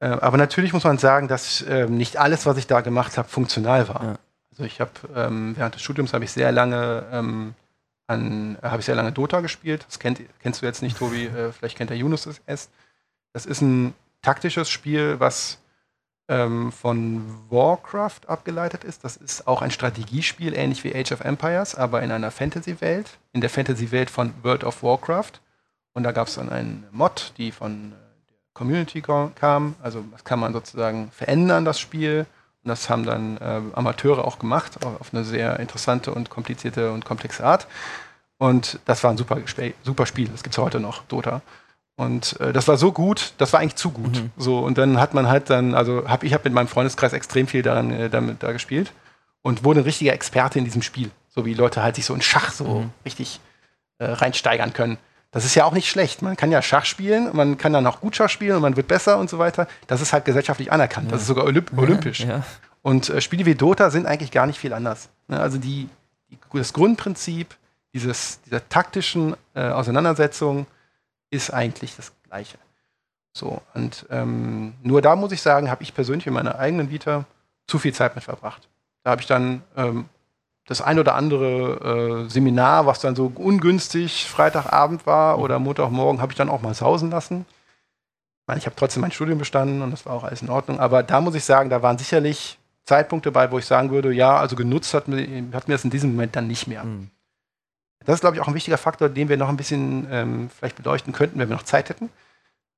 Ja. 0.00 0.14
Äh, 0.14 0.20
aber 0.20 0.38
natürlich 0.38 0.72
muss 0.72 0.84
man 0.84 0.96
sagen, 0.96 1.28
dass 1.28 1.62
ähm, 1.68 1.96
nicht 1.96 2.16
alles, 2.16 2.46
was 2.46 2.56
ich 2.56 2.66
da 2.66 2.80
gemacht 2.80 3.18
habe, 3.18 3.28
funktional 3.28 3.88
war. 3.88 4.02
Ja. 4.02 4.18
Also 4.50 4.64
ich 4.64 4.80
habe 4.80 4.92
ähm, 5.14 5.56
während 5.56 5.74
des 5.74 5.82
Studiums 5.82 6.14
habe 6.14 6.24
ich 6.24 6.32
sehr 6.32 6.52
lange 6.52 7.04
ähm, 7.12 7.54
an, 8.06 8.58
habe 8.62 8.80
ich 8.80 8.86
sehr 8.86 8.94
lange 8.94 9.12
Dota 9.12 9.40
gespielt. 9.40 9.84
Das 9.86 9.98
kennt, 9.98 10.20
kennst 10.40 10.62
du 10.62 10.66
jetzt 10.66 10.82
nicht, 10.82 10.96
Tobi. 10.96 11.26
Äh, 11.36 11.52
vielleicht 11.52 11.76
kennt 11.76 11.90
der 11.90 11.98
Yunus 11.98 12.26
es. 12.46 12.70
Das 13.32 13.46
ist 13.46 13.60
ein 13.60 13.94
taktisches 14.22 14.68
Spiel, 14.68 15.18
was 15.18 15.58
ähm, 16.28 16.70
von 16.70 17.24
Warcraft 17.50 18.20
abgeleitet 18.28 18.84
ist. 18.84 19.04
Das 19.04 19.16
ist 19.16 19.46
auch 19.46 19.62
ein 19.62 19.72
Strategiespiel, 19.72 20.54
ähnlich 20.54 20.84
wie 20.84 20.94
Age 20.94 21.12
of 21.12 21.20
Empires, 21.20 21.74
aber 21.74 22.02
in 22.02 22.12
einer 22.12 22.30
Fantasy-Welt, 22.30 23.18
in 23.32 23.40
der 23.40 23.50
Fantasy-Welt 23.50 24.10
von 24.10 24.32
World 24.42 24.64
of 24.64 24.82
Warcraft. 24.82 25.40
Und 25.92 26.04
da 26.04 26.12
gab 26.12 26.28
es 26.28 26.36
dann 26.36 26.48
einen 26.48 26.86
Mod, 26.92 27.32
die 27.36 27.50
von 27.50 27.92
äh, 27.92 28.30
der 28.30 28.38
Community 28.54 29.02
kam. 29.02 29.74
Also 29.82 30.04
das 30.12 30.24
kann 30.24 30.38
man 30.38 30.52
sozusagen 30.52 31.10
verändern, 31.10 31.64
das 31.64 31.80
Spiel. 31.80 32.26
Und 32.62 32.68
das 32.68 32.88
haben 32.88 33.04
dann 33.04 33.36
äh, 33.38 33.60
Amateure 33.72 34.24
auch 34.24 34.38
gemacht, 34.38 34.84
auf 34.84 35.12
eine 35.12 35.24
sehr 35.24 35.58
interessante 35.58 36.14
und 36.14 36.30
komplizierte 36.30 36.92
und 36.92 37.04
komplexe 37.04 37.44
Art. 37.44 37.66
Und 38.38 38.78
das 38.84 39.02
war 39.02 39.10
ein 39.10 39.16
super, 39.16 39.38
super 39.82 40.06
Spiel. 40.06 40.28
Das 40.28 40.42
gibt 40.42 40.54
es 40.54 40.58
heute 40.58 40.78
noch, 40.78 41.02
Dota. 41.04 41.42
Und 42.00 42.40
äh, 42.40 42.54
das 42.54 42.66
war 42.66 42.78
so 42.78 42.92
gut, 42.92 43.34
das 43.36 43.52
war 43.52 43.60
eigentlich 43.60 43.76
zu 43.76 43.90
gut. 43.90 44.22
Mhm. 44.22 44.30
So 44.38 44.60
und 44.60 44.78
dann 44.78 44.98
hat 44.98 45.12
man 45.12 45.28
halt 45.28 45.50
dann, 45.50 45.74
also 45.74 46.08
hab, 46.08 46.24
ich 46.24 46.32
habe 46.32 46.44
mit 46.44 46.54
meinem 46.54 46.66
Freundeskreis 46.66 47.12
extrem 47.12 47.46
viel 47.46 47.60
daran 47.60 47.92
äh, 47.92 48.08
damit 48.08 48.42
da 48.42 48.52
gespielt 48.52 48.92
und 49.42 49.64
wurde 49.64 49.80
ein 49.80 49.84
richtiger 49.84 50.14
Experte 50.14 50.58
in 50.58 50.64
diesem 50.64 50.80
Spiel, 50.80 51.10
so 51.28 51.44
wie 51.44 51.52
Leute 51.52 51.82
halt 51.82 51.96
sich 51.96 52.06
so 52.06 52.14
in 52.14 52.22
Schach 52.22 52.52
so 52.52 52.64
mhm. 52.64 52.90
richtig 53.04 53.38
äh, 53.98 54.06
reinsteigern 54.06 54.72
können. 54.72 54.96
Das 55.30 55.44
ist 55.44 55.54
ja 55.54 55.66
auch 55.66 55.74
nicht 55.74 55.90
schlecht. 55.90 56.22
Man 56.22 56.38
kann 56.38 56.50
ja 56.50 56.62
Schach 56.62 56.86
spielen, 56.86 57.36
man 57.36 57.58
kann 57.58 57.74
dann 57.74 57.86
auch 57.86 58.00
gut 58.00 58.16
Schach 58.16 58.30
spielen 58.30 58.56
und 58.56 58.62
man 58.62 58.76
wird 58.76 58.88
besser 58.88 59.18
und 59.18 59.28
so 59.28 59.38
weiter. 59.38 59.68
Das 59.86 60.00
ist 60.00 60.14
halt 60.14 60.24
gesellschaftlich 60.24 60.72
anerkannt. 60.72 61.08
Ja. 61.08 61.12
Das 61.12 61.20
ist 61.20 61.26
sogar 61.26 61.44
Olymp 61.44 61.76
olympisch. 61.76 62.20
Ja. 62.20 62.44
Und 62.80 63.10
äh, 63.10 63.20
Spiele 63.20 63.44
wie 63.44 63.54
Dota 63.54 63.90
sind 63.90 64.06
eigentlich 64.06 64.30
gar 64.30 64.46
nicht 64.46 64.58
viel 64.58 64.72
anders. 64.72 65.10
Ne? 65.28 65.38
Also 65.38 65.58
die, 65.58 65.90
die, 66.30 66.38
das 66.54 66.72
Grundprinzip 66.72 67.54
dieses, 67.92 68.40
dieser 68.46 68.66
taktischen 68.70 69.36
äh, 69.52 69.68
Auseinandersetzung 69.68 70.66
ist 71.30 71.50
eigentlich 71.50 71.96
das 71.96 72.12
gleiche. 72.28 72.58
So, 73.32 73.62
und 73.74 74.06
ähm, 74.10 74.74
nur 74.82 75.02
da 75.02 75.16
muss 75.16 75.32
ich 75.32 75.40
sagen, 75.40 75.70
habe 75.70 75.82
ich 75.82 75.94
persönlich 75.94 76.26
in 76.26 76.32
meiner 76.32 76.58
eigenen 76.58 76.90
Vita 76.90 77.24
zu 77.66 77.78
viel 77.78 77.94
Zeit 77.94 78.16
mit 78.16 78.24
verbracht. 78.24 78.68
Da 79.04 79.12
habe 79.12 79.20
ich 79.20 79.26
dann 79.26 79.62
ähm, 79.76 80.06
das 80.66 80.80
ein 80.80 80.98
oder 80.98 81.14
andere 81.14 82.24
äh, 82.26 82.28
Seminar, 82.28 82.86
was 82.86 83.00
dann 83.00 83.16
so 83.16 83.32
ungünstig 83.34 84.26
Freitagabend 84.28 85.06
war 85.06 85.38
oder 85.38 85.58
Montagmorgen, 85.58 86.20
habe 86.20 86.32
ich 86.32 86.38
dann 86.38 86.48
auch 86.48 86.62
mal 86.62 86.74
sausen 86.74 87.10
lassen. 87.10 87.46
Ich 87.48 88.46
meine, 88.46 88.58
ich 88.58 88.66
habe 88.66 88.76
trotzdem 88.76 89.00
mein 89.02 89.12
Studium 89.12 89.38
bestanden 89.38 89.82
und 89.82 89.92
das 89.92 90.06
war 90.06 90.12
auch 90.12 90.24
alles 90.24 90.42
in 90.42 90.50
Ordnung. 90.50 90.80
Aber 90.80 91.02
da 91.02 91.20
muss 91.20 91.34
ich 91.34 91.44
sagen, 91.44 91.70
da 91.70 91.82
waren 91.82 91.98
sicherlich 91.98 92.58
Zeitpunkte 92.84 93.30
bei, 93.30 93.50
wo 93.52 93.58
ich 93.58 93.66
sagen 93.66 93.90
würde, 93.90 94.12
ja, 94.12 94.36
also 94.36 94.56
genutzt 94.56 94.92
hat 94.94 95.06
mir, 95.06 95.44
hat 95.52 95.68
mir 95.68 95.74
das 95.74 95.84
in 95.84 95.90
diesem 95.90 96.12
Moment 96.12 96.34
dann 96.34 96.48
nicht 96.48 96.66
mehr. 96.66 96.84
Mhm. 96.84 97.10
Das 98.04 98.14
ist, 98.14 98.20
glaube 98.20 98.36
ich, 98.36 98.42
auch 98.42 98.48
ein 98.48 98.54
wichtiger 98.54 98.78
Faktor, 98.78 99.08
den 99.08 99.28
wir 99.28 99.36
noch 99.36 99.48
ein 99.48 99.56
bisschen 99.56 100.06
ähm, 100.10 100.50
vielleicht 100.56 100.76
beleuchten 100.76 101.12
könnten, 101.12 101.38
wenn 101.38 101.48
wir 101.48 101.56
noch 101.56 101.64
Zeit 101.64 101.88
hätten. 101.90 102.08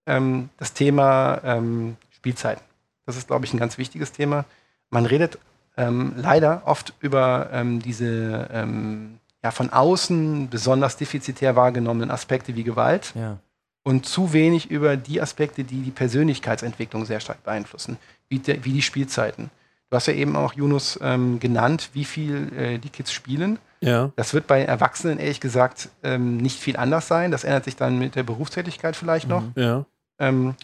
Ähm, 0.07 0.49
das 0.57 0.73
Thema 0.73 1.41
ähm, 1.45 1.97
Spielzeiten. 2.11 2.65
Das 3.07 3.17
ist, 3.17 3.29
glaube 3.29 3.45
ich, 3.45 3.53
ein 3.53 3.59
ganz 3.59 3.79
wichtiges 3.79 4.13
Thema. 4.13 4.45
Man 4.91 5.07
redet 5.07 5.39
ähm, 5.77 6.15
leider 6.17 6.63
oft 6.67 6.93
über 7.01 7.51
ähm, 7.53 7.81
diese 7.81 8.49
ähm, 8.53 9.19
ja, 9.43 9.51
von 9.51 9.71
außen 9.71 10.49
besonders 10.49 10.97
defizitär 10.97 11.57
wahrgenommenen 11.57 12.11
Aspekte 12.11 12.55
wie 12.55 12.63
Gewalt 12.63 13.13
ja. 13.15 13.39
und 13.83 14.07
zu 14.07 14.33
wenig 14.33 14.71
über 14.71 14.97
die 14.97 15.21
Aspekte, 15.21 15.65
die 15.65 15.83
die 15.83 15.91
Persönlichkeitsentwicklung 15.91 17.05
sehr 17.05 17.21
stark 17.21 17.43
beeinflussen, 17.43 17.97
wie, 18.29 18.39
de, 18.39 18.65
wie 18.65 18.73
die 18.73 18.83
Spielzeiten. 18.83 19.51
Du 19.91 19.97
hast 19.97 20.07
ja 20.07 20.15
eben 20.15 20.37
auch, 20.37 20.55
Yunus, 20.55 20.99
ähm, 21.03 21.39
genannt, 21.41 21.91
wie 21.93 22.05
viel 22.05 22.53
äh, 22.57 22.79
die 22.79 22.89
Kids 22.89 23.13
spielen. 23.13 23.59
Ja. 23.83 24.13
Das 24.17 24.33
wird 24.33 24.47
bei 24.47 24.65
Erwachsenen 24.65 25.19
ehrlich 25.19 25.41
gesagt 25.41 25.89
ähm, 26.03 26.37
nicht 26.37 26.59
viel 26.59 26.77
anders 26.77 27.09
sein. 27.09 27.31
Das 27.33 27.45
ändert 27.45 27.65
sich 27.65 27.77
dann 27.77 27.99
mit 27.99 28.15
der 28.15 28.23
Berufstätigkeit 28.23 28.97
vielleicht 28.97 29.29
noch. 29.29 29.43
Mhm. 29.43 29.53
Ja. 29.57 29.85
Ähm, 30.19 30.55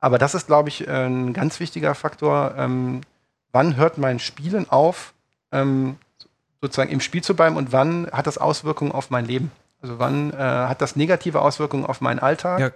aber 0.00 0.18
das 0.18 0.34
ist, 0.34 0.46
glaube 0.46 0.68
ich, 0.68 0.88
ein 0.88 1.32
ganz 1.32 1.58
wichtiger 1.58 1.94
Faktor, 1.96 2.54
ähm, 2.56 3.00
wann 3.50 3.76
hört 3.76 3.98
mein 3.98 4.20
Spielen 4.20 4.70
auf, 4.70 5.12
ähm, 5.50 5.96
sozusagen 6.60 6.90
im 6.90 7.00
Spiel 7.00 7.22
zu 7.22 7.34
bleiben 7.34 7.56
und 7.56 7.72
wann 7.72 8.08
hat 8.12 8.28
das 8.28 8.38
Auswirkungen 8.38 8.92
auf 8.92 9.10
mein 9.10 9.24
Leben? 9.24 9.50
Also 9.82 9.98
wann 9.98 10.32
äh, 10.32 10.36
hat 10.36 10.80
das 10.80 10.94
negative 10.94 11.40
Auswirkungen 11.40 11.84
auf 11.84 12.00
meinen 12.00 12.20
Alltag? 12.20 12.60
Ja. 12.60 12.70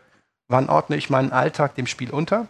Wann 0.49 0.69
ordne 0.69 0.97
ich 0.97 1.11
meinen 1.11 1.33
Alltag 1.33 1.77
dem 1.77 1.87
Spiel 1.87 2.11
unter? 2.11 2.49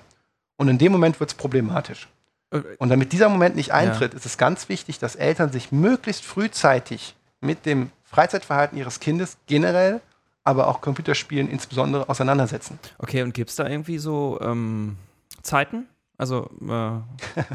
Und 0.56 0.68
in 0.68 0.78
dem 0.78 0.92
Moment 0.92 1.20
wird 1.20 1.30
es 1.30 1.34
problematisch. 1.34 2.08
Äh, 2.50 2.62
und 2.78 2.88
damit 2.88 3.12
dieser 3.12 3.28
Moment 3.28 3.56
nicht 3.56 3.72
eintritt, 3.72 4.12
ja. 4.12 4.16
ist 4.16 4.26
es 4.26 4.38
ganz 4.38 4.68
wichtig, 4.68 4.98
dass 4.98 5.16
Eltern 5.16 5.52
sich 5.52 5.70
möglichst 5.70 6.24
frühzeitig 6.24 7.14
mit 7.42 7.66
dem 7.66 7.90
Freizeitverhalten 8.04 8.78
ihres 8.78 9.00
Kindes 9.00 9.36
generell, 9.46 10.00
aber 10.44 10.68
auch 10.68 10.80
Computerspielen 10.80 11.48
insbesondere 11.48 12.08
auseinandersetzen. 12.08 12.78
Okay, 12.98 13.22
und 13.22 13.34
gibt 13.34 13.50
es 13.50 13.56
da 13.56 13.68
irgendwie 13.68 13.98
so 13.98 14.40
ähm, 14.42 14.96
Zeiten? 15.42 15.86
Also 16.16 16.50
äh 16.68 17.42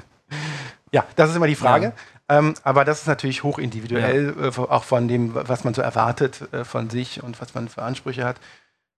Ja, 0.92 1.06
das 1.16 1.30
ist 1.30 1.36
immer 1.36 1.48
die 1.48 1.56
Frage. 1.56 1.94
Ja. 2.30 2.40
Ähm, 2.40 2.54
aber 2.64 2.86
das 2.86 3.02
ist 3.02 3.08
natürlich 3.08 3.44
hochindividuell, 3.44 4.36
ja. 4.38 4.48
äh, 4.48 4.68
auch 4.70 4.84
von 4.84 5.08
dem, 5.08 5.34
was 5.34 5.64
man 5.64 5.74
so 5.74 5.82
erwartet 5.82 6.54
äh, 6.54 6.64
von 6.64 6.90
sich 6.90 7.24
und 7.24 7.40
was 7.42 7.54
man 7.56 7.68
für 7.70 7.84
Ansprüche 7.84 8.26
hat. 8.26 8.38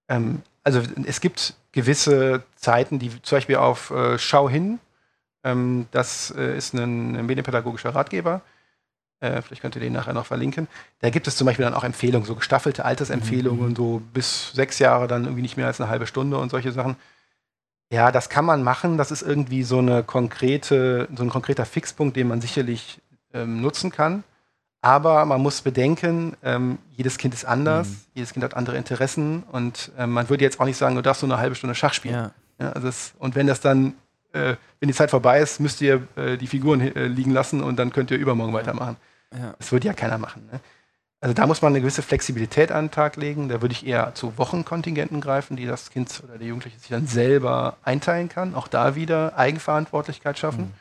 Ähm, 0.08 0.42
also 0.64 0.82
es 1.06 1.22
gibt 1.22 1.56
gewisse 1.72 2.44
Zeiten, 2.56 3.00
die 3.00 3.10
zum 3.22 3.38
Beispiel 3.38 3.58
auf 3.58 3.92
äh, 3.92 4.18
Schau 4.18 4.50
hin, 4.50 4.80
ähm, 5.44 5.88
das 5.92 6.32
äh, 6.36 6.58
ist 6.58 6.74
ein, 6.74 7.16
ein 7.16 7.26
medienpädagogischer 7.26 7.94
Ratgeber, 7.94 8.42
äh, 9.20 9.42
vielleicht 9.42 9.62
könnt 9.62 9.76
ihr 9.76 9.82
den 9.82 9.94
nachher 9.94 10.14
noch 10.14 10.26
verlinken. 10.26 10.68
Da 11.00 11.10
gibt 11.10 11.28
es 11.28 11.36
zum 11.36 11.46
Beispiel 11.46 11.66
dann 11.66 11.74
auch 11.74 11.84
Empfehlungen, 11.84 12.26
so 12.26 12.36
gestaffelte 12.36 12.86
Altersempfehlungen, 12.86 13.70
mhm. 13.70 13.76
so 13.76 14.02
bis 14.14 14.52
sechs 14.54 14.80
Jahre 14.80 15.08
dann 15.08 15.26
irgendwie 15.26 15.42
nicht 15.42 15.58
mehr 15.58 15.68
als 15.68 15.80
eine 15.80 15.90
halbe 15.90 16.08
Stunde 16.08 16.38
und 16.38 16.50
solche 16.50 16.72
Sachen. 16.72 16.96
Ja, 17.92 18.12
das 18.12 18.30
kann 18.30 18.46
man 18.46 18.64
machen. 18.64 18.98
Das 18.98 19.12
ist 19.12 19.22
irgendwie 19.22 19.64
so 19.64 19.80
eine 19.80 20.04
konkrete, 20.04 21.08
so 21.16 21.24
ein 21.24 21.30
konkreter 21.30 21.66
Fixpunkt, 21.66 22.16
den 22.16 22.28
man 22.28 22.40
sicherlich 22.40 23.02
ähm, 23.34 23.62
nutzen 23.62 23.92
kann. 23.92 24.24
Aber 24.82 25.26
man 25.26 25.42
muss 25.42 25.62
bedenken, 25.62 26.38
ähm, 26.42 26.78
jedes 26.92 27.18
Kind 27.18 27.34
ist 27.34 27.44
anders, 27.46 27.90
mhm. 27.90 27.96
jedes 28.14 28.34
Kind 28.34 28.46
hat 28.46 28.54
andere 28.54 28.78
Interessen 28.78 29.44
und 29.52 29.92
ähm, 29.98 30.12
man 30.12 30.30
würde 30.30 30.46
jetzt 30.46 30.60
auch 30.62 30.66
nicht 30.66 30.78
sagen, 30.78 30.96
du 30.96 31.02
darfst 31.02 31.22
nur 31.22 31.32
eine 31.32 31.42
halbe 31.42 31.56
Stunde 31.56 31.76
Schach 31.76 31.94
spielen. 31.94 32.16
Ja. 32.16 32.32
Ja, 32.60 32.72
also 32.74 32.88
es, 32.88 33.14
und 33.20 33.36
wenn 33.36 33.48
das 33.48 33.62
dann, 33.62 33.94
äh, 34.34 34.56
wenn 34.80 34.88
die 34.88 34.94
Zeit 34.94 35.10
vorbei 35.10 35.40
ist, 35.40 35.60
müsst 35.60 35.82
ihr 35.82 36.08
äh, 36.16 36.38
die 36.38 36.48
Figuren 36.48 36.82
äh, 36.82 37.08
liegen 37.08 37.32
lassen 37.32 37.62
und 37.62 37.78
dann 37.78 37.92
könnt 37.92 38.12
ihr 38.12 38.18
übermorgen 38.18 38.54
weitermachen. 38.54 38.98
Ja. 39.34 39.56
Das 39.58 39.72
würde 39.72 39.88
ja 39.88 39.94
keiner 39.94 40.18
machen. 40.18 40.48
Ne? 40.52 40.60
Also 41.22 41.34
da 41.34 41.48
muss 41.48 41.62
man 41.62 41.74
eine 41.74 41.82
gewisse 41.82 42.02
Flexibilität 42.02 42.72
an 42.72 42.86
den 42.86 42.92
Tag 42.92 43.18
legen. 43.18 43.50
Da 43.50 43.62
würde 43.62 43.74
ich 43.74 43.86
eher 43.86 44.16
zu 44.16 44.38
Wochenkontingenten 44.38 45.20
greifen, 45.20 45.58
die 45.58 45.66
das 45.66 45.90
Kind 45.90 46.22
oder 46.24 46.38
der 46.38 46.48
Jugendliche 46.48 46.80
sich 46.80 46.90
dann 46.90 47.08
selber 47.08 47.78
einteilen 47.84 48.30
kann. 48.30 48.56
Auch 48.56 48.68
da 48.68 48.96
wieder 48.96 49.38
Eigenverantwortlichkeit 49.38 50.40
schaffen. 50.40 50.62
Mhm. 50.62 50.74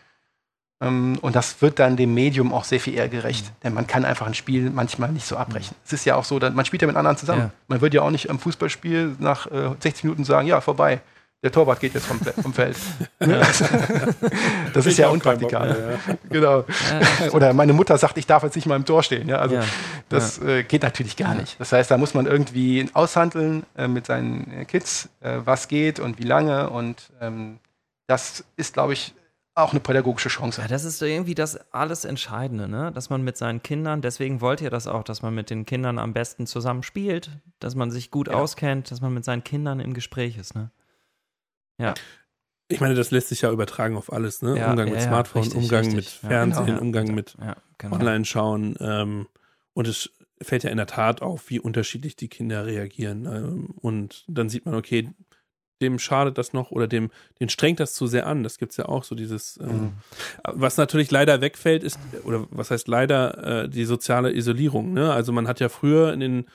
Ähm, 0.80 1.18
und 1.22 1.34
das 1.34 1.60
wird 1.60 1.80
dann 1.80 1.96
dem 1.96 2.14
Medium 2.14 2.52
auch 2.52 2.62
sehr 2.62 2.78
viel 2.78 2.94
eher 2.94 3.08
gerecht. 3.08 3.46
Mhm. 3.46 3.60
Denn 3.64 3.74
man 3.74 3.88
kann 3.88 4.04
einfach 4.04 4.28
ein 4.28 4.34
Spiel 4.34 4.70
manchmal 4.70 5.10
nicht 5.10 5.26
so 5.26 5.36
abbrechen. 5.36 5.74
Mhm. 5.76 5.82
Es 5.84 5.92
ist 5.92 6.04
ja 6.04 6.14
auch 6.14 6.24
so, 6.24 6.38
man 6.38 6.64
spielt 6.64 6.82
ja 6.82 6.88
mit 6.88 6.96
anderen 6.96 7.16
zusammen. 7.16 7.40
Ja. 7.40 7.50
Man 7.66 7.80
würde 7.80 7.96
ja 7.96 8.02
auch 8.02 8.10
nicht 8.10 8.30
am 8.30 8.38
Fußballspiel 8.38 9.16
nach 9.18 9.50
äh, 9.50 9.74
60 9.80 10.04
Minuten 10.04 10.24
sagen, 10.24 10.46
ja, 10.46 10.60
vorbei 10.60 11.00
der 11.43 11.52
Torwart 11.52 11.81
geht 11.81 11.94
jetzt 11.94 12.06
vom, 12.06 12.19
vom 12.19 12.52
Feld. 12.52 12.77
das 13.19 14.86
ist 14.86 14.98
ja 14.98 15.09
unpraktikabel. 15.09 15.98
Ja. 16.06 16.15
Genau. 16.31 16.65
Ja, 17.20 17.31
Oder 17.31 17.52
meine 17.52 17.73
Mutter 17.73 17.97
sagt, 17.97 18.19
ich 18.19 18.27
darf 18.27 18.43
jetzt 18.43 18.56
nicht 18.56 18.66
mal 18.66 18.77
im 18.77 18.85
Tor 18.85 19.02
stehen. 19.02 19.28
Ja, 19.28 19.39
also 19.39 19.56
ja. 19.56 19.65
das 20.09 20.40
äh, 20.40 20.62
geht 20.65 20.82
natürlich 20.82 21.16
gar 21.16 21.35
nicht. 21.35 21.59
Das 21.59 21.73
heißt, 21.73 21.90
da 21.90 21.97
muss 21.97 22.12
man 22.15 22.27
irgendwie 22.27 22.89
aushandeln 22.93 23.65
äh, 23.77 23.89
mit 23.89 24.06
seinen 24.06 24.51
äh, 24.52 24.65
Kids, 24.65 25.09
äh, 25.20 25.39
was 25.44 25.69
geht 25.69 26.01
und 26.01 26.19
wie 26.19 26.24
lange. 26.24 26.70
Und 26.70 27.10
ähm, 27.20 27.60
das 28.09 28.44
ist, 28.56 28.74
glaube 28.74 28.93
ich, 28.94 29.15
auch 29.55 29.73
eine 29.73 29.81
pädagogische 29.81 30.28
Chance. 30.28 30.60
Ja, 30.60 30.69
das 30.69 30.85
ist 30.85 31.02
irgendwie 31.02 31.35
das 31.35 31.73
alles 31.73 32.05
Entscheidende, 32.05 32.69
ne? 32.69 32.93
dass 32.93 33.10
man 33.10 33.23
mit 33.23 33.36
seinen 33.36 33.62
Kindern, 33.62 34.02
deswegen 34.02 34.40
wollt 34.40 34.60
ihr 34.60 34.70
das 34.70 34.86
auch, 34.86 35.02
dass 35.02 35.23
man 35.23 35.35
mit 35.35 35.51
den 35.51 35.66
Kindern 35.66 35.98
am 35.98 36.12
besten 36.12 36.47
zusammen 36.47 36.82
spielt, 36.82 37.31
dass 37.59 37.74
man 37.74 37.90
sich 37.90 38.10
gut 38.10 38.28
auskennt, 38.28 38.90
dass 38.90 39.01
man 39.01 39.12
mit 39.12 39.24
seinen 39.24 39.43
Kindern 39.43 39.81
im 39.81 39.94
Gespräch 39.94 40.39
ist. 40.39 40.55
Ne? 40.55 40.70
Ja. 41.78 41.94
Ich 42.68 42.80
meine, 42.80 42.94
das 42.94 43.10
lässt 43.10 43.28
sich 43.28 43.42
ja 43.42 43.50
übertragen 43.50 43.96
auf 43.96 44.12
alles, 44.12 44.42
ne? 44.42 44.59
Ja, 44.59 44.70
Umgang 44.70 44.90
mit 44.90 45.00
ja, 45.00 45.06
Smartphone, 45.06 45.42
richtig, 45.42 45.62
Umgang 45.62 45.84
richtig. 45.86 45.96
mit 45.96 46.06
Fernsehen, 46.06 46.66
genau. 46.66 46.80
Umgang 46.80 47.14
mit 47.14 47.36
genau. 47.78 47.96
Online-Schauen. 47.96 48.76
Ähm, 48.80 49.26
und 49.72 49.88
es 49.88 50.10
fällt 50.42 50.64
ja 50.64 50.70
in 50.70 50.76
der 50.76 50.86
Tat 50.86 51.22
auf, 51.22 51.48
wie 51.48 51.60
unterschiedlich 51.60 52.16
die 52.16 52.28
Kinder 52.28 52.66
reagieren. 52.66 53.24
Ähm, 53.24 53.66
und 53.80 54.24
dann 54.28 54.50
sieht 54.50 54.66
man, 54.66 54.74
okay, 54.74 55.10
dem 55.80 55.98
schadet 55.98 56.38
das 56.38 56.52
noch 56.52 56.70
oder 56.70 56.86
dem, 56.86 57.10
den 57.40 57.48
strengt 57.48 57.80
das 57.80 57.94
zu 57.94 58.06
sehr 58.06 58.26
an. 58.26 58.42
Das 58.42 58.59
gibt 58.59 58.72
es 58.72 58.76
ja 58.76 58.86
auch 58.86 59.05
so 59.05 59.14
dieses, 59.14 59.59
ähm, 59.62 59.68
mhm. 59.68 59.92
was 60.42 60.76
natürlich 60.76 61.10
leider 61.10 61.40
wegfällt, 61.40 61.84
ist, 61.84 61.98
oder 62.24 62.46
was 62.50 62.70
heißt 62.70 62.88
leider, 62.88 63.64
äh, 63.64 63.68
die 63.68 63.84
soziale 63.84 64.34
Isolierung. 64.34 64.92
Ne? 64.92 65.12
Also 65.12 65.32
man 65.32 65.48
hat 65.48 65.60
ja 65.60 65.68
früher 65.68 66.12
in 66.12 66.20
den 66.20 66.46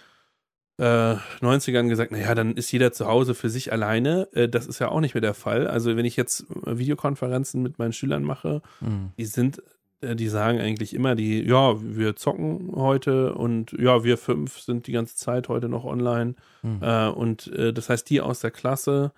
äh, 0.77 1.15
90ern 1.41 1.87
gesagt, 1.87 2.11
naja, 2.11 2.33
dann 2.33 2.55
ist 2.55 2.71
jeder 2.71 2.91
zu 2.91 3.07
Hause 3.07 3.35
für 3.35 3.49
sich 3.49 3.71
alleine. 3.71 4.27
Äh, 4.33 4.49
das 4.49 4.65
ist 4.65 4.79
ja 4.79 4.89
auch 4.89 5.01
nicht 5.01 5.13
mehr 5.13 5.21
der 5.21 5.35
Fall. 5.35 5.67
Also 5.67 5.95
wenn 5.95 6.05
ich 6.05 6.15
jetzt 6.15 6.45
äh, 6.65 6.77
Videokonferenzen 6.77 7.61
mit 7.61 7.77
meinen 7.77 7.93
Schülern 7.93 8.23
mache, 8.23 8.61
mhm. 8.81 9.11
die 9.17 9.25
sind, 9.25 9.61
äh, 10.01 10.15
die 10.15 10.27
sagen 10.27 10.59
eigentlich 10.59 10.95
immer, 10.95 11.13
die, 11.13 11.43
ja, 11.43 11.75
wir 11.79 12.15
zocken 12.15 12.71
heute 12.75 13.35
und 13.35 13.71
ja, 13.73 14.03
wir 14.03 14.17
fünf 14.17 14.59
sind 14.59 14.87
die 14.87 14.93
ganze 14.93 15.15
Zeit 15.15 15.47
heute 15.47 15.69
noch 15.69 15.85
online. 15.85 16.33
Mhm. 16.63 16.79
Äh, 16.81 17.07
und 17.09 17.47
äh, 17.53 17.71
das 17.71 17.89
heißt, 17.89 18.09
die 18.09 18.21
aus 18.21 18.39
der 18.39 18.51
Klasse 18.51 19.11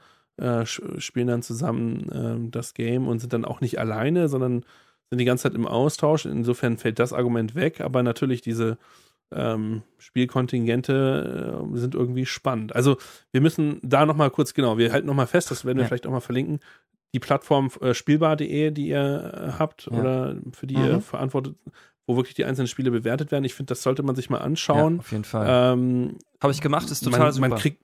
spielen 0.98 1.28
dann 1.28 1.44
zusammen 1.44 2.10
ähm, 2.14 2.52
das 2.52 2.74
Game 2.74 3.08
und 3.08 3.20
sind 3.20 3.32
dann 3.32 3.46
auch 3.46 3.62
nicht 3.62 3.80
alleine, 3.80 4.28
sondern 4.28 4.66
sind 5.10 5.20
die 5.20 5.24
ganze 5.24 5.44
Zeit 5.44 5.54
im 5.54 5.66
Austausch. 5.66 6.26
Insofern 6.26 6.76
fällt 6.76 7.00
das 7.00 7.14
Argument 7.14 7.56
weg, 7.56 7.80
aber 7.80 8.04
natürlich 8.04 8.42
diese 8.42 8.78
ähm, 9.36 9.84
Spielkontingente 9.98 11.62
äh, 11.74 11.78
sind 11.78 11.96
irgendwie 11.96 12.26
spannend. 12.26 12.76
Also 12.76 12.98
wir 13.32 13.42
müssen 13.42 13.80
da 13.84 14.06
nochmal 14.06 14.32
kurz, 14.32 14.54
genau, 14.54 14.78
wir 14.78 14.92
halten 14.92 15.08
nochmal 15.08 15.28
fest, 15.28 15.52
das 15.52 15.66
werden 15.66 15.78
wir 15.78 15.84
ja. 15.84 15.88
vielleicht 15.88 16.08
auch 16.08 16.12
mal 16.12 16.22
verlinken, 16.22 16.60
die 17.14 17.20
Plattform 17.20 17.70
äh, 17.82 17.94
spielbar.de, 17.94 18.72
die 18.72 18.88
ihr 18.88 19.34
äh, 19.34 19.60
habt 19.60 19.88
ja. 19.92 19.98
oder 19.98 20.36
für 20.52 20.68
die 20.68 20.78
mhm. 20.78 20.86
ihr 20.86 21.02
verantwortet, 21.02 21.56
wo 22.08 22.16
wirklich 22.18 22.36
die 22.36 22.46
einzelnen 22.46 22.68
Spiele 22.68 22.92
bewertet 22.92 23.32
werden. 23.32 23.46
Ich 23.46 23.54
finde, 23.54 23.70
das 23.70 23.84
sollte 23.84 24.04
man 24.04 24.16
sich 24.16 24.30
mal 24.30 24.40
anschauen. 24.40 24.96
Ja, 24.96 25.00
auf 25.00 25.12
jeden 25.12 25.24
Fall. 25.24 25.74
Ähm, 25.74 26.18
Habe 26.42 26.54
ich 26.54 26.62
gemacht, 26.62 26.90
ist 26.92 27.04
total 27.04 27.20
man, 27.20 27.32
super. 27.32 27.50
Man 27.50 27.58
kriegt, 27.58 27.82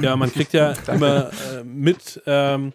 ja, 0.00 0.16
man 0.16 0.32
kriegt 0.32 0.52
ja 0.52 0.72
immer 0.92 1.30
äh, 1.30 1.64
mit, 1.64 2.22
ähm, 2.26 2.72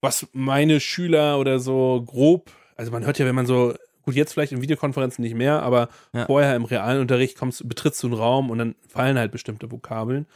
was 0.00 0.28
meine 0.32 0.80
Schüler 0.80 1.38
oder 1.38 1.58
so 1.58 2.02
grob, 2.06 2.50
also 2.76 2.90
man 2.90 3.04
hört 3.04 3.18
ja, 3.18 3.26
wenn 3.26 3.34
man 3.34 3.46
so 3.46 3.74
gut, 4.02 4.14
jetzt 4.14 4.32
vielleicht 4.32 4.52
in 4.52 4.62
Videokonferenzen 4.62 5.22
nicht 5.22 5.34
mehr, 5.34 5.62
aber 5.62 5.88
ja. 6.12 6.26
vorher 6.26 6.56
im 6.56 6.64
realen 6.64 7.00
Unterricht 7.00 7.38
kommst, 7.38 7.68
betrittst 7.68 8.02
du 8.02 8.08
einen 8.08 8.16
Raum 8.16 8.50
und 8.50 8.58
dann 8.58 8.74
fallen 8.88 9.18
halt 9.18 9.32
bestimmte 9.32 9.70
Vokabeln. 9.70 10.26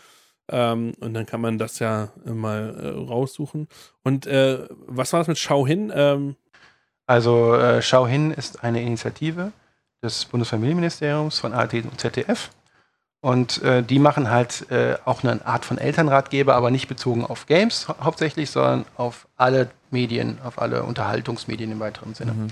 Ähm, 0.48 0.92
und 1.00 1.14
dann 1.14 1.26
kann 1.26 1.40
man 1.40 1.58
das 1.58 1.80
ja 1.80 2.08
mal 2.24 2.76
äh, 2.80 2.88
raussuchen. 2.88 3.68
Und 4.04 4.26
äh, 4.26 4.68
was 4.86 5.12
war 5.12 5.20
das 5.20 5.28
mit 5.28 5.38
Schau 5.38 5.66
hin? 5.66 5.92
Ähm, 5.94 6.36
also 7.06 7.54
äh, 7.54 7.82
Schau 7.82 8.06
hin 8.06 8.30
ist 8.30 8.62
eine 8.62 8.82
Initiative 8.82 9.52
des 10.02 10.24
Bundesfamilienministeriums 10.26 11.38
von 11.38 11.52
ARD 11.52 11.84
und 11.84 12.00
ZDF. 12.00 12.50
Und 13.20 13.62
äh, 13.62 13.82
die 13.82 13.98
machen 13.98 14.30
halt 14.30 14.70
äh, 14.70 14.96
auch 15.04 15.24
eine 15.24 15.44
Art 15.44 15.64
von 15.64 15.78
Elternratgeber, 15.78 16.54
aber 16.54 16.70
nicht 16.70 16.86
bezogen 16.86 17.24
auf 17.24 17.46
Games 17.46 17.88
hau 17.88 17.96
hauptsächlich, 18.00 18.50
sondern 18.50 18.84
auf 18.96 19.26
alle 19.36 19.70
Medien, 19.90 20.38
auf 20.44 20.60
alle 20.60 20.84
Unterhaltungsmedien 20.84 21.72
im 21.72 21.80
weiteren 21.80 22.14
Sinne. 22.14 22.32
Mhm. 22.32 22.48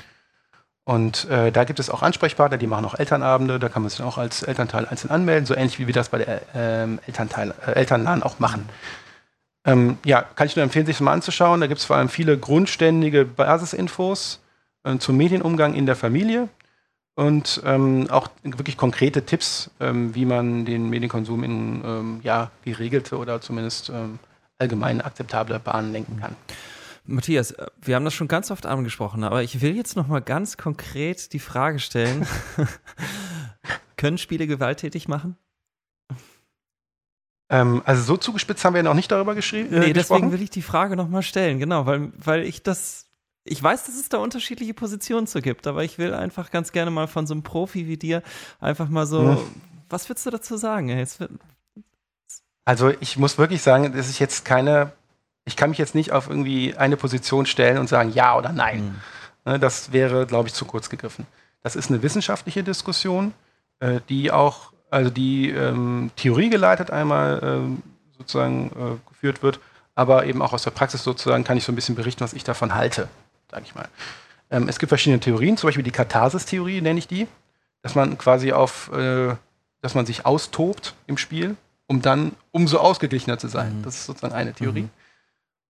Und 0.85 1.29
äh, 1.31 1.51
da 1.51 1.65
gibt 1.65 1.81
es 1.81 1.89
auch 1.89 2.03
Ansprechpartner, 2.03 2.59
die 2.59 2.67
machen 2.67 2.85
auch 2.85 2.95
Elternabende, 2.95 3.59
da 3.59 3.71
kann 3.71 3.83
man 3.83 3.89
sich 3.89 4.03
auch 4.03 4.19
als 4.19 4.43
Elternteil 4.43 4.87
einzeln 4.87 5.11
anmelden, 5.11 5.47
so 5.47 5.55
ähnlich 5.55 5.79
wie 5.79 5.87
wir 5.87 5.95
das 5.95 6.11
bei 6.11 6.19
der 6.19 6.43
ähm, 6.55 7.01
Elternteil, 7.07 7.55
äh, 7.67 7.73
Elternladen 7.73 8.23
auch 8.23 8.39
machen. 8.39 8.69
Ähm, 9.65 9.97
ja, 10.05 10.21
kann 10.23 10.47
ich 10.47 10.57
nur 10.57 10.63
empfehlen, 10.63 10.85
sich 10.85 10.97
das 10.97 11.01
mal 11.01 11.15
anzuschauen. 11.15 11.63
Da 11.63 11.69
gibt 11.69 11.81
es 11.81 11.87
vor 11.87 11.97
allem 11.97 12.11
viele 12.11 12.37
grundständige 12.37 13.25
Basisinfos 13.25 14.41
äh, 14.85 14.99
zum 14.99 15.17
Medienumgang 15.17 15.75
in 15.75 15.87
der 15.87 15.97
Familie 15.97 16.51
und 17.15 17.63
ähm, 17.65 18.11
auch 18.11 18.29
wirklich 18.43 18.77
konkrete 18.77 19.25
Tipps, 19.25 19.71
ähm, 19.81 20.15
wie 20.15 20.27
man 20.27 20.67
den 20.67 20.91
Medienkonsum 20.91 21.45
in 21.45 21.83
ähm, 21.83 22.21
ja, 22.23 22.51
geregelte 22.63 23.17
oder 23.17 23.41
zumindest 23.41 23.89
ähm, 23.89 24.19
allgemein 24.59 25.01
akzeptable 25.01 25.59
Bahnen 25.61 25.93
lenken 25.93 26.21
kann. 26.21 26.37
Matthias, 27.05 27.53
äh, 27.53 27.67
wir 27.81 27.97
haben 27.97 28.05
das 28.05 28.15
schon 28.15 28.29
ganz 28.29 28.51
oft 28.51 28.67
angesprochen, 28.67 29.25
aber 29.25 29.43
ich 29.43 29.61
will 29.61 29.77
jetzt 29.77 29.97
noch 29.97 30.07
mal 30.07 30.21
ganz 30.21 30.57
konkret 30.57 31.33
die 31.33 31.39
Frage 31.39 31.79
stellen: 31.79 32.27
Können 33.97 34.19
Spiele 34.19 34.47
gewalttätig 34.47 35.09
machen? 35.09 35.37
Ähm, 37.51 37.83
also 37.85 38.03
so 38.03 38.17
zugespitzt 38.17 38.65
haben 38.65 38.75
wir 38.75 38.79
ja 38.79 38.83
noch 38.85 38.95
nicht 38.95 39.13
darüber 39.13 39.35
geschrieben. 39.35 39.73
Äh, 39.73 39.81
nee, 39.81 39.93
deswegen 39.93 40.33
will 40.33 40.43
ich 40.43 40.51
die 40.51 40.63
Frage 40.63 40.97
noch 40.97 41.09
mal 41.09 41.23
stellen, 41.23 41.59
genau, 41.59 41.87
weil, 41.87 42.13
weil 42.17 42.43
ich 42.43 42.63
das 42.63 43.05
ich 43.45 43.63
weiß, 43.63 43.85
dass 43.85 43.95
es 43.97 44.09
da 44.09 44.19
unterschiedliche 44.19 44.73
Positionen 44.73 45.27
zu 45.27 45.43
gibt, 45.43 45.67
aber 45.67 45.85
ich 45.85 45.99
will 45.99 46.15
einfach 46.15 46.51
ganz 46.51 46.73
gerne 46.73 46.91
mal 46.91 47.07
von 47.07 47.27
so 47.27 47.35
einem 47.35 47.43
Profi 47.43 47.87
wie 47.87 47.99
dir 47.99 48.23
einfach 48.59 48.89
mal 48.89 49.07
so, 49.07 49.23
ja. 49.23 49.39
was 49.91 50.09
würdest 50.09 50.27
du 50.27 50.31
dazu 50.31 50.57
sagen? 50.57 51.07
also 52.65 52.91
ich 53.01 53.19
muss 53.19 53.37
wirklich 53.37 53.61
sagen, 53.61 53.93
das 53.93 54.09
ist 54.09 54.19
jetzt 54.19 54.47
keine, 54.47 54.93
ich 55.45 55.57
kann 55.57 55.71
mich 55.71 55.79
jetzt 55.79 55.95
nicht 55.95 56.13
auf 56.13 56.29
irgendwie 56.29 56.77
eine 56.77 56.97
Position 56.97 57.47
stellen 57.47 57.79
und 57.79 57.89
sagen 57.89 58.13
ja 58.13 58.37
oder 58.37 58.53
nein. 58.53 59.01
Mhm. 59.45 59.61
Das 59.61 59.93
wäre, 59.93 60.27
glaube 60.27 60.49
ich, 60.49 60.55
zu 60.55 60.65
kurz 60.65 60.89
gegriffen. 60.89 61.27
Das 61.63 61.77
ist 61.77 61.91
eine 61.91 62.03
wissenschaftliche 62.03 62.63
Diskussion, 62.63 63.35
äh, 63.81 64.01
die 64.09 64.31
auch, 64.31 64.73
also 64.91 65.11
die 65.11 65.51
ähm, 65.51 66.11
Theorie 66.17 66.49
geleitet 66.49 66.91
einmal 66.91 67.41
ähm, 67.43 67.83
sozusagen 68.17 68.69
äh, 68.71 69.11
geführt 69.11 69.43
wird, 69.43 69.61
aber 69.95 70.25
eben 70.25 70.41
auch 70.41 70.55
aus 70.55 70.63
der 70.63 70.71
Praxis 70.71 71.05
sozusagen 71.05 71.45
kann 71.45 71.59
ich 71.59 71.65
so 71.65 71.73
ein 71.73 71.75
bisschen 71.75 71.95
berichten, 71.95 72.25
was 72.25 72.33
ich 72.33 72.45
davon 72.45 72.75
halte 72.75 73.09
sage 73.55 73.65
ich 73.67 73.75
mal. 73.75 73.89
Ähm, 74.51 74.69
es 74.69 74.79
gibt 74.79 74.89
verschiedene 74.89 75.21
Theorien, 75.21 75.57
zum 75.57 75.69
Beispiel 75.69 75.85
die 75.85 75.91
Katharsis-Theorie 75.91 76.81
nenne 76.81 76.99
ich 76.99 77.09
die, 77.09 77.27
dass 77.83 77.95
man 77.95 78.19
quasi 78.19 78.53
auf, 78.53 78.93
äh, 78.93 79.35
dass 79.81 79.95
man 79.95 80.07
sich 80.07 80.27
austobt 80.27 80.95
im 81.07 81.17
Spiel, 81.17 81.57
um 81.87 82.03
dann 82.03 82.33
umso 82.51 82.79
ausgeglichener 82.79 83.39
zu 83.39 83.49
sein. 83.49 83.79
Mhm. 83.79 83.83
Das 83.83 83.97
ist 83.97 84.07
sozusagen 84.07 84.35
eine 84.35 84.53
Theorie. 84.53 84.83
Mhm. 84.83 84.91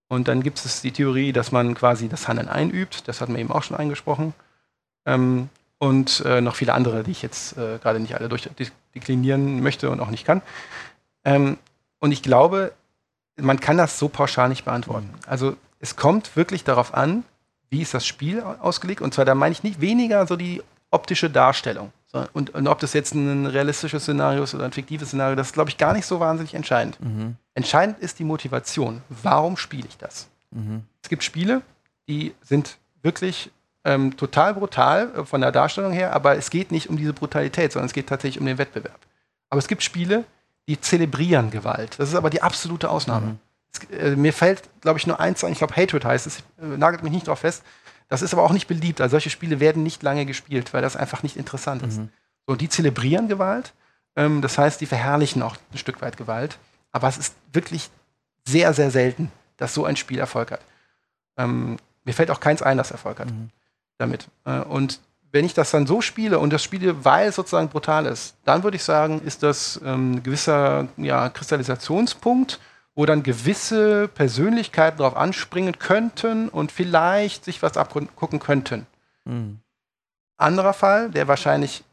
Und 0.07 0.27
dann 0.27 0.43
gibt 0.43 0.63
es 0.63 0.81
die 0.81 0.91
Theorie, 0.91 1.33
dass 1.33 1.51
man 1.51 1.73
quasi 1.73 2.07
das 2.07 2.27
Handeln 2.27 2.47
einübt. 2.47 3.07
Das 3.07 3.21
hatten 3.21 3.33
wir 3.33 3.39
eben 3.39 3.51
auch 3.51 3.63
schon 3.63 3.77
angesprochen. 3.77 4.33
Ähm, 5.05 5.49
und 5.77 6.23
äh, 6.25 6.41
noch 6.41 6.55
viele 6.55 6.73
andere, 6.73 7.03
die 7.03 7.11
ich 7.11 7.21
jetzt 7.21 7.57
äh, 7.57 7.79
gerade 7.79 7.99
nicht 7.99 8.15
alle 8.15 8.29
durchdeklinieren 8.29 9.61
möchte 9.61 9.89
und 9.89 9.99
auch 9.99 10.09
nicht 10.09 10.25
kann. 10.25 10.41
Ähm, 11.23 11.57
und 11.99 12.11
ich 12.11 12.21
glaube, 12.21 12.73
man 13.37 13.59
kann 13.59 13.77
das 13.77 13.99
so 13.99 14.07
pauschal 14.07 14.49
nicht 14.49 14.65
beantworten. 14.65 15.07
Mhm. 15.07 15.19
Also 15.27 15.57
es 15.79 15.95
kommt 15.95 16.35
wirklich 16.35 16.63
darauf 16.63 16.93
an, 16.93 17.23
wie 17.69 17.81
ist 17.81 17.93
das 17.93 18.05
Spiel 18.05 18.41
ausgelegt? 18.41 19.01
Und 19.01 19.13
zwar, 19.13 19.25
da 19.25 19.35
meine 19.35 19.51
ich 19.51 19.63
nicht 19.63 19.81
weniger 19.81 20.25
so 20.27 20.35
die 20.35 20.61
optische 20.91 21.29
Darstellung. 21.29 21.91
Und, 22.33 22.53
und, 22.53 22.67
ob 22.67 22.79
das 22.79 22.93
jetzt 22.93 23.13
ein 23.13 23.45
realistisches 23.45 24.03
Szenario 24.03 24.43
ist 24.43 24.55
oder 24.55 24.65
ein 24.65 24.71
fiktives 24.71 25.09
Szenario, 25.09 25.35
das 25.35 25.47
ist, 25.47 25.53
glaube 25.53 25.69
ich, 25.69 25.77
gar 25.77 25.93
nicht 25.93 26.05
so 26.05 26.19
wahnsinnig 26.19 26.53
entscheidend. 26.53 26.97
Mhm. 27.01 27.35
Entscheidend 27.53 27.99
ist 27.99 28.19
die 28.19 28.23
Motivation. 28.23 29.01
Warum 29.09 29.57
spiele 29.57 29.87
ich 29.87 29.97
das? 29.97 30.27
Mhm. 30.51 30.83
Es 31.01 31.09
gibt 31.09 31.23
Spiele, 31.23 31.61
die 32.07 32.33
sind 32.41 32.77
wirklich 33.01 33.51
ähm, 33.83 34.15
total 34.17 34.53
brutal 34.53 35.11
äh, 35.15 35.25
von 35.25 35.41
der 35.41 35.51
Darstellung 35.51 35.91
her, 35.91 36.13
aber 36.13 36.37
es 36.37 36.49
geht 36.49 36.71
nicht 36.71 36.89
um 36.89 36.97
diese 36.97 37.13
Brutalität, 37.13 37.71
sondern 37.71 37.87
es 37.87 37.93
geht 37.93 38.07
tatsächlich 38.07 38.39
um 38.39 38.45
den 38.45 38.57
Wettbewerb. 38.57 38.99
Aber 39.49 39.59
es 39.59 39.67
gibt 39.67 39.83
Spiele, 39.83 40.25
die 40.67 40.79
zelebrieren 40.79 41.51
Gewalt. 41.51 41.99
Das 41.99 42.09
ist 42.09 42.15
aber 42.15 42.29
die 42.29 42.41
absolute 42.41 42.89
Ausnahme. 42.89 43.37
Mhm. 43.91 43.97
Äh, 43.97 44.15
mir 44.15 44.33
fällt, 44.33 44.63
glaube 44.81 44.99
ich, 44.99 45.07
nur 45.07 45.19
eins 45.19 45.43
ein. 45.43 45.51
Ich 45.51 45.59
glaube, 45.59 45.75
Hatred 45.75 46.05
heißt 46.05 46.27
es. 46.27 46.39
Äh, 46.61 46.77
nagelt 46.77 47.03
mich 47.03 47.11
nicht 47.11 47.27
drauf 47.27 47.39
fest. 47.39 47.63
Das 48.07 48.21
ist 48.21 48.33
aber 48.33 48.43
auch 48.43 48.53
nicht 48.53 48.67
beliebt. 48.67 49.01
Also 49.01 49.13
solche 49.13 49.29
Spiele 49.29 49.59
werden 49.59 49.83
nicht 49.83 50.03
lange 50.03 50.25
gespielt, 50.25 50.73
weil 50.73 50.81
das 50.81 50.95
einfach 50.95 51.23
nicht 51.23 51.37
interessant 51.37 51.83
ist. 51.83 51.99
Mhm. 51.99 52.09
So, 52.47 52.55
die 52.55 52.69
zelebrieren 52.69 53.27
Gewalt. 53.27 53.73
Ähm, 54.15 54.41
das 54.41 54.57
heißt, 54.57 54.79
die 54.81 54.85
verherrlichen 54.85 55.41
auch 55.41 55.57
ein 55.73 55.77
Stück 55.77 56.01
weit 56.01 56.17
Gewalt. 56.17 56.57
Aber 56.91 57.07
es 57.07 57.17
ist 57.17 57.35
wirklich 57.51 57.89
sehr, 58.47 58.73
sehr 58.73 58.91
selten, 58.91 59.31
dass 59.57 59.73
so 59.73 59.85
ein 59.85 59.95
Spiel 59.95 60.19
Erfolg 60.19 60.51
hat. 60.51 60.61
Ähm, 61.37 61.77
mir 62.03 62.13
fällt 62.13 62.31
auch 62.31 62.39
keins 62.39 62.61
ein, 62.61 62.77
das 62.77 62.91
Erfolg 62.91 63.19
hat 63.19 63.31
mhm. 63.31 63.49
damit. 63.97 64.27
Äh, 64.45 64.59
und 64.59 64.99
wenn 65.31 65.45
ich 65.45 65.53
das 65.53 65.71
dann 65.71 65.85
so 65.85 65.99
spiele 65.99 66.39
und 66.39 66.53
das 66.53 66.63
spiele, 66.63 67.03
weil 67.03 67.27
es 67.27 67.35
sozusagen 67.35 67.67
brutal 67.67 68.05
ist, 68.05 68.35
dann 68.45 68.63
würde 68.63 68.77
ich 68.77 68.83
sagen, 68.83 69.21
ist 69.25 69.43
das 69.43 69.81
ähm, 69.83 70.13
ein 70.13 70.23
gewisser 70.23 70.87
ja, 70.95 71.27
Kristallisationspunkt 71.29 72.59
wo 72.95 73.05
dann 73.05 73.23
gewisse 73.23 74.07
Persönlichkeiten 74.07 74.99
darauf 74.99 75.17
anspringen 75.17 75.77
könnten 75.77 76.49
und 76.49 76.71
vielleicht 76.71 77.45
sich 77.45 77.61
was 77.61 77.77
abgucken 77.77 78.39
könnten. 78.39 78.87
Mhm. 79.25 79.59
Anderer 80.37 80.73
Fall, 80.73 81.11
der 81.11 81.27
wahrscheinlich, 81.27 81.83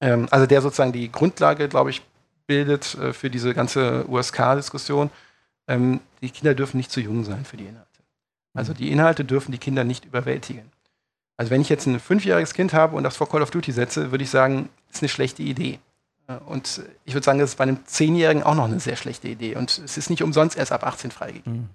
ähm, 0.00 0.26
also 0.30 0.46
der 0.46 0.62
sozusagen 0.62 0.92
die 0.92 1.10
Grundlage, 1.10 1.68
glaube 1.68 1.90
ich, 1.90 2.02
bildet 2.46 2.94
äh, 2.94 3.12
für 3.12 3.30
diese 3.30 3.54
ganze 3.54 4.04
USK-Diskussion, 4.08 5.10
ähm, 5.68 6.00
die 6.20 6.30
Kinder 6.30 6.54
dürfen 6.54 6.76
nicht 6.76 6.90
zu 6.90 7.00
jung 7.00 7.24
sein 7.24 7.44
für 7.44 7.56
die 7.56 7.66
Inhalte. 7.66 7.86
Also 8.54 8.72
mhm. 8.72 8.76
die 8.76 8.92
Inhalte 8.92 9.24
dürfen 9.24 9.52
die 9.52 9.58
Kinder 9.58 9.84
nicht 9.84 10.04
überwältigen. 10.04 10.70
Also 11.36 11.50
wenn 11.50 11.60
ich 11.60 11.68
jetzt 11.68 11.86
ein 11.86 12.00
fünfjähriges 12.00 12.54
Kind 12.54 12.72
habe 12.72 12.96
und 12.96 13.04
das 13.04 13.16
vor 13.16 13.28
Call 13.28 13.42
of 13.42 13.50
Duty 13.50 13.72
setze, 13.72 14.10
würde 14.10 14.24
ich 14.24 14.30
sagen, 14.30 14.70
ist 14.90 15.02
eine 15.02 15.08
schlechte 15.08 15.42
Idee. 15.42 15.78
Und 16.46 16.82
ich 17.04 17.14
würde 17.14 17.24
sagen, 17.24 17.38
das 17.38 17.50
ist 17.50 17.56
bei 17.56 17.64
einem 17.64 17.84
Zehnjährigen 17.86 18.42
auch 18.42 18.54
noch 18.54 18.64
eine 18.64 18.80
sehr 18.80 18.96
schlechte 18.96 19.28
Idee. 19.28 19.56
Und 19.56 19.78
es 19.84 19.96
ist 19.96 20.10
nicht 20.10 20.22
umsonst 20.22 20.56
erst 20.56 20.72
ab 20.72 20.84
18 20.84 21.10
freigegeben. 21.10 21.52
Mhm. 21.52 21.68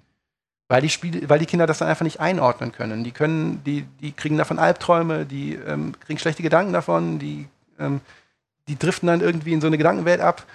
Weil 0.67 0.81
die, 0.81 0.89
Spiele, 0.89 1.29
weil 1.29 1.39
die 1.39 1.45
Kinder 1.45 1.67
das 1.67 1.79
dann 1.79 1.87
einfach 1.87 2.03
nicht 2.03 2.19
einordnen 2.19 2.71
können. 2.71 3.03
Die 3.03 3.11
können, 3.11 3.63
die, 3.65 3.85
die 4.01 4.13
kriegen 4.13 4.37
davon 4.37 4.57
Albträume, 4.59 5.25
die 5.25 5.55
ähm, 5.55 5.93
kriegen 5.99 6.17
schlechte 6.17 6.43
Gedanken 6.43 6.71
davon, 6.71 7.19
die, 7.19 7.47
ähm, 7.77 7.99
die 8.67 8.79
driften 8.79 9.07
dann 9.07 9.19
irgendwie 9.19 9.51
in 9.51 9.59
so 9.61 9.67
eine 9.67 9.77
Gedankenwelt 9.77 10.21
ab. 10.21 10.45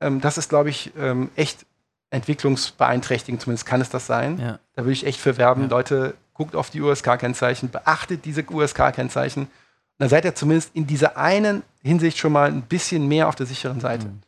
Ähm, 0.00 0.20
das 0.20 0.38
ist, 0.38 0.48
glaube 0.48 0.70
ich, 0.70 0.92
ähm, 0.98 1.30
echt 1.36 1.66
entwicklungsbeeinträchtigend, 2.10 3.42
zumindest 3.42 3.66
kann 3.66 3.80
es 3.80 3.90
das 3.90 4.06
sein. 4.06 4.38
Ja. 4.38 4.58
Da 4.74 4.82
würde 4.82 4.92
ich 4.92 5.04
echt 5.04 5.20
für 5.20 5.36
werben, 5.36 5.62
ja. 5.62 5.68
Leute, 5.68 6.14
guckt 6.32 6.54
auf 6.54 6.70
die 6.70 6.80
USK-Kennzeichen, 6.80 7.70
beachtet 7.70 8.24
diese 8.24 8.44
USK-Kennzeichen 8.48 9.48
dann 9.98 10.08
seid 10.08 10.24
ihr 10.24 10.34
zumindest 10.34 10.74
in 10.74 10.86
dieser 10.86 11.16
einen 11.16 11.62
Hinsicht 11.82 12.18
schon 12.18 12.32
mal 12.32 12.48
ein 12.48 12.62
bisschen 12.62 13.08
mehr 13.08 13.28
auf 13.28 13.34
der 13.34 13.46
sicheren 13.46 13.80
Seite. 13.80 14.06
Mhm. 14.06 14.22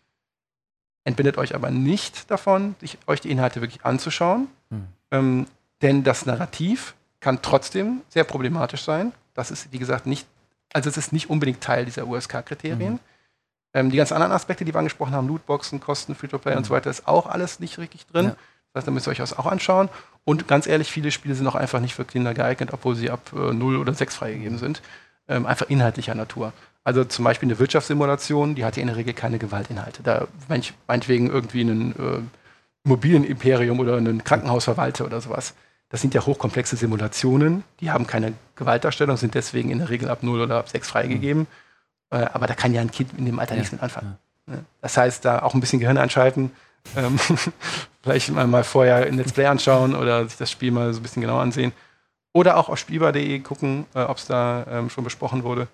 Entbindet 1.04 1.38
euch 1.38 1.54
aber 1.54 1.70
nicht 1.70 2.30
davon, 2.30 2.74
sich, 2.80 2.98
euch 3.06 3.20
die 3.20 3.30
Inhalte 3.30 3.60
wirklich 3.60 3.84
anzuschauen, 3.84 4.48
mhm. 4.70 4.86
ähm, 5.10 5.46
denn 5.82 6.04
das 6.04 6.26
Narrativ 6.26 6.94
kann 7.20 7.42
trotzdem 7.42 8.02
sehr 8.08 8.24
problematisch 8.24 8.82
sein. 8.82 9.12
Das 9.34 9.50
ist, 9.50 9.72
wie 9.72 9.78
gesagt, 9.78 10.06
nicht, 10.06 10.26
also 10.72 10.88
es 10.88 10.96
ist 10.96 11.12
nicht 11.12 11.30
unbedingt 11.30 11.60
Teil 11.60 11.84
dieser 11.84 12.06
USK-Kriterien. 12.06 12.94
Mhm. 12.94 13.00
Ähm, 13.74 13.90
die 13.90 13.96
ganzen 13.98 14.14
anderen 14.14 14.32
Aspekte, 14.32 14.64
die 14.64 14.72
wir 14.72 14.78
angesprochen 14.78 15.12
haben, 15.12 15.28
Lootboxen, 15.28 15.80
Kosten, 15.80 16.14
Free-to-Play 16.14 16.56
und 16.56 16.64
so 16.64 16.72
mhm. 16.72 16.76
weiter, 16.76 16.90
ist 16.90 17.06
auch 17.06 17.26
alles 17.26 17.60
nicht 17.60 17.78
richtig 17.78 18.06
drin. 18.06 18.26
Ja. 18.26 18.36
Das 18.72 18.80
heißt, 18.80 18.88
da 18.88 18.90
müsst 18.90 19.06
ihr 19.06 19.10
euch 19.10 19.18
das 19.18 19.36
auch 19.36 19.46
anschauen. 19.46 19.88
Und 20.24 20.48
ganz 20.48 20.66
ehrlich, 20.66 20.90
viele 20.90 21.10
Spiele 21.10 21.34
sind 21.34 21.46
auch 21.46 21.54
einfach 21.54 21.80
nicht 21.80 21.94
für 21.94 22.04
Kinder 22.04 22.34
geeignet, 22.34 22.70
obwohl 22.72 22.94
sie 22.94 23.10
ab 23.10 23.32
äh, 23.34 23.52
0 23.52 23.76
oder 23.76 23.92
6 23.92 24.14
freigegeben 24.16 24.58
sind 24.58 24.82
ähm, 25.28 25.46
einfach 25.46 25.68
inhaltlicher 25.68 26.14
Natur. 26.14 26.52
Also 26.84 27.04
zum 27.04 27.24
Beispiel 27.24 27.48
eine 27.48 27.58
Wirtschaftssimulation, 27.58 28.54
die 28.54 28.64
hat 28.64 28.76
ja 28.76 28.80
in 28.80 28.88
der 28.88 28.96
Regel 28.96 29.12
keine 29.12 29.38
Gewaltinhalte. 29.38 30.02
Da 30.02 30.26
manch, 30.48 30.72
meinetwegen 30.86 31.28
irgendwie 31.28 31.62
ein 31.62 31.92
äh, 31.92 32.20
Immobilienimperium 32.84 33.78
oder 33.78 33.96
ein 33.96 34.24
Krankenhaus 34.24 34.64
verwalte 34.64 35.04
oder 35.04 35.20
sowas. 35.20 35.54
Das 35.90 36.00
sind 36.00 36.14
ja 36.14 36.24
hochkomplexe 36.24 36.76
Simulationen, 36.76 37.64
die 37.80 37.90
haben 37.90 38.06
keine 38.06 38.34
Gewaltdarstellung, 38.56 39.16
sind 39.16 39.34
deswegen 39.34 39.70
in 39.70 39.78
der 39.78 39.88
Regel 39.88 40.08
ab 40.08 40.22
0 40.22 40.40
oder 40.40 40.58
ab 40.58 40.68
6 40.68 40.88
freigegeben. 40.88 41.42
Mhm. 41.42 42.18
Äh, 42.18 42.26
aber 42.32 42.46
da 42.46 42.54
kann 42.54 42.72
ja 42.72 42.80
ein 42.80 42.90
Kind 42.90 43.10
in 43.18 43.26
dem 43.26 43.38
Alter 43.38 43.54
ja, 43.54 43.58
nichts 43.58 43.72
mit 43.72 43.82
anfangen. 43.82 44.16
Ja. 44.46 44.54
Ne? 44.54 44.64
Das 44.80 44.96
heißt, 44.96 45.24
da 45.24 45.40
auch 45.40 45.54
ein 45.54 45.60
bisschen 45.60 45.80
Gehirn 45.80 45.98
einschalten, 45.98 46.52
ähm, 46.96 47.18
vielleicht 48.02 48.30
mal, 48.30 48.46
mal 48.46 48.64
vorher 48.64 49.06
ein 49.06 49.16
Let's 49.16 49.32
Play 49.32 49.46
anschauen 49.46 49.94
oder 49.94 50.24
sich 50.26 50.38
das 50.38 50.50
Spiel 50.50 50.70
mal 50.70 50.92
so 50.92 51.00
ein 51.00 51.02
bisschen 51.02 51.22
genauer 51.22 51.42
ansehen 51.42 51.72
Oder 52.38 52.56
auch 52.56 52.68
auf 52.68 52.78
spielbar.de 52.78 53.40
gucken, 53.40 53.84
äh, 53.96 54.02
ob 54.02 54.18
es 54.18 54.26
da 54.26 54.64
ähm, 54.70 54.90
schon 54.90 55.02
besprochen 55.02 55.42
wurde. 55.42 55.66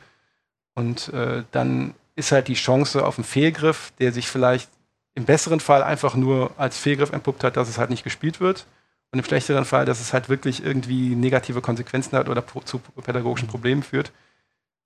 Und 0.74 1.12
äh, 1.12 1.44
dann 1.50 1.92
ist 2.16 2.32
halt 2.32 2.48
die 2.48 2.54
Chance 2.54 3.04
auf 3.04 3.18
einen 3.18 3.26
Fehlgriff, 3.26 3.92
der 3.98 4.12
sich 4.12 4.28
vielleicht 4.28 4.70
im 5.14 5.26
besseren 5.26 5.60
Fall 5.60 5.82
einfach 5.82 6.14
nur 6.14 6.52
als 6.56 6.78
Fehlgriff 6.78 7.12
entpuppt 7.12 7.44
hat, 7.44 7.58
dass 7.58 7.68
es 7.68 7.76
halt 7.76 7.90
nicht 7.90 8.02
gespielt 8.02 8.40
wird. 8.40 8.66
Und 9.12 9.18
im 9.18 9.26
schlechteren 9.26 9.66
Fall, 9.66 9.84
dass 9.84 10.00
es 10.00 10.14
halt 10.14 10.30
wirklich 10.30 10.64
irgendwie 10.64 11.14
negative 11.14 11.60
Konsequenzen 11.60 12.16
hat 12.16 12.30
oder 12.30 12.42
zu 12.64 12.78
pädagogischen 12.78 13.46
Problemen 13.46 13.82
führt. 13.82 14.10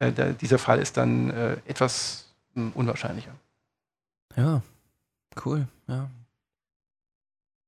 Äh, 0.00 0.10
da, 0.10 0.30
dieser 0.30 0.58
Fall 0.58 0.80
ist 0.80 0.96
dann 0.96 1.30
äh, 1.30 1.52
etwas 1.64 2.34
mh, 2.54 2.64
hm, 2.64 2.72
unwahrscheinlicher. 2.74 3.36
Ja, 4.34 4.62
cool, 5.44 5.68
ja. 5.86 6.10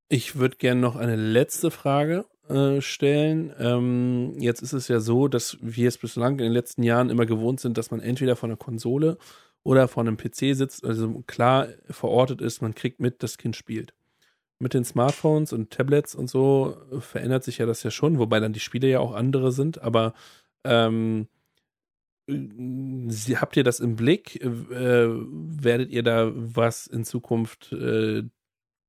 Ich 0.09 0.35
würde 0.35 0.57
gerne 0.57 0.81
noch 0.81 0.97
eine 0.97 1.15
letzte 1.15 1.71
Frage 1.71 2.25
äh, 2.51 2.81
stellen. 2.81 3.53
Ähm, 3.59 4.35
jetzt 4.39 4.63
ist 4.63 4.73
es 4.73 4.89
ja 4.89 5.01
so, 5.01 5.29
dass 5.29 5.59
wir 5.61 5.89
es 5.89 5.99
bislang 5.99 6.33
in 6.33 6.45
den 6.45 6.53
letzten 6.53 6.83
Jahren 6.83 7.11
immer 7.11 7.27
gewohnt 7.27 7.61
sind, 7.61 7.79
dass 7.79 7.91
man 7.91 8.01
entweder 8.01 8.37
von 8.37 8.51
einer 8.51 8.57
Konsole 8.57 9.19
oder 9.63 9.89
vor 9.89 10.03
einem 10.03 10.17
PC 10.17 10.55
sitzt, 10.57 10.85
also 10.85 11.23
klar 11.27 11.69
verortet 11.89 12.41
ist, 12.41 12.63
man 12.63 12.75
kriegt 12.75 13.01
mit, 13.01 13.23
das 13.23 13.39
Kind 13.39 13.57
spielt. 13.57 13.95
Mit 14.59 14.75
den 14.75 14.85
Smartphones 14.85 15.53
und 15.53 15.71
Tablets 15.71 16.15
und 16.15 16.29
so 16.29 16.77
verändert 17.01 17.45
sich 17.45 17.59
ja 17.59 17.67
das 17.67 17.83
ja 17.83 17.91
schon, 17.91 18.19
wobei 18.19 18.41
dann 18.41 18.53
die 18.53 18.61
Spiele 18.61 18.89
ja 18.89 19.01
auch 19.01 19.15
andere 19.15 19.53
sind, 19.53 19.81
aber 19.83 20.15
ähm, 20.65 21.29
Sie, 22.27 23.39
habt 23.39 23.57
ihr 23.57 23.65
das 23.65 23.81
im 23.81 23.97
Blick? 23.97 24.41
Äh, 24.41 25.09
werdet 25.09 25.91
ihr 25.91 26.03
da 26.03 26.31
was 26.35 26.87
in 26.87 27.05
Zukunft 27.05 27.73
äh, 27.73 28.23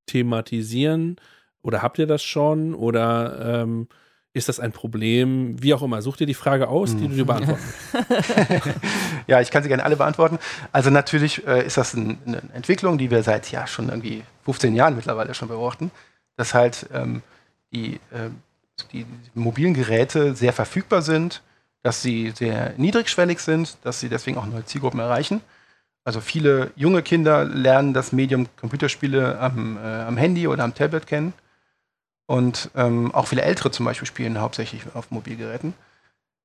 thematisieren? 0.06 1.16
Oder 1.62 1.82
habt 1.82 1.98
ihr 1.98 2.06
das 2.06 2.22
schon? 2.22 2.74
Oder 2.74 3.62
ähm, 3.62 3.88
ist 4.34 4.48
das 4.48 4.60
ein 4.60 4.72
Problem? 4.72 5.62
Wie 5.62 5.74
auch 5.74 5.82
immer. 5.82 6.02
Such 6.02 6.16
dir 6.16 6.26
die 6.26 6.34
Frage 6.34 6.68
aus, 6.68 6.96
die 6.96 7.06
du 7.06 7.14
dir 7.14 7.26
beantworten 7.26 7.62
Ja, 9.26 9.40
ich 9.40 9.50
kann 9.50 9.62
sie 9.62 9.68
gerne 9.68 9.84
alle 9.84 9.96
beantworten. 9.96 10.38
Also 10.72 10.90
natürlich 10.90 11.46
äh, 11.46 11.66
ist 11.66 11.76
das 11.76 11.94
ein, 11.94 12.18
eine 12.26 12.42
Entwicklung, 12.54 12.98
die 12.98 13.10
wir 13.10 13.22
seit 13.22 13.50
ja 13.52 13.66
schon 13.66 13.90
irgendwie 13.90 14.22
15 14.44 14.74
Jahren 14.74 14.96
mittlerweile 14.96 15.34
schon 15.34 15.48
beobachten, 15.48 15.90
dass 16.36 16.54
halt 16.54 16.86
ähm, 16.94 17.22
die, 17.72 17.96
äh, 18.10 18.30
die 18.92 19.06
mobilen 19.34 19.74
Geräte 19.74 20.34
sehr 20.34 20.52
verfügbar 20.52 21.02
sind, 21.02 21.42
dass 21.82 22.02
sie 22.02 22.32
sehr 22.34 22.74
niedrigschwellig 22.76 23.38
sind, 23.40 23.76
dass 23.84 24.00
sie 24.00 24.08
deswegen 24.08 24.38
auch 24.38 24.46
neue 24.46 24.64
Zielgruppen 24.64 25.00
erreichen. 25.00 25.42
Also 26.04 26.20
viele 26.20 26.72
junge 26.74 27.02
Kinder 27.02 27.44
lernen 27.44 27.92
das 27.92 28.12
Medium 28.12 28.46
Computerspiele 28.56 29.38
am, 29.38 29.76
äh, 29.76 29.80
am 29.80 30.16
Handy 30.16 30.48
oder 30.48 30.64
am 30.64 30.74
Tablet 30.74 31.06
kennen. 31.06 31.32
Und 32.26 32.70
ähm, 32.76 33.12
auch 33.14 33.26
viele 33.26 33.42
Ältere 33.42 33.70
zum 33.70 33.84
Beispiel 33.86 34.06
spielen 34.06 34.40
hauptsächlich 34.40 34.82
auf 34.94 35.10
Mobilgeräten. 35.10 35.74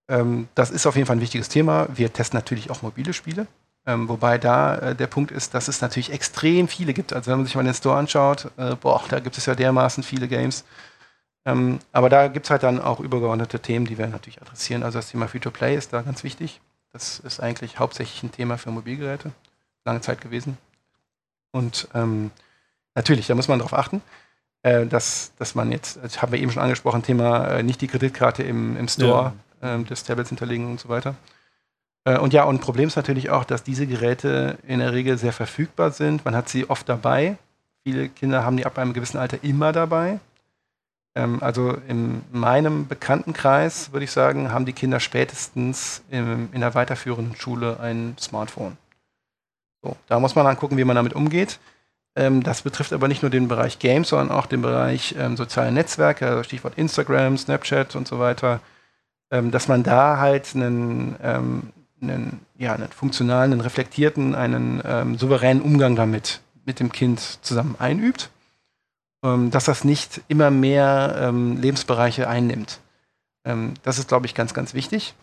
Ähm, 0.10 0.48
das 0.56 0.72
ist 0.72 0.86
auf 0.86 0.96
jeden 0.96 1.06
Fall 1.06 1.18
ein 1.18 1.22
wichtiges 1.22 1.50
Thema. 1.50 1.88
Wir 1.94 2.12
testen 2.12 2.38
natürlich 2.38 2.70
auch 2.70 2.82
mobile 2.82 3.14
Spiele. 3.14 3.48
Ähm, 3.86 4.10
wobei 4.10 4.38
da 4.38 4.78
äh, 4.80 4.96
der 4.96 5.08
Punkt 5.08 5.32
ist, 5.32 5.54
dass 5.54 5.68
es 5.70 5.82
natürlich 5.82 6.12
extrem 6.12 6.68
viele 6.68 6.94
gibt. 6.94 7.14
Also 7.14 7.32
wenn 7.32 7.38
man 7.40 7.46
sich 7.46 7.56
mal 7.56 7.64
den 7.64 7.74
Store 7.74 7.98
anschaut, 7.98 8.52
äh, 8.58 8.76
boah, 8.76 9.02
da 9.10 9.20
gibt 9.20 9.38
es 9.38 9.46
ja 9.46 9.56
dermaßen 9.56 10.04
viele 10.04 10.28
Games. 10.28 10.66
Ähm, 11.46 11.80
aber 11.94 12.10
da 12.10 12.28
gibt 12.28 12.48
es 12.48 12.50
halt 12.50 12.64
dann 12.64 12.82
auch 12.82 13.00
übergeordnete 13.00 13.62
Themen, 13.62 13.86
die 13.86 13.98
wir 13.98 14.08
natürlich 14.08 14.42
adressieren. 14.42 14.84
Also 14.84 15.00
das 15.00 15.10
Thema 15.10 15.30
Free-to-Play 15.30 15.78
ist 15.78 15.94
da 15.94 16.02
ganz 16.02 16.26
wichtig. 16.26 16.60
Das 16.92 17.20
ist 17.20 17.40
eigentlich 17.40 17.80
hauptsächlich 17.80 18.22
ein 18.24 18.32
Thema 18.32 18.58
für 18.58 18.72
Mobilgeräte, 18.72 19.32
lange 19.86 20.02
Zeit 20.02 20.20
gewesen. 20.20 20.58
Und 21.52 21.88
ähm, 21.94 22.32
natürlich, 22.96 23.28
da 23.28 23.36
muss 23.36 23.48
man 23.48 23.60
darauf 23.60 23.74
achten 23.74 24.02
dass, 24.86 25.32
dass 25.38 25.56
man 25.56 25.72
jetzt, 25.72 26.00
das 26.02 26.22
haben 26.22 26.32
wir 26.32 26.40
eben 26.40 26.52
schon 26.52 26.64
angesprochen, 26.64 27.04
Thema 27.04 27.48
äh, 27.48 27.64
nicht 27.64 27.82
die 27.82 27.88
Kreditkarte 27.88 28.44
im, 28.44 28.78
im 28.78 28.88
Store 28.88 29.34
ja. 29.62 29.76
äh, 29.76 29.84
des 29.84 30.04
Tablets 30.04 30.30
hinterlegen 30.30 30.70
und 30.70 30.80
so 30.80 30.90
weiter. 30.90 31.16
Äh, 32.06 32.18
und 32.18 32.34
ja, 32.34 32.44
und 32.44 32.56
ein 32.56 32.60
Problem 32.62 32.88
ist 32.88 32.96
natürlich 32.96 33.30
auch, 33.30 33.44
dass 33.44 33.64
diese 33.64 33.86
Geräte 33.86 34.58
in 34.68 34.80
der 34.80 34.94
Regel 34.94 35.18
sehr 35.18 35.34
verfügbar 35.34 35.92
sind. 35.92 36.26
Man 36.26 36.36
hat 36.36 36.50
sie 36.50 36.70
oft 36.70 36.88
dabei. 36.88 37.38
Viele 37.84 38.10
Kinder 38.10 38.44
haben 38.44 38.58
die 38.58 38.66
ab 38.66 38.78
einem 38.78 38.94
gewissen 38.94 39.18
Alter 39.18 39.44
immer 39.44 39.72
dabei. 39.72 40.20
Ähm, 41.16 41.42
also 41.42 41.78
in 41.88 42.22
meinem 42.32 42.88
Bekanntenkreis, 42.88 43.92
würde 43.92 44.04
ich 44.04 44.12
sagen, 44.12 44.52
haben 44.52 44.66
die 44.66 44.74
Kinder 44.74 45.00
spätestens 45.00 46.04
im, 46.10 46.50
in 46.52 46.62
der 46.62 46.76
weiterführenden 46.76 47.36
Schule 47.36 47.80
ein 47.80 48.16
Smartphone. 48.20 48.78
So, 49.82 49.96
da 50.08 50.20
muss 50.20 50.36
man 50.36 50.46
dann 50.46 50.58
gucken, 50.58 50.78
wie 50.78 50.84
man 50.84 50.96
damit 50.96 51.14
umgeht. 51.14 51.60
Ähm, 52.18 52.42
das 52.42 52.64
betrifft 52.64 52.94
aber 52.94 53.08
nicht 53.08 53.22
nur 53.22 53.30
den 53.30 53.48
Bereich 53.48 53.78
Games, 53.78 54.10
sondern 54.10 54.32
auch 54.36 54.48
den 54.48 54.64
Bereich 54.64 55.16
ähm, 55.20 55.38
soziale 55.38 55.72
Netzwerke, 55.72 56.28
also 56.28 56.42
Stichwort 56.42 56.74
Instagram, 56.76 57.38
Snapchat 57.38 57.96
und 57.96 58.08
so 58.08 58.18
weiter, 58.18 58.60
ähm, 59.30 59.52
dass 59.52 59.68
man 59.68 59.84
da 59.84 60.18
halt 60.18 60.56
einen, 60.56 61.16
ähm, 61.22 61.70
einen, 62.02 62.40
ja, 62.58 62.74
einen 62.74 62.88
funktionalen, 62.88 63.52
einen 63.52 63.62
reflektierten, 63.62 64.34
einen 64.34 64.82
ähm, 64.84 65.18
souveränen 65.20 65.62
Umgang 65.62 65.96
damit 65.96 66.42
mit 66.66 66.80
dem 66.80 66.92
Kind 66.92 67.20
zusammen 67.44 67.76
einübt, 67.78 68.32
ähm, 69.24 69.52
dass 69.52 69.66
das 69.66 69.84
nicht 69.84 70.22
immer 70.28 70.50
mehr 70.50 71.32
Lebensbereiche 71.32 72.28
einnimmt. 72.28 72.80
das 73.84 73.98
ist, 73.98 74.10
glaube 74.10 74.26
ich, 74.26 74.36
ganz, 74.36 74.54
ganz 74.54 74.74
wichtig. 74.74 75.14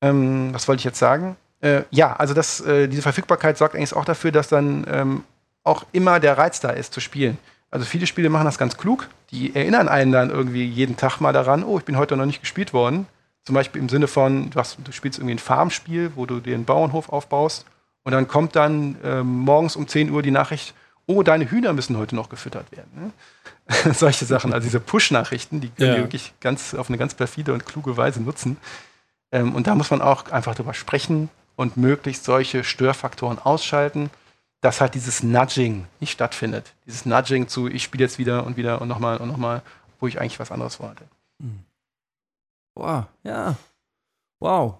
was 0.00 0.68
wollte 0.68 0.80
ich 0.80 0.84
jetzt 0.84 0.98
sagen? 0.98 1.36
Äh, 1.60 1.82
ja, 1.90 2.16
also 2.16 2.34
das, 2.34 2.60
äh, 2.60 2.88
diese 2.88 3.02
Verfügbarkeit 3.02 3.56
sorgt 3.58 3.76
eigentlich 3.76 3.94
auch 3.94 4.04
dafür, 4.04 4.32
dass 4.32 4.48
dann 4.48 5.24
auch 5.68 5.84
immer 5.92 6.18
der 6.18 6.38
Reiz 6.38 6.60
da 6.60 6.70
ist 6.70 6.92
zu 6.92 7.00
spielen. 7.00 7.38
Also 7.70 7.84
viele 7.84 8.06
Spiele 8.06 8.30
machen 8.30 8.46
das 8.46 8.58
ganz 8.58 8.76
klug. 8.76 9.08
Die 9.30 9.54
erinnern 9.54 9.88
einen 9.88 10.10
dann 10.10 10.30
irgendwie 10.30 10.64
jeden 10.64 10.96
Tag 10.96 11.20
mal 11.20 11.32
daran, 11.32 11.62
oh, 11.62 11.78
ich 11.78 11.84
bin 11.84 11.98
heute 11.98 12.16
noch 12.16 12.26
nicht 12.26 12.40
gespielt 12.40 12.72
worden. 12.72 13.06
Zum 13.44 13.54
Beispiel 13.54 13.80
im 13.80 13.88
Sinne 13.88 14.08
von, 14.08 14.50
du, 14.50 14.58
hast, 14.58 14.78
du 14.82 14.92
spielst 14.92 15.18
irgendwie 15.18 15.34
ein 15.34 15.38
Farmspiel, 15.38 16.12
wo 16.16 16.26
du 16.26 16.40
dir 16.40 16.54
einen 16.54 16.64
Bauernhof 16.64 17.10
aufbaust 17.10 17.66
und 18.02 18.12
dann 18.12 18.26
kommt 18.26 18.56
dann 18.56 18.96
äh, 19.04 19.22
morgens 19.22 19.76
um 19.76 19.86
10 19.86 20.10
Uhr 20.10 20.22
die 20.22 20.30
Nachricht, 20.30 20.74
oh, 21.06 21.22
deine 21.22 21.50
Hühner 21.50 21.72
müssen 21.72 21.96
heute 21.98 22.16
noch 22.16 22.28
gefüttert 22.28 22.70
werden. 22.72 22.90
Ne? 22.94 23.92
Solche 23.94 24.24
Sachen, 24.24 24.52
also 24.52 24.64
diese 24.64 24.80
Push-Nachrichten, 24.80 25.60
die 25.60 25.68
können 25.68 25.90
ja. 25.90 25.96
wir 25.96 26.04
wirklich 26.04 26.32
ganz 26.40 26.74
auf 26.74 26.88
eine 26.88 26.98
ganz 26.98 27.14
perfide 27.14 27.52
und 27.52 27.66
kluge 27.66 27.96
Weise 27.96 28.22
nutzen. 28.22 28.56
Ähm, 29.30 29.54
und 29.54 29.66
da 29.66 29.74
muss 29.74 29.90
man 29.90 30.00
auch 30.00 30.30
einfach 30.30 30.54
drüber 30.54 30.74
sprechen 30.74 31.28
und 31.56 31.76
möglichst 31.76 32.24
solche 32.24 32.64
Störfaktoren 32.64 33.38
ausschalten 33.38 34.10
dass 34.60 34.80
halt 34.80 34.94
dieses 34.94 35.22
Nudging 35.22 35.86
nicht 36.00 36.12
stattfindet. 36.12 36.74
Dieses 36.86 37.06
Nudging 37.06 37.48
zu, 37.48 37.68
ich 37.68 37.82
spiele 37.82 38.04
jetzt 38.04 38.18
wieder 38.18 38.44
und 38.44 38.56
wieder 38.56 38.80
und 38.80 38.88
nochmal 38.88 39.18
und 39.18 39.28
nochmal, 39.28 39.62
wo 40.00 40.06
ich 40.06 40.20
eigentlich 40.20 40.40
was 40.40 40.50
anderes 40.50 40.76
vorhatte. 40.76 41.04
Hm. 41.40 41.60
Wow, 42.74 43.04
ja. 43.22 43.56
Wow. 44.40 44.78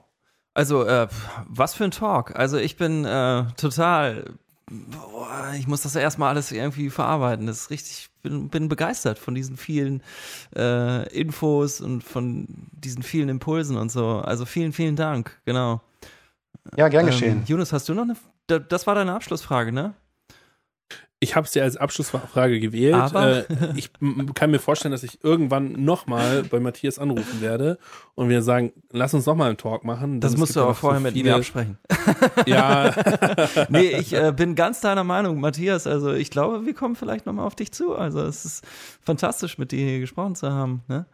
Also, 0.55 0.84
äh, 0.84 1.09
was 1.46 1.74
für 1.74 1.84
ein 1.84 1.90
Talk. 1.90 2.34
Also, 2.36 2.59
ich 2.59 2.76
bin 2.76 3.05
äh, 3.05 3.44
total. 3.56 4.34
Boah, 4.70 5.52
ich 5.56 5.66
muss 5.66 5.82
das 5.82 5.96
erstmal 5.96 6.28
alles 6.28 6.52
irgendwie 6.52 6.90
verarbeiten. 6.90 7.46
Das 7.46 7.62
ist 7.62 7.70
richtig, 7.70 8.10
bin, 8.22 8.50
bin 8.50 8.68
begeistert 8.68 9.18
von 9.18 9.34
diesen 9.34 9.56
vielen 9.56 10.02
äh, 10.55 11.09
Infos 11.09 11.80
und 11.80 12.05
von 12.05 12.46
diesen 12.72 13.02
vielen 13.02 13.30
Impulsen 13.30 13.76
und 13.78 13.90
so. 13.90 14.18
Also 14.18 14.44
vielen, 14.44 14.72
vielen 14.74 14.94
Dank, 14.94 15.40
genau. 15.46 15.80
Ja, 16.76 16.88
gern 16.88 17.06
ähm, 17.06 17.10
geschehen. 17.12 17.42
Jonas, 17.46 17.72
hast 17.72 17.88
du 17.88 17.94
noch 17.94 18.02
eine 18.02 18.16
das 18.49 18.87
war 18.87 18.95
deine 18.95 19.15
Abschlussfrage, 19.15 19.73
ne? 19.73 19.95
Ich 21.20 21.35
habe 21.35 21.47
es 21.47 21.55
ja 21.55 21.65
als 21.65 21.77
Abschlussfrage 21.77 22.61
gewählt. 22.61 22.95
Aber 22.95 23.51
äh, 23.51 23.73
ich 23.75 23.91
kann 24.35 24.53
mir 24.53 24.61
vorstellen, 24.61 24.93
dass 24.93 25.03
ich 25.03 25.25
irgendwann 25.25 25.73
nochmal 25.73 26.45
bei 26.45 26.61
Matthias 26.61 27.01
anrufen 27.01 27.41
werde 27.41 27.79
und 28.15 28.29
wir 28.29 28.41
sagen, 28.41 28.73
lass 28.93 29.15
uns 29.15 29.27
nochmal 29.27 29.49
einen 29.49 29.57
Talk 29.57 29.85
machen. 29.85 30.20
Das 30.20 30.37
musst 30.37 30.55
du 30.55 30.61
aber 30.61 30.77
vorher 30.77 31.01
so 31.01 31.07
mit 31.07 31.16
mir 31.16 31.35
absprechen. 31.35 31.77
ja. 32.47 32.95
nee, 33.69 33.97
ich 33.99 34.12
äh, 34.12 34.33
bin 34.33 34.55
ganz 34.55 34.81
deiner 34.81 35.03
Meinung, 35.03 35.41
Matthias. 35.41 35.89
Also 35.89 36.12
ich 36.12 36.31
glaube, 36.31 36.66
wir 36.66 36.75
kommen 36.75 36.95
vielleicht 36.95 37.27
nochmal 37.27 37.47
auf 37.47 37.57
dich 37.57 37.73
zu. 37.73 37.97
Also 37.97 38.23
es 38.23 38.45
ist 38.45 38.65
fantastisch, 39.03 39.59
mit 39.59 39.73
dir 39.73 39.85
hier 39.85 39.99
gesprochen 39.99 40.37
zu 40.37 40.53
haben. 40.53 40.83
Ne? 40.87 41.05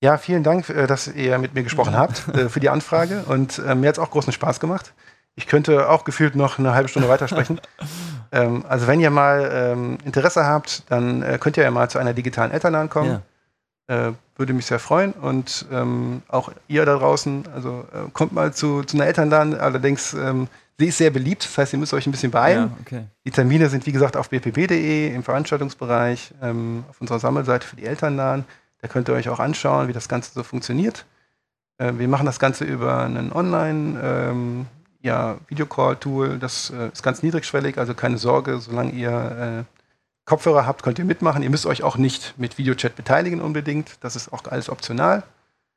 Ja, 0.00 0.16
vielen 0.16 0.44
Dank, 0.44 0.68
äh, 0.68 0.86
dass 0.86 1.08
ihr 1.08 1.38
mit 1.38 1.54
mir 1.54 1.64
gesprochen 1.64 1.96
habt 1.96 2.28
äh, 2.28 2.48
für 2.48 2.60
die 2.60 2.68
Anfrage 2.68 3.24
und 3.28 3.58
äh, 3.58 3.74
mir 3.74 3.88
hat 3.88 3.96
es 3.96 3.98
auch 3.98 4.10
großen 4.10 4.32
Spaß 4.32 4.60
gemacht. 4.60 4.94
Ich 5.34 5.46
könnte 5.46 5.88
auch 5.88 6.04
gefühlt 6.04 6.36
noch 6.36 6.58
eine 6.58 6.74
halbe 6.74 6.88
Stunde 6.88 7.08
weitersprechen. 7.08 7.60
ähm, 8.32 8.64
also 8.68 8.86
wenn 8.86 9.00
ihr 9.00 9.10
mal 9.10 9.50
ähm, 9.52 9.98
Interesse 10.04 10.44
habt, 10.44 10.90
dann 10.90 11.22
äh, 11.22 11.38
könnt 11.40 11.56
ihr 11.56 11.62
ja 11.62 11.70
mal 11.70 11.88
zu 11.88 11.98
einer 11.98 12.12
digitalen 12.12 12.50
Elternabend 12.50 12.90
kommen. 12.90 13.22
Ja. 13.88 14.08
Äh, 14.08 14.12
würde 14.36 14.52
mich 14.52 14.66
sehr 14.66 14.78
freuen. 14.78 15.12
Und 15.12 15.66
ähm, 15.72 16.22
auch 16.28 16.52
ihr 16.68 16.84
da 16.84 16.96
draußen, 16.96 17.44
also 17.54 17.84
äh, 17.92 18.10
kommt 18.12 18.32
mal 18.32 18.52
zu, 18.52 18.82
zu 18.82 18.96
einer 18.96 19.06
Elternabend. 19.06 19.58
Allerdings, 19.58 20.14
ähm, 20.14 20.48
sie 20.78 20.88
ist 20.88 20.98
sehr 20.98 21.10
beliebt, 21.10 21.44
das 21.44 21.56
heißt, 21.56 21.72
ihr 21.72 21.78
müsst 21.78 21.94
euch 21.94 22.06
ein 22.06 22.12
bisschen 22.12 22.30
beeilen. 22.30 22.70
Ja, 22.70 22.76
okay. 22.80 23.04
Die 23.24 23.30
Termine 23.30 23.68
sind, 23.68 23.86
wie 23.86 23.92
gesagt, 23.92 24.16
auf 24.16 24.28
bpb.de 24.28 25.14
im 25.14 25.22
Veranstaltungsbereich, 25.22 26.34
ähm, 26.42 26.84
auf 26.90 27.00
unserer 27.00 27.18
Sammelseite 27.18 27.66
für 27.66 27.76
die 27.76 27.86
Elternabend. 27.86 28.46
Da 28.80 28.88
könnt 28.88 29.08
ihr 29.08 29.14
euch 29.14 29.28
auch 29.28 29.38
anschauen, 29.40 29.88
wie 29.88 29.92
das 29.92 30.08
Ganze 30.08 30.32
so 30.32 30.42
funktioniert. 30.42 31.06
Äh, 31.78 31.92
wir 31.96 32.08
machen 32.08 32.26
das 32.26 32.38
Ganze 32.38 32.64
über 32.64 33.02
einen 33.02 33.32
Online- 33.32 34.00
ähm, 34.02 34.66
ja, 35.02 35.38
Videocall-Tool, 35.48 36.38
das 36.38 36.70
äh, 36.70 36.88
ist 36.92 37.02
ganz 37.02 37.22
niedrigschwellig, 37.22 37.78
also 37.78 37.94
keine 37.94 38.18
Sorge, 38.18 38.58
solange 38.58 38.92
ihr 38.92 39.66
äh, 39.68 39.78
Kopfhörer 40.24 40.66
habt, 40.66 40.82
könnt 40.82 40.98
ihr 40.98 41.04
mitmachen. 41.04 41.42
Ihr 41.42 41.50
müsst 41.50 41.66
euch 41.66 41.82
auch 41.82 41.96
nicht 41.96 42.34
mit 42.38 42.58
Videochat 42.58 42.94
beteiligen 42.94 43.40
unbedingt, 43.40 43.96
das 44.00 44.16
ist 44.16 44.32
auch 44.32 44.44
alles 44.44 44.70
optional. 44.70 45.24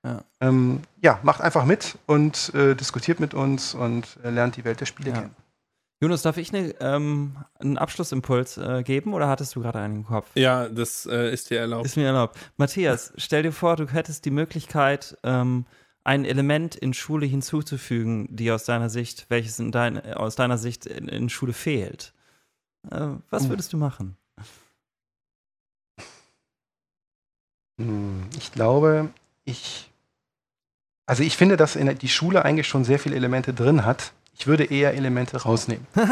Ja. 0.03 0.23
Ähm, 0.39 0.81
ja, 1.01 1.19
macht 1.23 1.41
einfach 1.41 1.65
mit 1.65 1.97
und 2.05 2.53
äh, 2.53 2.75
diskutiert 2.75 3.19
mit 3.19 3.33
uns 3.33 3.73
und 3.73 4.17
äh, 4.23 4.29
lernt 4.29 4.55
die 4.55 4.63
Welt 4.63 4.79
der 4.79 4.85
Spiele 4.85 5.09
ja. 5.09 5.15
kennen. 5.15 5.35
Jonas, 6.01 6.21
darf 6.21 6.37
ich 6.37 6.53
eine, 6.53 6.75
ähm, 6.81 7.37
einen 7.57 7.77
Abschlussimpuls 7.77 8.57
äh, 8.57 8.83
geben 8.83 9.13
oder 9.13 9.27
hattest 9.27 9.55
du 9.55 9.61
gerade 9.61 9.79
einen 9.79 9.95
im 9.95 10.05
Kopf? 10.05 10.27
Ja, 10.35 10.67
das 10.67 11.07
äh, 11.07 11.33
ist 11.33 11.49
dir 11.49 11.59
erlaubt. 11.59 11.85
Ist 11.85 11.95
mir 11.95 12.05
erlaubt. 12.05 12.37
Matthias, 12.57 13.13
stell 13.17 13.43
dir 13.43 13.53
vor, 13.53 13.77
du 13.77 13.87
hättest 13.87 14.25
die 14.25 14.31
Möglichkeit, 14.31 15.17
ähm, 15.23 15.65
ein 16.05 16.23
Element 16.23 16.75
in 16.75 16.93
Schule 16.93 17.25
hinzuzufügen, 17.25 18.27
die 18.29 18.51
aus 18.51 18.63
deiner 18.63 18.89
Sicht, 18.89 19.25
welches 19.29 19.59
in 19.59 19.71
dein, 19.71 20.13
aus 20.13 20.35
deiner 20.35 20.57
Sicht 20.57 20.85
in, 20.85 21.09
in 21.09 21.29
Schule 21.29 21.51
fehlt. 21.51 22.13
Äh, 22.91 23.07
was 23.29 23.43
hm. 23.43 23.49
würdest 23.49 23.73
du 23.73 23.77
machen? 23.77 24.15
Hm, 27.79 28.29
ich 28.37 28.51
glaube, 28.51 29.09
ich. 29.43 29.91
Also 31.07 31.23
ich 31.23 31.37
finde, 31.37 31.57
dass 31.57 31.73
die 31.73 32.09
Schule 32.09 32.45
eigentlich 32.45 32.67
schon 32.67 32.83
sehr 32.83 32.97
viele 32.97 33.15
Elemente 33.15 33.53
drin 33.53 33.85
hat, 33.85 34.13
ich 34.33 34.47
würde 34.47 34.65
eher 34.65 34.95
Elemente 34.95 35.37
rausnehmen. 35.37 35.85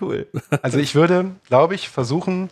cool. 0.00 0.28
Also 0.60 0.78
ich 0.78 0.94
würde, 0.94 1.34
glaube 1.46 1.74
ich, 1.74 1.88
versuchen, 1.88 2.50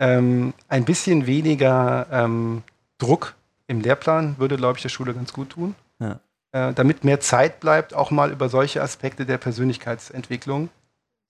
ähm, 0.00 0.52
ein 0.68 0.84
bisschen 0.84 1.26
weniger 1.26 2.08
ähm, 2.10 2.64
Druck 3.02 3.34
im 3.66 3.80
Lehrplan 3.80 4.38
würde, 4.38 4.56
glaube 4.56 4.78
ich, 4.78 4.82
der 4.82 4.88
Schule 4.88 5.14
ganz 5.14 5.32
gut 5.32 5.50
tun. 5.50 5.74
Ja. 5.98 6.20
Äh, 6.52 6.74
damit 6.74 7.04
mehr 7.04 7.20
Zeit 7.20 7.60
bleibt, 7.60 7.94
auch 7.94 8.10
mal 8.10 8.30
über 8.30 8.48
solche 8.48 8.82
Aspekte 8.82 9.24
der 9.24 9.38
Persönlichkeitsentwicklung 9.38 10.68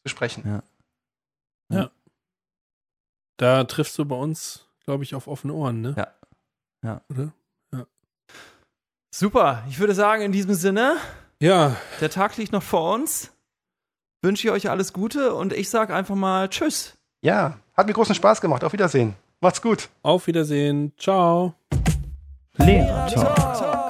zu 0.05 0.11
sprechen. 0.11 0.63
Ja. 1.71 1.77
ja. 1.77 1.91
Da 3.37 3.65
triffst 3.65 3.99
du 3.99 4.05
bei 4.05 4.17
uns, 4.17 4.67
glaube 4.85 5.05
ich, 5.05 5.15
auf 5.15 5.29
offene 5.29 5.53
Ohren, 5.53 5.81
ne? 5.81 5.95
Ja. 5.97 6.09
Ja. 6.85 7.01
Oder? 7.09 7.33
Super, 9.15 9.63
ich 9.69 9.79
würde 9.79 9.95
sagen, 9.95 10.23
in 10.23 10.33
diesem 10.33 10.55
Sinne, 10.55 10.97
ja. 11.39 11.77
Der 12.01 12.09
Tag 12.09 12.37
liegt 12.37 12.53
noch 12.53 12.63
vor 12.63 12.95
uns. 12.95 13.33
Wünsche 14.23 14.47
ich 14.47 14.53
euch 14.53 14.71
alles 14.71 14.93
Gute 14.93 15.35
und 15.35 15.53
ich 15.53 15.69
sage 15.69 15.93
einfach 15.93 16.15
mal 16.15 16.49
Tschüss. 16.49 16.95
Ja, 17.21 17.59
hat 17.77 17.89
mir 17.89 17.93
großen 17.93 18.15
Spaß 18.15 18.41
gemacht. 18.41 18.63
Auf 18.63 18.73
Wiedersehen. 18.73 19.15
Macht's 19.43 19.61
gut. 19.61 19.89
Auf 20.05 20.29
Wiedersehen. 20.29 20.93
Ciao. 20.97 21.55
Lehrer 22.59 23.09
Talk. 23.09 23.82